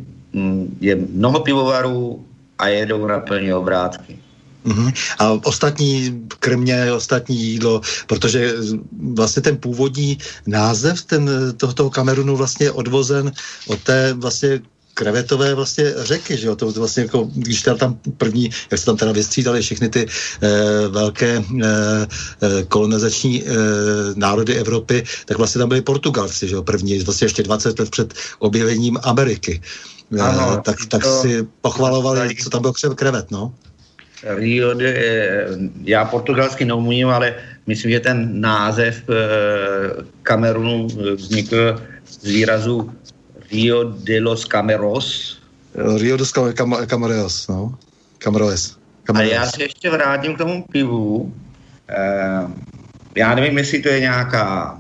je 0.80 0.96
mnoho 0.96 1.40
pivovarů 1.40 2.26
a 2.60 2.68
jedou 2.68 3.08
na 3.08 3.20
plně 3.20 3.56
obrátky. 3.56 4.20
Uh-huh. 4.66 4.94
A 5.20 5.32
ostatní 5.32 6.22
krmě, 6.40 6.94
ostatní 6.94 7.38
jídlo, 7.38 7.82
protože 8.08 8.54
vlastně 9.14 9.42
ten 9.42 9.58
původní 9.58 10.18
název 10.48 11.02
ten, 11.02 11.30
tohoto 11.58 11.90
Kamerunu 11.90 12.36
vlastně 12.36 12.66
je 12.66 12.72
odvozen 12.72 13.32
od 13.68 13.80
té 13.80 14.14
vlastně 14.14 14.62
krevetové 14.94 15.56
vlastně 15.56 15.94
řeky, 15.98 16.38
že 16.38 16.48
jo, 16.48 16.56
to 16.56 16.72
vlastně 16.72 17.04
jako, 17.04 17.30
když 17.34 17.62
tam, 17.62 17.78
tam 17.78 18.00
první, 18.18 18.50
jak 18.72 18.80
se 18.80 18.86
tam 18.86 18.98
teda 18.98 19.12
vystřídali 19.12 19.62
všechny 19.62 19.90
ty 19.90 20.06
e, 20.06 20.88
velké 20.88 21.38
e, 21.38 21.44
kolonizační 22.68 23.44
e, 23.44 23.46
národy 24.16 24.56
Evropy, 24.56 25.04
tak 25.26 25.38
vlastně 25.38 25.60
tam 25.60 25.70
byli 25.70 25.82
Portugalci, 25.82 26.48
že 26.48 26.56
jo, 26.56 26.64
první, 26.64 27.00
vlastně 27.00 27.26
ještě 27.26 27.44
20 27.44 27.80
let 27.80 27.90
před 27.90 28.14
objevením 28.40 29.00
Ameriky. 29.04 29.62
Ano, 30.20 30.58
e, 30.58 30.62
tak, 30.62 30.76
tak 30.90 31.06
si 31.06 31.48
pochvalovali, 31.62 32.36
co 32.36 32.50
tam 32.50 32.62
byl 32.62 32.74
krevet, 32.74 33.32
no. 33.32 33.54
Rio 34.24 34.74
de, 34.74 35.48
já 35.84 36.06
portugalsky 36.06 36.66
neumím, 36.66 37.10
ale 37.10 37.36
myslím, 37.68 37.92
že 37.92 38.00
ten 38.00 38.42
název 38.42 39.04
e, 39.10 39.14
Kamerunu 40.24 40.88
vznikl 41.16 41.82
z 42.08 42.24
výrazu 42.24 42.92
Rio 43.52 43.84
de 43.84 44.22
los 44.22 44.46
Cameros. 44.46 45.38
Rio 45.76 46.18
de 46.18 46.22
los 46.22 46.34
Cam- 46.34 46.86
Cameros, 46.86 47.48
no. 47.48 47.78
Cameros. 48.18 48.78
A 49.14 49.22
já 49.22 49.46
se 49.46 49.64
ještě 49.64 49.90
vrátím 49.90 50.36
k 50.36 50.38
tomu 50.38 50.66
pivu. 50.72 51.34
Já 53.16 53.36
nevím, 53.36 53.58
jestli 53.58 53.82
to 53.82 53.90
je 53.90 54.00
nějaká 54.00 54.78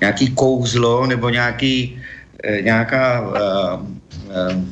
nějaký 0.00 0.34
kouzlo 0.34 1.06
nebo 1.06 1.28
nějaký, 1.28 1.99
nějaká 2.60 3.32
e, 3.34 3.40
e, 4.30 4.64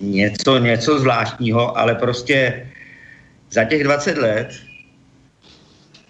něco, 0.00 0.58
něco 0.58 0.98
zvláštního, 0.98 1.78
ale 1.78 1.94
prostě 1.94 2.66
za 3.50 3.64
těch 3.64 3.84
20 3.84 4.18
let 4.18 4.48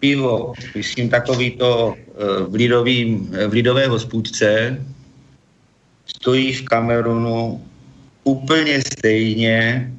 pivo, 0.01 0.53
myslím 0.75 1.09
takový 1.09 1.51
to 1.51 1.95
eh, 1.95 2.45
v, 2.49 2.55
lidovým, 2.55 3.31
v 3.49 3.53
lidové 3.53 3.87
hospůdce, 3.87 4.81
stojí 6.07 6.53
v 6.53 6.65
Kamerunu 6.65 7.67
úplně 8.25 8.81
stejně 8.81 9.93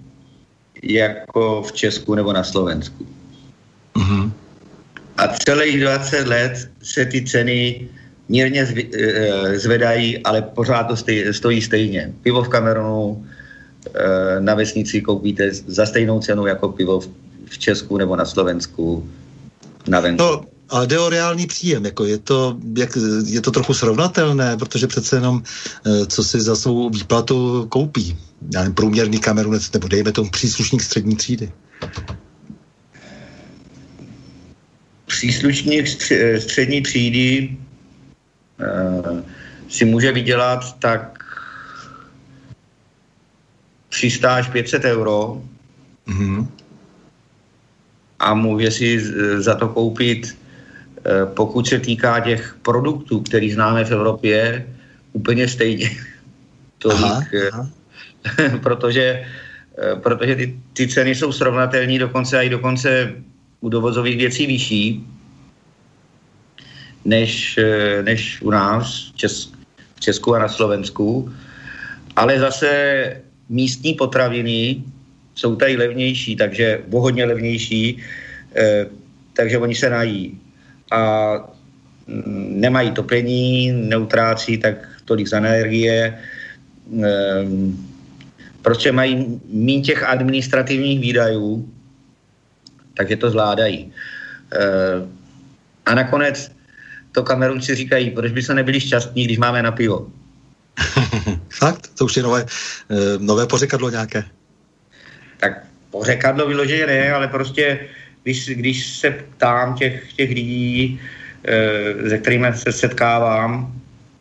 jako 0.83 1.63
v 1.63 1.71
Česku 1.71 2.15
nebo 2.15 2.33
na 2.33 2.43
Slovensku. 2.43 3.07
Mm-hmm. 3.95 4.31
A 5.17 5.27
celých 5.27 5.81
20 5.81 6.27
let 6.27 6.69
se 6.81 7.05
ty 7.05 7.25
ceny 7.25 7.87
mírně 8.31 8.63
eh, 8.63 9.59
zvedají, 9.59 10.23
ale 10.23 10.41
pořád 10.41 10.83
to 10.83 10.95
stojí 11.31 11.61
stejně. 11.61 12.13
Pivo 12.23 12.43
v 12.43 12.49
Kamerunu 12.49 13.25
eh, 13.93 14.39
na 14.39 14.55
vesnici 14.55 15.01
koupíte 15.01 15.51
za 15.51 15.85
stejnou 15.85 16.19
cenu 16.19 16.47
jako 16.47 16.69
pivo 16.69 16.99
v 17.45 17.57
Česku 17.57 17.97
nebo 17.97 18.15
na 18.15 18.25
Slovensku 18.25 19.09
na 19.87 19.99
venku. 19.99 20.23
No, 20.23 20.41
ale 20.69 20.87
jde 20.87 20.99
o 20.99 21.09
reálný 21.09 21.47
příjem, 21.47 21.85
jako 21.85 22.05
je 22.05 22.17
to, 22.17 22.57
jak, 22.77 22.97
je 23.25 23.41
to 23.41 23.51
trochu 23.51 23.73
srovnatelné, 23.73 24.57
protože 24.57 24.87
přece 24.87 25.15
jenom, 25.15 25.43
eh, 25.43 26.05
co 26.05 26.23
si 26.23 26.41
za 26.41 26.55
svou 26.55 26.89
výplatu 26.89 27.67
koupí. 27.69 28.17
Já 28.53 28.59
nevím, 28.59 28.75
průměrný 28.75 29.19
kamerunec, 29.19 29.71
nebo 29.71 29.87
dejme 29.87 30.11
tomu 30.11 30.29
příslušník 30.29 30.81
střední 30.81 31.15
třídy. 31.15 31.51
Příslušník 35.05 35.87
střední 36.39 36.81
třídy 36.81 37.57
si 39.69 39.85
může 39.85 40.11
vydělat 40.11 40.79
tak 40.79 41.23
300 43.89 44.35
až 44.35 44.49
500 44.49 44.83
euro. 44.85 45.41
Mm-hmm 46.07 46.47
a 48.21 48.33
může 48.33 48.71
si 48.71 48.87
za 49.41 49.55
to 49.55 49.67
koupit, 49.67 50.37
eh, 51.05 51.25
pokud 51.25 51.67
se 51.67 51.79
týká 51.79 52.19
těch 52.19 52.55
produktů, 52.61 53.19
který 53.25 53.51
známe 53.51 53.85
v 53.85 53.91
Evropě, 53.91 54.65
úplně 55.13 55.47
stejně. 55.47 55.89
Tolik, 56.77 57.01
aha, 57.01 57.21
aha. 57.51 57.69
protože, 58.63 59.25
eh, 59.77 59.95
protože 59.95 60.35
ty, 60.35 60.45
ty 60.73 60.87
ceny 60.87 61.15
jsou 61.15 61.33
srovnatelné 61.33 61.99
dokonce 61.99 62.45
i 62.45 62.49
dokonce 62.49 63.13
u 63.61 63.69
dovozových 63.69 64.17
věcí 64.17 64.45
vyšší 64.45 65.05
než, 67.05 67.57
eh, 67.57 68.03
než 68.03 68.41
u 68.41 68.51
nás 68.51 69.13
v 69.95 69.99
Česku 69.99 70.35
a 70.35 70.39
na 70.39 70.47
Slovensku. 70.47 71.31
Ale 72.15 72.39
zase 72.39 72.71
místní 73.49 73.93
potraviny 73.93 74.83
jsou 75.35 75.55
tady 75.55 75.77
levnější, 75.77 76.35
takže 76.35 76.83
o 76.91 77.01
hodně 77.01 77.25
levnější, 77.25 77.97
eh, 78.55 78.85
takže 79.33 79.57
oni 79.57 79.75
se 79.75 79.89
nají. 79.89 80.37
A 80.91 81.01
mm, 82.07 82.61
nemají 82.61 82.91
topení, 82.91 83.71
neutrácí 83.71 84.57
tak 84.57 84.75
tolik 85.05 85.27
za 85.27 85.37
energie, 85.37 86.19
eh, 87.03 87.45
prostě 88.61 88.91
mají 88.91 89.41
méně 89.49 89.81
těch 89.81 90.03
administrativních 90.03 90.99
výdajů, 90.99 91.69
takže 92.93 93.15
to 93.15 93.29
zvládají. 93.29 93.91
Eh, 94.53 95.07
a 95.85 95.95
nakonec 95.95 96.51
to 97.11 97.23
Kamerunci 97.23 97.75
říkají, 97.75 98.11
proč 98.11 98.31
by 98.31 98.43
se 98.43 98.53
nebyli 98.53 98.79
šťastní, 98.79 99.25
když 99.25 99.37
máme 99.37 99.63
na 99.63 99.71
pivo. 99.71 100.07
Fakt? 101.49 101.87
To 101.97 102.05
už 102.05 102.17
je 102.17 102.23
nové, 102.23 102.45
nové 103.19 103.47
pořekadlo 103.47 103.89
nějaké 103.89 104.23
tak 105.41 105.65
pořekadlo 105.89 106.47
vyloženě 106.47 106.87
ne, 106.87 107.11
ale 107.11 107.27
prostě 107.27 107.79
když, 108.23 108.49
když 108.49 108.87
se 108.87 109.09
ptám 109.09 109.75
těch, 109.75 110.13
těch 110.13 110.29
lidí, 110.29 111.01
e, 111.43 112.09
se 112.09 112.17
kterými 112.17 112.47
se 112.53 112.71
setkávám, 112.71 113.73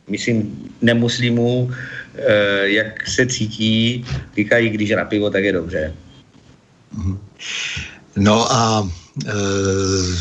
myslím 0.09 0.57
nemuslimů, 0.81 1.71
e, 2.17 2.69
jak 2.69 3.09
se 3.09 3.27
cítí, 3.27 4.05
říkají, 4.37 4.71
když 4.71 4.89
je 4.89 4.97
na 4.97 5.05
pivo, 5.05 5.31
tak 5.31 5.45
je 5.45 5.53
dobře. 5.53 5.95
No 8.17 8.53
a 8.53 8.89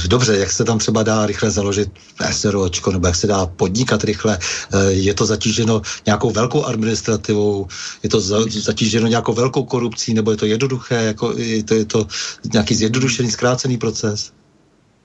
dobře, 0.08 0.38
jak 0.38 0.52
se 0.52 0.64
tam 0.64 0.80
třeba 0.80 1.04
dá 1.04 1.26
rychle 1.26 1.52
založit 1.52 1.90
SROčko, 2.32 2.92
nebo 2.92 3.08
jak 3.08 3.16
se 3.16 3.28
dá 3.28 3.46
podnikat 3.46 4.04
rychle, 4.04 4.38
e, 4.74 4.92
je 4.92 5.14
to 5.14 5.26
zatíženo 5.26 5.82
nějakou 6.06 6.32
velkou 6.32 6.64
administrativou, 6.64 7.68
je 8.04 8.10
to 8.10 8.20
za, 8.20 8.38
zatíženo 8.50 9.08
nějakou 9.08 9.34
velkou 9.34 9.64
korupcí, 9.64 10.14
nebo 10.14 10.32
je 10.32 10.38
to 10.38 10.46
jednoduché, 10.46 10.96
jako 10.96 11.34
je 11.38 11.64
to, 11.64 11.74
je 11.74 11.86
to 11.86 12.08
nějaký 12.54 12.76
zjednodušený, 12.76 13.32
zkrácený 13.32 13.78
proces? 13.78 14.32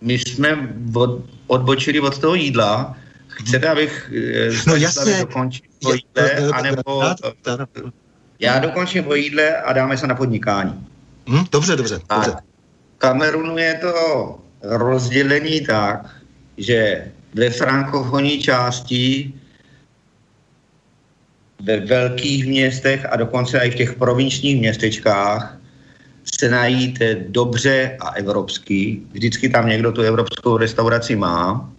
My 0.00 0.14
jsme 0.14 0.74
od, 0.94 1.24
odbočili 1.46 2.00
od 2.00 2.18
toho 2.18 2.34
jídla, 2.34 2.96
chcete, 3.28 3.68
abych 3.68 4.12
e, 4.14 4.50
no 4.66 4.76
jasně, 4.76 5.18
dokončil 5.20 5.66
o 5.84 5.92
jídle, 5.92 6.50
anebo 6.52 7.02
já 8.38 8.58
dokončím 8.58 9.06
o 9.06 9.14
jídle 9.14 9.56
a 9.56 9.72
dáme 9.72 9.98
se 9.98 10.06
na 10.06 10.14
podnikání. 10.14 10.86
Hm, 11.28 11.44
dobře, 11.52 11.76
dobře, 11.76 12.00
dobře. 12.14 12.53
Kamerunu 12.98 13.58
je 13.58 13.74
to 13.74 13.94
rozdělení 14.62 15.60
tak, 15.60 16.10
že 16.58 17.04
ve 17.34 17.50
frankofonní 17.50 18.42
části 18.42 19.32
ve 21.62 21.80
velkých 21.80 22.46
městech 22.46 23.06
a 23.10 23.16
dokonce 23.16 23.58
i 23.58 23.70
v 23.70 23.74
těch 23.74 23.92
provinčních 23.94 24.60
městečkách 24.60 25.58
se 26.38 26.48
najíte 26.48 27.14
dobře 27.28 27.96
a 28.00 28.08
evropsky. 28.08 29.00
Vždycky 29.12 29.48
tam 29.48 29.68
někdo 29.68 29.92
tu 29.92 30.02
evropskou 30.02 30.56
restauraci 30.56 31.16
má. 31.16 31.70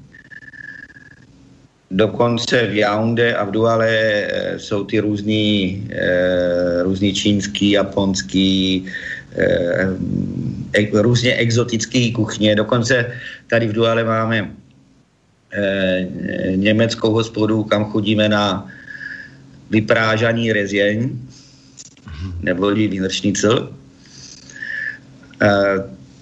Dokonce 1.91 2.67
v 2.67 2.75
Yaoundé 2.75 3.35
a 3.35 3.43
v 3.43 3.51
Duale 3.51 3.89
e, 3.89 4.59
jsou 4.59 4.83
ty 4.83 4.99
různý, 4.99 5.87
e, 5.91 6.83
různý 6.83 7.13
čínský, 7.13 7.71
japonský, 7.71 8.85
e, 9.37 9.87
různě 10.93 11.35
exotické 11.35 12.11
kuchně. 12.11 12.55
Dokonce 12.55 13.11
tady 13.47 13.67
v 13.67 13.73
Duale 13.73 14.03
máme 14.03 14.51
německou 16.55 17.13
hospodu, 17.13 17.63
kam 17.63 17.85
chodíme 17.85 18.29
na 18.29 18.67
vyprážaní 19.69 20.53
rezěň, 20.53 21.09
nebo 22.41 22.71
vývršnicl. 22.71 23.73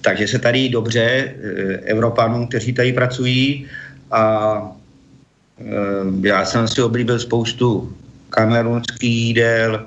Takže 0.01 0.27
se 0.27 0.39
tady 0.39 0.69
dobře 0.69 1.35
Evropanům, 1.85 2.47
kteří 2.47 2.73
tady 2.73 2.93
pracují 2.93 3.67
a 4.11 4.75
já 6.23 6.45
jsem 6.45 6.67
si 6.67 6.81
oblíbil 6.81 7.19
spoustu 7.19 7.93
kamerunských 8.29 9.13
jídel, 9.25 9.85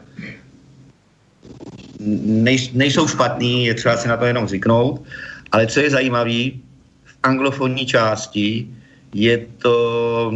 Nej, 2.26 2.56
nejsou 2.72 3.08
špatný, 3.08 3.66
je 3.66 3.74
třeba 3.74 3.96
si 3.96 4.08
na 4.08 4.16
to 4.16 4.24
jenom 4.24 4.48
zvyknout, 4.48 5.02
ale 5.52 5.66
co 5.66 5.80
je 5.80 5.90
zajímavé, 5.90 6.62
v 7.04 7.14
anglofonní 7.22 7.86
části 7.86 8.68
je 9.14 9.46
to, 9.58 10.32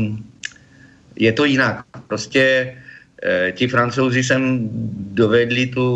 je 1.17 1.33
to 1.33 1.45
jinak. 1.45 1.85
Prostě 2.07 2.75
eh, 3.23 3.53
ti 3.53 3.69
francouzi 3.69 4.23
sem 4.23 4.69
dovedli 5.15 5.67
tu 5.67 5.87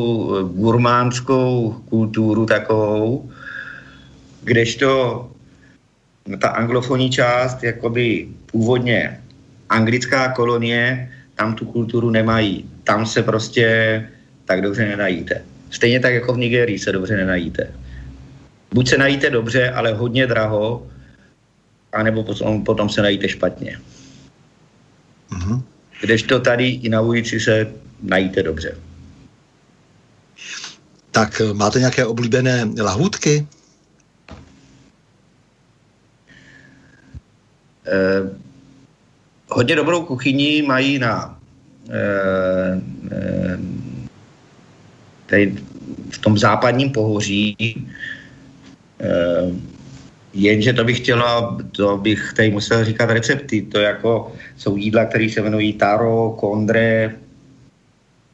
gurmánskou 0.55 1.83
kulturu 1.89 2.47
takovou, 2.47 3.31
kdežto 4.45 5.31
ta 6.41 6.49
anglofonní 6.49 7.11
část, 7.11 7.63
jakoby 7.63 8.29
původně 8.47 9.21
anglická 9.69 10.33
kolonie, 10.33 11.11
tam 11.35 11.55
tu 11.55 11.65
kulturu 11.67 12.11
nemají. 12.11 12.71
Tam 12.85 13.07
se 13.07 13.23
prostě 13.23 13.67
tak 14.45 14.63
dobře 14.63 14.87
nenajíte. 14.87 15.54
Stejně 15.75 16.01
tak 16.01 16.15
jako 16.15 16.33
v 16.33 16.39
Nigerii 16.39 16.79
se 16.79 16.93
dobře 16.93 17.17
nenajíte. 17.17 17.75
Buď 18.75 18.89
se 18.89 18.99
najíte 18.99 19.31
dobře, 19.31 19.71
ale 19.71 19.93
hodně 19.93 20.27
draho, 20.27 20.87
anebo 21.93 22.23
potom, 22.23 22.65
potom 22.65 22.89
se 22.89 23.03
najíte 23.03 23.29
špatně. 23.29 23.79
Mm-hmm. 25.31 25.63
Kdežto 26.01 26.41
tady 26.41 26.69
i 26.69 26.89
na 26.89 27.01
ulici 27.01 27.41
se 27.41 27.67
najíte 28.03 28.43
dobře. 28.43 28.79
Tak 31.11 31.43
máte 31.53 31.79
nějaké 31.79 32.07
oblíbené 32.07 32.71
lahůdky? 32.81 33.47
Eh, 37.87 38.31
hodně 39.49 39.77
dobrou 39.77 40.05
kuchyni 40.05 40.63
mají 40.63 40.99
na 40.99 41.39
eh, 41.91 42.81
eh, 43.13 43.59
tady 45.27 45.55
v 46.11 46.19
tom 46.19 46.39
západním 46.39 46.91
pohoří, 46.91 47.57
eh, 49.01 49.51
jenže 50.35 50.73
to 50.73 50.85
bych 50.85 50.99
chtěla, 50.99 51.59
to 51.73 51.97
bych 51.99 52.33
tady 52.37 52.51
musel 52.51 52.85
říkat 52.85 53.11
recepty, 53.11 53.63
to 53.63 53.79
jako 53.79 54.33
jsou 54.57 54.77
jídla, 54.77 55.05
které 55.05 55.31
se 55.31 55.41
jmenují 55.41 55.73
taro, 55.73 56.37
kondre 56.41 57.15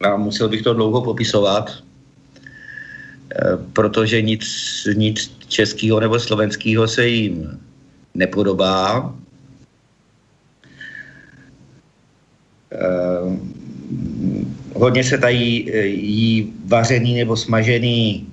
a 0.01 0.17
musel 0.17 0.49
bych 0.49 0.61
to 0.61 0.73
dlouho 0.73 1.01
popisovat, 1.01 1.71
eh, 3.35 3.57
protože 3.73 4.21
nic, 4.21 4.43
nic 4.95 5.37
českého 5.47 5.99
nebo 5.99 6.19
slovenského 6.19 6.87
se 6.87 7.07
jim 7.07 7.59
nepodobá. 8.13 9.13
Eh, 12.71 13.50
hodně 14.73 15.03
se 15.03 15.17
tady 15.17 15.65
eh, 15.73 15.85
jí 15.87 16.53
vařený 16.65 17.15
nebo 17.15 17.37
smažený 17.37 18.27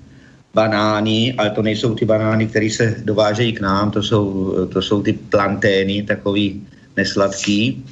banány, 0.54 1.34
ale 1.38 1.50
to 1.50 1.62
nejsou 1.62 1.94
ty 1.94 2.04
banány, 2.04 2.46
které 2.46 2.70
se 2.70 2.94
dovážejí 3.04 3.52
k 3.52 3.60
nám, 3.60 3.90
to 3.90 4.02
jsou, 4.02 4.54
to 4.72 4.82
jsou 4.82 5.02
ty 5.02 5.12
plantény, 5.12 6.02
takový 6.02 6.62
nesladký. 6.96 7.84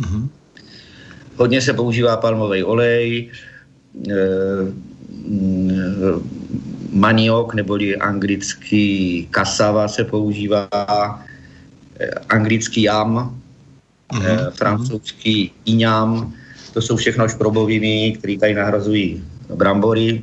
Mm-hmm. 0.00 0.28
Hodně 1.36 1.60
se 1.60 1.72
používá 1.72 2.16
palmový 2.16 2.62
olej, 2.62 3.30
e, 3.30 4.14
maniok, 6.92 7.54
neboli 7.54 7.96
anglický 7.96 9.26
kasava 9.30 9.88
se 9.88 10.04
používá, 10.04 10.68
anglický 12.28 12.82
jam, 12.82 13.34
mm-hmm. 14.12 14.48
e, 14.48 14.50
francouzský 14.50 15.50
iňam, 15.64 16.32
to 16.78 16.82
jsou 16.82 16.96
všechno 16.96 17.28
šproboviny, 17.28 18.14
které 18.18 18.38
tady 18.38 18.54
nahrazují 18.54 19.24
brambory. 19.54 20.22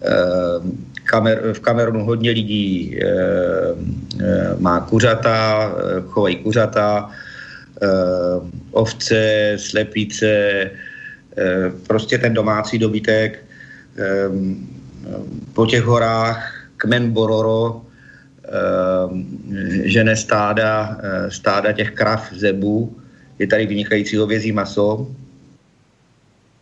Ehm, 0.00 0.84
kamer, 1.04 1.52
v 1.52 1.60
Kamerunu 1.60 2.04
hodně 2.04 2.30
lidí 2.30 2.96
ehm, 2.96 3.04
ehm, 4.16 4.56
má 4.64 4.80
kuřata, 4.80 5.36
chovají 6.08 6.36
kuřata, 6.36 7.10
ovce, 8.70 9.52
slepice, 9.58 10.70
prostě 11.86 12.18
ten 12.18 12.34
domácí 12.34 12.78
dobytek. 12.78 13.42
Po 15.52 15.66
těch 15.66 15.82
horách 15.82 16.38
kmen 16.76 17.10
Bororo 17.10 17.82
žene 19.84 20.14
stáda, 20.16 20.98
stáda 21.28 21.72
těch 21.72 21.90
krav, 21.90 22.30
zebů, 22.32 23.01
je 23.42 23.46
tady 23.46 23.66
vynikající 23.66 24.16
hovězí 24.16 24.52
maso. 24.52 25.10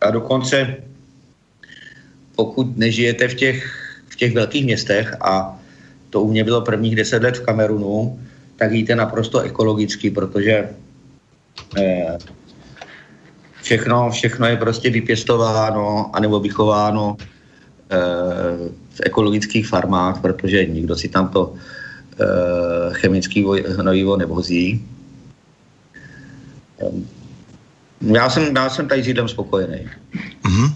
A 0.01 0.11
dokonce, 0.11 0.75
pokud 2.35 2.77
nežijete 2.77 3.27
v 3.27 3.35
těch, 3.35 3.57
v 4.09 4.15
těch 4.15 4.33
velkých 4.33 4.65
městech, 4.65 5.13
a 5.21 5.59
to 6.09 6.21
u 6.21 6.31
mě 6.31 6.43
bylo 6.43 6.61
prvních 6.61 6.95
deset 6.95 7.23
let 7.23 7.37
v 7.37 7.45
Kamerunu, 7.45 8.19
tak 8.57 8.71
jíte 8.71 8.95
naprosto 8.95 9.39
ekologicky, 9.39 10.09
protože 10.09 10.69
eh, 11.77 12.17
všechno, 13.61 14.09
všechno 14.09 14.47
je 14.47 14.57
prostě 14.57 14.89
vypěstováno 14.89 16.09
anebo 16.13 16.39
vychováno 16.39 17.17
eh, 17.17 17.97
v 18.89 18.99
ekologických 19.05 19.67
farmách, 19.67 20.21
protože 20.21 20.65
nikdo 20.65 20.95
si 20.97 21.09
tam 21.09 21.29
to 21.29 21.53
eh, 21.53 22.93
chemický 22.93 23.45
hnojivo 23.77 24.17
nevozí. 24.17 24.81
Já 28.01 28.29
jsem, 28.29 28.55
já 28.55 28.69
jsem 28.69 28.87
tady 28.87 29.03
s 29.03 29.07
jídlem 29.07 29.27
spokojený. 29.27 29.89
Mm-hmm. 30.43 30.73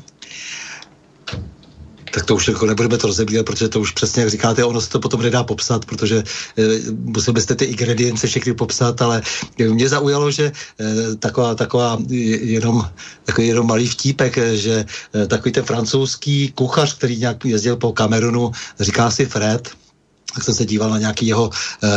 Tak 2.11 2.25
to 2.25 2.35
už 2.35 2.47
jako 2.47 2.65
nebudeme 2.65 2.97
to 2.97 3.07
rozebírat, 3.07 3.45
protože 3.45 3.69
to 3.69 3.79
už 3.79 3.91
přesně, 3.91 4.21
jak 4.21 4.29
říkáte, 4.29 4.63
ono 4.63 4.81
se 4.81 4.89
to 4.89 4.99
potom 4.99 5.21
nedá 5.21 5.43
popsat, 5.43 5.85
protože 5.85 6.17
e, 6.17 6.63
musel 6.91 7.33
byste 7.33 7.55
ty 7.55 7.65
ingredience 7.65 8.27
všechny 8.27 8.53
popsat, 8.53 9.01
ale 9.01 9.21
mě 9.59 9.89
zaujalo, 9.89 10.31
že 10.31 10.51
e, 10.79 11.15
taková, 11.15 11.55
taková 11.55 11.97
jenom, 12.09 12.89
takový 13.23 13.47
jenom 13.47 13.67
malý 13.67 13.87
vtípek, 13.87 14.37
že 14.53 14.85
e, 15.15 15.27
takový 15.27 15.51
ten 15.51 15.63
francouzský 15.63 16.51
kuchař, 16.55 16.97
který 16.97 17.17
nějak 17.17 17.45
jezdil 17.45 17.75
po 17.75 17.93
Kamerunu, 17.93 18.51
říká 18.79 19.11
si 19.11 19.25
Fred, 19.25 19.69
tak 20.33 20.43
jsem 20.43 20.53
se 20.53 20.65
díval 20.65 20.89
na 20.89 20.97
nějaký 20.97 21.27
jeho 21.27 21.49
e, 21.83 21.89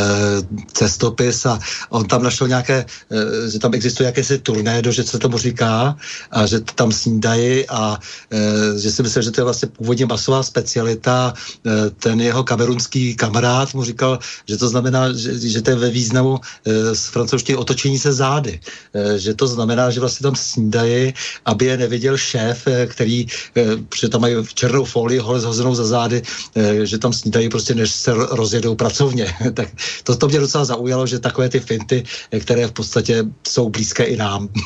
cestopis 0.73 1.45
a 1.45 1.59
on 1.89 2.07
tam 2.07 2.23
našel 2.23 2.47
nějaké, 2.47 2.85
e, 3.11 3.49
že 3.49 3.59
tam 3.59 3.73
existuje 3.73 4.07
jakési 4.07 4.39
turnédo, 4.39 4.91
že 4.91 5.03
se 5.03 5.19
tomu 5.19 5.37
říká, 5.37 5.97
a 6.31 6.45
že 6.45 6.59
tam 6.59 6.91
snídají 6.91 7.69
a 7.69 7.99
e, 8.31 8.79
že 8.79 8.91
si 8.91 9.03
myslím, 9.03 9.23
že 9.23 9.31
to 9.31 9.41
je 9.41 9.45
vlastně 9.45 9.67
původně 9.67 10.05
masová 10.05 10.43
specialita. 10.43 11.33
E, 11.65 11.89
ten 11.89 12.21
jeho 12.21 12.43
kamerunský 12.43 13.15
kamarád 13.15 13.73
mu 13.73 13.83
říkal, 13.83 14.19
že 14.47 14.57
to 14.57 14.69
znamená, 14.69 15.13
že, 15.13 15.39
že 15.39 15.61
to 15.61 15.69
je 15.69 15.75
ve 15.75 15.89
významu 15.89 16.39
e, 16.65 16.95
z 16.95 17.05
francouzštiny 17.05 17.57
otočení 17.57 17.99
se 17.99 18.13
zády. 18.13 18.59
E, 18.93 19.19
že 19.19 19.33
to 19.33 19.47
znamená, 19.47 19.91
že 19.91 19.99
vlastně 19.99 20.23
tam 20.23 20.35
snídají, 20.35 21.13
aby 21.45 21.65
je 21.65 21.77
neviděl 21.77 22.17
šéf, 22.17 22.67
e, 22.67 22.87
který, 22.87 23.27
e, 23.57 23.65
že 23.99 24.09
tam 24.09 24.21
mají 24.21 24.35
černou 24.53 24.85
folii 24.85 25.19
hole 25.19 25.39
zhozenou 25.39 25.75
za 25.75 25.85
zády, 25.85 26.21
e, 26.55 26.85
že 26.85 26.97
tam 26.97 27.13
snídají 27.13 27.49
prostě, 27.49 27.75
než 27.75 27.91
se 27.91 28.11
rozjedou 28.31 28.75
pracovně. 28.75 29.25
tak 29.53 29.69
to, 30.03 30.15
to 30.15 30.27
mě 30.27 30.39
docela 30.39 30.65
zaujalo, 30.65 31.07
že 31.07 31.19
takové 31.19 31.49
ty 31.49 31.59
finty, 31.59 32.03
které 32.39 32.67
v 32.67 32.71
podstatě 32.71 33.23
jsou 33.47 33.69
blízké 33.69 34.03
i 34.03 34.17
nám. 34.17 34.49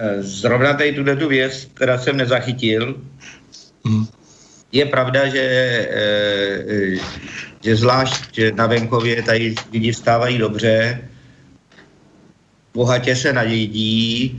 Eh, 0.00 0.22
zrovna 0.22 0.74
tady 0.74 0.92
tuhle 0.92 1.16
tu 1.16 1.28
věc, 1.28 1.68
která 1.74 1.98
jsem 1.98 2.16
nezachytil, 2.16 2.94
hmm. 3.84 4.06
je 4.72 4.86
pravda, 4.86 5.28
že, 5.28 5.42
eh, 5.90 6.98
že 7.64 7.76
zvlášť 7.76 8.40
na 8.54 8.66
venkově 8.66 9.22
tady 9.22 9.54
lidi 9.72 9.92
vstávají 9.92 10.38
dobře, 10.38 11.00
bohatě 12.74 13.16
se 13.16 13.32
najedí, 13.32 14.38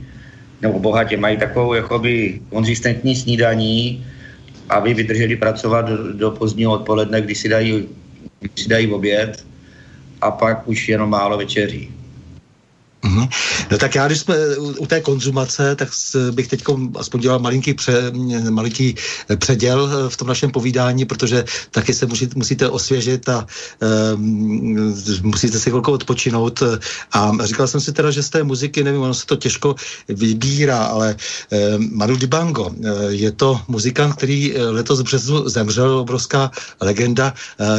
nebo 0.60 0.80
bohatě 0.80 1.16
mají 1.16 1.36
takovou 1.36 1.74
jakoby 1.74 2.40
konzistentní 2.48 3.16
snídaní, 3.16 4.06
aby 4.70 4.94
vydrželi 4.94 5.36
pracovat 5.36 5.82
do, 5.82 6.12
do 6.12 6.30
pozdního 6.30 6.72
odpoledne, 6.72 7.20
kdy 7.20 7.34
si 7.34 7.48
dají, 7.48 7.88
kdy 8.40 8.50
si 8.62 8.68
dají 8.68 8.92
oběd 8.92 9.44
a 10.20 10.30
pak 10.30 10.68
už 10.68 10.88
jenom 10.88 11.10
málo 11.10 11.38
večeří. 11.38 11.99
Mm-hmm. 13.02 13.28
No 13.70 13.78
tak 13.78 13.94
já, 13.94 14.06
když 14.06 14.20
jsme 14.20 14.34
u 14.78 14.86
té 14.86 15.00
konzumace, 15.00 15.76
tak 15.76 15.88
bych 16.30 16.48
teď 16.48 16.64
aspoň 16.98 17.20
dělal 17.20 17.38
malinký, 17.38 17.74
pře, 17.74 18.12
malinký 18.50 18.94
předěl 19.36 19.90
eh, 19.90 20.10
v 20.10 20.16
tom 20.16 20.28
našem 20.28 20.50
povídání, 20.50 21.04
protože 21.04 21.44
taky 21.70 21.94
se 21.94 22.06
musí, 22.06 22.28
musíte 22.34 22.68
osvěžit 22.68 23.28
a 23.28 23.46
um, 24.14 24.94
musíte 25.22 25.58
si 25.58 25.70
chvilku 25.70 25.92
odpočinout. 25.92 26.62
A 27.12 27.32
říkal 27.44 27.66
jsem 27.66 27.80
si 27.80 27.92
teda, 27.92 28.10
že 28.10 28.22
z 28.22 28.30
té 28.30 28.42
muziky, 28.42 28.84
nevím, 28.84 29.00
ono 29.00 29.14
se 29.14 29.26
to 29.26 29.36
těžko 29.36 29.74
vybírá, 30.08 30.84
ale 30.84 31.16
um, 31.76 31.90
Manu 31.92 32.16
Dibango, 32.16 32.70
je 33.08 33.32
to 33.32 33.60
muzikant, 33.68 34.14
který 34.14 34.54
letos 34.56 35.00
v 35.00 35.02
březnu 35.02 35.48
zemřel, 35.48 35.98
obrovská 35.98 36.50
legenda, 36.80 37.34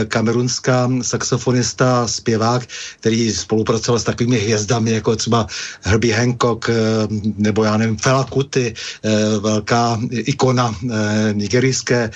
kamerunská 0.08 0.90
saxofonista, 1.02 2.08
zpěvák, 2.08 2.68
který 3.00 3.32
spolupracoval 3.34 4.00
s 4.00 4.04
takovými 4.04 4.40
hvězdami, 4.40 4.92
jako 4.92 5.11
třeba 5.16 5.48
Herbie 5.82 6.16
Hancock 6.16 6.70
eh, 6.70 6.74
nebo 7.38 7.64
já 7.64 7.78
nevím, 7.78 7.98
Fela 7.98 8.24
Kuti, 8.24 8.74
eh, 8.74 9.40
velká 9.40 10.00
ikona 10.12 10.76
eh, 10.76 11.34
nigerijské 11.34 12.12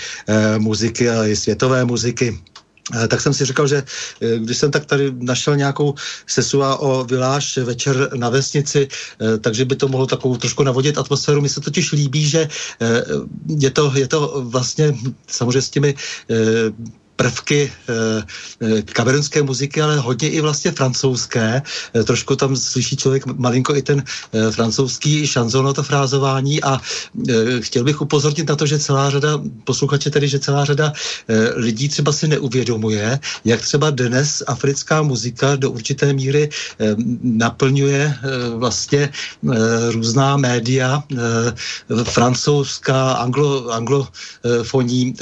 muziky 0.57 1.09
a 1.09 1.25
i 1.25 1.35
světové 1.35 1.85
muziky 1.85 2.39
tak 3.07 3.21
jsem 3.21 3.33
si 3.33 3.45
říkal, 3.45 3.67
že 3.67 3.83
když 4.37 4.57
jsem 4.57 4.71
tak 4.71 4.85
tady 4.85 5.13
našel 5.19 5.57
nějakou 5.57 5.95
sesua 6.27 6.77
o 6.77 7.03
Viláš 7.03 7.57
večer 7.57 8.09
na 8.13 8.29
vesnici, 8.29 8.87
takže 9.41 9.65
by 9.65 9.75
to 9.75 9.87
mohlo 9.87 10.07
takovou 10.07 10.37
trošku 10.37 10.63
navodit 10.63 10.97
atmosféru. 10.97 11.41
Mi 11.41 11.49
se 11.49 11.61
totiž 11.61 11.91
líbí, 11.91 12.29
že 12.29 12.47
je 13.57 13.71
to, 13.71 13.91
je 13.95 14.07
to 14.07 14.45
vlastně 14.45 14.93
samozřejmě 15.27 15.61
s 15.61 15.69
těmi 15.69 15.95
prvky 17.15 17.71
e, 17.71 18.81
kamerunské 18.81 19.43
muziky, 19.43 19.81
ale 19.81 19.99
hodně 19.99 20.29
i 20.29 20.41
vlastně 20.41 20.71
francouzské. 20.71 21.61
E, 21.95 22.03
trošku 22.03 22.35
tam 22.35 22.55
slyší 22.55 22.97
člověk 22.97 23.25
malinko 23.25 23.75
i 23.75 23.81
ten 23.81 24.03
francouzský 24.51 25.27
šanzon, 25.27 25.73
to 25.73 25.83
frázování 25.83 26.63
a 26.63 26.79
chtěl 27.59 27.83
bych 27.83 28.01
upozornit 28.01 28.49
na 28.49 28.55
to, 28.55 28.65
že 28.65 28.79
celá 28.79 29.09
řada, 29.09 29.41
posluchače 29.63 30.09
tedy, 30.09 30.27
že 30.27 30.39
celá 30.39 30.65
řada 30.65 30.93
lidí 31.55 31.89
třeba 31.89 32.11
si 32.11 32.27
neuvědomuje, 32.27 33.19
jak 33.45 33.61
třeba 33.61 33.89
dnes 33.89 34.43
africká 34.47 35.01
muzika 35.01 35.55
do 35.55 35.71
určité 35.71 36.13
míry 36.13 36.49
naplňuje 37.21 38.15
vlastně 38.55 39.09
různá 39.91 40.37
média, 40.37 41.03
francouzská, 42.03 43.11
anglo, 43.13 43.73
anglofoní, 43.73 45.13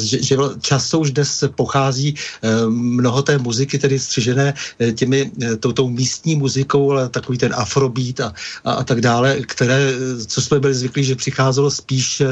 že, 0.00 0.22
že 0.22 0.36
často 0.60 1.03
už 1.04 1.12
dnes 1.12 1.44
pochází 1.52 2.16
eh, 2.16 2.66
mnoho 2.72 3.22
té 3.22 3.38
muziky, 3.38 3.78
tedy 3.78 3.98
střižené 4.00 4.54
eh, 4.56 4.92
těmi, 4.92 5.28
eh, 5.28 5.56
tou, 5.60 5.72
tou 5.72 5.92
místní 5.92 6.40
muzikou, 6.40 6.96
ale 6.96 7.12
takový 7.12 7.38
ten 7.38 7.52
afrobeat 7.52 8.20
a, 8.20 8.32
a, 8.64 8.70
a 8.72 8.82
tak 8.84 9.04
dále, 9.04 9.44
které, 9.44 9.92
co 10.26 10.38
jsme 10.40 10.60
byli 10.60 10.74
zvyklí, 10.74 11.04
že 11.04 11.16
přicházelo 11.20 11.70
spíš 11.70 12.22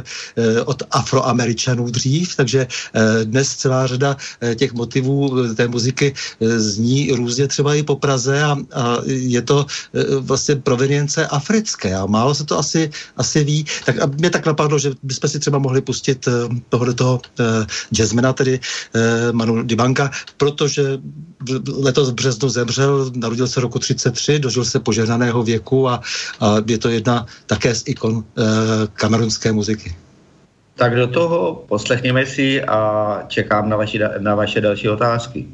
od 0.65 0.83
afroameričanů 0.91 1.91
dřív, 1.91 2.37
takže 2.37 2.67
dnes 3.25 3.57
celá 3.57 3.87
řada 3.87 4.17
těch 4.57 4.73
motivů 4.73 5.55
té 5.55 5.69
muziky 5.69 6.15
zní 6.41 7.13
různě 7.13 7.49
třeba 7.49 7.75
i 7.75 7.83
po 7.83 7.97
Praze 7.97 8.43
a, 8.43 8.57
a 8.73 8.99
je 9.05 9.43
to 9.43 9.67
vlastně 10.21 10.57
provenience 10.57 11.27
africké 11.27 11.95
a 11.95 12.07
málo 12.07 12.35
se 12.35 12.45
to 12.45 12.59
asi, 12.59 12.91
asi 13.17 13.45
ví. 13.45 13.67
Tak 13.85 14.01
a 14.01 14.07
mě 14.07 14.31
tak 14.31 14.47
napadlo, 14.47 14.79
že 14.79 14.95
bychom 15.03 15.29
si 15.29 15.39
třeba 15.39 15.59
mohli 15.59 15.81
pustit 15.81 16.29
tohle 16.69 16.95
toho 16.95 17.21
jazzmena, 17.91 18.33
tedy 18.33 18.61
Manu 19.33 19.63
Dibanka, 19.63 20.11
protože 20.37 20.99
letos 21.69 22.11
v 22.11 22.15
březnu 22.15 22.49
zemřel, 22.49 23.11
narodil 23.17 23.47
se 23.47 23.61
roku 23.61 23.79
33, 23.79 24.39
dožil 24.39 24.65
se 24.65 24.81
požehnaného 24.81 25.43
věku 25.43 25.89
a, 25.89 26.01
a 26.41 26.57
je 26.67 26.79
to 26.79 26.89
jedna 26.89 27.27
také 27.47 27.75
z 27.75 27.83
ikon 27.87 28.25
eh, 28.25 28.43
kamerunské 28.93 29.53
muziky. 29.53 29.95
Tak 30.75 30.97
do 30.97 31.07
toho 31.07 31.65
poslechněme 31.69 32.27
si 32.27 32.65
a 32.65 33.23
čekám 33.29 33.69
na, 33.69 33.77
vaši, 33.77 34.01
na 34.19 34.35
vaše 34.35 34.61
další 34.61 34.89
otázky. 34.89 35.47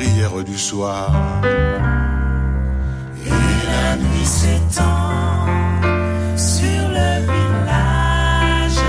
prière 0.00 0.42
du 0.44 0.56
soir. 0.56 1.12
Et 3.26 3.28
la 3.28 3.96
nuit 3.96 4.24
s'étend 4.24 5.10
sur 6.36 6.82
le 6.96 7.10
village. 7.30 8.82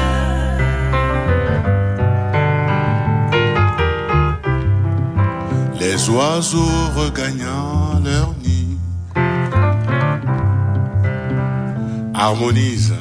Les 5.81 6.09
oiseaux 6.09 6.79
regagnant 6.95 7.99
leur 8.05 8.33
nid 8.43 8.77
harmonisent 12.13 12.95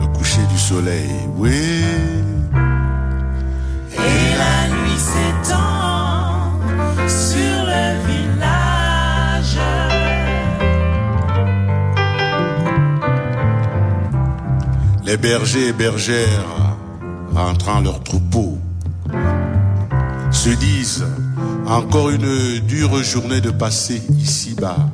le 0.00 0.06
coucher 0.16 0.44
du 0.52 0.58
soleil. 0.58 1.10
Oui. 1.36 2.07
Bergers 15.20 15.68
et 15.68 15.72
bergères, 15.72 16.76
rentrant 17.34 17.80
leur 17.80 18.02
troupeau, 18.02 18.58
se 20.30 20.50
disent 20.50 21.06
encore 21.66 22.10
une 22.10 22.60
dure 22.60 23.02
journée 23.02 23.40
de 23.40 23.50
passer 23.50 24.02
ici-bas. 24.18 24.90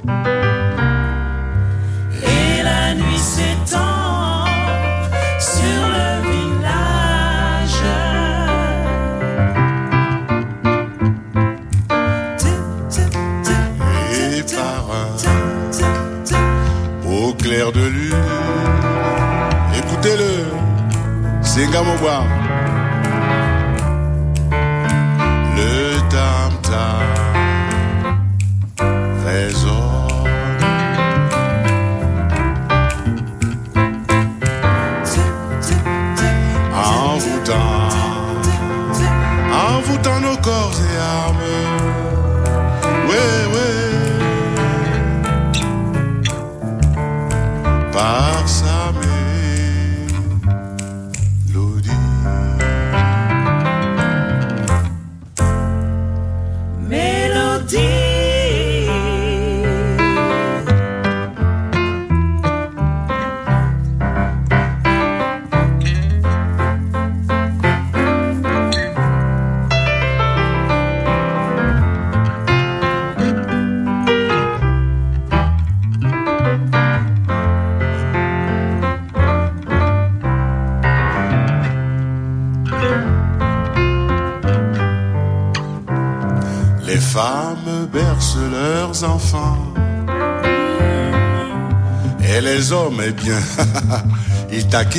gama 21.75 21.95
waaw 22.05 22.44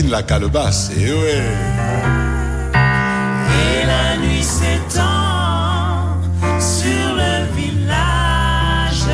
la 0.10 0.24
calebasse, 0.24 0.90
et 0.98 1.12
ouais. 1.12 1.44
Et 3.52 3.86
la 3.86 4.18
nuit 4.26 4.42
s'étend 4.42 6.18
sur 6.60 7.16
le 7.16 7.54
village. 7.58 9.06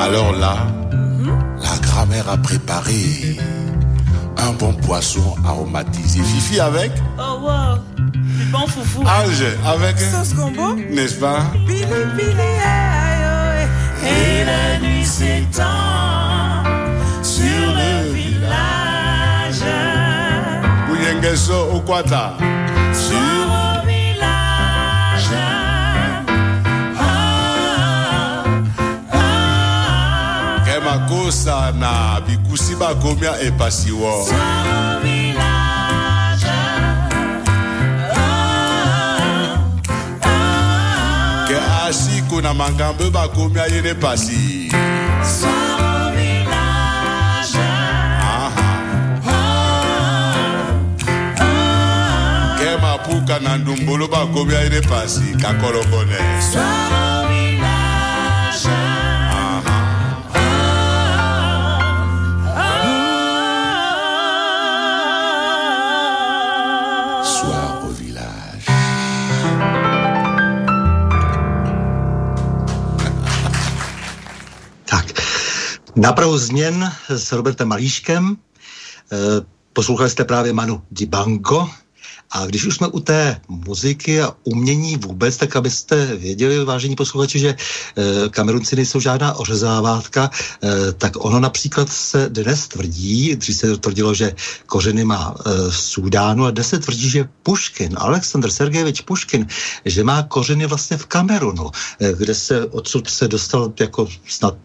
Alors 0.00 0.32
là, 0.36 0.68
la 1.60 1.78
grand-mère 1.88 2.28
a 2.28 2.36
préparé 2.36 3.36
un 4.38 4.52
bon 4.52 4.72
poisson 4.74 5.34
aromatisé. 5.44 6.22
Fifi 6.22 6.60
avec 6.60 6.92
Oh 7.18 7.40
wow, 7.42 7.78
du 8.12 8.44
bon 8.52 8.66
foufou. 8.68 9.00
Ange 9.02 9.44
avec, 9.66 9.98
Sauce 9.98 10.34
combo. 10.34 10.76
n'est-ce 10.76 11.14
pas? 11.16 11.40
Bouyengeso 21.32 21.76
Okwata. 21.76 22.34
Sur 22.92 23.16
le 23.16 23.86
village. 23.86 25.32
Ah, 26.98 28.44
ah, 29.12 30.64
Kemakosa 30.66 31.72
na 31.78 32.20
bikusi 32.20 32.74
bakomia 32.76 33.40
epasiwo. 33.40 34.24
Sur 34.26 34.34
le 34.34 35.00
village. 35.02 36.46
Ah, 38.14 39.56
ah, 40.24 41.46
Ke 41.48 41.56
asiko 41.88 42.40
na 42.42 42.52
mangambe 42.54 43.10
bakomia 43.10 43.66
yene 43.66 43.94
pasi. 43.94 44.61
Mapuka 53.22 53.38
na 53.38 53.56
ndumbulu 53.56 54.08
yene 54.52 54.80
pasi. 54.80 55.34
Kakolokone. 55.40 56.18
Změn 76.38 76.92
s 77.08 77.32
Robertem 77.32 77.68
Malíškem. 77.68 78.36
Eh, 79.12 79.16
Poslouchali 79.72 80.10
jste 80.10 80.24
právě 80.24 80.52
Manu 80.52 80.82
Dibango. 80.90 81.81
A 82.32 82.46
když 82.46 82.64
už 82.64 82.76
jsme 82.76 82.86
u 82.86 83.00
té 83.00 83.40
muziky 83.48 84.22
a 84.22 84.32
umění 84.44 84.96
vůbec, 84.96 85.36
tak 85.36 85.56
abyste 85.56 86.16
věděli, 86.16 86.64
vážení 86.64 86.96
posluchači, 86.96 87.38
že 87.38 87.48
e, 87.48 87.56
Kamerunci 88.28 88.76
nejsou 88.76 89.00
žádná 89.00 89.34
ořezávátka, 89.34 90.30
e, 90.62 90.92
tak 90.92 91.12
ono 91.24 91.40
například 91.40 91.88
se 91.88 92.28
dnes 92.28 92.68
tvrdí, 92.68 93.36
dřív 93.36 93.56
se 93.56 93.76
tvrdilo, 93.76 94.14
že 94.14 94.34
kořeny 94.66 95.04
má 95.04 95.34
e, 95.34 95.70
v 95.70 95.76
Súdánu 95.76 96.44
a 96.44 96.50
dnes 96.50 96.68
se 96.68 96.78
tvrdí, 96.78 97.10
že 97.10 97.28
Puškin, 97.42 97.96
Aleksandr 97.96 98.50
Sergejevič 98.50 99.00
Puškin, 99.00 99.46
že 99.84 100.04
má 100.04 100.22
kořeny 100.22 100.66
vlastně 100.66 100.96
v 100.96 101.06
Kamerunu, 101.06 101.70
e, 102.00 102.12
kde 102.12 102.34
se 102.34 102.66
odsud 102.66 103.10
se 103.10 103.28
dostal 103.28 103.72
jako 103.80 104.08
snad 104.28 104.56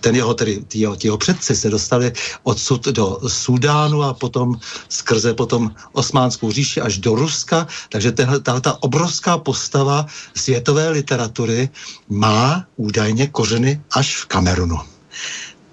ten 0.00 0.16
jeho, 0.16 0.34
tedy 0.34 0.64
ty 0.68 0.78
jeho, 0.78 0.96
jeho 1.02 1.18
předci 1.18 1.56
se 1.56 1.70
dostali 1.70 2.12
odsud 2.42 2.84
do 2.84 3.18
Súdánu 3.26 4.02
a 4.02 4.14
potom 4.14 4.58
skrze 4.88 5.34
potom 5.34 5.70
Osmánskou 5.92 6.52
říši 6.52 6.80
až 6.80 6.98
do 6.98 7.11
Ruska, 7.14 7.66
takže 7.88 8.12
tahle 8.12 8.60
ta 8.60 8.82
obrovská 8.82 9.38
postava 9.38 10.06
světové 10.34 10.88
literatury 10.88 11.68
má 12.08 12.66
údajně 12.76 13.26
kořeny 13.26 13.80
až 13.90 14.16
v 14.16 14.26
Kamerunu. 14.26 14.78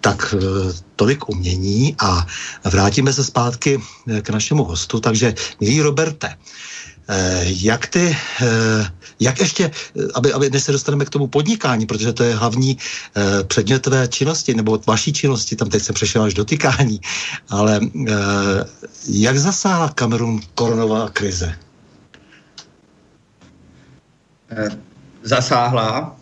Tak 0.02 0.34
eh, 0.38 0.74
tolik 0.96 1.30
umění 1.30 1.96
a 2.00 2.28
vrátíme 2.64 3.14
se 3.14 3.24
zpátky 3.24 3.80
eh, 3.80 4.22
k 4.22 4.30
našemu 4.30 4.64
hostu. 4.64 5.00
Takže, 5.00 5.34
milý 5.60 5.82
Roberte, 5.82 6.36
jak 7.44 7.88
ty, 7.88 8.18
jak 9.20 9.40
ještě, 9.40 9.72
aby, 10.14 10.34
aby 10.34 10.50
dnes 10.50 10.64
se 10.64 10.72
dostaneme 10.72 11.06
k 11.06 11.10
tomu 11.10 11.28
podnikání, 11.28 11.86
protože 11.86 12.14
to 12.14 12.24
je 12.24 12.36
hlavní 12.36 12.78
předmět 13.48 13.80
tvé 13.80 14.08
činnosti, 14.08 14.54
nebo 14.54 14.80
vaší 14.88 15.14
činnosti, 15.14 15.56
tam 15.56 15.70
teď 15.70 15.84
jsem 15.84 15.96
přešel 15.96 16.24
až 16.24 16.34
dotykání, 16.34 17.02
ale 17.50 17.80
jak 19.08 19.38
zasáhla 19.38 19.90
Kamerun 19.90 20.40
koronová 20.56 21.10
krize? 21.10 21.56
Zasáhla, 25.24 26.16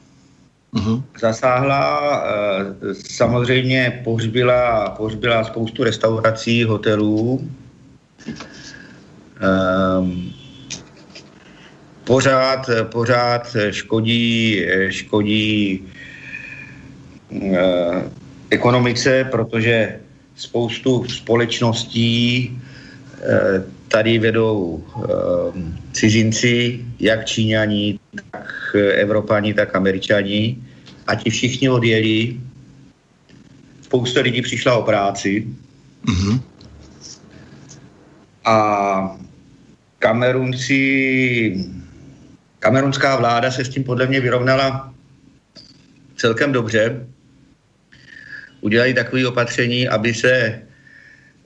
Uh-huh. 0.73 1.03
zasáhla, 1.21 2.23
eh, 2.27 2.93
samozřejmě 2.93 4.01
pohřbila, 4.03 4.89
pohřbila 4.89 5.43
spoustu 5.43 5.83
restaurací, 5.83 6.63
hotelů. 6.63 7.49
Ehm, 9.39 10.33
Pořád, 12.07 12.69
pořád 12.83 13.55
škodí, 13.71 14.61
škodí 14.89 15.83
eh, 17.31 18.03
ekonomice, 18.49 19.23
protože 19.31 19.99
spoustu 20.35 21.03
společností 21.03 22.51
eh, 23.21 23.63
tady 23.87 24.19
vedou 24.19 24.83
eh, 24.83 25.07
cizinci, 25.91 26.85
jak 26.99 27.25
Číňani, 27.25 27.99
tak 28.31 28.75
Evropani, 28.95 29.53
tak 29.53 29.75
Američani. 29.75 30.57
A 31.07 31.15
ti 31.15 31.29
všichni 31.29 31.69
odjeli. 31.69 32.39
Spousta 33.81 34.21
lidí 34.21 34.41
přišla 34.41 34.77
o 34.77 34.83
práci. 34.83 35.47
Uh-huh. 36.07 36.39
A 38.45 39.17
Kamerunci, 39.99 41.76
kamerunská 42.59 43.15
vláda 43.15 43.51
se 43.51 43.65
s 43.65 43.69
tím 43.69 43.83
podle 43.83 44.07
mě 44.07 44.19
vyrovnala 44.19 44.93
celkem 46.15 46.51
dobře. 46.51 47.05
Udělali 48.61 48.93
takové 48.93 49.27
opatření, 49.27 49.87
aby 49.87 50.13
se 50.13 50.31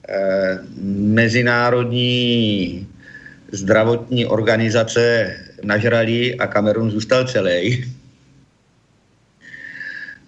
eh, 0.09 0.59
mezinárodní 0.91 2.87
zdravotní 3.51 4.25
organizace 4.25 5.35
nažrali 5.63 6.35
a 6.35 6.47
Kamerun 6.47 6.91
zůstal 6.91 7.27
celý. 7.27 7.85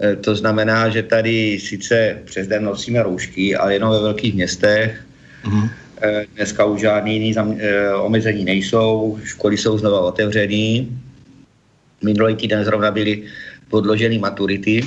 Eh, 0.02 0.16
to 0.16 0.36
znamená, 0.36 0.90
že 0.90 1.04
tady 1.04 1.60
sice 1.60 2.20
přes 2.26 2.48
den 2.48 2.64
nosíme 2.64 3.04
roušky, 3.04 3.56
ale 3.56 3.74
jenom 3.74 3.92
ve 3.92 4.00
velkých 4.00 4.34
městech. 4.34 5.04
Uh-huh. 5.46 5.70
Eh, 6.04 6.28
Dneska 6.36 6.66
už 6.66 6.82
žádný 6.82 7.14
jiný 7.16 7.32
eh, 7.40 7.94
omezení 7.96 8.44
nejsou, 8.44 9.20
školy 9.24 9.58
jsou 9.58 9.78
znova 9.78 10.02
otevřený. 10.02 10.92
Minulý 12.04 12.36
týden 12.36 12.64
zrovna 12.64 12.92
byly 12.92 13.24
podloženy 13.70 14.20
maturity. 14.20 14.84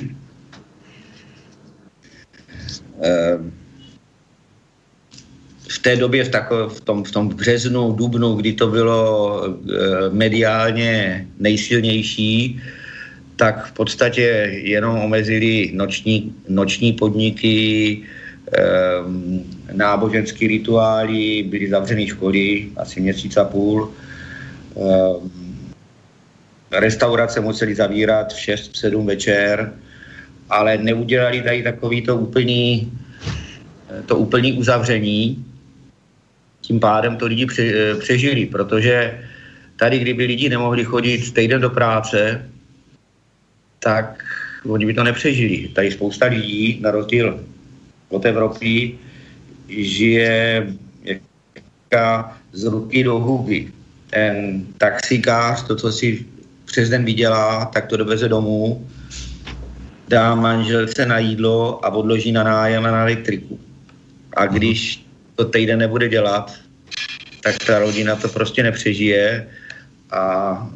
Eh, 3.03 3.39
V 5.69 5.79
té 5.79 5.97
době, 5.97 6.25
v, 6.25 6.29
tako, 6.29 6.69
v, 6.69 6.81
tom, 6.81 7.05
v 7.05 7.11
tom 7.11 7.29
březnu, 7.29 7.93
dubnu, 7.93 8.35
kdy 8.35 8.53
to 8.53 8.67
bylo 8.67 9.43
mediálně 10.11 11.27
nejsilnější, 11.39 12.59
tak 13.37 13.67
v 13.67 13.73
podstatě 13.73 14.23
jenom 14.67 14.99
omezili 14.99 15.71
noční, 15.75 16.35
noční 16.49 16.93
podniky, 16.93 18.03
náboženské 19.73 20.47
rituály, 20.47 21.43
byly 21.43 21.71
zavřené 21.71 22.07
školy 22.07 22.69
asi 22.77 23.01
měsíc 23.01 23.37
a 23.37 23.45
půl. 23.45 23.93
Ehm, 24.77 25.31
Restaurace 26.73 27.41
museli 27.41 27.75
zavírat 27.75 28.33
v 28.33 28.37
6-7 28.37 29.07
večer, 29.07 29.73
ale 30.51 30.79
neudělali 30.79 31.43
tady 31.43 31.63
takový 31.63 32.03
to 32.03 32.17
úplný, 32.17 32.93
to 34.07 34.17
úplný 34.17 34.53
uzavření. 34.53 35.45
Tím 36.61 36.81
pádem 36.81 37.17
to 37.17 37.27
lidi 37.27 37.47
eh, 37.59 37.95
přežili, 37.95 38.47
protože 38.47 39.21
tady, 39.77 39.99
kdyby 39.99 40.25
lidi 40.25 40.49
nemohli 40.49 40.85
chodit 40.85 41.35
týden 41.35 41.61
do 41.61 41.71
práce, 41.71 42.51
tak 43.79 44.25
oni 44.69 44.87
by 44.87 44.95
to 44.95 45.05
nepřežili. 45.05 45.69
Tady 45.69 45.91
spousta 45.91 46.27
lidí, 46.27 46.79
na 46.83 46.91
rozdíl 46.91 47.41
od 48.09 48.25
Evropy, 48.25 48.99
žije 49.69 50.67
jaká 51.05 52.39
z 52.53 52.65
ruky 52.65 53.05
do 53.05 53.19
huby. 53.19 53.73
Ten 54.11 54.67
taxikář, 54.79 55.63
to, 55.63 55.77
co 55.77 55.93
si 55.93 56.27
přes 56.65 56.89
den 56.89 57.05
vydělá, 57.05 57.65
tak 57.65 57.87
to 57.87 57.97
doveze 57.97 58.29
domů, 58.29 58.87
dá 60.09 60.35
manželce 60.35 61.07
na 61.07 61.19
jídlo 61.19 61.85
a 61.85 61.89
odloží 61.91 62.33
na 62.33 62.45
nájem 62.45 62.87
a 62.87 62.91
na 62.91 63.03
elektriku. 63.03 63.61
A 64.37 64.47
když 64.47 65.07
to 65.35 65.45
týden 65.45 65.79
nebude 65.79 66.09
dělat, 66.09 66.55
tak 67.43 67.57
ta 67.67 67.79
rodina 67.79 68.17
to 68.17 68.29
prostě 68.29 68.63
nepřežije 68.63 69.47
a, 70.11 70.19
a 70.19 70.69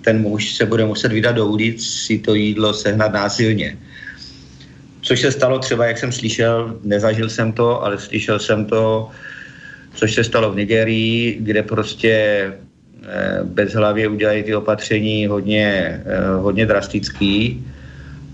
ten 0.00 0.20
muž 0.20 0.54
se 0.54 0.66
bude 0.66 0.84
muset 0.84 1.12
vydat 1.12 1.32
do 1.32 1.46
ulic 1.46 1.86
si 1.86 2.18
to 2.18 2.34
jídlo 2.34 2.74
sehnat 2.74 3.12
násilně. 3.12 3.78
Což 5.06 5.20
se 5.20 5.32
stalo 5.32 5.58
třeba, 5.58 5.86
jak 5.86 5.98
jsem 5.98 6.12
slyšel, 6.12 6.78
nezažil 6.82 7.30
jsem 7.30 7.52
to, 7.52 7.84
ale 7.84 7.98
slyšel 7.98 8.38
jsem 8.38 8.64
to, 8.64 9.10
což 9.94 10.14
se 10.14 10.24
stalo 10.24 10.52
v 10.52 10.56
Nigerii, 10.56 11.38
kde 11.40 11.62
prostě 11.62 12.12
eh, 13.02 13.38
bezhlavě 13.44 14.08
udělají 14.08 14.42
ty 14.42 14.56
opatření 14.56 15.26
hodně, 15.26 15.66
eh, 16.06 16.34
hodně 16.42 16.66
drastický 16.66 17.66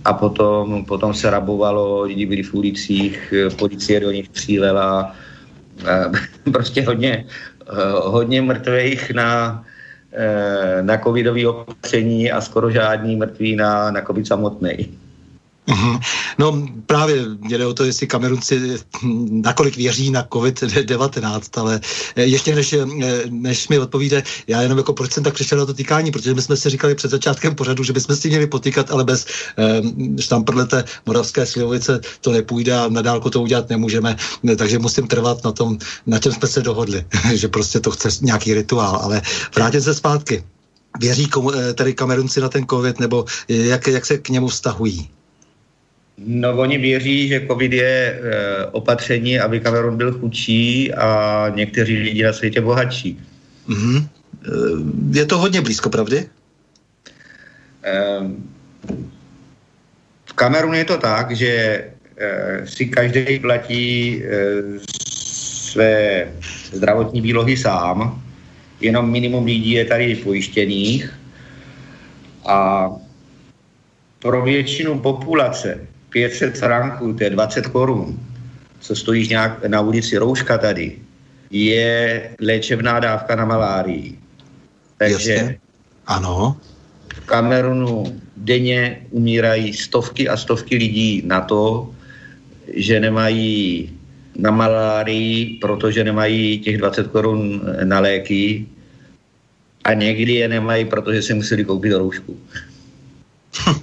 a 0.04 0.12
potom, 0.12 0.84
potom 0.84 1.14
se 1.14 1.30
rabovalo, 1.30 2.02
lidi 2.02 2.26
byli 2.26 2.42
v 2.42 2.54
ulicích, 2.54 3.34
eh, 3.36 3.50
policie 3.50 4.00
do 4.00 4.10
nich 4.10 4.26
střílela, 4.32 5.12
eh, 5.84 6.08
prostě 6.52 6.82
hodně, 6.82 7.24
hodně 8.00 8.42
mrtvých 8.42 9.10
na, 9.10 9.64
na 10.82 10.98
covidové 10.98 11.48
opatření 11.48 12.32
a 12.32 12.40
skoro 12.40 12.70
žádný 12.70 13.16
mrtví 13.16 13.56
na, 13.56 13.90
na 13.90 14.00
covid 14.02 14.26
samotný. 14.26 15.01
Mhm. 15.72 15.98
No 16.38 16.68
právě 16.86 17.24
mě 17.40 17.58
jde 17.58 17.66
o 17.66 17.74
to, 17.74 17.84
jestli 17.84 18.06
Kamerunci 18.06 18.78
hm, 19.02 19.42
nakolik 19.44 19.76
věří 19.76 20.10
na 20.10 20.22
COVID-19, 20.22 21.60
ale 21.60 21.80
eh, 22.16 22.22
ještě 22.24 22.54
než, 22.54 22.72
eh, 22.72 22.86
než 23.28 23.68
mi 23.68 23.78
odpovíde, 23.78 24.22
já 24.46 24.62
jenom 24.62 24.78
jako 24.78 24.92
proč 24.92 25.12
jsem 25.12 25.24
tak 25.24 25.34
přišel 25.34 25.58
na 25.58 25.66
to 25.66 25.74
týkání, 25.74 26.10
protože 26.10 26.34
my 26.34 26.42
jsme 26.42 26.56
si 26.56 26.70
říkali 26.70 26.94
před 26.94 27.10
začátkem 27.10 27.54
pořadu, 27.54 27.84
že 27.84 27.92
bychom 27.92 28.16
si 28.16 28.28
měli 28.28 28.46
potýkat, 28.46 28.90
ale 28.90 29.04
bez 29.04 29.26
eh, 29.58 29.82
štamprlete 30.20 30.84
moravské 31.06 31.46
slivovice 31.46 32.00
to 32.20 32.32
nepůjde 32.32 32.78
a 32.78 32.88
na 32.88 33.02
dálku 33.02 33.30
to 33.30 33.42
udělat 33.42 33.70
nemůžeme, 33.70 34.16
Ne, 34.42 34.56
takže 34.56 34.78
musím 34.78 35.06
trvat 35.06 35.44
na 35.44 35.52
tom, 35.52 35.78
na 36.06 36.18
čem 36.18 36.32
jsme 36.32 36.48
se 36.48 36.60
dohodli, 36.60 37.04
že 37.34 37.48
prostě 37.48 37.80
to 37.80 37.90
chce 37.90 38.08
nějaký 38.20 38.54
rituál, 38.54 38.96
ale 38.96 39.22
vrátit 39.54 39.80
se 39.80 39.94
zpátky. 39.94 40.44
Věří 41.00 41.26
komu, 41.26 41.54
eh, 41.54 41.74
tady 41.74 41.94
Kamerunci 41.94 42.40
na 42.40 42.48
ten 42.48 42.66
COVID, 42.66 43.00
nebo 43.00 43.24
jak, 43.48 43.86
jak 43.86 44.06
se 44.06 44.18
k 44.18 44.28
němu 44.28 44.48
vztahují? 44.48 45.10
No, 46.26 46.56
oni 46.58 46.78
věří, 46.78 47.28
že 47.28 47.46
covid 47.46 47.72
je 47.72 48.20
e, 48.22 48.66
opatření, 48.66 49.40
aby 49.40 49.60
Kamerun 49.60 49.96
byl 49.96 50.12
chudší 50.12 50.94
a 50.94 51.48
někteří 51.54 51.96
lidi 51.96 52.22
na 52.22 52.32
světě 52.32 52.60
bohatší. 52.60 53.20
Mhm. 53.66 54.08
Eh, 54.46 55.18
Je 55.18 55.26
to 55.26 55.38
hodně 55.38 55.60
blízko, 55.60 55.90
pravdy? 55.90 56.28
Ehm, 57.82 58.50
V 60.26 60.32
Kamerunu 60.32 60.74
je 60.74 60.84
to 60.84 60.98
tak, 60.98 61.30
že 61.36 61.84
eh, 62.16 62.66
si 62.66 62.86
každý 62.86 63.38
platí 63.38 64.22
eh, 64.24 64.80
své 65.72 66.28
zdravotní 66.72 67.20
výlohy 67.20 67.56
sám, 67.56 68.22
jenom 68.80 69.10
minimum 69.10 69.44
lidí 69.44 69.70
je 69.70 69.84
tady 69.84 70.14
pojištěných 70.16 71.18
a 72.46 72.88
pro 74.18 74.42
většinu 74.42 74.98
populace 74.98 75.86
500 76.12 76.58
franků, 76.58 77.12
to 77.12 77.24
je 77.24 77.30
20 77.30 77.66
korun, 77.66 78.20
co 78.80 78.96
stojíš 78.96 79.28
nějak 79.28 79.64
na 79.64 79.80
ulici 79.80 80.18
Rouška 80.18 80.58
tady, 80.58 80.98
je 81.50 82.30
léčebná 82.40 83.00
dávka 83.00 83.36
na 83.36 83.44
malárii. 83.44 84.18
Takže 84.98 85.32
Jasně. 85.32 85.58
Ano. 86.06 86.56
v 87.14 87.20
Kamerunu 87.20 88.20
denně 88.36 89.06
umírají 89.10 89.72
stovky 89.72 90.28
a 90.28 90.36
stovky 90.36 90.76
lidí 90.76 91.22
na 91.26 91.40
to, 91.40 91.90
že 92.74 93.00
nemají 93.00 93.90
na 94.36 94.50
malárii, 94.50 95.58
protože 95.60 96.04
nemají 96.04 96.58
těch 96.58 96.78
20 96.78 97.06
korun 97.06 97.60
na 97.84 98.00
léky 98.00 98.66
a 99.84 99.92
někdy 99.92 100.32
je 100.32 100.48
nemají, 100.48 100.84
protože 100.84 101.22
si 101.22 101.34
museli 101.34 101.64
koupit 101.64 101.92
roušku. 101.92 102.36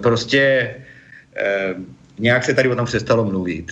prostě 0.00 0.74
eh, 1.36 1.74
nějak 2.18 2.44
se 2.44 2.54
tady 2.54 2.68
o 2.68 2.76
tom 2.76 2.86
přestalo 2.86 3.24
mluvit. 3.24 3.66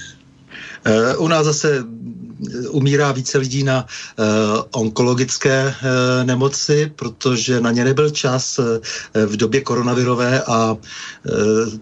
Eh, 0.84 1.16
U 1.16 1.28
nás 1.28 1.44
zase 1.44 1.78
eh, 1.78 2.68
umírá 2.68 3.12
více 3.12 3.38
lidí 3.38 3.62
na 3.62 3.86
uh, 3.86 4.26
onkologické 4.70 5.66
uh, 5.66 6.26
nemoci, 6.26 6.92
protože 6.96 7.60
na 7.60 7.70
ně 7.70 7.84
nebyl 7.84 8.10
čas 8.10 8.58
uh, 8.58 8.64
v 9.26 9.36
době 9.36 9.60
koronavirové 9.60 10.42
a 10.42 10.72
uh, 10.72 10.78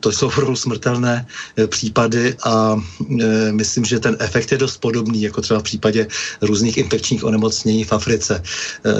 to 0.01 0.13
jsou 0.13 0.27
opravdu 0.27 0.57
smrtelné 0.57 1.27
uh, 1.59 1.67
případy 1.67 2.37
a 2.45 2.73
uh, 2.75 2.81
myslím, 3.51 3.85
že 3.85 4.01
ten 4.01 4.17
efekt 4.21 4.53
je 4.53 4.59
dost 4.59 4.77
podobný, 4.77 5.23
jako 5.23 5.41
třeba 5.41 5.61
v 5.61 5.63
případě 5.63 6.07
různých 6.43 6.77
infekčních 6.77 7.25
onemocnění 7.25 7.85
v 7.85 7.93
Africe, 7.93 8.43
uh, 8.87 8.93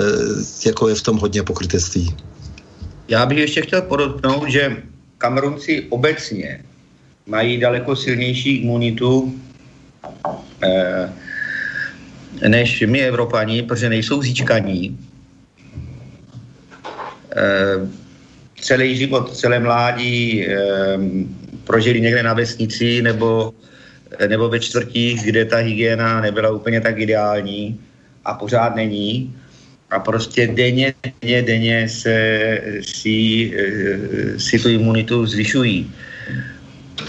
jako 0.67 0.89
je 0.89 0.95
v 0.95 1.03
tom 1.03 1.19
hodně 1.19 1.43
pokrytectví. 1.43 2.17
Já 3.09 3.27
bych 3.27 3.39
ještě 3.39 3.63
chtěl 3.63 3.83
podotknout, 3.83 4.49
že 4.49 4.83
Kamerunci 5.23 5.87
obecně 5.95 6.65
mají 7.27 7.59
daleko 7.63 7.97
silnější 7.97 8.67
imunitu 8.67 9.31
eh, 10.63 11.13
než 12.49 12.83
my 12.91 13.01
Evropani, 13.07 13.63
protože 13.63 13.89
nejsou 13.89 14.23
zíčkaní. 14.23 14.99
Eh, 17.39 17.79
celý 18.59 18.97
život, 18.99 19.31
celé 19.31 19.63
mládí 19.63 20.43
eh, 20.43 20.59
prožili 21.65 22.01
někde 22.01 22.23
na 22.23 22.35
vesnici 22.35 23.03
nebo, 23.03 23.55
nebo 24.27 24.51
ve 24.51 24.59
čtvrtích, 24.59 25.23
kde 25.23 25.45
ta 25.45 25.63
hygiena 25.63 26.21
nebyla 26.21 26.51
úplně 26.51 26.81
tak 26.83 26.99
ideální 26.99 27.79
a 28.27 28.35
pořád 28.35 28.75
není 28.75 29.31
a 29.93 29.99
prostě 30.01 30.47
denně, 30.47 30.95
denně, 31.21 31.43
denně 31.43 31.89
se 31.89 32.17
si, 32.81 33.53
eh, 33.53 34.39
si 34.41 34.59
tu 34.59 34.69
imunitu 34.69 35.27
zvyšují. 35.27 35.91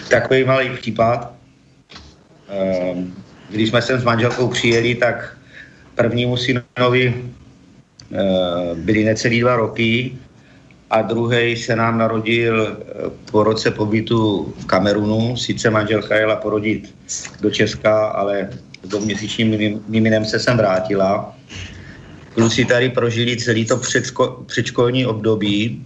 Takový 0.09 0.43
malý 0.43 0.69
případ. 0.69 1.31
Ehm, 2.49 3.13
Když 3.53 3.69
jsme 3.69 3.81
sem 3.81 3.99
s 4.01 4.03
manželkou 4.03 4.47
přijeli, 4.49 4.95
tak 4.95 5.37
prvnímu 5.95 6.37
synovi 6.37 7.13
eh, 7.13 8.75
byly 8.75 9.03
necelý 9.03 9.39
dva 9.45 9.55
roky 9.55 10.17
a 10.89 11.01
druhý 11.01 11.55
se 11.55 11.75
nám 11.75 11.97
narodil 11.97 12.57
eh, 12.65 12.73
po 13.31 13.43
roce 13.43 13.71
pobytu 13.71 14.49
v 14.57 14.65
Kamerunu. 14.65 15.37
Sice 15.37 15.69
manželka 15.69 16.15
jela 16.17 16.35
porodit 16.35 16.89
do 17.41 17.49
Česka, 17.51 18.07
ale 18.07 18.49
dvouměsíčním 18.83 19.49
mimi- 19.53 19.79
miminem 19.87 20.25
se 20.25 20.39
sem 20.39 20.57
vrátila. 20.57 21.35
Kluci 22.33 22.65
tady 22.65 22.89
prožili 22.89 23.37
celý 23.37 23.65
to 23.65 23.77
předsko, 23.77 24.43
předškolní 24.45 25.05
období 25.05 25.85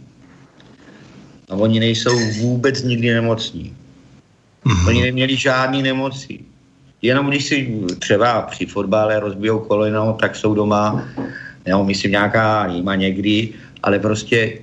a 1.49 1.53
oni 1.55 1.79
nejsou 1.79 2.19
vůbec 2.39 2.83
nikdy 2.83 3.13
nemocní. 3.13 3.75
Oni 4.87 5.01
neměli 5.01 5.35
žádný 5.35 5.83
nemoci. 5.83 6.39
Jenom 7.01 7.29
když 7.29 7.45
si 7.45 7.81
třeba 7.99 8.41
při 8.41 8.65
fotbale 8.65 9.19
rozbijou 9.19 9.59
koleno, 9.59 10.17
tak 10.21 10.35
jsou 10.35 10.53
doma, 10.53 11.07
nebo 11.65 11.83
myslím 11.83 12.11
nějaká 12.11 12.67
rýma 12.67 12.95
někdy, 12.95 13.49
ale 13.83 13.99
prostě 13.99 14.59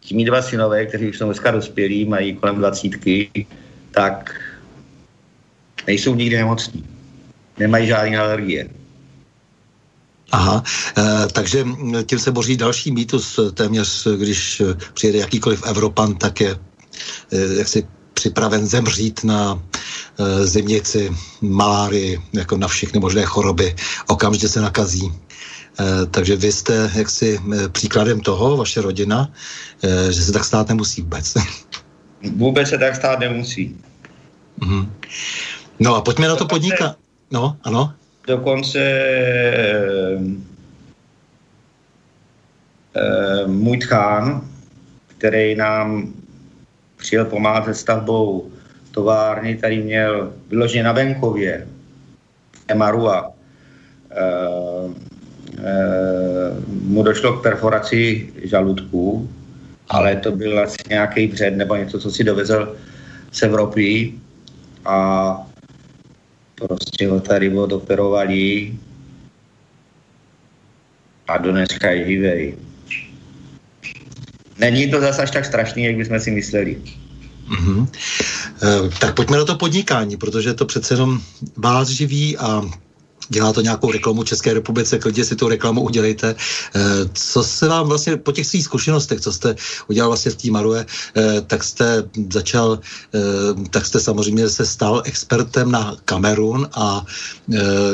ti 0.00 0.14
mý 0.14 0.24
dva 0.24 0.42
synové, 0.42 0.86
kteří 0.86 1.08
už 1.08 1.18
jsou 1.18 1.24
dneska 1.24 1.50
dospělí, 1.50 2.04
mají 2.04 2.34
kolem 2.36 2.56
dvacítky, 2.56 3.46
tak 3.90 4.40
nejsou 5.86 6.14
nikdy 6.14 6.36
nemocní. 6.36 6.84
Nemají 7.58 7.86
žádné 7.86 8.18
alergie. 8.18 8.68
Aha, 10.32 10.62
e, 10.98 11.26
takže 11.32 11.64
mm, 11.64 12.04
tím 12.06 12.18
se 12.18 12.32
boří 12.32 12.56
další 12.56 12.92
mýtus, 12.92 13.38
eh, 13.38 13.52
téměř 13.52 14.06
eh, 14.06 14.16
když 14.16 14.60
eh, 14.60 14.64
přijede 14.94 15.18
jakýkoliv 15.18 15.62
Evropan, 15.66 16.14
tak 16.14 16.40
je 16.40 16.58
jaksi 17.58 17.86
připraven 18.14 18.66
zemřít 18.66 19.24
na 19.24 19.62
e, 20.18 20.46
zimnici, 20.46 21.16
malárii, 21.40 22.20
jako 22.32 22.56
na 22.56 22.68
všechny 22.68 23.00
možné 23.00 23.24
choroby, 23.24 23.76
okamžitě 24.06 24.48
se 24.48 24.60
nakazí. 24.60 25.12
Takže 26.10 26.36
vy 26.36 26.52
jste 26.52 26.90
jaksi 26.94 27.40
příkladem 27.72 28.20
toho, 28.20 28.56
vaše 28.56 28.80
rodina, 28.80 29.28
že 30.10 30.22
se 30.22 30.32
tak 30.32 30.44
stát 30.44 30.68
nemusí 30.68 31.02
vůbec. 31.02 31.34
Vůbec 32.36 32.68
se 32.68 32.78
tak 32.78 32.96
stát 32.96 33.18
nemusí. 33.18 33.76
Mhm. 34.56 34.92
No 35.78 35.94
a 35.96 36.00
pojďme 36.00 36.28
na 36.28 36.36
to 36.36 36.46
podnikat. 36.46 36.96
No, 37.30 37.56
ano. 37.62 37.94
Dokonce 38.26 38.78
eh, 38.78 40.18
eh, 42.94 43.46
můj 43.46 43.78
tchán, 43.78 44.40
který 45.08 45.54
nám 45.54 46.12
přijel 46.96 47.24
pomáhat 47.24 47.64
se 47.64 47.74
stavbou 47.74 48.50
továrny, 48.90 49.56
tady 49.56 49.82
měl 49.82 50.32
vyloženě 50.48 50.82
na 50.82 50.92
venkově, 50.92 51.68
Emarua, 52.68 53.32
eh, 54.10 54.90
mu 56.68 57.02
došlo 57.02 57.32
k 57.32 57.42
perforaci 57.42 58.32
žaludku, 58.42 59.30
ale 59.88 60.16
to 60.16 60.32
byl 60.32 60.60
asi 60.60 60.76
nějaký 60.88 61.26
vřed 61.26 61.56
nebo 61.56 61.76
něco, 61.76 62.00
co 62.00 62.10
si 62.10 62.24
dovezl 62.24 62.76
z 63.32 63.42
Evropy. 63.42 64.14
A 64.84 65.46
prostě 66.56 67.08
ho 67.08 67.20
tady 67.20 67.50
odoperovali 67.50 68.74
a 71.28 71.38
do 71.38 71.52
dneska 71.52 71.90
je 71.90 72.06
živej. 72.06 72.56
Není 74.58 74.90
to 74.90 75.00
zase 75.00 75.22
až 75.22 75.30
tak 75.30 75.44
strašný, 75.44 75.84
jak 75.84 75.96
bychom 75.96 76.20
si 76.20 76.30
mysleli. 76.30 76.82
Mm-hmm. 77.48 77.88
E, 78.62 78.90
tak 78.98 79.14
pojďme 79.14 79.36
na 79.36 79.44
to 79.44 79.54
podnikání, 79.54 80.16
protože 80.16 80.54
to 80.54 80.64
přece 80.64 80.94
jenom 80.94 81.20
vás 81.56 81.88
živí 81.88 82.36
a 82.38 82.62
dělá 83.28 83.52
to 83.52 83.60
nějakou 83.60 83.92
reklamu 83.92 84.24
České 84.24 84.54
republice, 84.54 84.98
klidně 84.98 85.24
si 85.24 85.36
tu 85.36 85.48
reklamu 85.48 85.80
udělejte. 85.80 86.34
Eh, 86.74 86.80
co 87.12 87.44
se 87.44 87.68
vám 87.68 87.88
vlastně 87.88 88.16
po 88.16 88.32
těch 88.32 88.46
svých 88.46 88.64
zkušenostech, 88.64 89.20
co 89.20 89.32
jste 89.32 89.56
udělal 89.88 90.10
vlastně 90.10 90.30
v 90.30 90.36
té 90.36 90.50
Marue, 90.50 90.86
eh, 91.16 91.40
tak 91.46 91.64
jste 91.64 92.04
začal, 92.32 92.78
eh, 93.14 93.18
tak 93.70 93.86
jste 93.86 94.00
samozřejmě 94.00 94.48
se 94.48 94.66
stal 94.66 95.02
expertem 95.04 95.70
na 95.70 95.96
Kamerun 96.04 96.68
a 96.74 97.04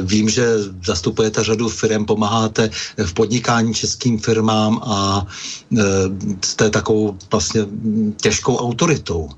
vím, 0.03 0.29
že 0.29 0.47
zastupujete 0.85 1.45
řadu 1.45 1.69
firm, 1.69 2.05
pomáháte 2.05 2.71
v 2.97 3.13
podnikání 3.15 3.75
českým 3.75 4.19
firmám 4.19 4.81
a 4.83 5.27
jste 6.45 6.71
takovou 6.71 7.19
vlastně 7.31 7.67
těžkou 8.17 8.57
autoritou 8.57 9.29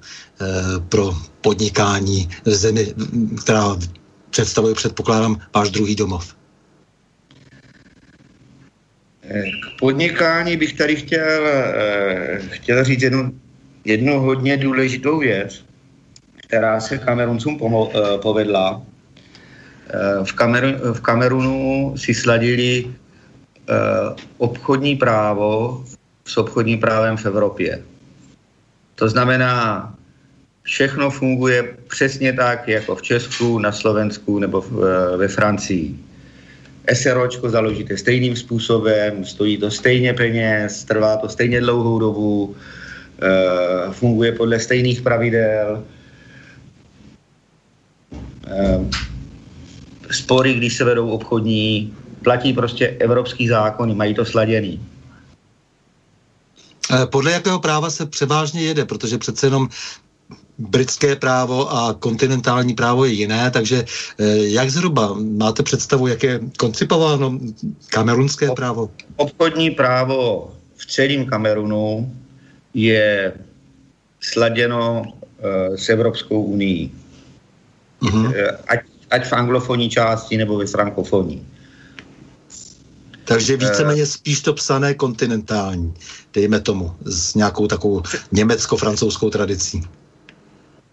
pro 0.89 1.17
podnikání 1.41 2.29
v 2.45 2.55
zemi, 2.55 2.95
která 3.43 3.77
představuje, 4.35 4.75
předpokládám, 4.75 5.39
váš 5.55 5.71
druhý 5.71 5.95
domov. 5.95 6.35
K 9.23 9.79
podnikání 9.79 10.57
bych 10.57 10.73
tady 10.75 10.97
chtěl, 10.97 11.47
eh, 11.47 12.43
chtěl 12.51 12.85
říct 12.85 13.03
jednu, 13.03 13.31
jednu 13.85 14.21
hodně 14.21 14.57
důležitou 14.57 15.19
věc, 15.23 15.65
která 16.47 16.81
se 16.83 16.99
Kameruncům 16.99 17.59
pomo- 17.63 17.91
eh, 17.95 18.19
povedla. 18.19 18.83
Eh, 18.83 20.25
v, 20.27 20.33
Kamer- 20.35 20.79
v 20.93 21.01
Kamerunu 21.01 21.95
si 21.97 22.11
sladili 22.15 22.91
obchodní 24.37 24.97
právo 25.01 25.81
s 26.29 26.37
obchodním 26.37 26.77
právem 26.77 27.17
v 27.17 27.27
Evropě. 27.27 27.81
To 28.95 29.09
znamená, 29.09 29.89
všechno 30.65 31.11
funguje 31.11 31.77
přesně 31.89 32.33
tak, 32.33 32.69
jako 32.69 32.97
v 32.97 33.03
Česku, 33.03 33.59
na 33.59 33.73
Slovensku 33.73 34.39
nebo 34.39 34.61
v, 34.61 34.73
eh, 34.85 35.17
ve 35.17 35.29
Francii. 35.29 35.95
SROčko 36.93 37.51
založíte 37.51 37.97
stejným 37.97 38.37
způsobem, 38.37 39.25
stojí 39.25 39.57
to 39.57 39.71
stejně 39.71 40.13
peněz, 40.13 40.85
trvá 40.85 41.17
to 41.17 41.29
stejně 41.29 41.61
dlouhou 41.61 41.99
dobu, 41.99 42.57
e, 43.23 43.93
funguje 43.93 44.33
podle 44.33 44.61
stejných 44.61 45.03
pravidel. 45.03 45.85
E, 48.47 48.85
spory, 50.11 50.55
když 50.55 50.77
se 50.77 50.85
vedou 50.85 51.11
obchodní, 51.11 51.95
platí 52.23 52.53
prostě 52.53 52.89
evropský 53.01 53.49
zákon, 53.49 53.97
mají 53.97 54.15
to 54.15 54.25
sladěný. 54.25 54.81
Podle 57.11 57.33
jakého 57.33 57.59
práva 57.61 57.91
se 57.91 58.07
převážně 58.07 58.63
jede, 58.63 58.85
protože 58.85 59.19
přece 59.19 59.47
jenom 59.47 59.69
britské 60.59 61.17
právo 61.17 61.73
a 61.73 61.95
kontinentální 61.99 62.75
právo 62.75 63.05
je 63.05 63.13
jiné, 63.13 63.51
takže 63.51 63.85
eh, 64.19 64.25
jak 64.37 64.71
zhruba 64.71 65.17
máte 65.19 65.63
představu, 65.63 66.07
jak 66.07 66.23
je 66.23 66.41
koncipováno 66.59 67.39
kamerunské 67.89 68.51
právo? 68.51 68.91
Obchodní 69.17 69.71
právo 69.71 70.51
v 70.77 70.87
celém 70.87 71.27
Kamerunu 71.27 72.13
je 72.75 73.33
sladěno 74.21 75.03
uh, 75.03 75.77
s 75.77 75.89
Evropskou 75.89 76.43
unii. 76.43 76.91
Mm-hmm. 78.03 78.57
Ať, 78.69 78.81
ať 79.11 79.27
v 79.29 79.33
anglofonní 79.33 79.91
části 79.91 80.37
nebo 80.37 80.59
ve 80.59 80.67
frankofonní. 80.67 81.47
Takže 83.25 83.57
víceméně 83.57 84.07
spíš 84.07 84.41
to 84.41 84.53
psané 84.53 84.95
kontinentální, 84.95 85.95
dejme 86.33 86.61
tomu, 86.61 86.93
s 87.05 87.35
nějakou 87.35 87.67
takovou 87.67 88.03
německo-francouzskou 88.33 89.31
tradicí. 89.31 89.83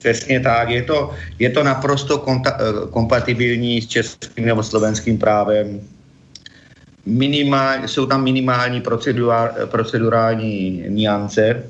Přesně 0.01 0.39
tak. 0.39 0.69
Je 0.69 0.81
to, 0.81 1.13
je 1.39 1.49
to 1.49 1.63
naprosto 1.63 2.17
konta, 2.17 2.57
eh, 2.57 2.89
kompatibilní 2.89 3.81
s 3.81 3.87
českým 3.87 4.45
nebo 4.45 4.63
slovenským 4.63 5.17
právem. 5.17 5.77
Minimál, 7.05 7.85
jsou 7.85 8.05
tam 8.05 8.23
minimální 8.23 8.81
procedurál, 8.81 9.49
procedurální 9.65 10.85
niance, 10.89 11.41
e, 11.49 11.63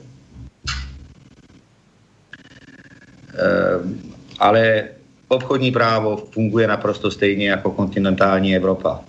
ale 4.40 4.84
obchodní 5.28 5.72
právo 5.72 6.28
funguje 6.32 6.68
naprosto 6.68 7.12
stejně 7.12 7.50
jako 7.50 7.72
kontinentální 7.72 8.56
Evropa. 8.56 9.00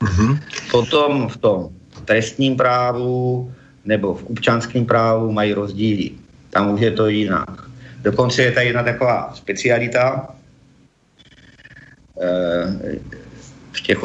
Mm-hmm. 0.00 0.40
Potom 0.70 1.28
v 1.28 1.36
tom 1.36 1.68
trestním 2.04 2.56
právu 2.56 3.52
nebo 3.84 4.14
v 4.14 4.24
občanském 4.24 4.86
právu 4.86 5.32
mají 5.32 5.52
rozdíly 5.52 6.10
tam 6.50 6.70
už 6.74 6.80
je 6.80 6.90
to 6.90 7.08
jinak. 7.08 7.70
Dokonce 8.02 8.42
je 8.42 8.52
tady 8.52 8.66
jedna 8.66 8.82
taková 8.82 9.32
specialita. 9.34 10.34
Eh, 12.20 12.98
v 13.72 13.80
těch 13.80 13.98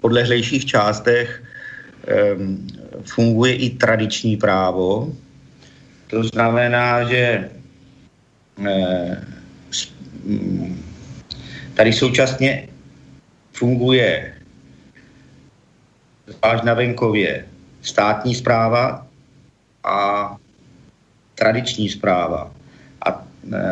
odlehlejších 0.00 0.66
částech 0.66 1.42
ehm, 2.06 2.66
funguje 3.04 3.54
i 3.54 3.70
tradiční 3.70 4.36
právo. 4.36 5.12
To 6.10 6.24
znamená, 6.24 7.04
že 7.08 7.50
eh, 8.66 9.24
mm, 10.24 10.82
tady 11.74 11.92
současně 11.92 12.68
funguje 13.52 14.34
zvlášť 16.26 16.64
na 16.64 16.74
venkově 16.74 17.44
státní 17.82 18.34
zpráva 18.34 19.06
a 19.84 20.36
tradiční 21.42 21.88
zpráva. 21.88 22.54
A 23.06 23.08
e, 23.52 23.62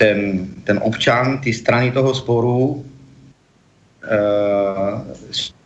ten, 0.00 0.48
ten 0.64 0.80
občan, 0.82 1.38
ty 1.44 1.52
strany 1.52 1.92
toho 1.92 2.14
sporu 2.14 2.84
e, 4.08 4.16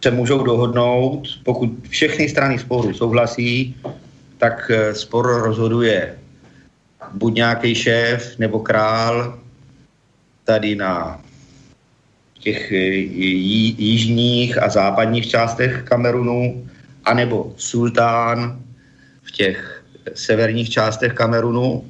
se 0.02 0.10
můžou 0.10 0.42
dohodnout, 0.42 1.28
pokud 1.44 1.70
všechny 1.88 2.28
strany 2.28 2.58
sporu 2.58 2.90
souhlasí, 2.90 3.76
tak 4.38 4.66
e, 4.70 4.94
spor 4.94 5.46
rozhoduje 5.46 6.18
buď 7.14 7.34
nějaký 7.34 7.74
šéf 7.74 8.38
nebo 8.38 8.58
král 8.58 9.38
tady 10.44 10.74
na 10.74 11.22
těch 12.38 12.72
jižních 13.78 14.62
a 14.62 14.68
západních 14.68 15.30
částech 15.30 15.82
Kamerunu, 15.86 16.66
anebo 17.04 17.54
sultán 17.56 18.58
v 19.28 19.30
těch 19.32 19.84
severních 20.14 20.70
částech 20.70 21.12
Kamerunu. 21.12 21.84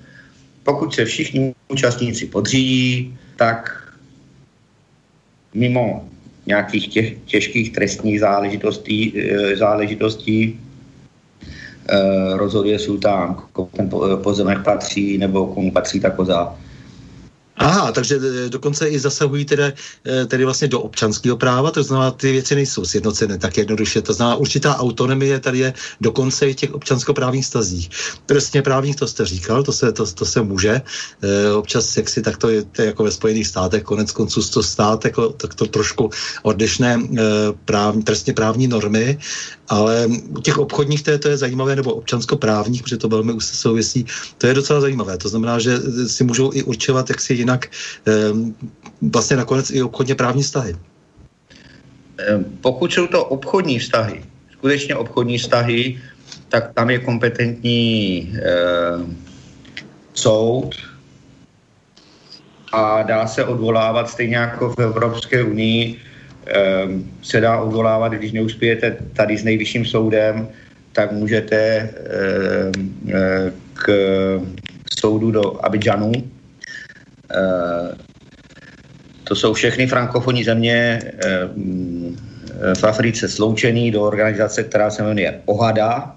Pokud 0.62 0.94
se 0.94 1.05
všichni 1.05 1.55
účastníci 1.69 2.27
podřídí, 2.27 3.16
tak 3.36 3.82
mimo 5.55 6.09
nějakých 6.47 6.89
těch 6.89 7.09
těžkých 7.24 7.73
trestních 7.73 8.20
záležitostí, 8.20 9.12
eh, 9.16 9.56
záležitostí 9.56 10.60
eh, 11.89 12.36
rozhoduje 12.36 12.78
sultán, 12.78 13.36
komu 13.52 13.70
ten 13.77 13.89
pozemek 14.23 14.65
patří 14.65 15.19
nebo 15.19 15.47
komu 15.47 15.73
patří 15.73 16.01
ta 16.01 16.10
koza. 16.10 16.56
Aha, 17.59 17.93
takže 17.93 18.16
e, 18.16 18.48
dokonce 18.48 18.89
i 18.89 18.98
zasahují 18.98 19.44
tedy, 19.44 19.62
e, 20.06 20.26
tedy 20.26 20.44
vlastně 20.44 20.68
do 20.68 20.80
občanského 20.80 21.36
práva, 21.36 21.70
to 21.70 21.82
znamená, 21.82 22.10
ty 22.10 22.32
věci 22.32 22.55
nejsou 22.55 22.85
sjednocené 22.85 23.39
tak 23.39 23.56
jednoduše. 23.59 24.02
To 24.02 24.12
znamená, 24.12 24.36
určitá 24.36 24.76
autonomie 24.76 25.40
tady 25.40 25.59
je 25.59 25.74
dokonce 26.01 26.48
i 26.48 26.55
těch 26.55 26.74
občanskoprávních 26.74 27.47
stazích. 27.47 27.90
Trestně 28.26 28.62
právních, 28.62 28.97
to 28.97 29.06
jste 29.06 29.26
říkal, 29.26 29.62
to 29.62 29.72
se, 29.72 29.93
to, 29.93 30.06
to 30.06 30.24
se 30.24 30.43
může. 30.43 30.80
E, 31.22 31.52
občas 31.52 31.86
sexy, 31.86 32.22
tak 32.22 32.36
to 32.36 32.48
je, 32.48 32.62
to 32.62 32.82
je 32.82 32.86
jako 32.86 33.05
ve 33.05 33.10
Spojených 33.10 33.47
státech, 33.47 33.82
konec 33.82 34.12
konců 34.12 34.51
to 34.51 34.62
stát, 34.62 35.05
jako, 35.05 35.28
tak 35.28 35.55
to 35.55 35.66
trošku 35.66 36.10
odlišné 36.43 37.01
právní, 37.64 38.02
trestně 38.02 38.32
právní 38.32 38.66
normy, 38.66 39.18
ale 39.69 40.07
u 40.07 40.40
těch 40.40 40.59
obchodních 40.59 41.03
to 41.03 41.11
je, 41.11 41.19
to 41.19 41.28
je 41.28 41.36
zajímavé, 41.36 41.77
nebo 41.77 41.95
občanskoprávních, 41.95 42.82
protože 42.82 42.97
to 42.97 43.09
velmi 43.09 43.32
souvisí, 43.40 44.07
to 44.39 44.47
je 44.47 44.55
docela 44.55 44.81
zajímavé. 44.81 45.19
To 45.19 45.28
znamená, 45.28 45.59
že 45.59 45.78
si 46.07 46.24
můžou 46.24 46.51
i 46.55 46.62
určovat, 46.62 47.11
jak 47.11 47.20
si 47.20 47.35
jinak 47.35 47.66
ehm, 48.07 48.55
vlastně 49.03 49.36
nakonec 49.36 49.70
i 49.70 49.82
obchodně 49.82 50.15
právní 50.15 50.43
vztahy. 50.43 50.77
Ehm, 52.19 52.45
pokud 52.61 52.93
jsou 52.93 53.07
to 53.07 53.24
obchodní 53.24 53.78
vztahy, 53.78 54.24
skutečně 54.53 54.97
obchodní 54.97 55.39
vztahy, 55.39 56.01
tak 56.49 56.73
tam 56.74 56.90
je 56.90 56.99
kompetentní 56.99 58.32
eh, 58.36 59.05
soud 60.15 60.74
a 62.73 63.03
dá 63.03 63.27
se 63.27 63.45
odvolávat 63.45 64.11
stejně 64.11 64.36
jako 64.36 64.74
v 64.74 64.78
Evropské 64.78 65.43
unii. 65.43 66.01
Ehm, 66.49 67.05
Se 67.23 67.41
dá 67.41 67.61
odvolávat, 67.61 68.12
když 68.12 68.33
neuspějete 68.33 68.97
tady 69.12 69.39
s 69.39 69.45
nejvyšším 69.45 69.85
soudem, 69.85 70.49
tak 70.93 71.12
můžete 71.12 71.57
ehm, 71.57 72.73
eh, 73.12 73.53
k 73.75 73.87
soudu 75.01 75.31
do 75.31 75.65
Abidžanu. 75.65 76.12
Eh, 77.31 77.95
To 79.29 79.35
jsou 79.37 79.53
všechny 79.53 79.87
frankofonní 79.87 80.45
země 80.45 81.01
ehm, 81.25 82.16
v 82.75 82.85
Africe 82.85 83.29
sloučený 83.29 83.91
do 83.91 84.03
organizace, 84.03 84.62
která 84.65 84.91
se 84.91 85.03
jmenuje 85.03 85.41
OHADA, 85.45 86.16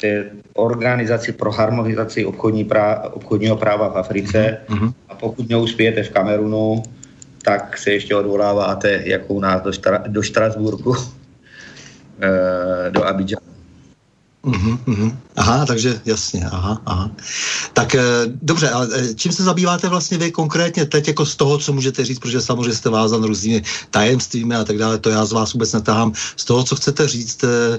to 0.00 0.06
je 0.06 0.24
organizaci 0.54 1.32
pro 1.32 1.52
harmonizaci 1.52 2.24
obchodní 2.24 2.64
prá, 2.64 3.02
obchodního 3.14 3.56
práva 3.56 3.88
v 3.88 3.96
Africe 3.98 4.58
Mhm. 4.68 4.92
a 5.08 5.14
pokud 5.14 5.48
neuspějete 5.48 6.02
v 6.02 6.10
Kamerunu, 6.10 6.82
tak 7.46 7.78
se 7.78 7.90
ještě 7.90 8.14
odvoláváte 8.14 9.02
jako 9.04 9.34
u 9.34 9.40
nás 9.40 9.62
do, 9.62 9.72
Štra, 9.72 10.02
do 10.06 10.22
Štrasburku, 10.22 10.96
eh, 12.20 12.90
do 12.90 13.06
Abidžanu. 13.06 13.46
Mhm, 14.46 14.78
mhm. 14.86 15.18
Aha, 15.36 15.66
takže 15.66 16.00
jasně, 16.04 16.44
aha, 16.50 16.82
aha. 16.86 17.10
Tak 17.72 17.94
eh, 17.94 18.02
dobře, 18.42 18.70
ale 18.70 18.88
eh, 18.94 19.14
čím 19.14 19.32
se 19.32 19.42
zabýváte 19.42 19.88
vlastně 19.88 20.18
vy 20.18 20.30
konkrétně 20.30 20.84
teď 20.86 21.08
jako 21.08 21.26
z 21.26 21.36
toho, 21.36 21.58
co 21.58 21.72
můžete 21.72 22.04
říct, 22.04 22.18
protože 22.18 22.40
samozřejmě 22.40 22.74
jste 22.74 22.90
vázan 22.90 23.22
různými 23.22 23.62
tajemstvími 23.90 24.54
a 24.54 24.64
tak 24.64 24.78
dále, 24.78 24.98
to 24.98 25.10
já 25.10 25.24
z 25.24 25.32
vás 25.32 25.52
vůbec 25.52 25.72
netahám. 25.72 26.12
Z 26.36 26.44
toho, 26.44 26.64
co 26.64 26.76
chcete 26.76 27.08
říct 27.08 27.44
eh, 27.44 27.78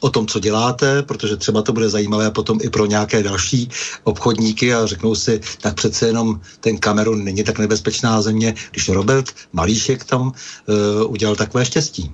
o 0.00 0.10
tom, 0.10 0.26
co 0.26 0.40
děláte, 0.40 1.02
protože 1.02 1.36
třeba 1.36 1.62
to 1.62 1.72
bude 1.72 1.88
zajímavé 1.88 2.30
potom 2.30 2.58
i 2.62 2.70
pro 2.70 2.86
nějaké 2.86 3.22
další 3.22 3.68
obchodníky 4.04 4.74
a 4.74 4.86
řeknou 4.86 5.14
si, 5.14 5.40
tak 5.60 5.74
přece 5.74 6.06
jenom 6.06 6.40
ten 6.60 6.78
Kamerun 6.78 7.24
není 7.24 7.44
tak 7.44 7.58
nebezpečná 7.58 8.22
země, 8.22 8.54
když 8.70 8.88
Robert 8.88 9.34
Malíšek 9.52 10.04
tam 10.04 10.22
uh, 10.22 11.12
udělal 11.12 11.36
takové 11.36 11.64
štěstí. 11.64 12.12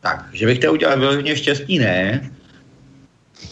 Tak, 0.00 0.24
že 0.32 0.46
bych 0.46 0.58
to 0.58 0.72
udělal 0.72 0.98
vyloženě 0.98 1.36
štěstí, 1.36 1.78
ne, 1.78 2.30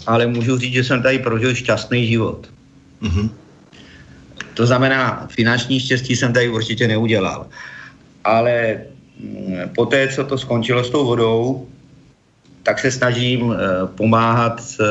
ale 0.06 0.26
můžu 0.26 0.58
říct, 0.58 0.72
že 0.72 0.84
jsem 0.84 1.02
tady 1.02 1.18
prožil 1.18 1.54
šťastný 1.54 2.06
život. 2.06 2.48
Mhm. 3.00 3.30
To 4.54 4.66
znamená, 4.66 5.26
finanční 5.30 5.80
štěstí 5.80 6.16
jsem 6.16 6.32
tady 6.32 6.48
určitě 6.48 6.88
neudělal. 6.88 7.46
Ale 8.24 8.80
mm, 9.20 9.56
po 9.74 9.86
té, 9.86 10.08
co 10.08 10.24
to 10.24 10.38
skončilo 10.38 10.84
s 10.84 10.90
tou 10.90 11.06
vodou, 11.06 11.68
tak 12.62 12.78
se 12.78 12.90
snažím 12.90 13.52
eh, 13.52 13.56
pomáhat 13.86 14.62
eh, 14.80 14.84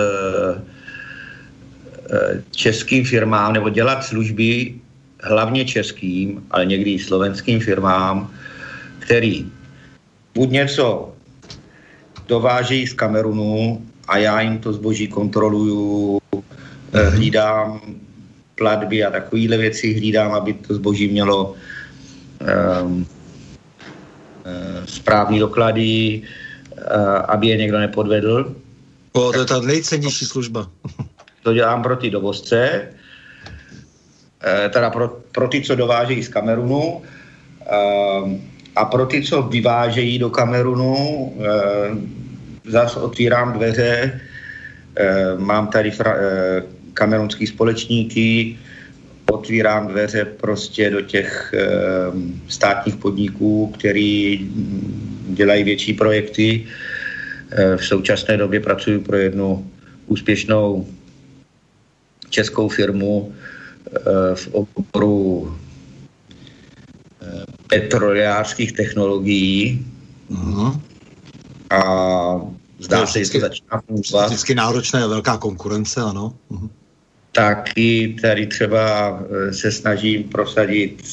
eh, 2.12 2.44
českým 2.52 3.06
firmám 3.06 3.54
nebo 3.54 3.70
dělat 3.70 4.04
služby 4.04 4.76
hlavně 5.24 5.66
českým, 5.66 6.44
ale 6.52 6.66
někdy 6.66 6.94
i 6.94 7.00
slovenským 7.00 7.60
firmám, 7.60 8.32
který 9.00 9.48
buď 10.36 10.50
něco 10.50 11.14
dovážejí 12.28 12.88
z 12.88 12.94
Kamerunu 12.94 13.82
a 14.08 14.18
já 14.18 14.42
jim 14.42 14.60
to 14.60 14.74
zboží 14.74 15.08
kontroluju, 15.08 16.20
eh, 16.94 17.10
hlídám 17.10 17.82
platby 18.56 19.04
a 19.04 19.12
takovéhle 19.12 19.58
věci, 19.58 19.94
hlídám, 19.94 20.32
aby 20.32 20.54
to 20.54 20.74
zboží 20.76 21.08
mělo 21.08 21.56
um, 22.84 23.06
správný 24.86 25.40
doklady, 25.40 26.22
uh, 26.22 26.41
aby 27.28 27.48
je 27.48 27.58
někdo 27.58 27.80
nepodvedl. 27.80 28.56
O, 29.12 29.32
to 29.32 29.40
je 29.40 29.46
ta 29.46 29.60
nejcennější 29.60 30.26
služba. 30.26 30.68
To 31.44 31.54
dělám 31.54 31.84
pro 31.84 31.96
ty 31.96 32.10
dovozce, 32.10 32.88
eh, 34.44 34.70
teda 34.70 34.90
pro, 34.90 35.08
pro 35.32 35.48
ty, 35.48 35.62
co 35.62 35.76
dovážejí 35.76 36.24
z 36.24 36.28
Kamerunu 36.28 37.02
ehm, 37.66 38.42
a 38.76 38.86
pro 38.86 39.06
ty, 39.06 39.24
co 39.24 39.42
vyvážejí 39.42 40.20
do 40.20 40.30
Kamerunu, 40.30 41.34
zase 42.66 43.00
otvírám 43.00 43.54
dveře, 43.54 44.22
eh, 44.96 45.36
mám 45.38 45.68
tady 45.68 45.92
fra, 45.92 46.16
eh, 46.16 46.64
kamerunský 46.94 47.48
společníky, 47.48 48.58
otvírám 49.32 49.88
dveře 49.88 50.26
prostě 50.26 50.90
do 50.90 51.02
těch 51.02 51.54
státních 52.48 52.96
podniků, 52.96 53.74
který 53.78 54.50
dělají 55.34 55.64
větší 55.64 55.94
projekty. 55.94 56.66
Eh, 57.52 57.78
V 57.78 57.86
současné 57.86 58.38
době 58.38 58.60
pracuji 58.60 59.00
pro 59.00 59.18
jednu 59.18 59.72
úspěšnou 60.08 60.88
českou 62.30 62.70
firmu 62.70 63.34
eh, 63.96 64.36
v 64.36 64.48
oboru 64.52 65.58
eh, 67.22 67.44
petrolejářských 67.68 68.72
technologií 68.72 69.86
Mhm. 70.32 70.82
a 71.70 71.82
zdá 72.80 73.00
je 73.00 73.08
se, 73.08 73.24
že 73.26 73.32
to 73.32 73.40
začíná 73.40 73.82
fungovat. 73.88 74.28
Vždycky 74.28 74.56
náročné, 74.56 75.08
velká 75.08 75.38
konkurence, 75.38 76.02
ano. 76.02 76.34
Mhm. 76.50 76.70
Taky 77.32 78.16
tady 78.22 78.48
třeba 78.48 79.20
se 79.52 79.72
snažím 79.72 80.24
prosadit 80.24 81.04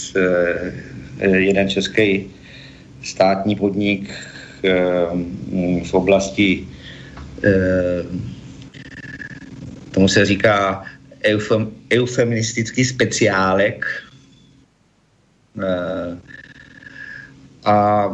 jeden 1.21 1.69
český 1.71 2.31
státní 3.03 3.57
podnik 3.57 4.11
eh, 4.65 5.83
v 5.85 5.95
oblasti, 5.95 6.69
eh, 7.45 8.03
tomu 9.91 10.09
se 10.09 10.27
říká 10.27 10.85
eufem, 11.25 11.71
eufemistický 11.93 12.85
speciálek. 12.85 13.87
Eh, 15.63 16.19
A 17.65 18.09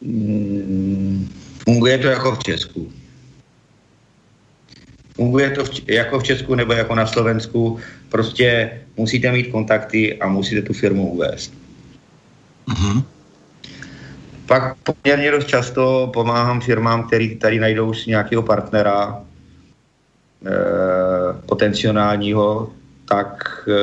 mm, 0.00 1.28
funguje 1.64 1.98
to 1.98 2.06
jako 2.06 2.36
v 2.36 2.42
Česku. 2.42 2.92
Funguje 5.14 5.50
to 5.50 5.64
v, 5.64 5.88
jako 5.88 6.18
v 6.18 6.22
Česku 6.22 6.54
nebo 6.54 6.72
jako 6.72 6.94
na 6.94 7.06
Slovensku. 7.06 7.78
Prostě 8.08 8.70
musíte 8.96 9.32
mít 9.32 9.52
kontakty 9.52 10.18
a 10.18 10.28
musíte 10.28 10.62
tu 10.62 10.72
firmu 10.72 11.12
uvést. 11.12 11.54
Mhm. 12.66 13.02
Pak 14.50 14.76
poměrně 14.82 15.30
dost 15.30 15.46
často 15.46 16.10
pomáhám 16.12 16.60
firmám, 16.60 17.06
který 17.06 17.36
tady 17.36 17.60
najdou 17.60 17.94
si 17.94 18.10
nějakého 18.10 18.42
partnera 18.42 19.22
e, 20.46 20.50
potenciálního, 21.46 22.70
tak 23.08 23.64
e, 23.68 23.74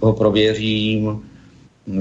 ho 0.00 0.12
prověřím, 0.12 1.20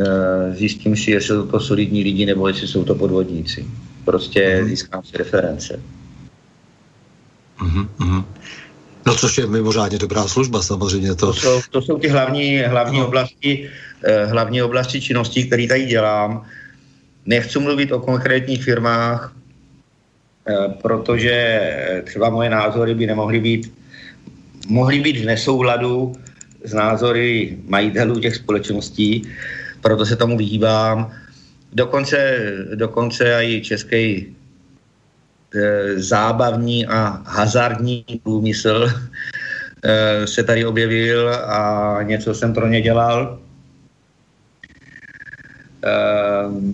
e, 0.02 0.56
zjistím 0.56 0.96
si, 0.98 1.12
jestli 1.12 1.28
jsou 1.28 1.48
to 1.48 1.60
solidní 1.60 2.04
lidi 2.04 2.26
nebo 2.26 2.48
jestli 2.48 2.68
jsou 2.68 2.84
to 2.84 2.96
podvodníci. 2.96 3.66
Prostě 4.06 4.62
získám 4.66 5.04
si 5.04 5.18
reference. 5.18 5.80
Mhm. 7.62 7.90
Mhm. 8.00 8.26
No 9.06 9.16
což 9.16 9.38
je 9.38 9.48
mimořádně 9.48 9.98
dobrá 9.98 10.28
služba, 10.28 10.62
samozřejmě 10.62 11.16
to. 11.16 11.28
To 11.28 11.34
jsou, 11.34 11.62
to 11.72 11.82
jsou 11.82 11.98
ty 12.00 12.08
hlavní, 12.08 12.60
hlavní, 12.60 13.02
oblasti, 13.02 13.70
eh, 14.04 14.26
hlavní 14.26 14.62
oblasti 14.62 15.02
činností, 15.02 15.48
které 15.48 15.68
tady 15.68 15.86
dělám. 15.86 16.46
Nechci 17.26 17.60
mluvit 17.60 17.92
o 17.92 18.00
konkrétních 18.00 18.64
firmách, 18.64 19.36
eh, 20.48 20.70
protože 20.82 21.32
eh, 21.32 22.02
třeba 22.02 22.30
moje 22.30 22.50
názory 22.50 22.96
by 22.96 23.08
nemohly 23.08 23.40
být, 23.40 23.74
mohly 24.68 25.00
být 25.00 25.18
v 25.18 25.26
nesouladu 25.26 26.16
s 26.64 26.74
názory 26.74 27.58
majitelů 27.68 28.20
těch 28.20 28.36
společností, 28.36 29.24
proto 29.82 30.06
se 30.06 30.16
tomu 30.16 30.38
vyhýbám. 30.38 31.12
Dokonce, 31.74 32.40
dokonce 32.76 33.46
i 33.46 33.62
český 33.62 34.36
eh, 35.56 36.00
zábavní 36.00 36.88
a 36.88 37.24
hazardní 37.26 38.06
průmysl 38.24 38.90
se 40.26 40.44
tady 40.44 40.66
objevil 40.66 41.36
a 41.36 42.00
něco 42.04 42.34
jsem 42.34 42.54
pro 42.54 42.68
ně 42.68 42.82
dělal. 42.82 43.40
Ehm, 45.84 46.74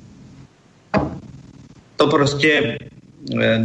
To 2.00 2.08
prostě 2.08 2.78
eh, 3.42 3.60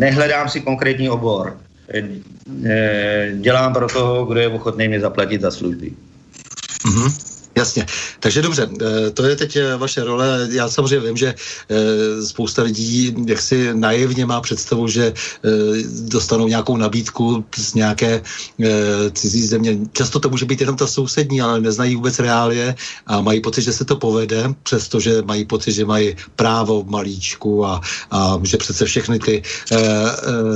nehledám 0.00 0.48
si 0.48 0.60
konkrétní 0.60 1.10
obor. 1.10 1.56
Eh, 1.88 2.02
eh, 2.64 3.32
Dělám 3.40 3.72
pro 3.72 3.88
toho, 3.88 4.24
kdo 4.24 4.40
je 4.40 4.48
ochotný 4.48 4.88
mě 4.88 5.00
zaplatit 5.00 5.40
za 5.40 5.50
služby. 5.50 5.92
Mhm. 6.86 7.25
Jasně. 7.56 7.86
Takže 8.20 8.42
dobře, 8.42 8.68
eh, 8.80 9.10
to 9.10 9.24
je 9.24 9.36
teď 9.36 9.56
eh, 9.56 9.76
vaše 9.76 10.04
role. 10.04 10.48
Já 10.50 10.68
samozřejmě 10.68 11.06
vím, 11.06 11.16
že 11.16 11.34
eh, 11.34 12.22
spousta 12.26 12.62
lidí 12.62 13.14
jaksi 13.26 13.70
naivně 13.72 14.26
má 14.26 14.40
představu, 14.40 14.88
že 14.88 15.12
dostanou 16.08 16.48
nějakou 16.48 16.76
nabídku 16.76 17.44
z 17.56 17.74
nějaké 17.74 18.22
cizí 19.12 19.46
země. 19.46 19.78
Často 19.92 20.20
to 20.20 20.28
může 20.28 20.44
být 20.44 20.60
jenom 20.60 20.76
ta 20.76 20.86
sousední, 20.86 21.40
ale 21.40 21.60
neznají 21.60 21.96
vůbec 21.96 22.18
reálie 22.18 22.74
a 23.06 23.20
mají 23.20 23.40
pocit, 23.40 23.62
že 23.62 23.72
se 23.72 23.84
to 23.84 23.96
povede, 23.96 24.54
přestože 24.62 25.22
mají 25.22 25.44
pocit, 25.44 25.72
že 25.72 25.84
mají 25.84 26.16
právo 26.36 26.84
malíčku 26.84 27.66
a, 27.66 27.80
a 28.10 28.40
že 28.42 28.56
přece 28.56 28.84
všechny 28.84 29.18
ty 29.18 29.42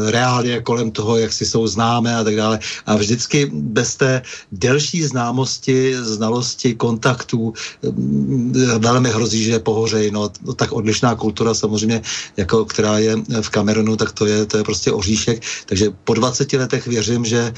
reálie 0.06 0.62
kolem 0.62 0.90
toho, 0.90 1.16
jak 1.16 1.32
si 1.32 1.46
jsou 1.46 1.66
známé 1.66 2.16
a 2.16 2.24
tak 2.24 2.36
dále. 2.36 2.58
A 2.86 2.96
vždycky 2.96 3.50
bez 3.52 3.96
té 3.96 4.22
delší 4.52 5.02
známosti, 5.02 5.94
znalosti, 5.96 6.74
kontaktů 6.90 7.54
mm, 7.82 8.52
velmi 8.78 9.08
hrozí, 9.10 9.44
že 9.44 9.62
pohořejí. 9.62 10.10
No, 10.10 10.30
no, 10.42 10.52
tak 10.54 10.72
odlišná 10.72 11.14
kultura 11.14 11.54
samozřejmě, 11.54 12.02
jako 12.36 12.64
která 12.64 12.98
je 12.98 13.14
v 13.40 13.48
Kamerunu, 13.50 13.96
tak 13.96 14.12
to 14.12 14.26
je, 14.26 14.46
to 14.46 14.58
je 14.58 14.64
prostě 14.64 14.90
oříšek. 14.92 15.38
Takže 15.66 15.94
po 16.04 16.14
20 16.14 16.52
letech 16.52 16.86
věřím, 16.86 17.22
že 17.24 17.40
e, 17.40 17.52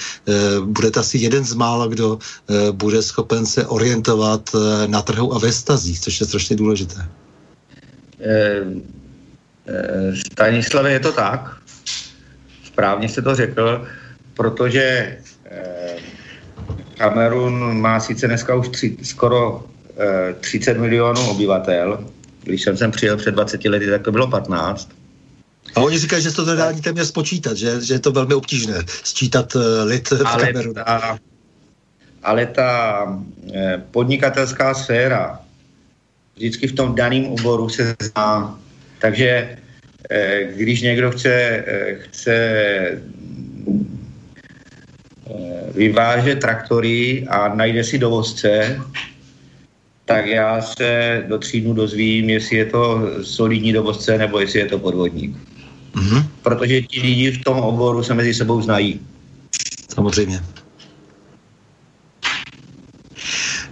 budete 0.60 1.00
asi 1.00 1.18
jeden 1.18 1.44
z 1.44 1.54
mála, 1.56 1.86
kdo 1.88 2.18
e, 2.18 2.72
bude 2.72 3.02
schopen 3.02 3.46
se 3.46 3.66
orientovat 3.66 4.52
e, 4.52 4.88
na 4.88 5.00
trhu 5.02 5.34
a 5.34 5.38
ve 5.38 5.52
stazích, 5.52 6.00
což 6.00 6.20
je 6.20 6.26
strašně 6.26 6.56
důležité. 6.56 7.00
Stanislave, 10.32 10.92
je 10.92 11.00
to 11.00 11.12
tak. 11.12 11.56
Správně 12.64 13.08
jste 13.08 13.22
to 13.22 13.34
řekl, 13.34 13.86
protože 14.34 15.16
Kamerun 17.02 17.80
má 17.80 18.00
sice 18.00 18.26
dneska 18.26 18.54
už 18.54 18.68
tři, 18.68 18.96
skoro 19.02 19.66
e, 20.30 20.32
30 20.32 20.78
milionů 20.78 21.30
obyvatel. 21.30 22.06
Když 22.42 22.62
jsem 22.62 22.76
sem 22.76 22.90
přijel 22.90 23.16
před 23.16 23.30
20 23.30 23.64
lety, 23.64 23.86
tak 23.90 24.02
to 24.02 24.12
bylo 24.12 24.26
15. 24.26 24.88
A 25.74 25.80
oni 25.80 25.98
říkají, 25.98 26.22
že 26.22 26.30
se 26.30 26.36
to 26.36 26.44
nedá 26.44 26.68
ani 26.68 26.80
téměř 26.80 27.06
spočítat, 27.06 27.56
že, 27.56 27.80
že 27.80 27.94
je 27.94 27.98
to 27.98 28.12
velmi 28.12 28.34
obtížné 28.34 28.74
sčítat 28.86 29.54
uh, 29.54 29.62
lid 29.84 30.10
v 30.10 30.26
ale 30.26 30.46
Kamerunu. 30.46 30.74
ta, 30.74 31.18
ale 32.22 32.46
ta 32.46 32.70
e, 33.54 33.82
podnikatelská 33.90 34.74
sféra 34.74 35.40
vždycky 36.36 36.66
v 36.68 36.72
tom 36.72 36.94
daném 36.94 37.26
oboru 37.26 37.68
se 37.68 37.96
zná. 38.02 38.58
Takže 38.98 39.58
e, 40.10 40.44
když 40.54 40.82
někdo 40.82 41.10
chce, 41.10 41.32
e, 41.34 41.94
chce 41.94 42.36
Eh, 42.82 43.21
vyváže 45.74 46.36
traktory 46.36 47.26
a 47.28 47.54
najde 47.54 47.84
si 47.84 47.98
dovozce, 47.98 48.80
tak 50.04 50.26
já 50.26 50.62
se 50.62 51.22
do 51.28 51.38
tří 51.38 51.60
dnů 51.60 51.72
dozvím, 51.74 52.30
jestli 52.30 52.56
je 52.56 52.66
to 52.66 53.10
solidní 53.22 53.72
dovozce 53.72 54.18
nebo 54.18 54.40
jestli 54.40 54.58
je 54.58 54.66
to 54.66 54.78
podvodník. 54.78 55.36
Mm-hmm. 55.94 56.26
Protože 56.42 56.82
ti 56.82 57.00
lidi 57.00 57.30
v 57.30 57.44
tom 57.44 57.58
oboru 57.58 58.02
se 58.02 58.14
mezi 58.14 58.34
sebou 58.34 58.62
znají. 58.62 59.00
Samozřejmě. 59.94 60.40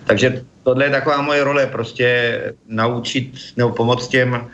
Takže 0.05 0.45
tohle 0.62 0.85
je 0.85 0.91
taková 0.91 1.23
moje 1.23 1.45
role, 1.45 1.66
prostě 1.66 2.41
naučit 2.69 3.32
nebo 3.57 3.70
pomoct 3.70 4.09
těm, 4.09 4.49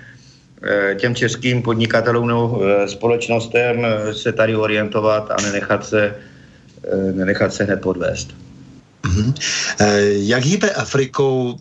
eh, 0.63 0.95
těm 0.95 1.15
českým 1.15 1.63
podnikatelům 1.63 2.29
nebo 2.29 2.61
eh, 2.63 2.89
společnostem 2.89 3.87
se 4.13 4.33
tady 4.33 4.57
orientovat 4.57 5.31
a 5.31 5.37
nenechat 5.43 5.87
se 5.87 6.15
Eh, 6.15 6.36
nenechat 7.13 7.55
se 7.55 7.65
hned 7.65 7.81
podvést. 7.81 8.35
Mm-hmm. 9.03 9.35
Jak 10.11 10.45
hýbe 10.45 10.71
Afrikou 10.71 11.59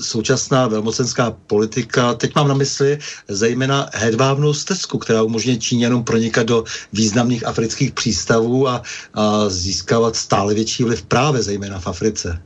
současná 0.00 0.68
velmocenská 0.68 1.30
politika? 1.46 2.14
Teď 2.14 2.34
mám 2.34 2.48
na 2.48 2.54
mysli 2.54 2.98
zejména 3.28 3.90
hedvábnou 3.94 4.54
stezku, 4.54 4.98
která 4.98 5.22
umožňuje 5.22 5.58
Číňanům 5.58 6.04
pronikat 6.04 6.46
do 6.46 6.64
významných 6.92 7.46
afrických 7.46 7.92
přístavů 7.92 8.68
a, 8.68 8.82
a 9.14 9.48
získávat 9.48 10.16
stále 10.16 10.54
větší 10.54 10.84
vliv 10.84 11.02
právě 11.02 11.42
zejména 11.42 11.80
v 11.80 11.86
Africe. 11.86 12.42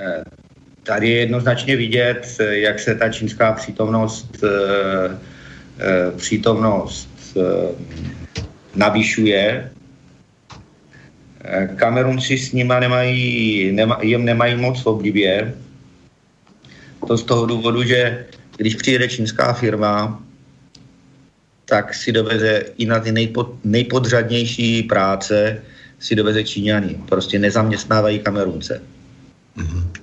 Eh, 0.00 0.22
tady 0.82 1.10
je 1.10 1.20
jednoznačně 1.20 1.76
vidět, 1.76 2.36
jak 2.40 2.80
se 2.80 2.94
ta 2.94 3.08
čínská 3.08 3.52
přítomnost, 3.52 4.44
přítomnost 6.16 7.08
navyšuje 8.74 9.70
Kamerunci 11.76 12.38
s 12.38 12.52
nima 12.52 12.80
nemají, 12.80 13.72
nema, 13.72 13.98
jim 14.02 14.24
nemají 14.24 14.56
moc 14.56 14.82
v 14.82 14.86
oblibě. 14.86 15.54
To 17.06 17.16
z 17.16 17.24
toho 17.24 17.46
důvodu, 17.46 17.82
že 17.82 18.26
když 18.56 18.74
přijede 18.74 19.08
čínská 19.08 19.52
firma, 19.52 20.22
tak 21.64 21.94
si 21.94 22.12
doveze 22.12 22.64
i 22.78 22.86
na 22.86 23.00
ty 23.00 23.12
nejpod, 23.12 23.64
nejpodřadnější 23.64 24.82
práce 24.82 25.62
si 25.98 26.14
doveze 26.14 26.44
Číňany. 26.44 26.96
Prostě 27.08 27.38
nezaměstnávají 27.38 28.18
Kamerunce. 28.18 28.82
Mm-hmm. 29.56 29.97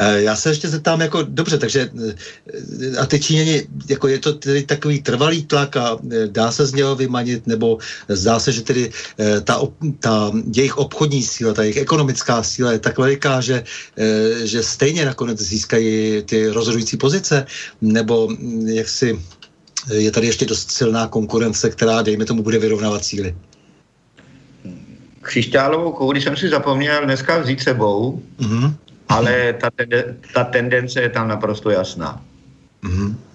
Eh, 0.00 0.22
já 0.22 0.36
se 0.36 0.48
ještě 0.48 0.68
zeptám, 0.68 1.00
jako 1.00 1.22
dobře, 1.22 1.58
takže 1.58 1.90
eh, 2.08 2.96
a 2.96 3.06
ty 3.06 3.20
Číňani, 3.20 3.62
jako 3.88 4.08
je 4.08 4.18
to 4.18 4.32
tedy 4.32 4.62
takový 4.62 5.02
trvalý 5.02 5.42
tlak 5.44 5.76
a 5.76 5.98
eh, 6.12 6.26
dá 6.26 6.52
se 6.52 6.66
z 6.66 6.74
něho 6.74 6.96
vymanit, 6.96 7.46
nebo 7.46 7.78
zdá 8.08 8.38
se, 8.38 8.52
že 8.52 8.62
tedy 8.62 8.90
ta, 9.44 9.60
ta 10.00 10.32
jejich 10.54 10.78
obchodní 10.78 11.22
síla, 11.22 11.54
ta 11.54 11.62
jejich 11.62 11.76
ekonomická 11.76 12.42
síla 12.42 12.72
je 12.72 12.78
tak 12.78 12.98
veliká, 12.98 13.40
že, 13.40 13.64
že 14.44 14.62
stejně 14.62 15.04
nakonec 15.04 15.40
získají 15.40 16.22
ty 16.22 16.48
rozhodující 16.48 16.96
pozice, 16.96 17.46
nebo 17.80 18.28
hm, 18.30 18.66
jak 18.68 18.88
si 18.88 19.18
je 19.90 20.10
tady 20.10 20.26
ještě 20.26 20.46
dost 20.46 20.70
silná 20.70 21.06
konkurence, 21.06 21.70
která, 21.70 22.02
dejme 22.02 22.24
tomu, 22.24 22.42
bude 22.42 22.58
vyrovnávat 22.58 23.04
síly. 23.04 23.34
Křišťálovou 25.22 25.92
kouli 25.92 26.20
jsem 26.20 26.36
si 26.36 26.48
zapomněl 26.48 27.04
dneska 27.04 27.38
vzít 27.38 27.60
sebou. 27.60 28.22
Mm-hmm 28.40 28.74
ale 29.08 29.52
ta, 29.52 29.70
tende, 29.70 30.16
ta 30.34 30.44
tendence 30.44 31.00
je 31.00 31.08
tam 31.08 31.28
naprosto 31.28 31.70
jasná. 31.70 32.20
Mm-hmm. 32.82 33.27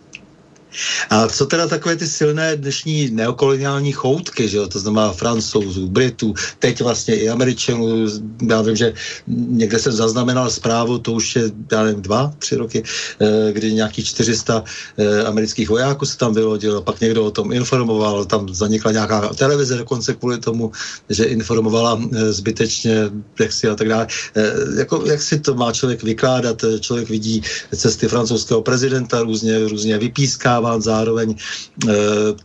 A 1.09 1.27
co 1.27 1.45
teda 1.45 1.67
takové 1.67 1.95
ty 1.95 2.07
silné 2.07 2.55
dnešní 2.55 3.09
neokoloniální 3.11 3.91
choutky, 3.91 4.47
že 4.47 4.57
jo? 4.57 4.67
to 4.67 4.79
znamená 4.79 5.13
francouzů, 5.13 5.87
Britů, 5.87 6.33
teď 6.59 6.81
vlastně 6.81 7.15
i 7.15 7.29
Američanů, 7.29 8.07
já 8.49 8.61
vím, 8.61 8.75
že 8.75 8.93
někde 9.27 9.79
jsem 9.79 9.91
zaznamenal 9.91 10.49
zprávu, 10.49 10.97
to 10.97 11.11
už 11.11 11.35
je, 11.35 11.43
já 11.71 11.83
nevím, 11.83 12.01
dva, 12.01 12.33
tři 12.39 12.55
roky, 12.55 12.83
eh, 13.19 13.51
kdy 13.51 13.73
nějakých 13.73 14.05
400 14.05 14.63
eh, 14.97 15.23
amerických 15.23 15.69
vojáků 15.69 16.05
se 16.05 16.17
tam 16.17 16.33
vylodilo, 16.33 16.81
pak 16.81 17.01
někdo 17.01 17.25
o 17.25 17.31
tom 17.31 17.51
informoval, 17.51 18.25
tam 18.25 18.53
zanikla 18.53 18.91
nějaká 18.91 19.33
televize 19.33 19.77
dokonce 19.77 20.13
kvůli 20.13 20.37
tomu, 20.37 20.71
že 21.09 21.23
informovala 21.25 22.01
eh, 22.01 22.33
zbytečně, 22.33 23.09
jak 23.39 23.51
si 23.53 23.69
a 23.69 23.75
tak 23.75 23.89
dále. 23.89 24.07
Jako, 24.77 25.03
jak 25.05 25.21
si 25.21 25.39
to 25.39 25.53
má 25.53 25.71
člověk 25.71 26.03
vykládat, 26.03 26.65
člověk 26.79 27.09
vidí 27.09 27.41
cesty 27.75 28.07
francouzského 28.07 28.61
prezidenta, 28.61 29.21
různě, 29.21 29.67
různě 29.67 29.97
vypíská 29.97 30.59
očekáván 30.63 30.81
zároveň. 30.81 31.29
E, 31.31 31.93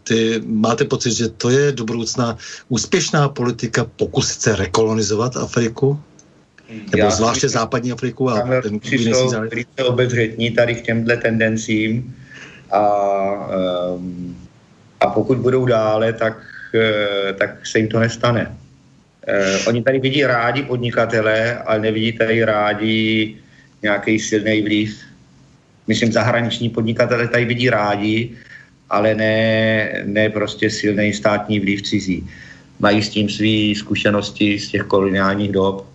ty 0.03 0.43
máte 0.47 0.85
pocit, 0.85 1.13
že 1.13 1.29
to 1.29 1.51
je 1.51 1.73
do 1.73 1.85
budoucna 1.85 2.37
úspěšná 2.69 3.29
politika 3.29 3.87
pokusit 3.97 4.41
se 4.41 4.57
rekolonizovat 4.57 5.37
Afriku? 5.37 6.01
Nebo 6.69 6.99
Já 6.99 7.11
zvláště 7.11 7.47
myslím, 7.47 7.61
západní 7.61 7.93
Afriku 7.93 8.31
a 8.31 8.45
ten 8.63 8.81
jsou 8.83 9.31
velice 9.31 9.85
obezřetní 9.85 10.51
tady 10.51 10.75
k 10.75 10.83
těmhle 10.83 11.17
tendencím 11.17 12.15
a, 12.71 12.85
um, 13.97 14.37
a 15.01 15.07
pokud 15.07 15.39
budou 15.39 15.65
dále, 15.65 16.13
tak, 16.13 16.37
uh, 16.75 17.33
tak 17.39 17.67
se 17.67 17.79
jim 17.79 17.89
to 17.89 17.99
nestane. 17.99 18.53
Uh, 19.25 19.69
oni 19.69 19.83
tady 19.83 19.99
vidí 19.99 20.25
rádi 20.25 20.63
podnikatele, 20.63 21.59
ale 21.65 21.79
nevidí 21.79 22.13
tady 22.13 22.45
rádi 22.45 23.37
nějaký 23.83 24.19
silný 24.21 24.63
vliv 24.63 24.93
myslím, 25.89 26.13
zahraniční 26.13 26.69
podnikatele 26.71 27.29
tady 27.29 27.45
vidí 27.45 27.71
rádi, 27.71 28.31
ale 28.91 29.15
ne, 29.15 30.03
ne 30.05 30.31
prostě 30.31 30.71
silný 30.71 31.13
státní 31.13 31.61
vliv 31.61 31.83
cizí. 31.83 32.27
Mají 32.79 33.03
s 33.03 33.09
tím 33.09 33.29
své 33.29 33.75
zkušenosti 33.77 34.59
z 34.59 34.69
těch 34.69 34.83
koloniálních 34.83 35.53
dob 35.53 35.87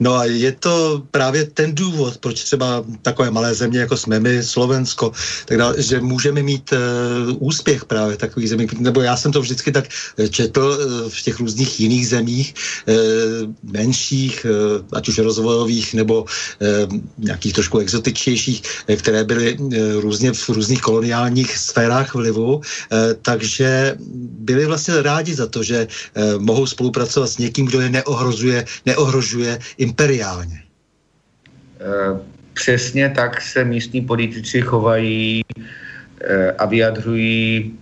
No 0.00 0.14
a 0.14 0.24
je 0.24 0.52
to 0.52 1.02
právě 1.10 1.44
ten 1.44 1.74
důvod, 1.74 2.18
proč 2.18 2.42
třeba 2.42 2.84
takové 3.02 3.30
malé 3.30 3.54
země, 3.54 3.78
jako 3.78 3.96
jsme 3.96 4.20
my, 4.20 4.42
Slovensko, 4.42 5.12
tak 5.44 5.58
dále, 5.58 5.82
že 5.82 6.00
můžeme 6.00 6.42
mít 6.42 6.72
uh, 6.72 7.36
úspěch 7.38 7.84
právě 7.84 8.16
takových 8.16 8.48
zemí. 8.48 8.66
Nebo 8.78 9.00
já 9.00 9.16
jsem 9.16 9.32
to 9.32 9.40
vždycky 9.40 9.72
tak 9.72 9.84
eh, 10.18 10.28
četl 10.28 10.60
uh, 10.60 11.10
v 11.10 11.22
těch 11.22 11.40
různých 11.40 11.80
jiných 11.80 12.08
zemích, 12.08 12.54
uh, 12.88 12.94
menších, 13.62 14.46
uh, 14.46 14.84
ať 14.92 15.08
už 15.08 15.18
rozvojových, 15.18 15.94
nebo 15.94 16.22
uh, 16.22 16.28
nějakých 17.18 17.52
trošku 17.52 17.78
exotičnějších, 17.78 18.62
uh, 18.88 18.96
které 18.96 19.24
byly 19.24 19.58
uh, 19.58 19.74
různě 20.00 20.32
v 20.32 20.48
různých 20.48 20.80
koloniálních 20.80 21.58
sférách 21.58 22.14
vlivu, 22.14 22.56
uh, 22.56 22.62
takže 23.22 23.96
byli 24.38 24.66
vlastně 24.66 25.02
rádi 25.02 25.34
za 25.34 25.46
to, 25.46 25.62
že 25.62 25.86
uh, 25.86 26.42
mohou 26.42 26.66
spolupracovat 26.66 27.26
s 27.26 27.38
někým, 27.38 27.66
kdo 27.66 27.80
je 27.80 27.90
neohrozuje, 27.90 28.64
neohrožuje 28.86 29.53
imperiálně. 29.78 30.62
přesně 32.54 33.08
tak 33.10 33.40
se 33.40 33.64
místní 33.64 34.00
politici 34.00 34.60
chovají 34.60 35.42
eh, 36.20 36.52
a 36.52 36.64
vyjadřují 36.66 37.74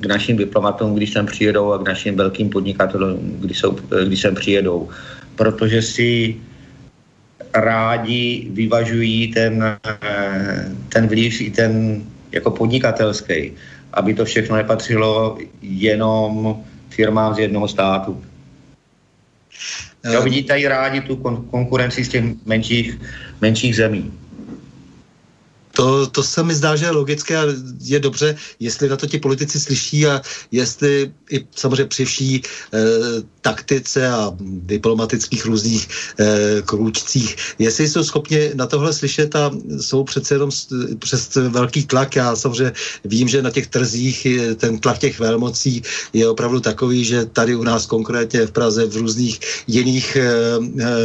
k 0.00 0.06
našim 0.06 0.36
diplomatům, 0.36 0.94
když 0.94 1.12
sem 1.12 1.26
přijedou 1.26 1.72
a 1.72 1.78
k 1.78 1.88
našim 1.88 2.16
velkým 2.16 2.50
podnikatelům, 2.50 3.38
když, 3.40 3.58
jsou, 3.58 3.78
eh, 3.78 4.04
když 4.04 4.20
sem 4.20 4.34
přijedou. 4.34 4.90
Protože 5.36 5.82
si 5.82 6.36
rádi 7.54 8.50
vyvažují 8.50 9.32
ten, 9.32 9.62
eh, 9.62 10.68
ten 10.88 11.08
vliv 11.08 11.40
i 11.40 11.50
ten 11.50 12.02
jako 12.32 12.50
podnikatelský, 12.50 13.52
aby 13.92 14.14
to 14.14 14.24
všechno 14.24 14.56
nepatřilo 14.56 15.38
jenom 15.62 16.56
firmám 16.90 17.34
z 17.34 17.38
jednoho 17.38 17.68
státu. 17.68 18.24
Jo, 20.04 20.22
vidíte 20.22 20.58
i 20.58 20.68
rádi 20.68 21.00
tu 21.00 21.16
kon- 21.16 21.44
konkurenci 21.50 22.04
z 22.04 22.08
těch 22.08 22.24
menších, 22.46 23.00
menších 23.40 23.76
zemí. 23.76 24.12
To, 25.72 26.06
to 26.06 26.22
se 26.22 26.42
mi 26.42 26.54
zdá, 26.54 26.76
že 26.76 26.84
je 26.84 26.90
logické 26.90 27.36
a 27.36 27.44
je 27.80 28.00
dobře, 28.00 28.36
jestli 28.60 28.88
na 28.88 28.96
to 28.96 29.06
ti 29.06 29.18
politici 29.18 29.60
slyší 29.60 30.06
a 30.06 30.22
jestli 30.50 31.12
i 31.30 31.46
samozřejmě 31.56 31.84
při 31.84 32.04
vší 32.04 32.36
e, 32.36 32.42
taktice 33.40 34.08
a 34.08 34.32
diplomatických 34.40 35.44
různých 35.44 35.88
e, 36.20 36.62
krůčcích, 36.62 37.36
jestli 37.58 37.88
jsou 37.88 38.04
schopni 38.04 38.50
na 38.54 38.66
tohle 38.66 38.92
slyšet 38.92 39.36
a 39.36 39.50
jsou 39.80 40.04
přece 40.04 40.34
jenom 40.34 40.50
přes 40.98 41.34
velký 41.34 41.84
tlak. 41.86 42.16
Já 42.16 42.36
samozřejmě 42.36 42.72
vím, 43.04 43.28
že 43.28 43.42
na 43.42 43.50
těch 43.50 43.66
trzích 43.66 44.26
ten 44.56 44.78
tlak 44.78 44.98
těch 44.98 45.18
velmocí 45.18 45.82
je 46.12 46.28
opravdu 46.28 46.60
takový, 46.60 47.04
že 47.04 47.24
tady 47.24 47.56
u 47.56 47.62
nás 47.64 47.86
konkrétně 47.86 48.46
v 48.46 48.52
Praze, 48.52 48.86
v 48.86 48.96
různých 48.96 49.40
jiných 49.66 50.16
e, 50.16 50.30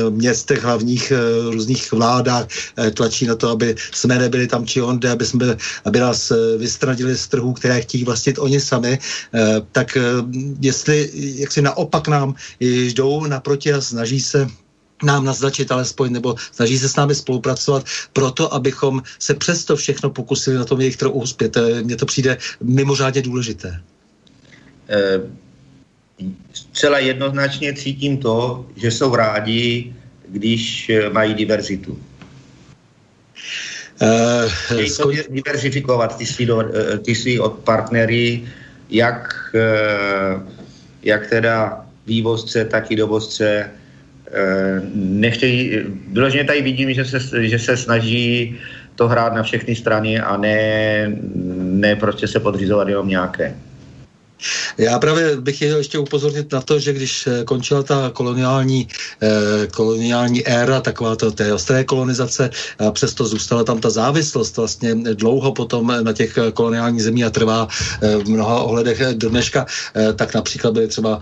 městech, 0.10 0.64
hlavních 0.64 1.12
e, 1.12 1.20
různých 1.52 1.92
vládách 1.92 2.48
e, 2.78 2.92
tlačí 2.92 3.26
na 3.26 3.36
to, 3.36 3.50
aby 3.50 3.76
jsme 3.92 4.20
nebyli 4.20 4.48
tam 4.48 4.57
či 4.66 4.82
onde, 4.82 5.10
aby, 5.10 5.26
jsme, 5.26 5.58
aby 5.86 6.00
nás 6.00 6.32
eh, 6.32 6.58
vystradili 6.58 7.18
z 7.18 7.28
trhů, 7.28 7.54
které 7.54 7.82
chtějí 7.82 8.04
vlastnit 8.04 8.40
oni 8.40 8.60
sami, 8.60 9.00
eh, 9.34 9.62
tak 9.72 9.98
eh, 9.98 10.02
jestli 10.62 11.10
jak 11.14 11.52
si 11.52 11.62
naopak 11.62 12.08
nám 12.08 12.36
jdou 12.94 13.26
naproti 13.26 13.74
a 13.74 13.82
snaží 13.82 14.20
se 14.20 14.48
nám 15.04 15.26
naznačit 15.26 15.72
alespoň, 15.72 16.12
nebo 16.12 16.36
snaží 16.52 16.80
se 16.80 16.90
s 16.90 16.96
námi 16.96 17.16
spolupracovat 17.16 17.86
proto, 18.14 18.54
abychom 18.54 19.04
se 19.20 19.34
přesto 19.34 19.76
všechno 19.76 20.10
pokusili 20.10 20.58
na 20.58 20.66
tom 20.66 20.82
jejich 20.82 20.98
trhu 20.98 21.12
uspět. 21.12 21.58
Mně 21.84 21.96
to 21.96 22.06
přijde 22.06 22.38
mimořádně 22.64 23.22
důležité. 23.22 23.82
Eh, 24.90 25.22
jednoznačně 26.98 27.74
cítím 27.74 28.18
to, 28.18 28.66
že 28.76 28.92
jsou 28.92 29.16
rádi, 29.16 29.94
když 30.28 30.92
mají 31.12 31.34
diverzitu. 31.34 32.00
Chtějí 34.48 34.90
to 34.98 35.12
diverzifikovat 35.30 36.18
ty 36.18 36.26
svý, 36.26 36.50
eh, 36.52 36.98
ty 36.98 37.16
svý 37.16 37.40
od 37.40 37.54
partnery, 37.66 38.44
jak, 38.90 39.34
eh, 39.56 40.42
jak 41.04 41.28
teda 41.28 41.86
vývozce, 42.08 42.66
tak 42.66 42.92
i 42.92 42.96
dovozce. 42.96 43.70
Eh, 44.32 44.82
Nechtějí, 44.96 45.72
vyloženě 46.12 46.44
tady 46.44 46.62
vidím, 46.62 46.94
že 46.94 47.06
se, 47.06 47.48
že 47.48 47.60
se 47.60 47.78
snaží 47.78 48.56
to 48.96 49.08
hrát 49.08 49.34
na 49.34 49.44
všechny 49.44 49.76
strany 49.76 50.20
a 50.20 50.38
ne, 50.38 51.12
ne 51.58 51.96
prostě 51.96 52.28
se 52.28 52.40
podřizovat 52.40 52.88
jenom 52.88 53.08
nějaké. 53.08 53.56
Já 54.78 55.00
právě 55.00 55.42
bych 55.42 55.56
chtěl 55.56 55.78
ještě 55.78 56.00
upozornit 56.00 56.52
na 56.52 56.62
to, 56.62 56.80
že 56.80 56.94
když 56.94 57.28
eh, 57.28 57.44
končila 57.44 57.84
ta 57.84 58.12
koloniální, 58.14 58.88
eh, 59.22 59.68
koloniální 59.68 60.48
éra, 60.48 60.82
taková 60.82 61.16
to 61.16 61.32
té 61.32 61.54
ostré 61.54 61.84
kolonizace, 61.84 62.50
a 62.80 62.92
přesto 62.92 63.26
zůstala 63.26 63.64
tam 63.64 63.80
ta 63.80 63.90
závislost 63.90 64.58
vlastně 64.58 64.96
dlouho 64.96 65.52
potom 65.52 65.94
na 66.02 66.14
těch 66.14 66.38
koloniálních 66.54 67.04
zemí 67.04 67.24
a 67.26 67.30
trvá 67.30 67.68
eh, 68.02 68.18
v 68.18 68.30
mnoha 68.30 68.62
ohledech 68.62 69.02
do 69.14 69.30
dneška, 69.30 69.66
tak 70.16 70.34
například 70.34 70.74
byly 70.74 70.88
třeba, 70.88 71.22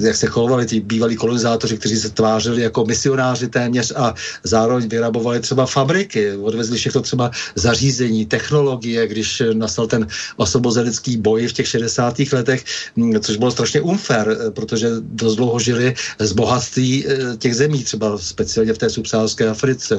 jak 0.00 0.16
se 0.16 0.26
chovali 0.26 0.66
ti 0.66 0.80
bývalí 0.80 1.16
kolonizátoři, 1.16 1.78
kteří 1.78 1.96
se 1.96 2.10
tvářili 2.10 2.62
jako 2.62 2.84
misionáři 2.84 3.48
téměř 3.48 3.92
a 3.96 4.14
zároveň 4.42 4.88
vyrabovali 4.88 5.40
třeba 5.40 5.66
fabriky, 5.66 6.32
odvezli 6.32 6.76
všechno 6.76 7.00
třeba 7.00 7.30
zařízení, 7.54 8.26
technologie, 8.26 9.06
když 9.06 9.42
nastal 9.52 9.86
ten 9.86 10.06
osvobozenecký 10.36 11.16
boj 11.16 11.46
v 11.46 11.52
těch 11.52 11.68
60. 11.68 11.93
letech, 12.32 12.64
mm, 12.96 13.20
což 13.20 13.36
bylo 13.36 13.50
strašně 13.50 13.80
unfair, 13.80 14.28
eh, 14.28 14.50
protože 14.50 14.88
dost 15.00 15.36
dlouho 15.36 15.58
žili 15.60 15.94
z 16.18 16.32
bohatství 16.32 17.04
eh, 17.06 17.36
těch 17.36 17.54
zemí, 17.54 17.84
třeba 17.84 18.18
speciálně 18.18 18.72
v 18.72 18.78
té 18.78 18.90
subsaharské 18.90 19.48
Africe. 19.48 19.96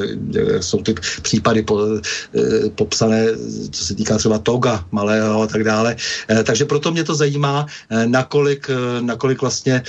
Jsou 0.59 0.81
ty 0.81 0.95
případy 1.21 1.61
po, 1.63 1.79
eh, 1.85 2.69
popsané, 2.75 3.25
co 3.71 3.85
se 3.85 3.95
týká 3.95 4.17
třeba 4.17 4.39
Toga, 4.39 4.85
Malého 4.91 5.41
a 5.41 5.47
tak 5.47 5.63
dále. 5.63 5.95
Takže 6.43 6.65
proto 6.65 6.91
mě 6.91 7.03
to 7.03 7.15
zajímá, 7.15 7.65
nakolik, 8.05 8.67
nakolik 9.01 9.41
vlastně 9.41 9.83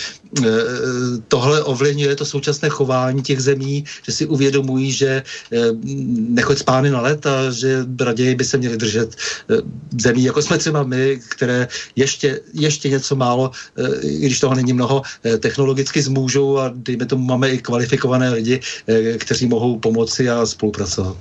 tohle 1.29 1.63
ovlivňuje 1.63 2.17
to 2.17 2.25
současné 2.25 2.69
chování 2.69 3.23
těch 3.23 3.41
zemí, 3.41 3.85
že 4.03 4.13
si 4.13 4.27
uvědomují, 4.27 4.93
že 4.93 5.23
nechoď 6.31 6.59
spány 6.59 6.91
na 6.91 7.01
let 7.01 7.27
a 7.27 7.51
že 7.51 7.85
raději 8.01 8.35
by 8.35 8.45
se 8.45 8.57
měli 8.59 8.77
držet 8.77 9.17
zemí, 9.99 10.25
jako 10.25 10.43
jsme 10.43 10.59
třeba 10.59 10.83
my, 10.83 11.21
které 11.29 11.69
ještě, 11.97 12.41
ještě 12.53 12.89
něco 12.89 13.17
málo, 13.17 13.51
eh, 13.77 14.01
i 14.07 14.27
když 14.27 14.41
toho 14.41 14.55
není 14.55 14.73
mnoho, 14.73 15.03
eh, 15.25 15.39
technologicky 15.39 16.03
zmůžou 16.03 16.59
a 16.59 16.71
dejme 16.75 17.07
tomu 17.07 17.25
máme 17.25 17.49
i 17.51 17.59
kvalifikované 17.59 18.31
lidi, 18.31 18.61
eh, 18.89 19.19
kteří 19.19 19.47
mohou 19.49 19.79
pomoci 19.79 20.31
a 20.31 20.47
spolupracovat. 20.47 21.17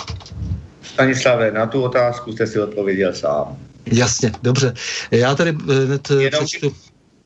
Stanislave, 0.83 1.51
na 1.51 1.65
tu 1.65 1.81
otázku 1.83 2.31
jste 2.31 2.47
si 2.47 2.59
odpověděl 2.59 3.13
sám. 3.13 3.57
Jasně, 3.85 4.31
dobře. 4.43 4.73
Já 5.11 5.35
tady 5.35 5.51
hned 5.85 6.09
Jenom- 6.11 6.45
přečtu. 6.45 6.73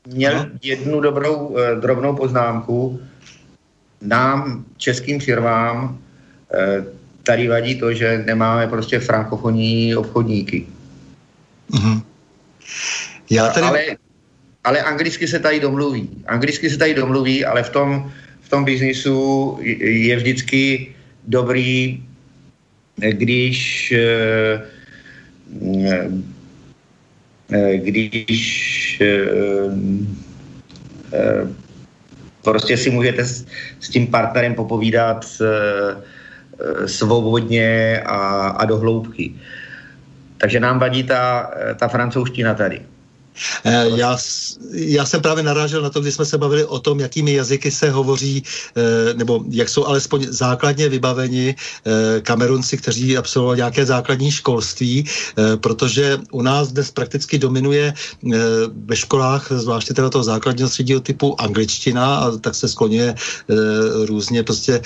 Měl 0.06 0.34
No. 0.34 0.46
jednu 0.62 1.00
dobrou, 1.00 1.56
drobnou 1.80 2.16
poznámku. 2.16 3.00
Nám, 4.02 4.64
českým 4.76 5.20
firmám, 5.20 5.98
tady 7.22 7.48
vadí 7.48 7.78
to, 7.78 7.92
že 7.94 8.22
nemáme 8.26 8.66
prostě 8.66 9.00
frankofonní 9.00 9.96
obchodníky. 9.96 10.66
Mhm. 11.72 12.02
Já 13.30 13.48
tady... 13.48 13.66
Ale, 13.66 13.82
ale 14.64 14.82
anglicky 14.82 15.28
se 15.28 15.38
tady 15.38 15.60
domluví. 15.60 16.10
Anglicky 16.26 16.70
se 16.70 16.78
tady 16.78 16.94
domluví, 16.94 17.44
ale 17.44 17.62
v 17.62 17.70
tom, 17.70 18.12
v 18.40 18.48
tom 18.48 18.64
biznisu 18.64 19.58
je 19.82 20.16
vždycky 20.16 20.94
dobrý, 21.24 22.02
když 22.96 23.92
eh, 23.92 24.62
eh, 27.52 27.76
když 27.76 29.00
eh, 29.00 29.70
prostě 32.42 32.76
si 32.76 32.90
můžete 32.90 33.24
s, 33.24 33.46
s 33.80 33.88
tím 33.88 34.06
partnerem 34.06 34.54
popovídat 34.54 35.26
svobodně 36.86 38.00
a, 38.06 38.48
a 38.48 38.64
do 38.64 38.78
hloubky. 38.78 39.34
Takže 40.38 40.60
nám 40.60 40.78
vadí 40.78 41.02
ta, 41.02 41.50
ta 41.76 41.88
francouzština 41.88 42.54
tady. 42.54 42.89
Eh, 43.64 43.90
Já, 43.96 44.18
já 44.72 45.04
jsem 45.06 45.22
právě 45.22 45.42
narážel 45.44 45.82
na 45.82 45.90
to, 45.90 46.00
když 46.00 46.14
jsme 46.14 46.24
se 46.24 46.38
bavili 46.38 46.64
o 46.64 46.78
tom, 46.78 47.00
jakými 47.00 47.32
jazyky 47.32 47.70
se 47.70 47.90
hovoří, 47.90 48.42
eh, 48.76 49.14
nebo 49.14 49.44
jak 49.50 49.68
jsou 49.68 49.86
alespoň 49.86 50.26
základně 50.30 50.88
vybaveni 50.88 51.54
eh, 51.54 52.20
Kamerunci, 52.20 52.76
kteří 52.76 53.16
absolvovali 53.16 53.56
nějaké 53.56 53.86
základní 53.86 54.30
školství, 54.30 55.04
protože 55.60 56.18
u 56.32 56.42
nás 56.42 56.72
dnes 56.72 56.90
prakticky 56.90 57.38
dominuje 57.38 57.94
ve 58.84 58.96
školách, 58.96 59.52
zvláště 59.52 59.94
teda 59.94 60.10
toho 60.10 60.24
základního 60.24 60.68
středního 60.68 61.00
typu 61.00 61.40
angličtina, 61.40 62.16
a 62.16 62.36
tak 62.36 62.54
se 62.54 62.68
skloňuje 62.68 63.14
různě 64.04 64.42
prostě 64.42 64.82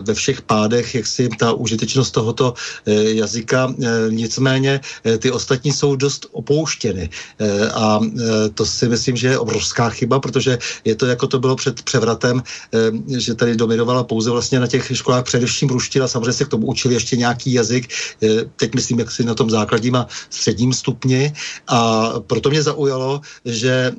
ve 0.00 0.14
všech 0.14 0.42
pádech, 0.42 0.94
jak 0.94 1.06
si 1.06 1.28
ta 1.38 1.52
užitečnost 1.52 2.14
tohoto 2.14 2.54
jazyka. 2.86 3.74
Nicméně 4.10 4.80
ty 5.18 5.30
ostatní 5.30 5.72
jsou 5.72 5.96
dost 5.96 6.26
opouštěny. 6.32 7.08
Eh, 7.38 7.70
Eh, 8.02 8.48
to 8.54 8.66
si 8.66 8.88
myslím, 8.88 9.16
že 9.16 9.28
je 9.28 9.38
obrovská 9.38 9.90
chyba, 9.90 10.20
protože 10.20 10.58
je 10.84 10.94
to, 10.94 11.06
jako 11.06 11.26
to 11.26 11.38
bylo 11.38 11.56
před 11.56 11.82
převratem, 11.82 12.42
eh, 12.74 13.20
že 13.20 13.34
tady 13.34 13.56
dominovala 13.56 14.04
pouze 14.04 14.30
vlastně 14.30 14.60
na 14.60 14.66
těch 14.66 14.90
školách 14.94 15.24
především 15.24 15.68
ruština, 15.68 16.08
samozřejmě 16.08 16.32
se 16.32 16.44
k 16.44 16.48
tomu 16.48 16.66
učili 16.66 16.94
ještě 16.94 17.16
nějaký 17.16 17.52
jazyk, 17.52 17.88
eh, 18.22 18.28
teď 18.56 18.74
myslím, 18.74 18.98
jak 18.98 19.10
si 19.10 19.24
na 19.24 19.34
tom 19.34 19.50
základním 19.50 19.96
a 19.96 20.06
středním 20.30 20.72
stupni. 20.72 21.32
A 21.68 22.10
proto 22.26 22.50
mě 22.50 22.62
zaujalo, 22.62 23.20
že 23.44 23.92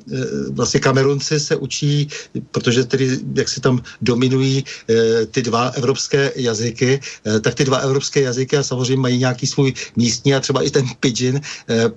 vlastně 0.50 0.80
Kamerunci 0.80 1.40
se 1.40 1.56
učí, 1.56 2.08
protože 2.50 2.84
tedy 2.84 3.18
jak 3.34 3.48
si 3.48 3.60
tam 3.60 3.82
dominují 4.02 4.64
ty 5.30 5.42
dva 5.42 5.68
evropské 5.74 6.32
jazyky, 6.36 7.00
tak 7.40 7.54
ty 7.54 7.64
dva 7.64 7.78
evropské 7.78 8.20
jazyky 8.20 8.56
a 8.56 8.62
samozřejmě 8.62 8.96
mají 8.96 9.18
nějaký 9.18 9.46
svůj 9.46 9.72
místní 9.96 10.34
a 10.34 10.40
třeba 10.40 10.62
i 10.62 10.70
ten 10.70 10.86
pidgin, 11.00 11.40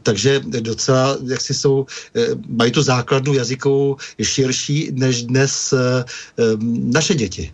takže 0.04 0.42
docela 0.46 1.18
jak 1.28 1.42
si 1.42 1.54
jsou, 1.54 1.79
eh, 2.16 2.28
mají 2.48 2.72
tu 2.72 2.82
základnu 2.82 3.34
jazykovou 3.34 3.98
širší 4.22 4.92
než 4.94 5.24
dnes 5.24 5.74
eh, 5.74 6.04
naše 6.94 7.16
děti. 7.16 7.52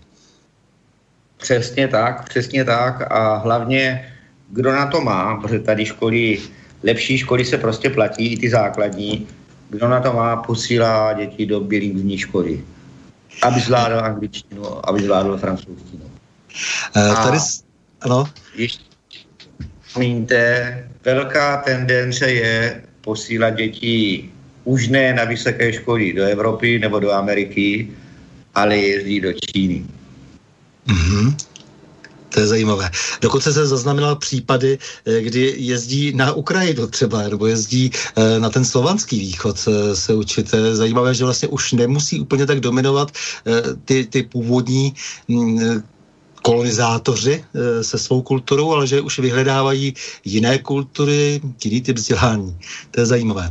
Přesně 1.37 1.87
tak, 1.87 2.29
přesně 2.29 2.65
tak 2.65 3.11
a 3.11 3.37
hlavně, 3.37 4.13
kdo 4.49 4.71
na 4.71 4.85
to 4.87 5.01
má, 5.01 5.35
protože 5.37 5.59
tady 5.59 5.85
školy, 5.85 6.39
lepší 6.83 7.17
školy 7.17 7.45
se 7.45 7.57
prostě 7.57 7.89
platí, 7.89 8.33
i 8.33 8.37
ty 8.37 8.49
základní, 8.49 9.27
kdo 9.69 9.87
na 9.87 9.99
to 9.99 10.13
má, 10.13 10.35
posílá 10.35 11.13
děti 11.13 11.45
do 11.45 11.59
bilingvní 11.59 12.17
školy, 12.17 12.63
aby 13.41 13.59
zvládl 13.59 13.99
angličtinu, 13.99 14.89
aby 14.89 15.03
zvládl 15.03 15.37
francouzštinu. 15.37 16.03
Eh, 16.95 17.13
Tady, 17.23 17.37
ano, 18.01 18.25
Ještě 18.55 18.95
Promiňte, 19.95 20.89
velká 21.05 21.57
tendence 21.57 22.31
je 22.31 22.83
posílat 23.05 23.55
děti 23.55 24.29
už 24.65 24.87
ne 24.87 25.13
na 25.13 25.23
vysoké 25.23 25.73
školy 25.73 26.13
do 26.13 26.23
Evropy 26.25 26.79
nebo 26.79 26.99
do 26.99 27.11
Ameriky, 27.13 27.87
ale 28.55 28.77
jezdí 28.77 29.21
do 29.21 29.31
Číny. 29.33 29.85
Mhm. 30.87 31.37
To 32.35 32.41
je 32.41 32.47
zajímavé. 32.47 32.91
Dokonce 33.21 33.53
se 33.53 33.67
zaznamenal 33.67 34.15
případy, 34.15 34.77
eh, 35.05 35.21
kdy 35.21 35.53
jezdí 35.57 36.11
na 36.11 36.33
Ukrajinu 36.33 36.87
třeba, 36.87 37.31
nebo 37.31 37.47
jezdí 37.47 37.91
eh, 37.93 38.39
na 38.39 38.49
ten 38.49 38.65
slovanský 38.65 39.19
východ 39.19 39.55
eh, 39.55 39.95
se 39.95 40.11
učit. 40.13 40.51
Zajímavé, 40.51 41.15
že 41.15 41.23
vlastně 41.23 41.47
už 41.47 41.79
nemusí 41.79 42.19
úplně 42.19 42.45
tak 42.45 42.59
dominovat 42.59 43.11
ty, 43.85 44.03
ty 44.03 44.23
původní 44.23 44.93
mm, 45.27 45.83
kolonizátoři 46.45 47.43
eh, 47.43 47.83
se 47.83 47.97
svou 47.97 48.21
kulturou, 48.21 48.71
ale 48.71 48.87
že 48.87 49.01
už 49.01 49.19
vyhledávají 49.19 49.93
jiné 50.25 50.57
kultury, 50.57 51.41
jiný 51.63 51.81
typ 51.81 51.97
vzdělání. 51.97 52.57
To 52.91 52.99
je 53.01 53.05
zajímavé. 53.05 53.49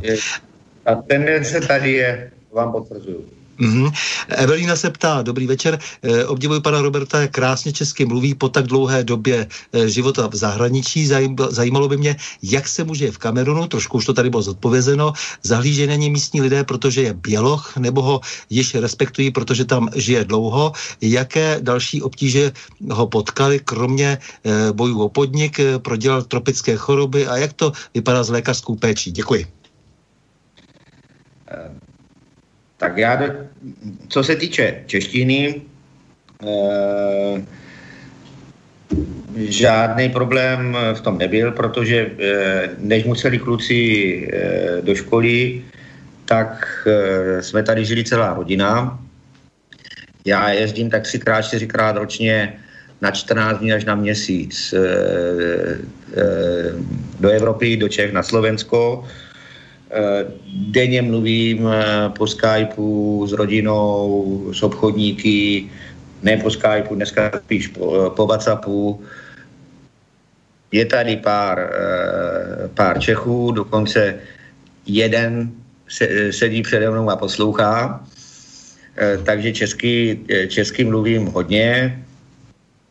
Ta 0.83 0.95
tendence 0.95 1.61
tady 1.61 1.91
je, 1.91 2.31
vám 2.53 2.71
potvrzuju. 2.71 3.25
Mm-hmm. 3.59 3.91
Evelína 4.27 4.75
se 4.75 4.89
ptá, 4.89 5.21
dobrý 5.21 5.47
večer, 5.47 5.79
e, 6.01 6.25
obdivuji 6.25 6.61
pana 6.61 6.81
Roberta, 6.81 7.21
jak 7.21 7.31
krásně 7.31 7.73
česky 7.73 8.05
mluví 8.05 8.35
po 8.35 8.49
tak 8.49 8.67
dlouhé 8.67 9.03
době 9.03 9.47
e, 9.73 9.89
života 9.89 10.27
v 10.27 10.35
zahraničí. 10.35 11.07
Zajím, 11.07 11.35
zajímalo 11.49 11.87
by 11.87 11.97
mě, 11.97 12.15
jak 12.43 12.67
se 12.67 12.83
může 12.83 13.11
v 13.11 13.17
Kamerunu, 13.17 13.67
trošku 13.67 13.97
už 13.97 14.05
to 14.05 14.13
tady 14.13 14.29
bylo 14.29 14.41
zodpovězeno, 14.41 15.13
zahlíže 15.43 15.87
na 15.87 15.95
ně 15.95 16.09
místní 16.09 16.41
lidé, 16.41 16.63
protože 16.63 17.01
je 17.01 17.13
běloch, 17.13 17.77
nebo 17.77 18.01
ho 18.01 18.21
již 18.49 18.75
respektují, 18.75 19.31
protože 19.31 19.65
tam 19.65 19.89
žije 19.95 20.23
dlouho. 20.25 20.71
Jaké 21.01 21.57
další 21.61 22.01
obtíže 22.01 22.51
ho 22.91 23.07
potkali, 23.07 23.59
kromě 23.59 24.17
e, 24.17 24.19
bojů 24.73 25.01
o 25.01 25.09
podnik, 25.09 25.59
prodělal 25.77 26.23
tropické 26.23 26.75
choroby 26.75 27.27
a 27.27 27.37
jak 27.37 27.53
to 27.53 27.71
vypadá 27.93 28.23
s 28.23 28.29
lékařskou 28.29 28.75
péčí? 28.75 29.11
Děkuji. 29.11 29.45
Tak 32.77 32.97
já, 32.97 33.21
co 34.07 34.23
se 34.23 34.35
týče 34.35 34.83
češtiny, 34.85 35.61
eh, 36.43 37.45
žádný 39.35 40.09
problém 40.09 40.77
v 40.93 41.01
tom 41.01 41.17
nebyl, 41.17 41.51
protože 41.51 42.11
eh, 42.19 42.69
než 42.77 43.03
museli 43.03 43.39
kluci 43.39 43.79
eh, 44.33 44.81
do 44.81 44.95
školy, 44.95 45.61
tak 46.25 46.67
eh, 46.87 47.41
jsme 47.41 47.63
tady 47.63 47.85
žili 47.85 48.03
celá 48.03 48.33
rodina. 48.33 48.99
Já 50.25 50.49
jezdím 50.49 50.89
tak 50.89 51.03
třikrát, 51.03 51.41
čtyřikrát 51.41 51.97
ročně 51.97 52.53
na 53.01 53.11
14 53.11 53.59
dní 53.59 53.73
až 53.73 53.85
na 53.85 53.95
měsíc 53.95 54.73
do 57.19 57.29
Evropy, 57.29 57.77
do 57.77 57.89
Čech, 57.89 58.13
na 58.13 58.23
Slovensko. 58.23 59.05
Eh, 59.91 60.25
Denně 60.71 61.01
mluvím 61.01 61.67
eh, 61.67 62.09
po 62.17 62.27
Skypeu 62.27 63.27
s 63.27 63.31
rodinou, 63.31 64.49
s 64.53 64.63
obchodníky, 64.63 65.69
ne 66.23 66.37
po 66.37 66.49
Skypeu, 66.49 66.95
dneska 66.95 67.31
spíš 67.45 67.67
po, 67.67 68.13
po 68.15 68.27
Whatsappu. 68.27 69.03
Je 70.71 70.85
tady 70.85 71.15
pár, 71.15 71.59
eh, 71.59 72.67
pár 72.73 72.99
Čechů, 72.99 73.51
dokonce 73.51 74.19
jeden 74.85 75.51
se, 75.87 76.33
sedí 76.33 76.61
přede 76.61 76.89
mnou 76.89 77.09
a 77.09 77.15
poslouchá. 77.15 78.03
Eh, 78.97 79.17
Takže 79.23 79.53
česky, 79.53 80.19
eh, 80.29 80.47
česky 80.47 80.83
mluvím 80.83 81.25
hodně. 81.25 81.99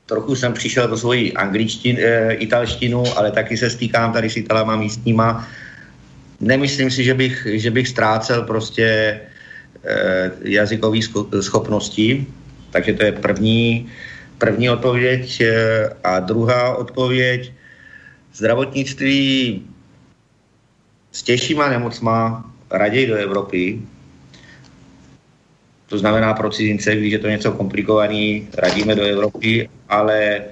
Trochu 0.06 0.36
jsem 0.36 0.52
přišel 0.52 0.88
do 0.88 0.96
svoji 0.96 1.32
angličtinu, 1.32 1.98
eh, 2.00 2.32
italštinu, 2.32 3.04
ale 3.16 3.32
taky 3.32 3.56
se 3.56 3.70
stýkám 3.70 4.12
tady 4.12 4.30
s 4.30 4.36
italama 4.36 4.76
místníma. 4.76 5.48
Nemyslím 6.40 6.90
si, 6.90 7.04
že 7.04 7.14
bych, 7.14 7.46
že 7.50 7.70
bych 7.70 7.88
ztrácel 7.88 8.42
prostě 8.42 9.20
eh, 9.84 10.30
jazykové 10.42 10.98
schopnosti, 11.40 12.26
takže 12.70 12.92
to 12.92 13.04
je 13.04 13.12
první, 13.12 13.88
první 14.38 14.70
odpověď. 14.70 15.40
Eh, 15.40 15.90
a 16.04 16.20
druhá 16.20 16.76
odpověď, 16.76 17.52
zdravotnictví 18.34 19.62
s 21.12 21.22
těžšíma 21.22 21.68
nemocma 21.68 22.50
raději 22.70 23.06
do 23.06 23.16
Evropy. 23.16 23.78
To 25.86 25.98
znamená 25.98 26.34
pro 26.34 26.50
cizince, 26.50 26.96
když 26.96 27.12
je 27.12 27.18
to 27.18 27.28
něco 27.28 27.52
komplikovaný, 27.52 28.48
radíme 28.58 28.94
do 28.94 29.02
Evropy, 29.02 29.68
ale 29.88 30.42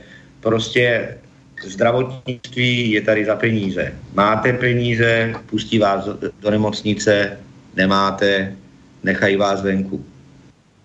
prostě 0.41 1.19
zdravotnictví 1.65 2.91
je 2.91 3.01
tady 3.01 3.25
za 3.25 3.37
peníze. 3.37 3.95
Máte 4.15 4.53
peníze, 4.53 5.35
pustí 5.47 5.79
vás 5.79 6.05
do- 6.05 6.51
nemocnice, 6.51 7.39
nemáte, 7.77 8.57
nechají 9.03 9.37
vás 9.37 9.63
venku. 9.63 10.05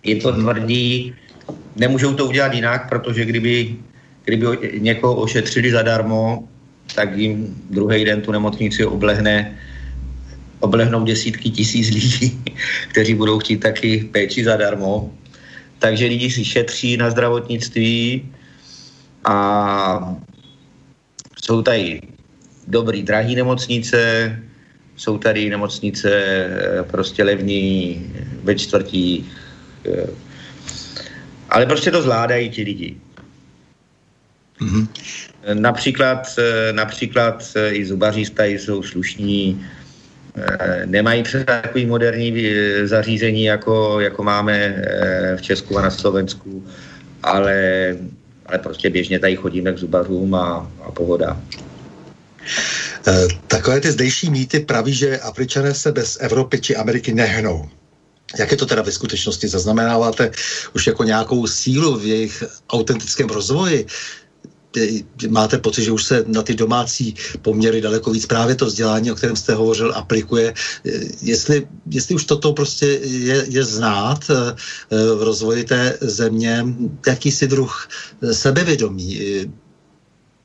Je 0.03 0.15
to 0.15 0.31
tvrdý, 0.31 1.13
nemůžou 1.75 2.13
to 2.13 2.25
udělat 2.25 2.53
jinak, 2.53 2.89
protože 2.89 3.25
kdyby, 3.25 3.75
kdyby 4.23 4.45
někoho 4.79 5.15
ošetřili 5.15 5.71
zadarmo, 5.71 6.47
tak 6.95 7.17
jim 7.17 7.55
druhý 7.69 8.05
den 8.05 8.21
tu 8.21 8.31
nemocnici 8.31 8.85
oblehne 8.85 9.57
oblehnou 10.59 11.03
desítky 11.03 11.49
tisíc 11.49 11.89
lidí, 11.89 12.41
kteří 12.89 13.13
budou 13.13 13.39
chtít 13.39 13.57
taky 13.57 14.09
péči 14.11 14.43
zadarmo. 14.43 15.11
Takže 15.79 16.05
lidi 16.05 16.29
si 16.31 16.45
šetří 16.45 16.97
na 16.97 17.09
zdravotnictví 17.09 18.25
a 19.25 20.15
jsou 21.43 21.61
tady 21.61 22.01
dobrý, 22.67 23.03
drahý 23.03 23.35
nemocnice, 23.35 23.99
jsou 24.95 25.17
tady 25.17 25.49
nemocnice 25.49 26.09
eh, 26.11 26.83
prostě 26.83 27.23
levní 27.23 28.01
ve 28.43 28.55
čtvrtích, 28.55 29.25
eh, 29.85 30.07
ale 31.49 31.65
prostě 31.65 31.91
to 31.91 32.01
zvládají 32.01 32.49
ti 32.49 32.63
lidi. 32.63 32.97
Mhm. 34.61 34.87
Například, 35.53 36.27
eh, 36.37 36.73
například 36.73 37.43
eh, 37.55 37.71
i 37.71 37.85
zubaři 37.85 38.29
tady 38.29 38.59
jsou 38.59 38.83
slušní, 38.83 39.65
eh, 40.35 40.85
nemají 40.85 41.23
takový 41.45 41.85
moderní 41.85 42.29
eh, 42.33 42.87
zařízení, 42.87 43.43
jako, 43.43 43.99
jako 44.01 44.23
máme 44.23 44.55
eh, 44.57 45.37
v 45.37 45.41
Česku 45.41 45.77
a 45.77 45.81
na 45.81 45.91
Slovensku, 45.91 46.65
ale, 47.23 47.55
ale 48.47 48.57
prostě 48.59 48.89
běžně 48.89 49.19
tady 49.19 49.35
chodíme 49.35 49.73
k 49.73 49.77
zubařům 49.77 50.35
a, 50.35 50.71
a 50.83 50.91
pohoda. 50.91 51.41
Eh, 53.07 53.27
Takové 53.47 53.81
ty 53.81 53.91
zdejší 53.91 54.29
mýty 54.29 54.59
praví, 54.59 54.93
že 54.93 55.19
Afričané 55.19 55.73
se 55.73 55.91
bez 55.91 56.17
Evropy 56.21 56.61
či 56.61 56.75
Ameriky 56.75 57.13
nehnou. 57.13 57.69
Jak 58.39 58.51
je 58.51 58.57
to 58.57 58.65
teda 58.65 58.81
ve 58.81 58.91
skutečnosti? 58.91 59.47
Zaznamenáváte 59.47 60.31
už 60.75 60.87
jako 60.87 61.03
nějakou 61.03 61.47
sílu 61.47 61.97
v 61.99 62.05
jejich 62.05 62.43
autentickém 62.69 63.29
rozvoji? 63.29 63.85
Máte 65.29 65.57
pocit, 65.57 65.83
že 65.83 65.91
už 65.91 66.03
se 66.03 66.23
na 66.27 66.43
ty 66.43 66.53
domácí 66.53 67.15
poměry 67.41 67.81
daleko 67.81 68.11
víc 68.11 68.25
právě 68.25 68.55
to 68.55 68.65
vzdělání, 68.65 69.11
o 69.11 69.15
kterém 69.15 69.35
jste 69.35 69.53
hovořil, 69.53 69.93
aplikuje. 69.95 70.53
Eh, 70.87 70.91
Jestli, 71.21 71.67
jestli 71.91 72.15
už 72.15 72.25
toto 72.25 72.53
prostě 72.53 72.85
je, 73.03 73.45
je 73.47 73.63
znát 73.63 74.19
eh, 74.29 74.55
eh, 74.91 75.15
v 75.15 75.23
rozvoji 75.23 75.63
té 75.63 75.97
země, 76.01 76.65
jakýsi 77.07 77.47
druh 77.47 77.89
sebevědomí, 78.31 79.19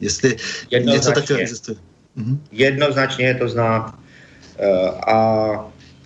jestli 0.01 0.29
něco 0.29 0.45
Jednoznačně. 0.71 1.15
takového 1.15 1.41
existuje. 1.43 1.77
Mhm. 2.17 2.45
Jednoznačně 2.53 3.25
je 3.27 3.35
to 3.35 3.49
znát. 3.49 3.95
A 5.07 5.17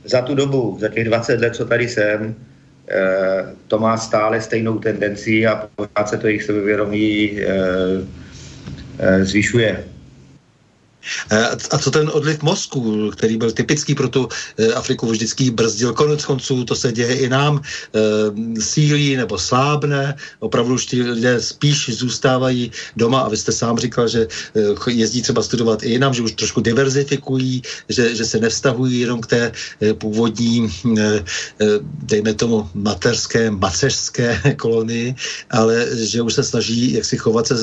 za 0.05 0.23
tu 0.23 0.35
dobu, 0.35 0.79
za 0.81 0.89
těch 0.89 1.05
20 1.05 1.41
let, 1.41 1.55
co 1.57 1.65
tady 1.65 1.89
jsem, 1.89 2.35
to 3.69 3.79
má 3.79 3.97
stále 3.97 4.41
stejnou 4.41 4.79
tendenci 4.79 5.47
a 5.47 5.69
pořád 5.77 6.09
se 6.09 6.19
to 6.19 6.27
jejich 6.27 6.43
sebevědomí 6.43 7.39
eh, 7.41 7.47
eh, 8.99 9.25
zvyšuje. 9.25 9.96
Eh, 11.31 11.57
A 11.71 11.79
co 11.79 11.91
ten 11.91 12.11
odliv 12.13 12.43
mozku, 12.43 13.11
který 13.11 13.37
byl 13.37 13.51
typický 13.53 13.95
pro 13.95 14.09
tu 14.09 14.29
eh, 14.59 14.73
Afriku, 14.73 15.07
vždycky 15.07 15.51
brzdil. 15.51 15.93
Konec 15.93 16.25
konců, 16.25 16.65
to 16.65 16.75
se 16.75 16.93
děje 16.93 17.15
i 17.15 17.29
nám, 17.29 17.61
eh, 17.61 18.61
sílí 18.61 19.17
nebo 19.17 19.39
slábne, 19.39 20.17
opravdu 20.39 20.75
už 20.75 20.87
ti 20.87 21.03
lidé 21.03 21.41
spíš 21.41 21.91
zůstávají 21.95 22.73
doma. 22.97 23.21
A 23.21 23.29
vy 23.29 23.37
jste 23.37 23.53
sám 23.53 23.79
říkal, 23.79 24.09
že 24.09 24.29
jezdí 24.87 25.23
třeba 25.23 25.43
studovat 25.43 25.83
i 25.83 25.91
jinam, 25.91 26.15
že 26.15 26.23
už 26.23 26.33
trošku 26.33 26.61
diverzifikují, 26.61 27.63
že, 27.89 28.15
že 28.15 28.25
se 28.25 28.39
nevztahují 28.39 29.01
jenom 29.01 29.21
k 29.21 29.27
té 29.27 29.53
původní, 29.99 30.71
dejme 32.03 32.35
tomu, 32.35 32.69
mateřské, 32.75 33.51
maceřské 33.51 34.41
kolonii, 34.59 35.15
ale 35.51 35.87
že 35.97 36.23
už 36.23 36.35
se 36.35 36.43
snaží 36.43 36.93
jak 36.93 37.05
si 37.05 37.17
chovat 37.17 37.47
se 37.47 37.55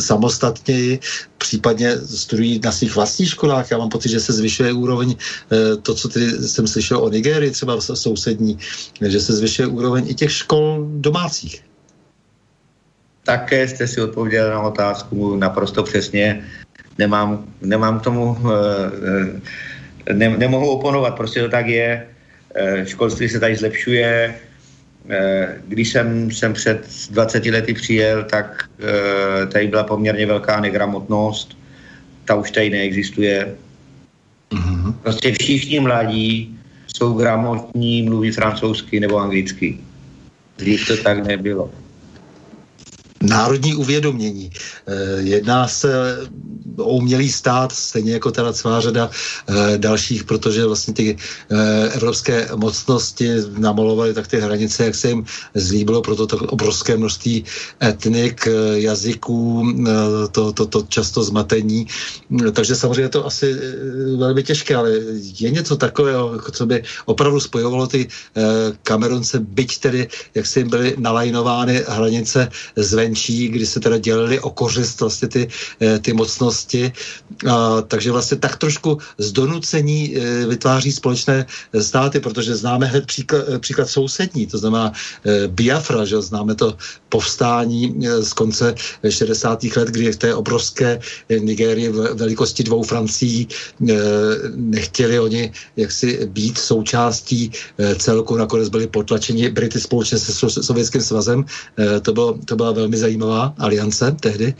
samostatněji, 0.00 1.00
případně 1.38 1.98
studují 1.98 2.58
na 2.68 2.72
svých 2.72 2.94
vlastních 2.94 3.32
školách. 3.32 3.70
Já 3.70 3.78
mám 3.80 3.88
pocit, 3.88 4.12
že 4.12 4.20
se 4.20 4.32
zvyšuje 4.32 4.72
úroveň 4.76 5.16
eh, 5.16 5.76
to, 5.80 5.94
co 5.96 6.08
tedy 6.08 6.26
jsem 6.44 6.68
slyšel 6.68 7.00
o 7.00 7.08
Nigérii, 7.08 7.50
třeba 7.50 7.80
sousední, 7.80 8.58
že 9.00 9.20
se 9.20 9.32
zvyšuje 9.32 9.66
úroveň 9.72 10.04
i 10.08 10.14
těch 10.14 10.32
škol 10.32 10.84
domácích. 11.00 11.64
Také 13.24 13.68
jste 13.68 13.88
si 13.88 14.00
odpověděl 14.00 14.50
na 14.50 14.60
otázku 14.60 15.36
naprosto 15.36 15.82
přesně. 15.82 16.44
Nemám, 16.98 17.48
nemám 17.64 18.00
k 18.00 18.04
tomu, 18.04 18.36
eh, 18.36 18.52
eh, 20.06 20.14
ne, 20.14 20.28
nemohu 20.28 20.68
oponovat, 20.76 21.16
prostě 21.16 21.40
to 21.40 21.48
tak 21.48 21.66
je. 21.66 22.06
Školství 22.84 23.28
se 23.28 23.40
tady 23.40 23.56
zlepšuje. 23.56 24.34
Když 25.68 25.92
jsem, 25.92 26.30
jsem 26.30 26.52
před 26.52 26.88
20 27.10 27.46
lety 27.46 27.74
přijel, 27.74 28.24
tak 28.24 28.66
tady 29.52 29.68
byla 29.68 29.84
poměrně 29.84 30.26
velká 30.26 30.60
negramotnost. 30.60 31.58
Ta 32.28 32.34
už 32.34 32.50
tady 32.50 32.70
neexistuje. 32.70 33.56
Mm-hmm. 34.50 34.92
Prostě 35.02 35.32
všichni 35.32 35.80
mladí 35.80 36.58
jsou 36.86 37.12
gramotní, 37.12 38.02
mluví 38.02 38.30
francouzsky 38.30 39.00
nebo 39.00 39.16
anglicky. 39.16 39.78
Dřív 40.58 40.86
to 40.86 40.96
tak 40.96 41.26
nebylo. 41.26 41.70
Národní 43.22 43.74
uvědomění. 43.74 44.50
Eh, 44.86 44.94
Jedná 45.20 45.68
se 45.68 46.18
o 46.76 46.90
umělý 46.90 47.32
stát, 47.32 47.72
stejně 47.72 48.12
jako 48.12 48.30
teda 48.30 48.52
celá 48.52 48.80
řada 48.80 49.10
eh, 49.10 49.78
dalších, 49.78 50.24
protože 50.24 50.66
vlastně 50.66 50.94
ty 50.94 51.16
eh, 51.50 51.88
evropské 51.88 52.48
mocnosti 52.54 53.30
namalovaly 53.58 54.14
tak 54.14 54.26
ty 54.26 54.40
hranice, 54.40 54.84
jak 54.84 54.94
se 54.94 55.08
jim 55.08 55.24
zlíbilo, 55.54 56.02
proto 56.02 56.26
to 56.26 56.36
obrovské 56.36 56.96
množství 56.96 57.44
etnik, 57.82 58.48
jazyků, 58.74 59.72
to, 60.32 60.52
to, 60.52 60.66
to 60.66 60.82
často 60.88 61.22
zmatení. 61.22 61.86
Takže 62.52 62.76
samozřejmě 62.76 63.08
to 63.08 63.26
asi 63.26 63.56
velmi 64.18 64.42
těžké, 64.42 64.76
ale 64.76 64.90
je 65.40 65.50
něco 65.50 65.76
takového, 65.76 66.40
co 66.52 66.66
by 66.66 66.82
opravdu 67.04 67.40
spojovalo 67.40 67.86
ty 67.86 68.08
Kamerunce, 68.82 69.38
byť 69.38 69.78
tedy, 69.78 70.08
jak 70.34 70.46
se 70.46 70.60
jim 70.60 70.68
byly 70.70 70.94
nalajnovány 70.98 71.84
hranice 71.88 72.48
zvenčí, 72.76 73.07
kdy 73.48 73.66
se 73.66 73.80
teda 73.80 73.98
dělili 73.98 74.40
o 74.40 74.50
kořist 74.50 75.00
vlastně 75.00 75.28
ty, 75.28 75.48
eh, 75.80 75.98
ty 75.98 76.12
mocnosti. 76.12 76.92
A, 77.46 77.82
takže 77.82 78.12
vlastně 78.12 78.36
tak 78.36 78.56
trošku 78.56 78.98
z 79.18 79.32
donucení 79.32 80.16
eh, 80.16 80.46
vytváří 80.46 80.92
společné 80.92 81.46
eh, 81.46 81.82
státy, 81.82 82.20
protože 82.20 82.54
známe 82.54 82.86
hned 82.86 83.06
příklad, 83.06 83.44
příklad 83.60 83.88
sousední, 83.88 84.46
to 84.46 84.58
znamená 84.58 84.92
Biafra, 85.46 86.04
že 86.04 86.20
známe 86.22 86.54
to 86.54 86.76
povstání 87.08 87.94
z 88.20 88.32
konce 88.32 88.74
60. 89.08 89.64
let, 89.76 89.88
kdy 89.88 90.12
v 90.12 90.16
té 90.16 90.34
obrovské 90.34 91.00
Nigérii 91.28 91.88
velikosti 92.14 92.64
dvou 92.64 92.82
Francií 92.82 93.48
nechtěli 94.54 95.20
oni 95.20 95.52
jaksi 95.76 96.26
být 96.26 96.58
součástí 96.58 97.50
celku, 97.98 98.36
nakonec 98.36 98.68
byli 98.68 98.86
potlačeni 98.86 99.50
Brity 99.50 99.80
společně 99.80 100.18
se 100.18 100.32
So- 100.32 100.62
Sovětským 100.62 101.00
svazem. 101.00 101.44
To, 102.02 102.12
bylo, 102.12 102.38
to 102.44 102.56
byla 102.56 102.72
velmi 102.72 102.96
zajímavá 102.98 103.54
aliance 103.58 104.16
tehdy. 104.20 104.54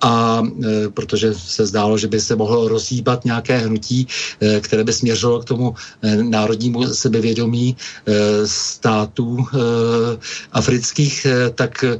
A 0.00 0.42
e, 0.42 0.88
protože 0.88 1.34
se 1.34 1.66
zdálo, 1.66 1.98
že 1.98 2.08
by 2.08 2.20
se 2.20 2.36
mohlo 2.36 2.68
rozhýbat 2.68 3.24
nějaké 3.24 3.58
hnutí, 3.58 4.06
e, 4.40 4.60
které 4.60 4.84
by 4.84 4.92
směřilo 4.92 5.40
k 5.40 5.44
tomu 5.44 5.74
e, 6.02 6.16
národnímu 6.16 6.86
sebevědomí 6.94 7.76
e, 7.76 8.12
států 8.46 9.38
e, 9.38 9.56
afrických, 10.52 11.26
e, 11.26 11.50
tak 11.50 11.84
e, 11.84 11.98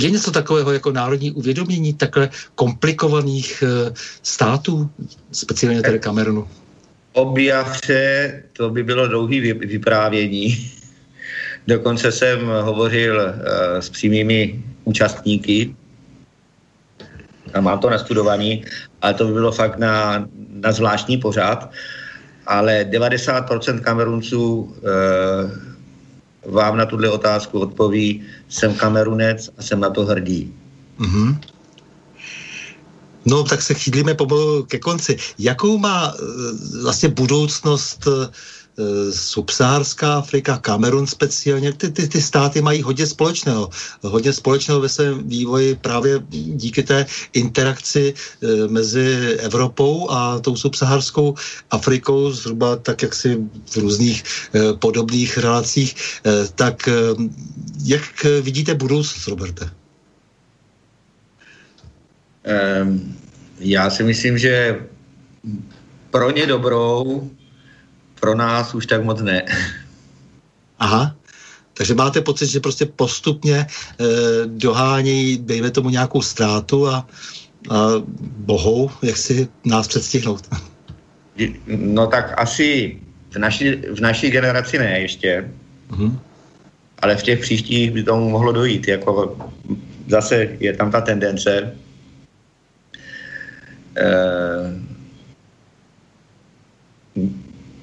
je 0.00 0.10
něco 0.10 0.30
takového 0.30 0.72
jako 0.72 0.92
národní 0.92 1.32
uvědomění 1.32 1.94
takhle 1.94 2.30
komplikovaných 2.54 3.62
e, 3.62 3.92
států, 4.22 4.90
speciálně 5.32 5.82
tedy 5.82 5.98
Kamerunu. 5.98 6.48
O 7.12 7.24
Biafře 7.24 8.42
to 8.52 8.70
by 8.70 8.82
bylo 8.82 9.08
dlouhý 9.08 9.40
vy- 9.40 9.66
vyprávění. 9.66 10.70
Dokonce 11.66 12.12
jsem 12.12 12.46
hovořil 12.62 13.16
uh, 13.16 13.80
s 13.80 13.88
přímými 13.88 14.62
účastníky 14.88 15.76
a 17.54 17.60
mám 17.60 17.78
to 17.78 17.90
nastudovaný, 17.90 18.64
ale 19.02 19.14
to 19.14 19.24
by 19.24 19.32
bylo 19.32 19.52
fakt 19.52 19.78
na, 19.78 20.24
na 20.64 20.72
zvláštní 20.72 21.16
pořád. 21.16 21.70
Ale 22.48 22.88
90% 22.88 23.80
Kamerunců 23.80 24.60
uh, 24.60 24.72
vám 26.52 26.76
na 26.76 26.86
tuhle 26.86 27.08
otázku 27.08 27.60
odpoví, 27.60 28.24
jsem 28.48 28.74
Kamerunec 28.74 29.50
a 29.58 29.62
jsem 29.62 29.80
na 29.80 29.90
to 29.90 30.04
hrdý. 30.04 30.52
Mm-hmm. 31.00 31.36
No, 33.28 33.44
tak 33.44 33.62
se 33.62 33.74
chýlíme 33.74 34.14
pomalu 34.14 34.64
ke 34.64 34.78
konci. 34.78 35.16
Jakou 35.38 35.78
má 35.78 36.14
eh, 36.14 36.22
vlastně 36.82 37.08
budoucnost 37.08 38.08
eh, 38.08 38.28
subsaharská 39.10 40.14
Afrika, 40.14 40.58
Kamerun 40.58 41.06
speciálně, 41.06 41.72
ty, 41.72 41.90
ty, 41.90 42.08
ty 42.08 42.22
státy 42.22 42.62
mají 42.62 42.82
hodně 42.82 43.06
společného. 43.06 43.70
Hodně 44.02 44.32
společného 44.32 44.80
ve 44.80 44.88
svém 44.88 45.28
vývoji 45.28 45.74
právě 45.74 46.20
díky 46.30 46.82
té 46.82 47.06
interakci 47.32 48.14
eh, 48.14 48.68
mezi 48.68 49.36
Evropou 49.40 50.10
a 50.10 50.38
tou 50.38 50.56
subsaharskou 50.56 51.34
Afrikou, 51.70 52.30
zhruba 52.30 52.76
tak, 52.76 53.02
jak 53.02 53.14
si 53.14 53.38
v 53.70 53.76
různých 53.76 54.24
eh, 54.54 54.72
podobných 54.72 55.38
relacích. 55.38 55.96
Tak 56.54 56.88
jak 57.84 58.26
vidíte 58.42 58.74
budoucnost, 58.74 59.28
Roberte? 59.28 59.70
Já 63.58 63.90
si 63.90 64.02
myslím, 64.04 64.38
že 64.38 64.80
pro 66.10 66.30
ně 66.30 66.46
dobrou, 66.46 67.30
pro 68.20 68.34
nás 68.34 68.74
už 68.74 68.86
tak 68.86 69.04
moc 69.04 69.20
ne. 69.20 69.42
Aha. 70.78 71.14
Takže 71.74 71.94
máte 71.94 72.20
pocit, 72.20 72.46
že 72.46 72.60
prostě 72.60 72.86
postupně 72.86 73.56
e, 73.58 73.66
dohánějí, 74.46 75.38
dejme 75.38 75.70
tomu 75.70 75.90
nějakou 75.90 76.22
ztrátu 76.22 76.88
a, 76.88 77.06
a 77.70 77.76
bohou, 78.20 78.90
jak 79.02 79.16
si 79.16 79.48
nás 79.64 79.88
předstihnout. 79.88 80.48
No 81.66 82.06
tak 82.06 82.34
asi 82.40 82.98
v 83.30 83.36
naší, 83.38 83.70
v 83.94 84.00
naší 84.00 84.30
generaci 84.30 84.78
ne 84.78 85.00
ještě, 85.00 85.50
Mhm. 85.90 86.18
ale 86.98 87.16
v 87.16 87.22
těch 87.22 87.38
příštích 87.40 87.90
by 87.90 88.02
tomu 88.02 88.30
mohlo 88.30 88.52
dojít. 88.52 88.88
Jako 88.88 89.38
zase 90.08 90.48
je 90.60 90.72
tam 90.76 90.90
ta 90.90 91.00
tendence. 91.00 91.74
Eh, 93.96 94.74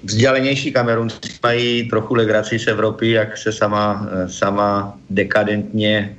vzdělenější 0.06 0.72
Kamerunci 0.72 1.30
mají 1.44 1.90
trochu 1.90 2.16
legraci 2.16 2.60
z 2.60 2.68
Evropy, 2.68 3.12
jak 3.12 3.38
se 3.38 3.52
sama, 3.52 4.10
sama 4.28 4.98
dekadentně, 5.10 6.18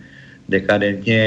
dekadentně 0.49 1.23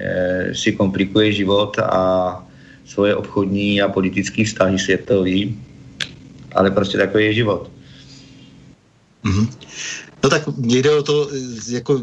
eh, 0.00 0.54
si 0.54 0.72
komplikuje 0.72 1.32
život 1.32 1.78
a 1.78 2.44
svoje 2.84 3.14
obchodní 3.14 3.82
a 3.82 3.88
politické 3.88 4.44
vztahy 4.44 4.78
světový. 4.78 5.58
Ale 6.52 6.70
prostě 6.70 6.98
takový 6.98 7.24
je 7.24 7.34
život. 7.34 7.70
Mhm. 9.22 9.48
No 10.22 10.30
tak 10.30 10.42
jde 10.58 10.90
o 10.96 11.02
to, 11.02 11.28
eh, 11.32 11.72
jako, 11.72 12.00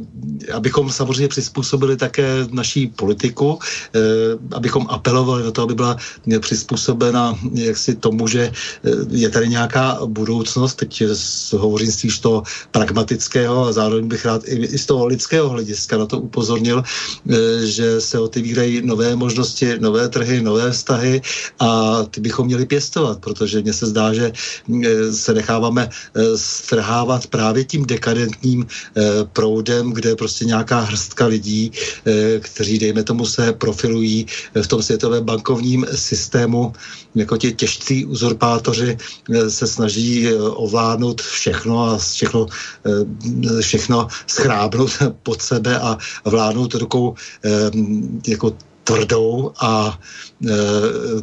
abychom 0.54 0.92
samozřejmě 0.92 1.28
přizpůsobili 1.28 1.98
také 1.98 2.48
naší 2.52 2.88
politiku, 2.88 3.60
eh, 3.96 4.00
abychom 4.52 4.88
apelovali 4.90 5.44
na 5.44 5.52
to, 5.52 5.62
aby 5.62 5.76
byla 5.76 5.98
eh, 6.34 6.40
přizpůsobena 6.40 7.38
jaksi 7.54 7.96
tomu, 7.96 8.28
že 8.28 8.50
eh, 8.50 8.90
je 9.10 9.30
tady 9.30 9.48
nějaká 9.50 10.00
budoucnost, 10.06 10.76
teď 10.76 11.04
hovořím 11.58 11.92
spíš 11.92 12.20
toho 12.20 12.44
pragmatického 12.72 13.66
a 13.66 13.72
zároveň 13.72 14.08
bych 14.08 14.26
rád 14.26 14.42
i, 14.46 14.78
z 14.78 14.86
toho 14.86 15.06
lidského 15.06 15.50
hlediska 15.50 15.98
na 15.98 16.06
to 16.06 16.20
upozornil, 16.20 16.84
eh, 16.84 17.66
že 17.66 18.02
se 18.02 18.20
otevírají 18.20 18.82
nové 18.82 19.16
možnosti, 19.16 19.80
nové 19.80 20.10
trhy, 20.10 20.42
nové 20.42 20.72
vztahy 20.72 21.22
a 21.60 22.04
ty 22.04 22.22
bychom 22.22 22.48
měli 22.48 22.66
pěstovat, 22.66 23.20
protože 23.20 23.62
mně 23.62 23.74
se 23.74 23.86
zdá, 23.86 24.14
že 24.14 24.32
eh, 24.32 25.14
se 25.14 25.34
necháváme 25.34 25.90
eh, 25.90 26.38
strhávat 26.38 27.28
právě 27.28 27.64
tím 27.66 27.86
dekadem 27.86 28.07
dekadentním 28.08 28.64
eh, 28.64 29.02
proudem, 29.34 29.92
kde 29.92 30.16
prostě 30.16 30.46
nějaká 30.46 30.80
hrstka 30.80 31.26
lidí, 31.26 31.72
eh, 32.06 32.40
kteří, 32.40 32.80
dejme 32.80 33.04
tomu, 33.04 33.26
se 33.26 33.54
profilují 33.54 34.26
eh, 34.56 34.64
v 34.64 34.68
tom 34.68 34.82
světovém 34.82 35.24
bankovním 35.24 35.86
systému, 35.92 36.74
jako 37.16 37.38
ti 37.38 37.52
těžcí 37.52 38.06
uzurpátoři 38.06 38.98
se 39.50 39.68
snaží 39.68 40.34
ovládnout 40.38 41.22
všechno 41.22 41.90
a 41.90 41.98
všechno, 41.98 42.46
všechno 43.62 44.08
schrábnout 44.28 44.92
pod 45.24 45.42
sebe 45.42 45.80
a 45.80 45.98
vládnout 46.26 46.74
rukou 46.74 47.16
jako 48.28 48.54
tvrdou 48.88 49.52
a 49.60 50.00
e, 50.48 50.56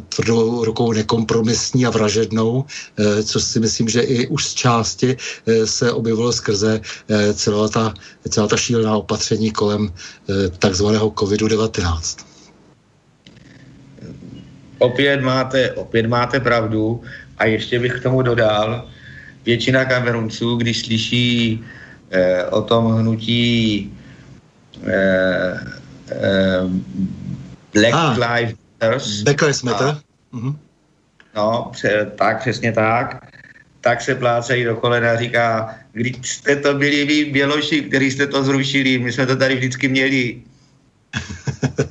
tvrdou 0.09 0.65
rukou 0.65 0.93
nekompromisní 0.93 1.85
a 1.85 1.89
vražednou, 1.89 2.65
e, 2.97 3.23
což 3.23 3.43
si 3.43 3.59
myslím, 3.59 3.89
že 3.89 4.01
i 4.01 4.27
už 4.27 4.45
z 4.45 4.53
části 4.53 5.17
e, 5.17 5.67
se 5.67 5.91
objevilo 5.91 6.31
skrze 6.33 6.81
e, 7.09 7.33
celá, 7.33 7.69
ta, 7.69 7.93
celá 8.29 8.47
ta 8.47 8.57
šílená 8.57 8.97
opatření 8.97 9.51
kolem 9.51 9.89
e, 9.89 10.49
takzvaného 10.49 11.09
COVID-19. 11.09 12.25
Opět 14.77 15.21
máte, 15.21 15.71
opět 15.71 16.05
máte 16.07 16.39
pravdu 16.39 17.01
a 17.37 17.45
ještě 17.45 17.79
bych 17.79 17.93
k 17.99 18.03
tomu 18.03 18.21
dodal, 18.21 18.85
většina 19.45 19.85
Kamerunců, 19.85 20.55
když 20.55 20.79
slyší 20.85 21.63
eh, 22.11 22.45
o 22.45 22.61
tom 22.61 22.93
hnutí 22.93 23.91
eh, 24.83 25.59
eh, 26.11 26.61
Black 27.75 27.93
Ah. 27.93 28.15
Lives 28.17 28.55
Matters, 28.81 29.21
Black 29.21 29.41
Lives 29.41 29.63
Matter? 29.63 29.97
Mhm. 30.31 30.57
No, 31.35 31.69
pře- 31.71 32.11
tak, 32.15 32.39
přesně 32.41 32.71
tak. 32.71 33.27
Tak 33.81 34.01
se 34.01 34.15
plácají 34.15 34.63
do 34.63 34.75
kolena 34.75 35.11
a 35.11 35.15
říká, 35.19 35.75
když 35.91 36.15
jste 36.23 36.55
to 36.55 36.73
byli 36.73 37.05
vy, 37.05 37.25
Běloši, 37.25 37.81
kteří 37.81 38.11
jste 38.11 38.27
to 38.27 38.43
zrušili, 38.43 38.97
my 38.97 39.11
jsme 39.13 39.25
to 39.25 39.35
tady 39.35 39.55
vždycky 39.55 39.87
měli. 39.87 40.41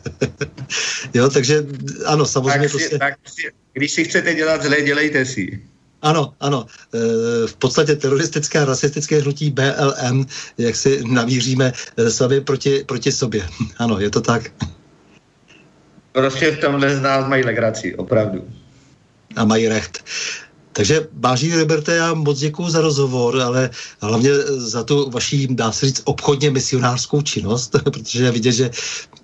Jo, 1.15 1.31
takže 1.31 1.67
ano, 2.07 2.27
samozřejmě 2.27 2.61
Tak 2.61 2.71
prostě... 2.71 2.89
si, 2.89 2.99
tak 2.99 3.15
si, 3.27 3.43
když 3.73 3.93
si 3.93 4.05
chcete 4.05 4.35
dělat 4.35 4.63
zlé, 4.63 4.83
dělejte 4.83 5.25
si. 5.25 5.63
Ano, 6.03 6.35
ano. 6.41 6.67
E, 6.95 6.99
v 7.47 7.57
podstatě 7.57 7.97
teroristické 7.97 8.59
a 8.59 8.65
rasistické 8.65 9.21
hnutí 9.21 9.51
BLM, 9.51 10.27
jak 10.59 10.77
si 10.77 11.03
navíříme 11.07 11.73
e, 11.97 12.11
sami 12.11 12.41
proti, 12.41 12.85
proti 12.87 13.13
sobě. 13.13 13.47
Ano, 13.79 14.01
je 14.01 14.11
to 14.11 14.21
tak. 14.21 14.51
Prostě 16.15 16.51
v 16.51 16.61
tomhle 16.61 16.97
z 16.97 17.03
nás 17.03 17.29
mají 17.29 17.45
legraci, 17.45 17.95
opravdu. 17.95 18.49
A 19.37 19.45
mají 19.45 19.69
recht. 19.69 20.05
Takže, 20.77 21.07
vážení 21.13 21.55
Roberte, 21.55 21.95
já 21.95 22.15
moc 22.15 22.39
děkuji 22.39 22.69
za 22.69 22.81
rozhovor, 22.81 23.41
ale 23.41 23.71
hlavně 24.01 24.31
za 24.57 24.83
tu 24.83 25.11
vaší, 25.11 25.47
dá 25.51 25.73
se 25.73 25.87
říct, 25.87 26.03
obchodně 26.05 26.51
misionářskou 26.51 27.23
činnost, 27.23 27.77
protože 27.85 28.31
vidět, 28.31 28.53
že 28.53 28.71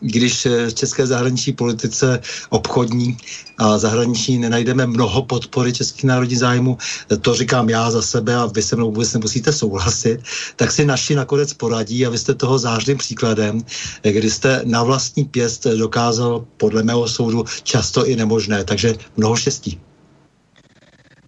když 0.01 0.47
v 0.47 0.75
české 0.75 1.07
zahraniční 1.07 1.53
politice 1.53 2.21
obchodní 2.51 3.17
a 3.59 3.79
zahraniční 3.79 4.39
nenajdeme 4.39 4.87
mnoho 4.87 5.23
podpory 5.23 5.73
českých 5.73 6.05
národních 6.05 6.39
zájmů, 6.39 6.79
to 7.21 7.35
říkám 7.35 7.69
já 7.69 7.91
za 7.91 8.03
sebe 8.03 8.37
a 8.37 8.47
vy 8.47 8.63
se 8.63 8.77
mnou 8.77 8.87
vůbec 8.87 9.13
nemusíte 9.13 9.53
souhlasit, 9.53 10.21
tak 10.57 10.73
si 10.73 10.87
naši 10.87 11.15
nakonec 11.15 11.55
poradí 11.55 12.07
a 12.07 12.11
vy 12.11 12.19
jste 12.19 12.35
toho 12.35 12.59
zářným 12.59 12.99
příkladem, 12.99 13.65
kdy 14.03 14.31
jste 14.31 14.63
na 14.65 14.83
vlastní 14.83 15.25
pěst 15.25 15.67
dokázal 15.67 16.45
podle 16.57 16.83
mého 16.83 17.09
soudu 17.09 17.45
často 17.63 18.07
i 18.07 18.17
nemožné, 18.17 18.65
takže 18.65 18.95
mnoho 19.17 19.37
štěstí. 19.37 19.81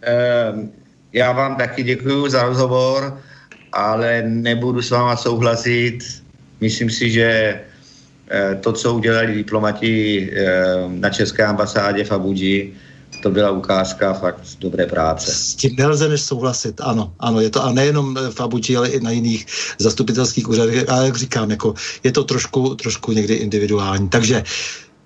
Ehm, 0.03 0.71
Já 1.13 1.33
vám 1.33 1.57
taky 1.57 1.83
děkuji 1.83 2.29
za 2.29 2.43
rozhovor, 2.43 3.21
ale 3.73 4.23
nebudu 4.23 4.83
s 4.83 4.91
váma 4.91 5.17
souhlasit. 5.17 5.99
Myslím 6.61 6.91
si, 6.91 7.11
že 7.11 7.61
eh, 8.31 8.59
to, 8.61 8.73
co 8.73 8.95
udělali 8.95 9.35
diplomati 9.35 9.93
eh, 10.33 10.89
na 10.89 11.11
české 11.11 11.45
ambasádě 11.45 12.05
v 12.05 12.13
Abuji, 12.13 12.75
to 13.23 13.31
byla 13.31 13.51
ukázka 13.51 14.13
fakt 14.13 14.41
dobré 14.59 14.87
práce. 14.87 15.33
S 15.33 15.55
tím 15.55 15.77
nelze 15.77 16.09
než 16.09 16.21
souhlasit, 16.21 16.81
ano, 16.81 17.13
ano, 17.21 17.41
je 17.41 17.51
to 17.51 17.65
a 17.65 17.73
nejenom 17.73 18.17
v 18.17 18.41
Abuji, 18.41 18.77
ale 18.77 18.89
i 18.89 19.01
na 19.01 19.11
jiných 19.11 19.47
zastupitelských 19.79 20.49
úřadech, 20.49 20.89
a 20.89 21.03
jak 21.03 21.17
říkám, 21.17 21.51
jako 21.51 21.75
je 22.03 22.13
to 22.13 22.25
trošku, 22.25 22.75
trošku 22.75 23.13
někdy 23.13 23.35
individuální. 23.35 24.09
Takže 24.09 24.43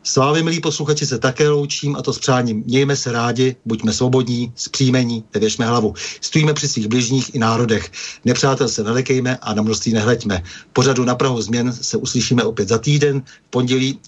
s 0.07 0.17
vámi, 0.17 0.43
milí 0.43 0.61
posluchači, 0.61 1.07
se 1.07 1.19
také 1.19 1.49
loučím 1.49 1.97
a 1.97 2.03
to 2.03 2.13
s 2.13 2.19
přáním. 2.19 2.63
Mějme 2.67 2.97
se 2.97 3.13
rádi, 3.13 3.57
buďme 3.65 3.93
svobodní, 3.93 4.53
zpříjmení, 4.55 5.25
nevěšme 5.35 5.67
hlavu. 5.67 5.95
Stojíme 6.21 6.55
při 6.55 6.69
svých 6.69 6.89
bližních 6.89 7.35
i 7.35 7.39
národech. 7.39 7.91
Nepřátel 8.25 8.69
se 8.69 8.83
nelekejme 8.85 9.37
a 9.37 9.55
na 9.55 9.63
množství 9.63 9.93
nehleďme. 9.93 10.43
Pořadu 10.73 11.05
na 11.05 11.15
Prahu 11.15 11.43
změn 11.43 11.73
se 11.73 11.97
uslyšíme 11.97 12.45
opět 12.45 12.69
za 12.69 12.79
týden, 12.79 13.21
v 13.21 13.51
pondělí 13.51 13.99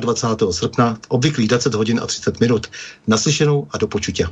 24. 0.00 0.52
srpna, 0.52 0.94
v 0.94 1.06
obvyklých 1.08 1.48
20 1.48 1.74
hodin 1.74 2.00
a 2.02 2.06
30 2.06 2.40
minut. 2.40 2.66
Naslyšenou 3.06 3.66
a 3.70 3.78
do 3.78 3.86
počutě. 3.86 4.26